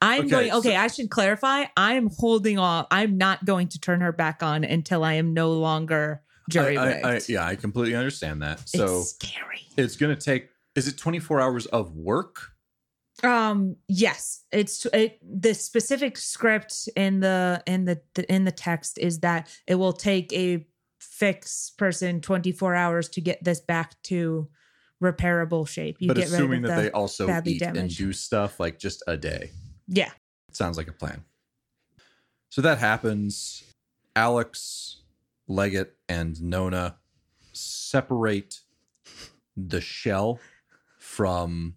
I'm 0.00 0.22
Okay, 0.22 0.28
going. 0.28 0.52
Okay, 0.52 0.74
so- 0.74 0.76
I 0.76 0.86
should 0.88 1.10
clarify. 1.10 1.64
I'm 1.76 2.10
holding 2.10 2.58
off. 2.58 2.86
I'm 2.90 3.16
not 3.16 3.44
going 3.44 3.68
to 3.68 3.80
turn 3.80 4.00
her 4.00 4.12
back 4.12 4.42
on 4.42 4.64
until 4.64 5.04
I 5.04 5.14
am 5.14 5.32
no 5.32 5.52
longer 5.52 6.22
jury 6.50 6.76
I. 6.76 7.00
I, 7.00 7.14
I, 7.14 7.20
yeah, 7.28 7.46
I 7.46 7.56
completely 7.56 7.94
understand 7.94 8.42
that. 8.42 8.68
So 8.68 9.00
it's 9.00 9.10
scary. 9.10 9.62
it's 9.76 9.96
going 9.96 10.14
to 10.14 10.20
take. 10.20 10.50
Is 10.74 10.88
it 10.88 10.98
24 10.98 11.40
hours 11.40 11.66
of 11.66 11.94
work? 11.96 12.50
Um. 13.22 13.76
Yes, 13.88 14.42
it's 14.52 14.84
it, 14.92 15.18
the 15.22 15.54
specific 15.54 16.18
script 16.18 16.88
in 16.96 17.20
the 17.20 17.62
in 17.66 17.86
the, 17.86 18.00
in 18.28 18.44
the 18.44 18.52
text 18.52 18.98
is 18.98 19.20
that 19.20 19.48
it 19.66 19.76
will 19.76 19.94
take 19.94 20.30
a 20.34 20.66
fix 21.00 21.70
person 21.78 22.20
24 22.20 22.74
hours 22.74 23.08
to 23.08 23.22
get 23.22 23.42
this 23.42 23.60
back 23.60 23.94
to 24.02 24.48
repairable 25.02 25.66
shape. 25.66 25.96
You 25.98 26.08
but 26.08 26.18
get 26.18 26.26
assuming 26.26 26.62
rid 26.62 26.70
that 26.70 26.76
the, 26.76 26.82
they 26.82 26.90
also 26.90 27.42
eat 27.46 27.62
and 27.62 27.88
do 27.94 28.12
stuff 28.12 28.60
like 28.60 28.78
just 28.78 29.02
a 29.06 29.16
day. 29.16 29.50
Yeah. 29.86 30.10
Sounds 30.52 30.76
like 30.76 30.88
a 30.88 30.92
plan. 30.92 31.24
So 32.48 32.62
that 32.62 32.78
happens. 32.78 33.62
Alex, 34.14 35.02
Leggett, 35.48 35.96
and 36.08 36.40
Nona 36.42 36.96
separate 37.52 38.60
the 39.56 39.80
shell 39.80 40.40
from 40.98 41.74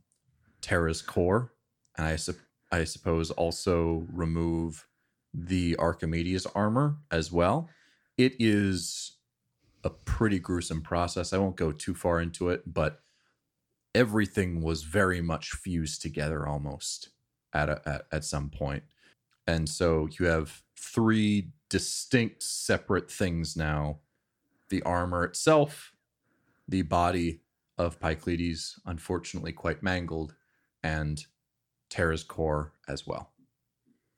Terra's 0.62 1.02
core. 1.02 1.54
And 1.98 2.08
I, 2.08 2.16
sup- 2.16 2.36
I 2.72 2.84
suppose 2.86 3.32
also 3.32 4.06
remove 4.12 4.88
the 5.34 5.76
Archimedes 5.78 6.46
armor 6.48 6.98
as 7.12 7.32
well. 7.32 7.70
It 8.18 8.36
is 8.40 9.18
a 9.84 9.90
pretty 9.90 10.40
gruesome 10.40 10.82
process. 10.82 11.34
I 11.34 11.38
won't 11.38 11.56
go 11.56 11.72
too 11.72 11.94
far 11.94 12.20
into 12.20 12.50
it, 12.50 12.74
but 12.74 13.02
everything 13.96 14.62
was 14.62 14.84
very 14.84 15.22
much 15.22 15.52
fused 15.52 16.02
together 16.02 16.48
almost 16.48 17.10
at 17.54 17.70
a, 17.70 17.82
at, 17.86 18.02
at 18.12 18.24
some 18.26 18.50
point. 18.50 18.84
And 19.48 19.68
so 19.68 20.08
you 20.20 20.26
have 20.28 20.62
three 20.78 21.52
distinct 21.70 22.44
separate 22.44 23.10
things 23.12 23.56
now. 23.56 24.00
The 24.70 24.82
armor 24.84 25.24
itself, 25.24 25.94
the 26.68 26.84
body 26.84 27.42
of 27.78 28.00
Pycleides, 28.00 28.80
unfortunately 28.86 29.52
quite 29.52 29.82
mangled, 29.82 30.36
and 30.84 31.26
Terra's 31.90 32.24
core 32.24 32.74
as 32.88 33.08
well. 33.08 33.32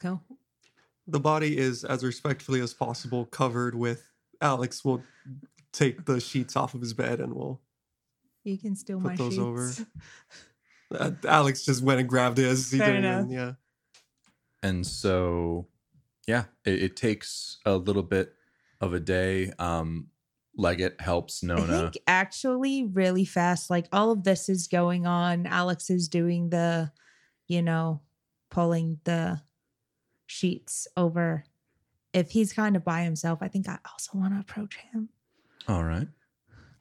Cool. 0.02 0.22
the 1.08 1.20
body 1.20 1.58
is 1.58 1.84
as 1.84 2.04
respectfully 2.04 2.60
as 2.60 2.74
possible 2.74 3.26
covered 3.26 3.76
with 3.76 4.10
Alex 4.42 4.84
will 4.84 5.04
take 5.72 6.06
the 6.06 6.20
sheets 6.20 6.56
off 6.56 6.74
of 6.74 6.82
his 6.82 6.94
bed 6.94 7.20
and 7.20 7.34
we'll 7.34 7.62
You 8.44 8.58
can 8.58 8.76
steal 8.76 9.00
Put 9.00 9.08
my 9.12 9.16
those 9.16 9.34
sheets. 9.34 9.40
over. 9.40 9.72
uh, 10.94 11.12
Alex 11.28 11.64
just 11.66 11.82
went 11.84 12.00
and 12.00 12.10
grabbed 12.10 12.38
his. 12.38 12.72
He 12.72 12.78
Fair 12.78 12.88
didn't 12.88 13.06
enough. 13.06 13.20
even- 13.26 13.32
yeah. 13.32 13.52
and 14.64 14.86
so 14.86 15.68
yeah 16.28 16.44
it, 16.66 16.84
it 16.84 16.96
takes 16.96 17.58
a 17.66 17.76
little 17.76 18.04
bit 18.04 18.34
of 18.80 18.94
a 18.94 19.00
day 19.00 19.52
um 19.60 20.08
leggett 20.56 21.00
helps 21.02 21.44
I 21.44 21.48
nona 21.48 21.80
think 21.92 21.98
actually 22.08 22.84
really 22.84 23.26
fast, 23.26 23.70
like 23.70 23.88
all 23.92 24.12
of 24.12 24.24
this 24.24 24.50
is 24.50 24.68
going 24.68 25.06
on. 25.08 25.46
Alex 25.48 25.90
is 25.90 26.08
doing 26.10 26.50
the, 26.50 26.92
you 27.48 27.62
know, 27.62 28.02
pulling 28.50 29.00
the 29.06 29.42
sheets 30.28 30.88
over. 30.98 31.46
If 32.14 32.32
he's 32.32 32.52
kind 32.52 32.76
of 32.76 32.84
by 32.84 33.04
himself, 33.04 33.40
I 33.42 33.48
think 33.48 33.70
I 33.70 33.78
also 33.90 34.18
want 34.18 34.34
to 34.34 34.40
approach 34.42 34.76
him. 34.76 35.08
all 35.70 35.84
right 35.86 36.08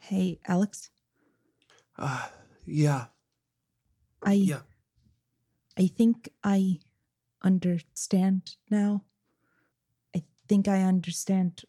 Hey, 0.00 0.40
Alex, 0.48 0.90
Uh, 1.96 2.26
yeah. 2.66 3.06
I 4.22 4.34
Yeah. 4.34 4.62
I 5.76 5.86
think 5.86 6.28
I 6.42 6.80
understand 7.42 8.56
now. 8.70 9.05
I 10.14 10.24
think 10.48 10.68
I 10.68 10.82
understand 10.82 11.62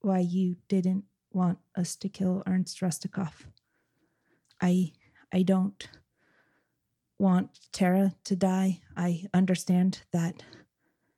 why 0.00 0.20
you 0.20 0.56
didn't 0.68 1.04
want 1.32 1.58
us 1.74 1.96
to 1.96 2.08
kill 2.08 2.42
Ernst 2.46 2.80
Rustikov. 2.80 3.46
I 4.60 4.92
I 5.32 5.42
don't 5.42 5.88
want 7.18 7.58
Terra 7.72 8.14
to 8.24 8.36
die. 8.36 8.82
I 8.96 9.26
understand 9.34 10.02
that 10.12 10.42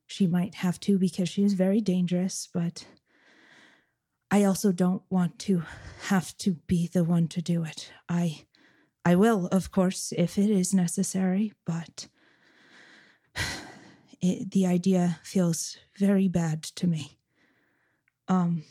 she 0.06 0.27
might 0.27 0.55
have 0.56 0.81
to 0.81 0.98
because 0.98 1.28
she 1.28 1.44
is 1.44 1.52
very 1.52 1.81
dangerous, 1.81 2.48
but 2.52 2.86
I 4.31 4.44
also 4.44 4.73
don't 4.73 5.02
want 5.10 5.39
to 5.40 5.62
have 6.09 6.36
to 6.39 6.52
be 6.66 6.86
the 6.86 7.05
one 7.05 7.28
to 7.28 7.43
do 7.43 7.65
it. 7.65 7.93
I 8.09 8.47
I 9.09 9.14
will, 9.14 9.47
of 9.47 9.70
course, 9.70 10.12
if 10.18 10.36
it 10.36 10.51
is 10.51 10.74
necessary, 10.74 11.55
but 11.64 12.09
it, 14.20 14.51
the 14.51 14.66
idea 14.66 15.18
feels 15.22 15.78
very 15.97 16.28
bad 16.28 16.62
to 16.76 16.86
me. 16.86 17.16
Um, 18.28 18.64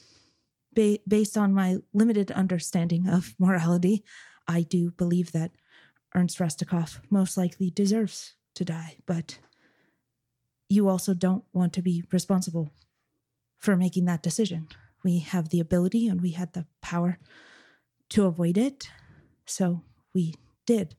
ba- 0.75 0.99
based 1.07 1.39
on 1.39 1.55
my 1.55 1.77
limited 1.91 2.29
understanding 2.29 3.09
of 3.09 3.33
morality, 3.39 4.03
I 4.47 4.61
do 4.61 4.91
believe 4.91 5.31
that 5.31 5.53
Ernst 6.13 6.37
Rustikov 6.37 6.99
most 7.09 7.35
likely 7.35 7.71
deserves 7.71 8.35
to 8.53 8.63
die, 8.63 8.97
but 9.07 9.39
you 10.69 10.87
also 10.87 11.15
don't 11.15 11.45
want 11.51 11.73
to 11.73 11.81
be 11.81 12.03
responsible 12.11 12.69
for 13.57 13.75
making 13.75 14.05
that 14.05 14.21
decision. 14.21 14.67
We 15.03 15.17
have 15.17 15.49
the 15.49 15.59
ability 15.59 16.07
and 16.07 16.21
we 16.21 16.33
had 16.33 16.53
the 16.53 16.67
power 16.79 17.17
to 18.09 18.25
avoid 18.25 18.55
it, 18.55 18.87
so 19.47 19.81
we 20.13 20.35
did. 20.65 20.95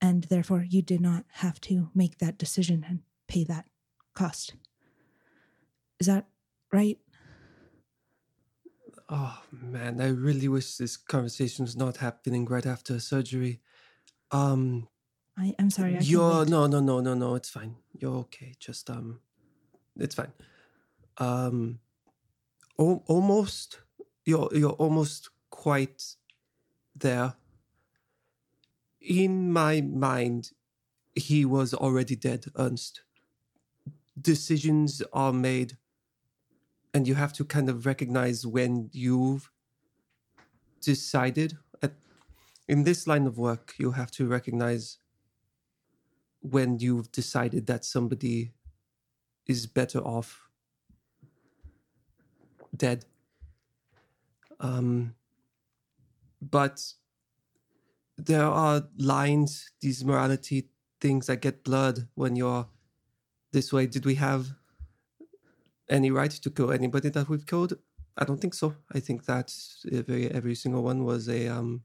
And 0.00 0.24
therefore, 0.24 0.64
you 0.68 0.82
did 0.82 1.00
not 1.00 1.24
have 1.34 1.60
to 1.62 1.90
make 1.94 2.18
that 2.18 2.38
decision 2.38 2.84
and 2.88 3.00
pay 3.26 3.44
that 3.44 3.66
cost. 4.14 4.54
Is 5.98 6.06
that 6.06 6.26
right? 6.72 6.98
Oh 9.08 9.42
man, 9.50 10.00
I 10.00 10.08
really 10.08 10.48
wish 10.48 10.76
this 10.76 10.96
conversation 10.96 11.64
was 11.64 11.76
not 11.76 11.96
happening 11.96 12.44
right 12.44 12.66
after 12.66 13.00
surgery. 13.00 13.60
Um, 14.30 14.88
I, 15.36 15.54
I'm 15.58 15.70
sorry. 15.70 15.96
I 15.96 16.00
you're 16.00 16.44
no, 16.44 16.66
no, 16.66 16.80
no, 16.80 17.00
no, 17.00 17.14
no. 17.14 17.34
It's 17.34 17.48
fine. 17.48 17.76
You're 17.98 18.16
okay. 18.16 18.54
Just 18.60 18.90
um, 18.90 19.20
it's 19.96 20.14
fine. 20.14 20.32
Um, 21.16 21.80
al- 22.78 23.02
almost. 23.06 23.80
You're 24.26 24.50
you're 24.52 24.72
almost 24.72 25.30
quite 25.48 26.04
there. 26.94 27.34
In 29.00 29.52
my 29.52 29.80
mind, 29.80 30.52
he 31.14 31.44
was 31.44 31.74
already 31.74 32.16
dead, 32.16 32.46
Ernst. 32.56 33.02
decisions 34.20 35.02
are 35.12 35.32
made 35.32 35.76
and 36.94 37.06
you 37.06 37.14
have 37.14 37.32
to 37.34 37.44
kind 37.44 37.68
of 37.68 37.86
recognize 37.86 38.46
when 38.46 38.90
you've 38.92 39.50
decided 40.80 41.56
at, 41.82 41.92
in 42.68 42.84
this 42.84 43.06
line 43.06 43.26
of 43.26 43.38
work 43.38 43.74
you 43.78 43.92
have 43.92 44.10
to 44.10 44.26
recognize 44.26 44.98
when 46.40 46.78
you've 46.78 47.10
decided 47.12 47.66
that 47.66 47.84
somebody 47.84 48.52
is 49.46 49.66
better 49.66 50.00
off 50.00 50.48
dead 52.76 53.04
um 54.60 55.14
but 56.40 56.92
there 58.18 58.44
are 58.44 58.82
lines 58.98 59.70
these 59.80 60.04
morality 60.04 60.68
things 61.00 61.26
that 61.26 61.40
get 61.40 61.62
blurred 61.62 62.08
when 62.14 62.34
you're 62.34 62.66
this 63.52 63.72
way. 63.72 63.86
Did 63.86 64.04
we 64.04 64.16
have 64.16 64.48
any 65.88 66.10
right 66.10 66.30
to 66.30 66.50
kill 66.50 66.72
anybody 66.72 67.08
that 67.10 67.28
we've 67.28 67.46
killed? 67.46 67.78
I 68.16 68.24
don't 68.24 68.40
think 68.40 68.54
so. 68.54 68.74
I 68.92 68.98
think 68.98 69.24
that 69.26 69.54
every 69.92 70.28
every 70.30 70.56
single 70.56 70.82
one 70.82 71.04
was 71.04 71.28
a 71.28 71.46
um 71.48 71.84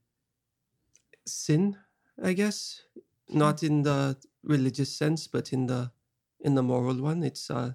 sin 1.26 1.78
i 2.22 2.34
guess. 2.34 2.82
Not 3.30 3.64
in 3.64 3.84
the 3.84 4.18
religious 4.44 4.96
sense 4.96 5.28
but 5.28 5.54
in 5.54 5.68
the 5.68 5.92
in 6.40 6.56
the 6.56 6.64
moral 6.64 6.96
one. 6.96 7.24
It's 7.24 7.52
uh 7.52 7.74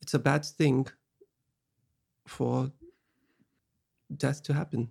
it's 0.00 0.14
a 0.14 0.18
bad 0.18 0.44
thing 0.46 0.86
for 2.26 2.72
death 4.16 4.42
to 4.44 4.54
happen. 4.54 4.90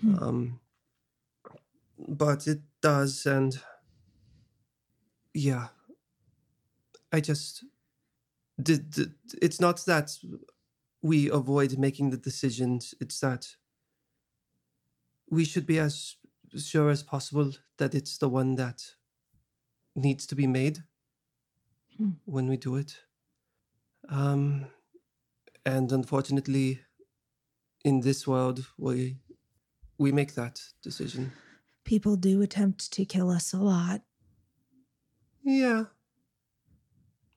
Hmm. 0.00 0.18
um 0.22 0.60
but 1.98 2.46
it 2.46 2.60
does 2.80 3.26
and 3.26 3.60
yeah. 5.32 5.68
I 7.12 7.20
just 7.20 7.64
did 8.60 9.12
it's 9.42 9.60
not 9.60 9.84
that 9.86 10.16
we 11.02 11.28
avoid 11.30 11.78
making 11.78 12.10
the 12.10 12.16
decisions 12.16 12.94
it's 13.00 13.20
that 13.20 13.56
we 15.28 15.44
should 15.44 15.66
be 15.66 15.78
as 15.78 16.16
sure 16.56 16.90
as 16.90 17.02
possible 17.02 17.52
that 17.78 17.94
it's 17.94 18.18
the 18.18 18.28
one 18.28 18.54
that 18.56 18.94
needs 19.96 20.26
to 20.26 20.34
be 20.34 20.46
made 20.46 20.84
Hmm. 21.96 22.10
when 22.24 22.48
we 22.48 22.56
do 22.56 22.74
it. 22.74 22.98
Um 24.08 24.66
and 25.64 25.90
unfortunately 25.92 26.80
in 27.84 28.00
this 28.00 28.26
world 28.26 28.66
we 28.76 29.18
we 29.98 30.12
make 30.12 30.34
that 30.34 30.60
decision 30.82 31.32
People 31.84 32.16
do 32.16 32.42
attempt 32.42 32.92
to 32.92 33.04
kill 33.04 33.30
us 33.30 33.52
a 33.52 33.58
lot. 33.58 34.02
Yeah. 35.44 35.86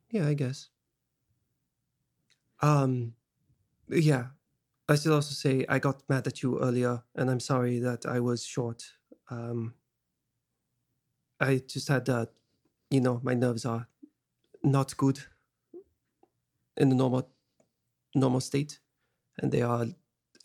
Yeah, 0.10 0.28
I 0.28 0.34
guess. 0.34 0.70
Um 2.62 3.16
yeah. 3.90 4.30
I 4.90 4.96
should 4.96 5.14
also 5.14 5.34
say 5.34 5.66
I 5.70 5.80
got 5.80 6.08
mad 6.10 6.28
at 6.28 6.44
you 6.44 6.60
earlier 6.60 7.04
and 7.16 7.30
I'm 7.30 7.40
sorry 7.42 7.80
that 7.80 8.06
I 8.06 8.20
was 8.20 8.46
short. 8.46 8.94
Um 9.30 9.76
I 11.40 11.58
just 11.60 11.88
had 11.88 12.08
uh 12.10 12.28
you 12.92 13.02
know, 13.02 13.20
my 13.24 13.34
nerves 13.34 13.66
are 13.66 13.88
not 14.64 14.98
good 14.98 15.22
in 16.76 16.90
the 16.90 16.96
normal 16.96 17.30
normal 18.16 18.42
state 18.42 18.80
and 19.40 19.52
they 19.52 19.64
are 19.64 19.88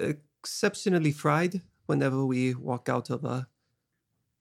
exceptionally 0.00 1.12
fried 1.12 1.62
whenever 1.86 2.26
we 2.26 2.54
walk 2.54 2.88
out 2.88 3.10
of 3.10 3.24
a 3.24 3.48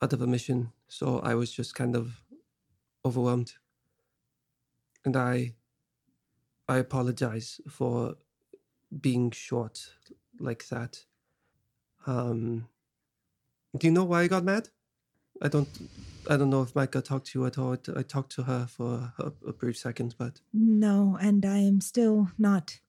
out 0.01 0.13
of 0.13 0.21
a 0.21 0.27
mission. 0.27 0.71
So 0.87 1.19
I 1.19 1.35
was 1.35 1.51
just 1.51 1.75
kind 1.75 1.95
of 1.95 2.21
overwhelmed. 3.05 3.53
And 5.05 5.15
I 5.15 5.55
I 6.67 6.77
apologize 6.77 7.59
for 7.69 8.15
being 8.99 9.31
short 9.31 9.93
like 10.39 10.67
that. 10.69 11.05
Um 12.05 12.67
do 13.77 13.87
you 13.87 13.91
know 13.91 14.03
why 14.03 14.21
I 14.21 14.27
got 14.27 14.43
mad? 14.43 14.69
I 15.41 15.47
don't 15.47 15.69
I 16.29 16.37
don't 16.37 16.49
know 16.49 16.61
if 16.61 16.75
Micah 16.75 17.01
talked 17.01 17.27
to 17.27 17.39
you 17.39 17.45
at 17.45 17.57
all. 17.57 17.75
I 17.95 18.03
talked 18.03 18.31
to 18.33 18.43
her 18.43 18.67
for 18.67 19.13
a, 19.17 19.31
a 19.47 19.53
brief 19.53 19.77
second, 19.77 20.15
but 20.17 20.41
No, 20.53 21.17
and 21.19 21.45
I 21.45 21.57
am 21.57 21.81
still 21.81 22.29
not 22.37 22.79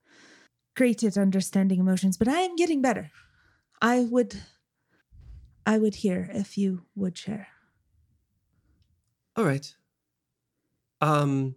great 0.76 1.02
at 1.02 1.16
understanding 1.16 1.80
emotions, 1.80 2.16
but 2.16 2.28
I 2.28 2.40
am 2.40 2.56
getting 2.56 2.82
better. 2.82 3.10
I 3.80 4.01
would 4.01 4.43
I 5.66 5.78
would 5.78 5.97
hear 5.97 6.30
if 6.32 6.59
you 6.59 6.84
would 6.94 7.16
share. 7.16 7.48
all 9.36 9.44
right. 9.44 9.74
Um 11.01 11.56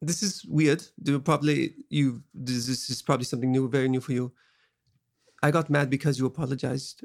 this 0.00 0.22
is 0.22 0.44
weird. 0.44 0.84
Do 1.02 1.18
probably 1.20 1.74
you 1.88 2.22
this 2.34 2.68
is 2.90 3.02
probably 3.02 3.24
something 3.24 3.50
new, 3.50 3.68
very 3.68 3.88
new 3.88 4.00
for 4.00 4.12
you. 4.12 4.32
I 5.42 5.50
got 5.50 5.70
mad 5.70 5.90
because 5.90 6.18
you 6.18 6.26
apologized. 6.26 7.04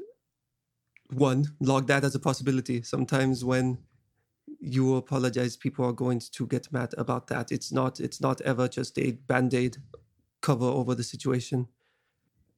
One, 1.12 1.46
log 1.60 1.86
that 1.88 2.04
as 2.04 2.14
a 2.14 2.20
possibility. 2.20 2.82
Sometimes 2.82 3.44
when 3.44 3.78
you 4.60 4.96
apologize, 4.96 5.56
people 5.56 5.84
are 5.84 5.92
going 5.92 6.20
to 6.20 6.46
get 6.46 6.72
mad 6.72 6.94
about 6.98 7.26
that. 7.28 7.50
It's 7.52 7.72
not 7.72 8.00
it's 8.00 8.20
not 8.20 8.40
ever 8.42 8.68
just 8.68 8.98
a 8.98 9.12
band-aid 9.12 9.78
cover 10.40 10.66
over 10.66 10.94
the 10.94 11.02
situation. 11.02 11.68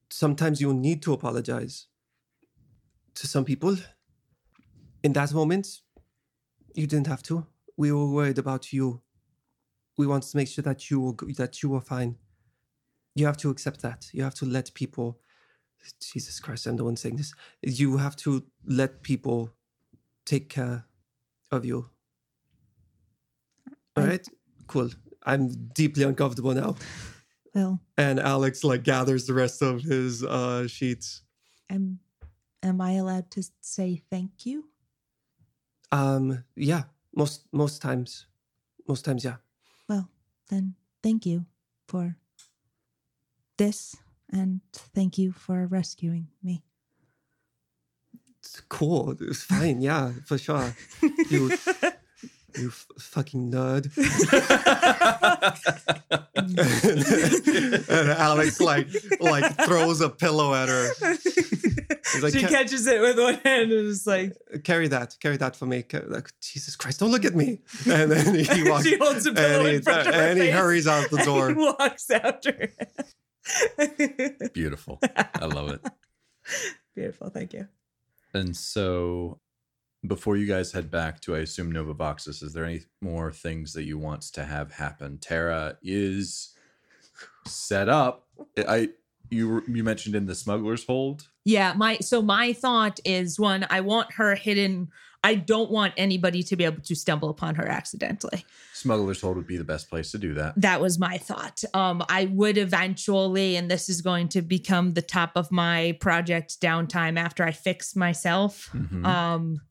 Sometimes 0.09 0.61
you 0.61 0.73
need 0.73 1.01
to 1.03 1.13
apologize 1.13 1.87
to 3.15 3.27
some 3.27 3.45
people. 3.45 3.77
In 5.03 5.13
that 5.13 5.33
moment, 5.33 5.81
you 6.73 6.87
didn't 6.87 7.07
have 7.07 7.23
to. 7.23 7.45
We 7.77 7.91
were 7.91 8.09
worried 8.09 8.37
about 8.37 8.71
you. 8.73 9.01
We 9.97 10.07
wanted 10.07 10.29
to 10.31 10.37
make 10.37 10.47
sure 10.47 10.63
that 10.63 10.89
you 10.89 10.99
were 11.01 11.33
that 11.37 11.61
you 11.61 11.69
were 11.69 11.81
fine. 11.81 12.15
You 13.15 13.25
have 13.27 13.37
to 13.37 13.49
accept 13.49 13.81
that. 13.81 14.09
You 14.11 14.23
have 14.23 14.33
to 14.35 14.45
let 14.45 14.73
people. 14.73 15.19
Jesus 15.99 16.39
Christ, 16.39 16.65
I'm 16.65 16.77
the 16.77 16.83
one 16.85 16.95
saying 16.95 17.17
this. 17.17 17.33
You 17.61 17.97
have 17.97 18.15
to 18.17 18.43
let 18.65 19.03
people 19.03 19.51
take 20.25 20.49
care 20.49 20.85
of 21.51 21.65
you. 21.65 21.89
All 23.95 24.05
right, 24.05 24.25
cool. 24.67 24.89
I'm 25.25 25.49
deeply 25.73 26.03
uncomfortable 26.03 26.53
now. 26.53 26.75
Well, 27.53 27.79
And 27.97 28.19
Alex 28.19 28.63
like 28.63 28.83
gathers 28.83 29.27
the 29.27 29.33
rest 29.33 29.61
of 29.61 29.81
his 29.83 30.23
uh 30.23 30.67
sheets. 30.67 31.21
am 31.69 31.99
am 32.63 32.81
I 32.81 32.93
allowed 32.93 33.29
to 33.31 33.43
say 33.61 34.01
thank 34.09 34.45
you? 34.45 34.69
Um, 35.91 36.43
yeah, 36.55 36.83
most 37.15 37.45
most 37.51 37.81
times, 37.81 38.25
most 38.87 39.05
times, 39.05 39.23
yeah. 39.23 39.35
Well, 39.87 40.09
then 40.49 40.75
thank 41.03 41.25
you 41.25 41.45
for 41.87 42.15
this 43.57 43.95
and 44.31 44.61
thank 44.73 45.17
you 45.17 45.31
for 45.31 45.67
rescuing 45.67 46.29
me. 46.41 46.63
It's 48.39 48.59
cool. 48.61 49.15
It's 49.21 49.43
fine. 49.43 49.81
Yeah, 49.81 50.11
for 50.25 50.37
sure. 50.37 50.75
You, 51.29 51.51
you 52.57 52.69
f- 52.69 52.87
fucking 52.99 53.51
nerd. 53.51 53.91
and 57.89 58.09
Alex 58.11 58.59
like 58.61 58.87
like 59.19 59.55
throws 59.65 60.01
a 60.01 60.09
pillow 60.09 60.53
at 60.53 60.69
her. 60.69 60.89
like, 62.21 62.33
she 62.33 62.41
catches 62.41 62.87
it 62.87 63.01
with 63.01 63.17
one 63.19 63.35
hand 63.35 63.71
and 63.71 63.87
is 63.87 64.05
like 64.07 64.35
uh, 64.53 64.57
Carry 64.63 64.87
that. 64.89 65.15
Carry 65.19 65.37
that 65.37 65.55
for 65.55 65.65
me. 65.65 65.83
Like, 66.07 66.29
Jesus 66.41 66.75
Christ! 66.75 66.99
Don't 66.99 67.11
look 67.11 67.25
at 67.25 67.35
me. 67.35 67.59
And 67.89 68.11
then 68.11 68.35
he 68.35 68.63
walks. 68.69 68.85
she 68.85 68.97
holds 68.97 69.25
a 69.25 69.33
pillow 69.33 69.59
and 69.59 69.67
he, 69.67 69.75
in 69.75 69.81
front 69.81 70.07
of 70.07 70.13
her 70.15 70.21
and 70.21 70.41
he 70.41 70.49
hurries 70.49 70.87
out 70.87 71.09
the 71.09 71.17
and 71.17 71.25
door. 71.53 71.53
walks 71.55 72.09
after. 72.09 72.69
Beautiful. 74.53 74.99
I 75.35 75.45
love 75.45 75.69
it. 75.69 75.81
Beautiful, 76.95 77.29
thank 77.29 77.53
you. 77.53 77.67
And 78.33 78.55
so, 78.55 79.39
before 80.05 80.35
you 80.37 80.45
guys 80.45 80.71
head 80.71 80.91
back 80.91 81.21
to, 81.21 81.35
I 81.35 81.39
assume 81.39 81.71
Novavoxus, 81.71 82.43
is 82.43 82.53
there 82.53 82.65
any 82.65 82.81
more 83.01 83.31
things 83.31 83.73
that 83.73 83.83
you 83.83 83.97
want 83.97 84.21
to 84.33 84.43
have 84.45 84.73
happen? 84.73 85.17
Terra 85.17 85.77
is 85.81 86.53
set 87.45 87.89
up. 87.89 88.27
I 88.57 88.89
you 89.29 89.63
you 89.67 89.83
mentioned 89.83 90.15
in 90.15 90.25
the 90.25 90.35
smuggler's 90.35 90.85
hold. 90.85 91.27
Yeah, 91.45 91.73
my 91.75 91.97
so 91.97 92.21
my 92.21 92.53
thought 92.53 92.99
is 93.05 93.39
one, 93.39 93.65
I 93.69 93.81
want 93.81 94.13
her 94.13 94.35
hidden. 94.35 94.89
I 95.25 95.35
don't 95.35 95.71
want 95.71 95.93
anybody 95.95 96.43
to 96.43 96.57
be 96.57 96.65
able 96.65 96.81
to 96.81 96.95
stumble 96.95 97.29
upon 97.29 97.55
her 97.55 97.65
accidentally. 97.65 98.45
Smuggler's 98.73 99.21
hold 99.21 99.37
would 99.37 99.47
be 99.47 99.55
the 99.55 99.63
best 99.63 99.89
place 99.89 100.11
to 100.11 100.17
do 100.17 100.33
that. 100.33 100.53
That 100.57 100.81
was 100.81 100.99
my 100.99 101.17
thought. 101.17 101.63
Um, 101.73 102.03
I 102.09 102.25
would 102.25 102.57
eventually, 102.57 103.55
and 103.55 103.71
this 103.71 103.87
is 103.87 104.01
going 104.01 104.27
to 104.29 104.41
become 104.41 104.93
the 104.95 105.01
top 105.01 105.31
of 105.35 105.49
my 105.49 105.97
project 106.01 106.59
downtime 106.59 107.17
after 107.17 107.45
I 107.45 107.51
fix 107.51 107.95
myself. 107.95 108.69
Mhm. 108.73 109.05
um 109.05 109.61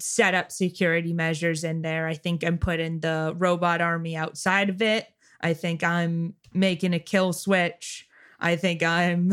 set 0.00 0.34
up 0.34 0.50
security 0.50 1.12
measures 1.12 1.64
in 1.64 1.82
there. 1.82 2.06
I 2.06 2.14
think 2.14 2.44
I'm 2.44 2.58
putting 2.58 3.00
the 3.00 3.34
robot 3.36 3.80
army 3.80 4.16
outside 4.16 4.68
of 4.68 4.80
it. 4.80 5.06
I 5.40 5.54
think 5.54 5.82
I'm 5.82 6.34
making 6.52 6.94
a 6.94 6.98
kill 6.98 7.32
switch. 7.32 8.06
I 8.40 8.56
think 8.56 8.82
I'm 8.82 9.32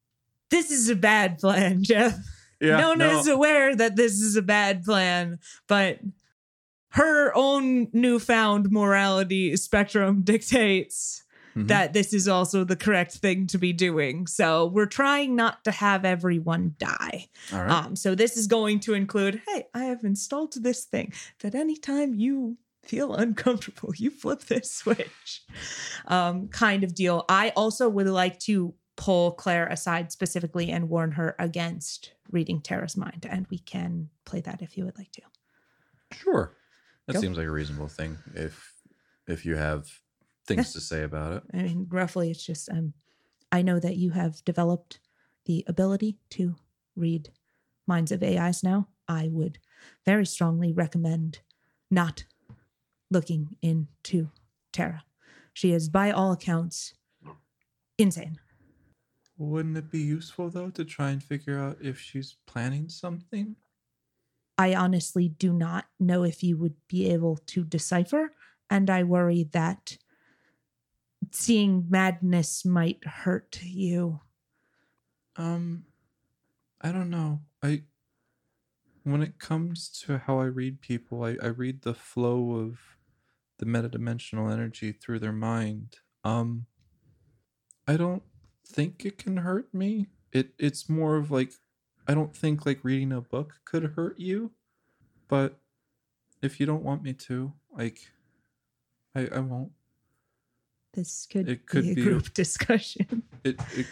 this 0.50 0.70
is 0.70 0.88
a 0.88 0.96
bad 0.96 1.38
plan, 1.38 1.82
Jeff. 1.84 2.16
yeah, 2.60 2.78
no 2.78 2.88
one 2.90 2.98
no, 2.98 3.18
is 3.18 3.28
aware 3.28 3.74
that 3.74 3.96
this 3.96 4.20
is 4.20 4.36
a 4.36 4.42
bad 4.42 4.84
plan, 4.84 5.38
but 5.68 6.00
her 6.90 7.32
own 7.36 7.88
newfound 7.92 8.70
morality 8.70 9.56
spectrum 9.56 10.22
dictates 10.22 11.22
Mhm. 11.64 11.68
that 11.68 11.92
this 11.92 12.12
is 12.12 12.28
also 12.28 12.64
the 12.64 12.76
correct 12.76 13.12
thing 13.14 13.46
to 13.48 13.58
be 13.58 13.72
doing. 13.72 14.26
So 14.26 14.66
we're 14.66 14.86
trying 14.86 15.36
not 15.36 15.64
to 15.64 15.70
have 15.70 16.04
everyone 16.04 16.74
die. 16.78 17.28
All 17.52 17.62
right. 17.62 17.70
Um, 17.70 17.96
so 17.96 18.14
this 18.14 18.36
is 18.36 18.46
going 18.46 18.80
to 18.80 18.94
include, 18.94 19.42
hey, 19.48 19.68
I 19.74 19.84
have 19.84 20.04
installed 20.04 20.54
this 20.62 20.84
thing 20.84 21.12
that 21.40 21.54
anytime 21.54 22.14
you 22.14 22.56
feel 22.82 23.14
uncomfortable, 23.14 23.92
you 23.96 24.10
flip 24.10 24.42
this 24.44 24.72
switch. 24.80 25.42
Um, 26.06 26.48
kind 26.48 26.82
of 26.84 26.94
deal. 26.94 27.24
I 27.28 27.50
also 27.56 27.88
would 27.88 28.06
like 28.08 28.38
to 28.40 28.74
pull 28.96 29.32
Claire 29.32 29.66
aside 29.66 30.12
specifically 30.12 30.70
and 30.70 30.88
warn 30.88 31.12
her 31.12 31.34
against 31.38 32.12
reading 32.30 32.60
Terra's 32.60 32.96
mind. 32.96 33.26
And 33.28 33.46
we 33.50 33.58
can 33.58 34.10
play 34.24 34.40
that 34.42 34.60
if 34.62 34.76
you 34.76 34.84
would 34.84 34.98
like 34.98 35.12
to. 35.12 35.22
Sure. 36.12 36.54
That 37.06 37.14
Go. 37.14 37.20
seems 37.20 37.36
like 37.38 37.46
a 37.46 37.50
reasonable 37.50 37.88
thing 37.88 38.18
if 38.34 38.72
if 39.26 39.44
you 39.46 39.56
have 39.56 39.88
things 40.54 40.72
to 40.74 40.80
say 40.80 41.02
about 41.02 41.32
it. 41.34 41.42
I 41.54 41.62
mean, 41.62 41.86
roughly, 41.90 42.30
it's 42.30 42.44
just 42.44 42.68
um, 42.70 42.94
I 43.52 43.62
know 43.62 43.78
that 43.80 43.96
you 43.96 44.10
have 44.10 44.44
developed 44.44 45.00
the 45.46 45.64
ability 45.66 46.18
to 46.30 46.56
read 46.96 47.30
minds 47.86 48.12
of 48.12 48.22
AIs 48.22 48.62
now. 48.62 48.88
I 49.08 49.28
would 49.30 49.58
very 50.04 50.26
strongly 50.26 50.72
recommend 50.72 51.40
not 51.90 52.24
looking 53.10 53.56
into 53.60 54.30
Terra. 54.72 55.04
She 55.52 55.72
is, 55.72 55.88
by 55.88 56.12
all 56.12 56.32
accounts, 56.32 56.94
insane. 57.98 58.38
Wouldn't 59.36 59.76
it 59.76 59.90
be 59.90 60.00
useful 60.00 60.50
though 60.50 60.70
to 60.70 60.84
try 60.84 61.10
and 61.10 61.22
figure 61.22 61.58
out 61.58 61.78
if 61.80 61.98
she's 61.98 62.36
planning 62.46 62.88
something? 62.88 63.56
I 64.58 64.74
honestly 64.74 65.28
do 65.28 65.52
not 65.52 65.86
know 65.98 66.22
if 66.22 66.42
you 66.42 66.58
would 66.58 66.74
be 66.86 67.10
able 67.10 67.38
to 67.46 67.64
decipher, 67.64 68.32
and 68.68 68.90
I 68.90 69.02
worry 69.02 69.48
that 69.52 69.96
seeing 71.34 71.86
madness 71.88 72.64
might 72.64 73.04
hurt 73.04 73.60
you. 73.62 74.20
Um 75.36 75.86
I 76.80 76.92
don't 76.92 77.10
know. 77.10 77.42
I 77.62 77.84
when 79.02 79.22
it 79.22 79.38
comes 79.38 79.88
to 79.88 80.18
how 80.18 80.40
I 80.40 80.44
read 80.44 80.80
people, 80.80 81.24
I, 81.24 81.36
I 81.42 81.46
read 81.46 81.82
the 81.82 81.94
flow 81.94 82.52
of 82.52 82.78
the 83.58 83.66
metadimensional 83.66 84.52
energy 84.52 84.92
through 84.92 85.18
their 85.20 85.32
mind. 85.32 85.96
Um 86.24 86.66
I 87.86 87.96
don't 87.96 88.22
think 88.66 89.04
it 89.04 89.18
can 89.18 89.38
hurt 89.38 89.72
me. 89.74 90.06
It 90.32 90.52
it's 90.58 90.88
more 90.88 91.16
of 91.16 91.30
like 91.30 91.52
I 92.06 92.14
don't 92.14 92.34
think 92.34 92.66
like 92.66 92.84
reading 92.84 93.12
a 93.12 93.20
book 93.20 93.60
could 93.64 93.84
hurt 93.94 94.18
you, 94.18 94.52
but 95.28 95.60
if 96.42 96.60
you 96.60 96.66
don't 96.66 96.82
want 96.84 97.02
me 97.02 97.12
to, 97.14 97.52
like 97.72 98.12
I 99.14 99.26
I 99.26 99.40
won't. 99.40 99.72
This 100.92 101.26
could, 101.30 101.48
It 101.48 101.66
could 101.66 101.82
be 101.82 101.92
a 101.92 101.94
be 101.94 102.02
group 102.02 102.34
discussion. 102.34 103.22
It 103.44 103.60
it 103.76 103.86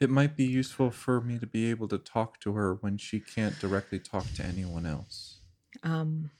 it 0.00 0.10
might 0.10 0.36
be 0.36 0.44
useful 0.44 0.90
for 0.90 1.20
me 1.20 1.38
to 1.38 1.46
be 1.46 1.70
able 1.70 1.88
to 1.88 1.98
talk 1.98 2.40
to 2.40 2.52
her 2.54 2.74
when 2.74 2.96
she 2.98 3.20
can't 3.20 3.58
directly 3.58 3.98
talk 3.98 4.26
to 4.34 4.44
anyone 4.44 4.86
else. 4.86 5.38
Um, 5.82 6.30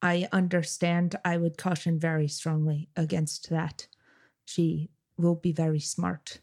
I 0.00 0.28
understand. 0.32 1.16
I 1.24 1.36
would 1.36 1.58
caution 1.58 1.98
very 1.98 2.28
strongly 2.28 2.88
against 2.96 3.50
that. 3.50 3.86
She 4.44 4.90
will 5.16 5.34
be 5.34 5.52
very 5.52 5.80
smart. 5.80 6.40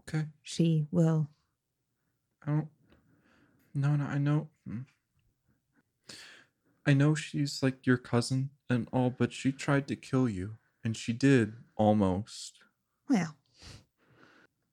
Okay. 0.00 0.26
She 0.42 0.86
will. 0.90 1.30
I 2.46 2.50
don't. 2.50 2.68
No, 3.74 3.96
no, 3.96 4.04
I 4.04 4.18
know. 4.18 4.48
hmm. 4.68 4.80
I 6.86 6.92
know 6.92 7.14
she's 7.14 7.62
like 7.62 7.86
your 7.86 7.96
cousin 7.96 8.50
and 8.68 8.88
all, 8.92 9.08
but 9.10 9.32
she 9.32 9.52
tried 9.52 9.88
to 9.88 9.96
kill 9.96 10.28
you, 10.28 10.56
and 10.84 10.96
she 10.96 11.12
did 11.12 11.54
almost. 11.76 12.58
Well, 13.08 13.36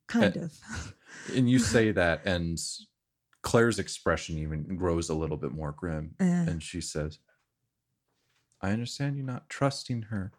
kind 0.07 0.37
Uh, 0.37 0.41
of. 0.41 0.95
And 1.35 1.49
you 1.49 1.59
say 1.59 1.91
that, 1.91 2.25
and 2.25 2.57
Claire's 3.41 3.77
expression 3.79 4.37
even 4.39 4.63
grows 4.75 5.09
a 5.09 5.13
little 5.13 5.37
bit 5.37 5.51
more 5.51 5.71
grim, 5.71 6.15
Uh, 6.19 6.23
and 6.23 6.63
she 6.63 6.81
says, 6.81 7.19
"I 8.61 8.71
understand 8.71 9.17
you 9.17 9.23
not 9.23 9.49
trusting 9.49 10.03
her. 10.03 10.31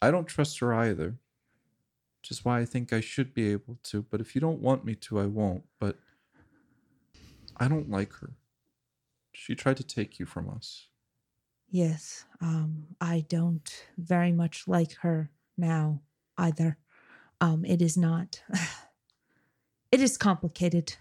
I 0.00 0.10
don't 0.10 0.26
trust 0.26 0.58
her 0.60 0.72
either, 0.74 1.18
which 2.20 2.30
is 2.30 2.44
why 2.44 2.58
I 2.60 2.64
think 2.64 2.92
I 2.92 3.00
should 3.00 3.32
be 3.34 3.50
able 3.52 3.78
to. 3.84 4.02
But 4.02 4.20
if 4.20 4.34
you 4.34 4.40
don't 4.40 4.60
want 4.60 4.84
me 4.84 4.94
to, 4.96 5.20
I 5.20 5.26
won't. 5.26 5.64
But 5.78 5.98
I 7.58 7.68
don't 7.68 7.90
like 7.90 8.14
her. 8.14 8.32
She 9.32 9.54
tried 9.54 9.76
to 9.76 9.84
take 9.84 10.18
you 10.18 10.26
from 10.26 10.48
us. 10.50 10.88
Yes. 11.72 12.24
Um, 12.40 12.86
I 13.00 13.24
don't 13.28 13.68
very 13.98 14.30
much 14.30 14.68
like 14.68 14.94
her 15.00 15.30
now 15.58 16.02
either. 16.38 16.78
Um, 17.40 17.64
it 17.64 17.82
is 17.82 17.96
not. 17.96 18.42
It 19.92 20.00
is 20.00 20.16
complicated. 20.16 20.94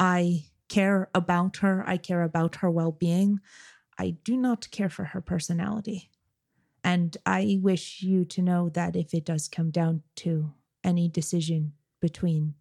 I 0.00 0.46
care 0.70 1.10
about 1.14 1.58
her. 1.58 1.84
I 1.86 1.98
care 1.98 2.22
about 2.22 2.56
her 2.56 2.70
well 2.70 2.90
being. 2.90 3.40
I 3.98 4.16
do 4.24 4.34
not 4.34 4.70
care 4.70 4.88
for 4.88 5.04
her 5.04 5.20
personality. 5.20 6.10
And 6.82 7.16
I 7.26 7.58
wish 7.60 8.02
you 8.02 8.24
to 8.24 8.40
know 8.40 8.70
that 8.70 8.96
if 8.96 9.12
it 9.12 9.26
does 9.26 9.46
come 9.46 9.70
down 9.70 10.04
to 10.16 10.54
any 10.84 11.08
decision 11.08 11.74
between 12.00 12.54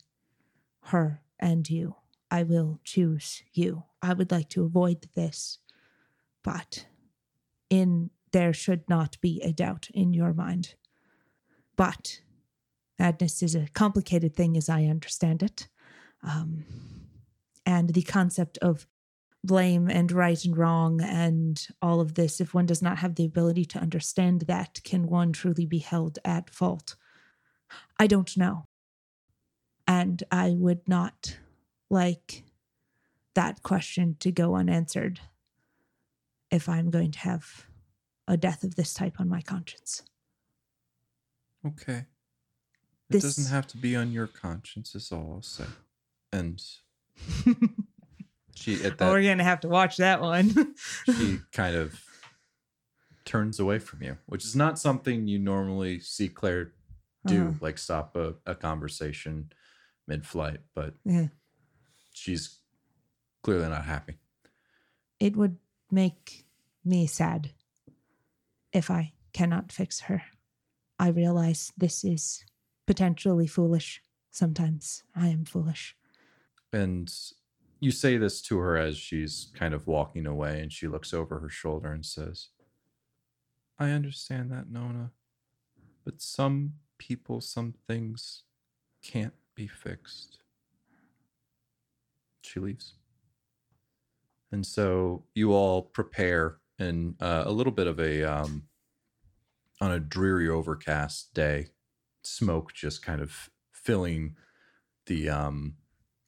her 0.86 1.22
and 1.40 1.70
you, 1.70 1.96
I 2.30 2.44
will 2.44 2.80
choose 2.84 3.44
you. 3.54 3.84
I 4.02 4.14
would 4.14 4.32
like 4.32 4.50
to 4.50 4.66
avoid 4.66 5.08
this, 5.16 5.60
but 6.46 6.86
in 7.72 8.12
there 8.32 8.54
should 8.54 8.88
not 8.88 9.20
be 9.20 9.42
a 9.42 9.52
doubt 9.52 9.90
in 9.94 10.14
your 10.14 10.32
mind. 10.32 10.76
But 11.76 12.22
madness 13.00 13.42
is 13.42 13.56
a 13.56 13.68
complicated 13.74 14.36
thing 14.36 14.56
as 14.56 14.70
I 14.70 14.84
understand 14.84 15.42
it. 15.42 15.68
Um, 16.22 16.64
and 17.66 17.90
the 17.90 18.04
concept 18.04 18.60
of 18.60 18.86
blame 19.44 19.90
and 19.90 20.12
right 20.12 20.46
and 20.46 20.56
wrong 20.56 21.02
and 21.02 21.68
all 21.82 22.00
of 22.00 22.14
this, 22.14 22.40
if 22.40 22.54
one 22.54 22.68
does 22.68 22.82
not 22.82 23.00
have 23.00 23.16
the 23.16 23.26
ability 23.26 23.66
to 23.66 23.80
understand 23.80 24.42
that, 24.42 24.80
can 24.84 25.08
one 25.08 25.34
truly 25.34 25.66
be 25.66 25.80
held 25.80 26.20
at 26.24 26.52
fault? 26.52 26.96
I 27.98 28.06
don't 28.06 28.38
know. 28.38 28.66
And 29.88 30.24
I 30.32 30.52
would 30.52 30.88
not 30.88 31.40
like 31.90 32.44
that 33.34 33.64
question 33.64 34.16
to 34.20 34.32
go 34.32 34.56
unanswered 34.56 35.22
if 36.52 36.70
I'm 36.70 36.90
going 36.90 37.12
to 37.12 37.20
have 37.20 37.66
a 38.28 38.38
death 38.38 38.64
of 38.64 38.76
this 38.76 38.94
type 38.94 39.20
on 39.20 39.28
my 39.30 39.42
conscience. 39.42 40.04
Okay. 41.66 41.98
It 41.98 42.06
This- 43.10 43.24
doesn't 43.24 43.52
have 43.52 43.68
to 43.68 43.78
be 43.78 43.96
on 43.96 44.12
your 44.12 44.28
conscience, 44.28 44.96
is 44.96 45.12
all 45.12 45.34
I'll 45.36 45.42
say. 45.42 45.66
And 46.34 46.62
she 48.56 48.84
at 48.84 48.96
Oh, 49.02 49.12
we're 49.12 49.24
gonna 49.24 49.44
have 49.44 49.62
to 49.62 49.68
watch 49.70 49.98
that 49.98 50.22
one. 50.22 50.76
she 51.06 51.40
kind 51.52 51.76
of 51.76 52.00
turns 53.26 53.60
away 53.60 53.80
from 53.80 54.04
you, 54.04 54.18
which 54.26 54.44
is 54.46 54.56
not 54.56 54.78
something 54.80 55.28
you 55.28 55.40
normally 55.40 56.00
see 56.00 56.28
Claire 56.30 56.74
do, 57.26 57.48
Uh-huh. 57.48 57.54
like 57.62 57.78
stop 57.78 58.16
a, 58.16 58.36
a 58.46 58.54
conversation 58.56 59.52
mid-flight, 60.08 60.60
but 60.76 60.94
yeah, 61.06 61.28
she's 62.14 62.60
clearly 63.44 63.68
not 63.70 63.86
happy. 63.86 64.16
it 65.20 65.36
would 65.36 65.58
make 65.91 66.45
me 66.84 67.07
sad 67.07 67.52
if 68.72 68.91
I 68.91 69.14
cannot 69.34 69.72
fix 69.72 70.02
her. 70.02 70.24
I 70.99 71.10
realize 71.10 71.72
this 71.78 72.03
is 72.03 72.45
potentially 72.88 73.48
foolish. 73.48 74.02
Sometimes 74.32 75.03
I 75.16 75.28
am 75.28 75.45
foolish. 75.45 75.95
And 76.72 77.12
you 77.80 77.91
say 77.91 78.18
this 78.18 78.41
to 78.44 78.57
her 78.57 78.78
as 78.78 78.98
she's 78.98 79.52
kind 79.53 79.74
of 79.74 79.88
walking 79.88 80.26
away, 80.26 80.62
and 80.62 80.72
she 80.72 80.88
looks 80.88 81.14
over 81.14 81.40
her 81.40 81.49
shoulder 81.49 81.91
and 81.91 82.06
says, 82.06 82.49
I 83.78 83.91
understand 83.91 84.52
that, 84.52 84.70
Nona, 84.70 85.12
but 86.03 86.22
some 86.22 86.74
people, 86.98 87.41
some 87.41 87.74
things 87.88 88.44
can't 89.02 89.34
be 89.53 89.68
fixed. 89.68 90.40
She 92.41 92.60
leaves. 92.60 92.94
And 94.56 94.65
so 94.65 95.26
you 95.36 95.52
all 95.52 95.82
prepare 95.82 96.60
in 96.80 97.15
uh, 97.19 97.44
a 97.45 97.52
little 97.52 97.73
bit 97.73 97.88
of 97.88 97.99
a, 97.99 98.23
um, 98.23 98.64
on 99.82 99.91
a 99.91 99.99
dreary 99.99 100.48
overcast 100.48 101.34
day, 101.34 101.68
smoke 102.23 102.72
just 102.72 103.03
kind 103.03 103.19
of 103.22 103.49
filling 103.73 104.38
the 105.07 105.30
um 105.30 105.76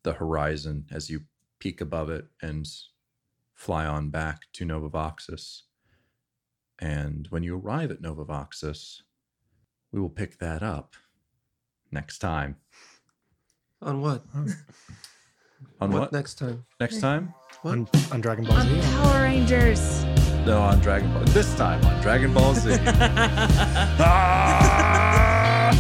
the 0.04 0.12
horizon 0.12 0.86
as 0.92 1.10
you 1.10 1.22
peek 1.58 1.80
above 1.80 2.10
it 2.10 2.26
and 2.42 2.68
fly 3.56 3.86
on 3.86 4.10
back 4.10 4.42
to 4.54 4.66
Novavoxus. 4.66 5.62
And 6.80 7.28
when 7.30 7.44
you 7.44 7.58
arrive 7.58 7.92
at 7.92 8.02
Novavoxus, 8.02 9.04
we 9.94 10.02
will 10.02 10.10
pick 10.10 10.38
that 10.40 10.62
up 10.62 10.96
next 11.94 12.20
time. 12.20 12.58
On 13.82 14.02
what? 14.02 14.26
On 15.80 15.92
what? 15.94 16.12
next 16.12 16.38
time? 16.38 16.66
Next 16.82 17.00
time? 17.00 17.34
What? 17.64 17.72
On, 17.72 17.88
on 18.12 18.22
Dragon 18.22 18.46
Ball 18.46 18.58
On 18.58 18.68
Z. 18.68 18.82
Power 18.92 19.24
Rangers. 19.24 20.04
No, 20.46 20.62
on 20.62 20.80
Dragon 20.80 21.12
Ball. 21.12 21.24
This 21.26 21.56
time 21.56 21.84
on 21.86 22.00
Dragon 22.02 22.32
Ball 22.34 22.54
Z. 22.54 22.78
Ah! 24.00 25.72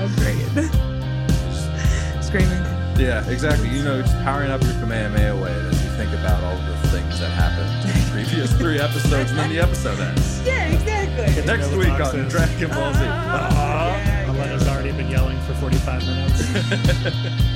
oh, 0.00 0.14
great. 0.16 0.36
Screaming. 2.22 2.62
Yeah, 3.00 3.26
exactly. 3.28 3.70
You 3.70 3.82
know, 3.82 4.02
just 4.02 4.14
powering 4.22 4.50
up 4.50 4.62
your 4.62 4.74
Kamehameha 4.74 5.34
way 5.42 5.50
as 5.50 5.82
you 5.82 5.90
think 5.96 6.12
about 6.12 6.44
all 6.44 6.56
the 6.56 6.76
things 6.88 7.18
that 7.20 7.30
happened 7.30 7.70
in 7.90 8.04
the 8.04 8.10
previous 8.12 8.52
three 8.58 8.78
episodes, 8.78 9.30
and 9.30 9.40
then 9.40 9.48
the 9.48 9.60
episode 9.60 9.98
ends. 9.98 10.46
Yeah, 10.46 10.66
exactly. 10.68 11.44
Next 11.46 11.68
the 11.68 11.78
week 11.78 11.88
on. 11.88 12.28
Dragon 12.28 12.68
Ball 12.68 12.92
Z. 12.92 13.00
Ah, 13.02 13.96
yeah, 13.96 14.28
Alena's 14.28 14.68
already 14.68 14.92
been 14.92 15.08
yelling 15.08 15.40
for 15.40 15.54
45 15.54 16.06
minutes. 16.06 17.48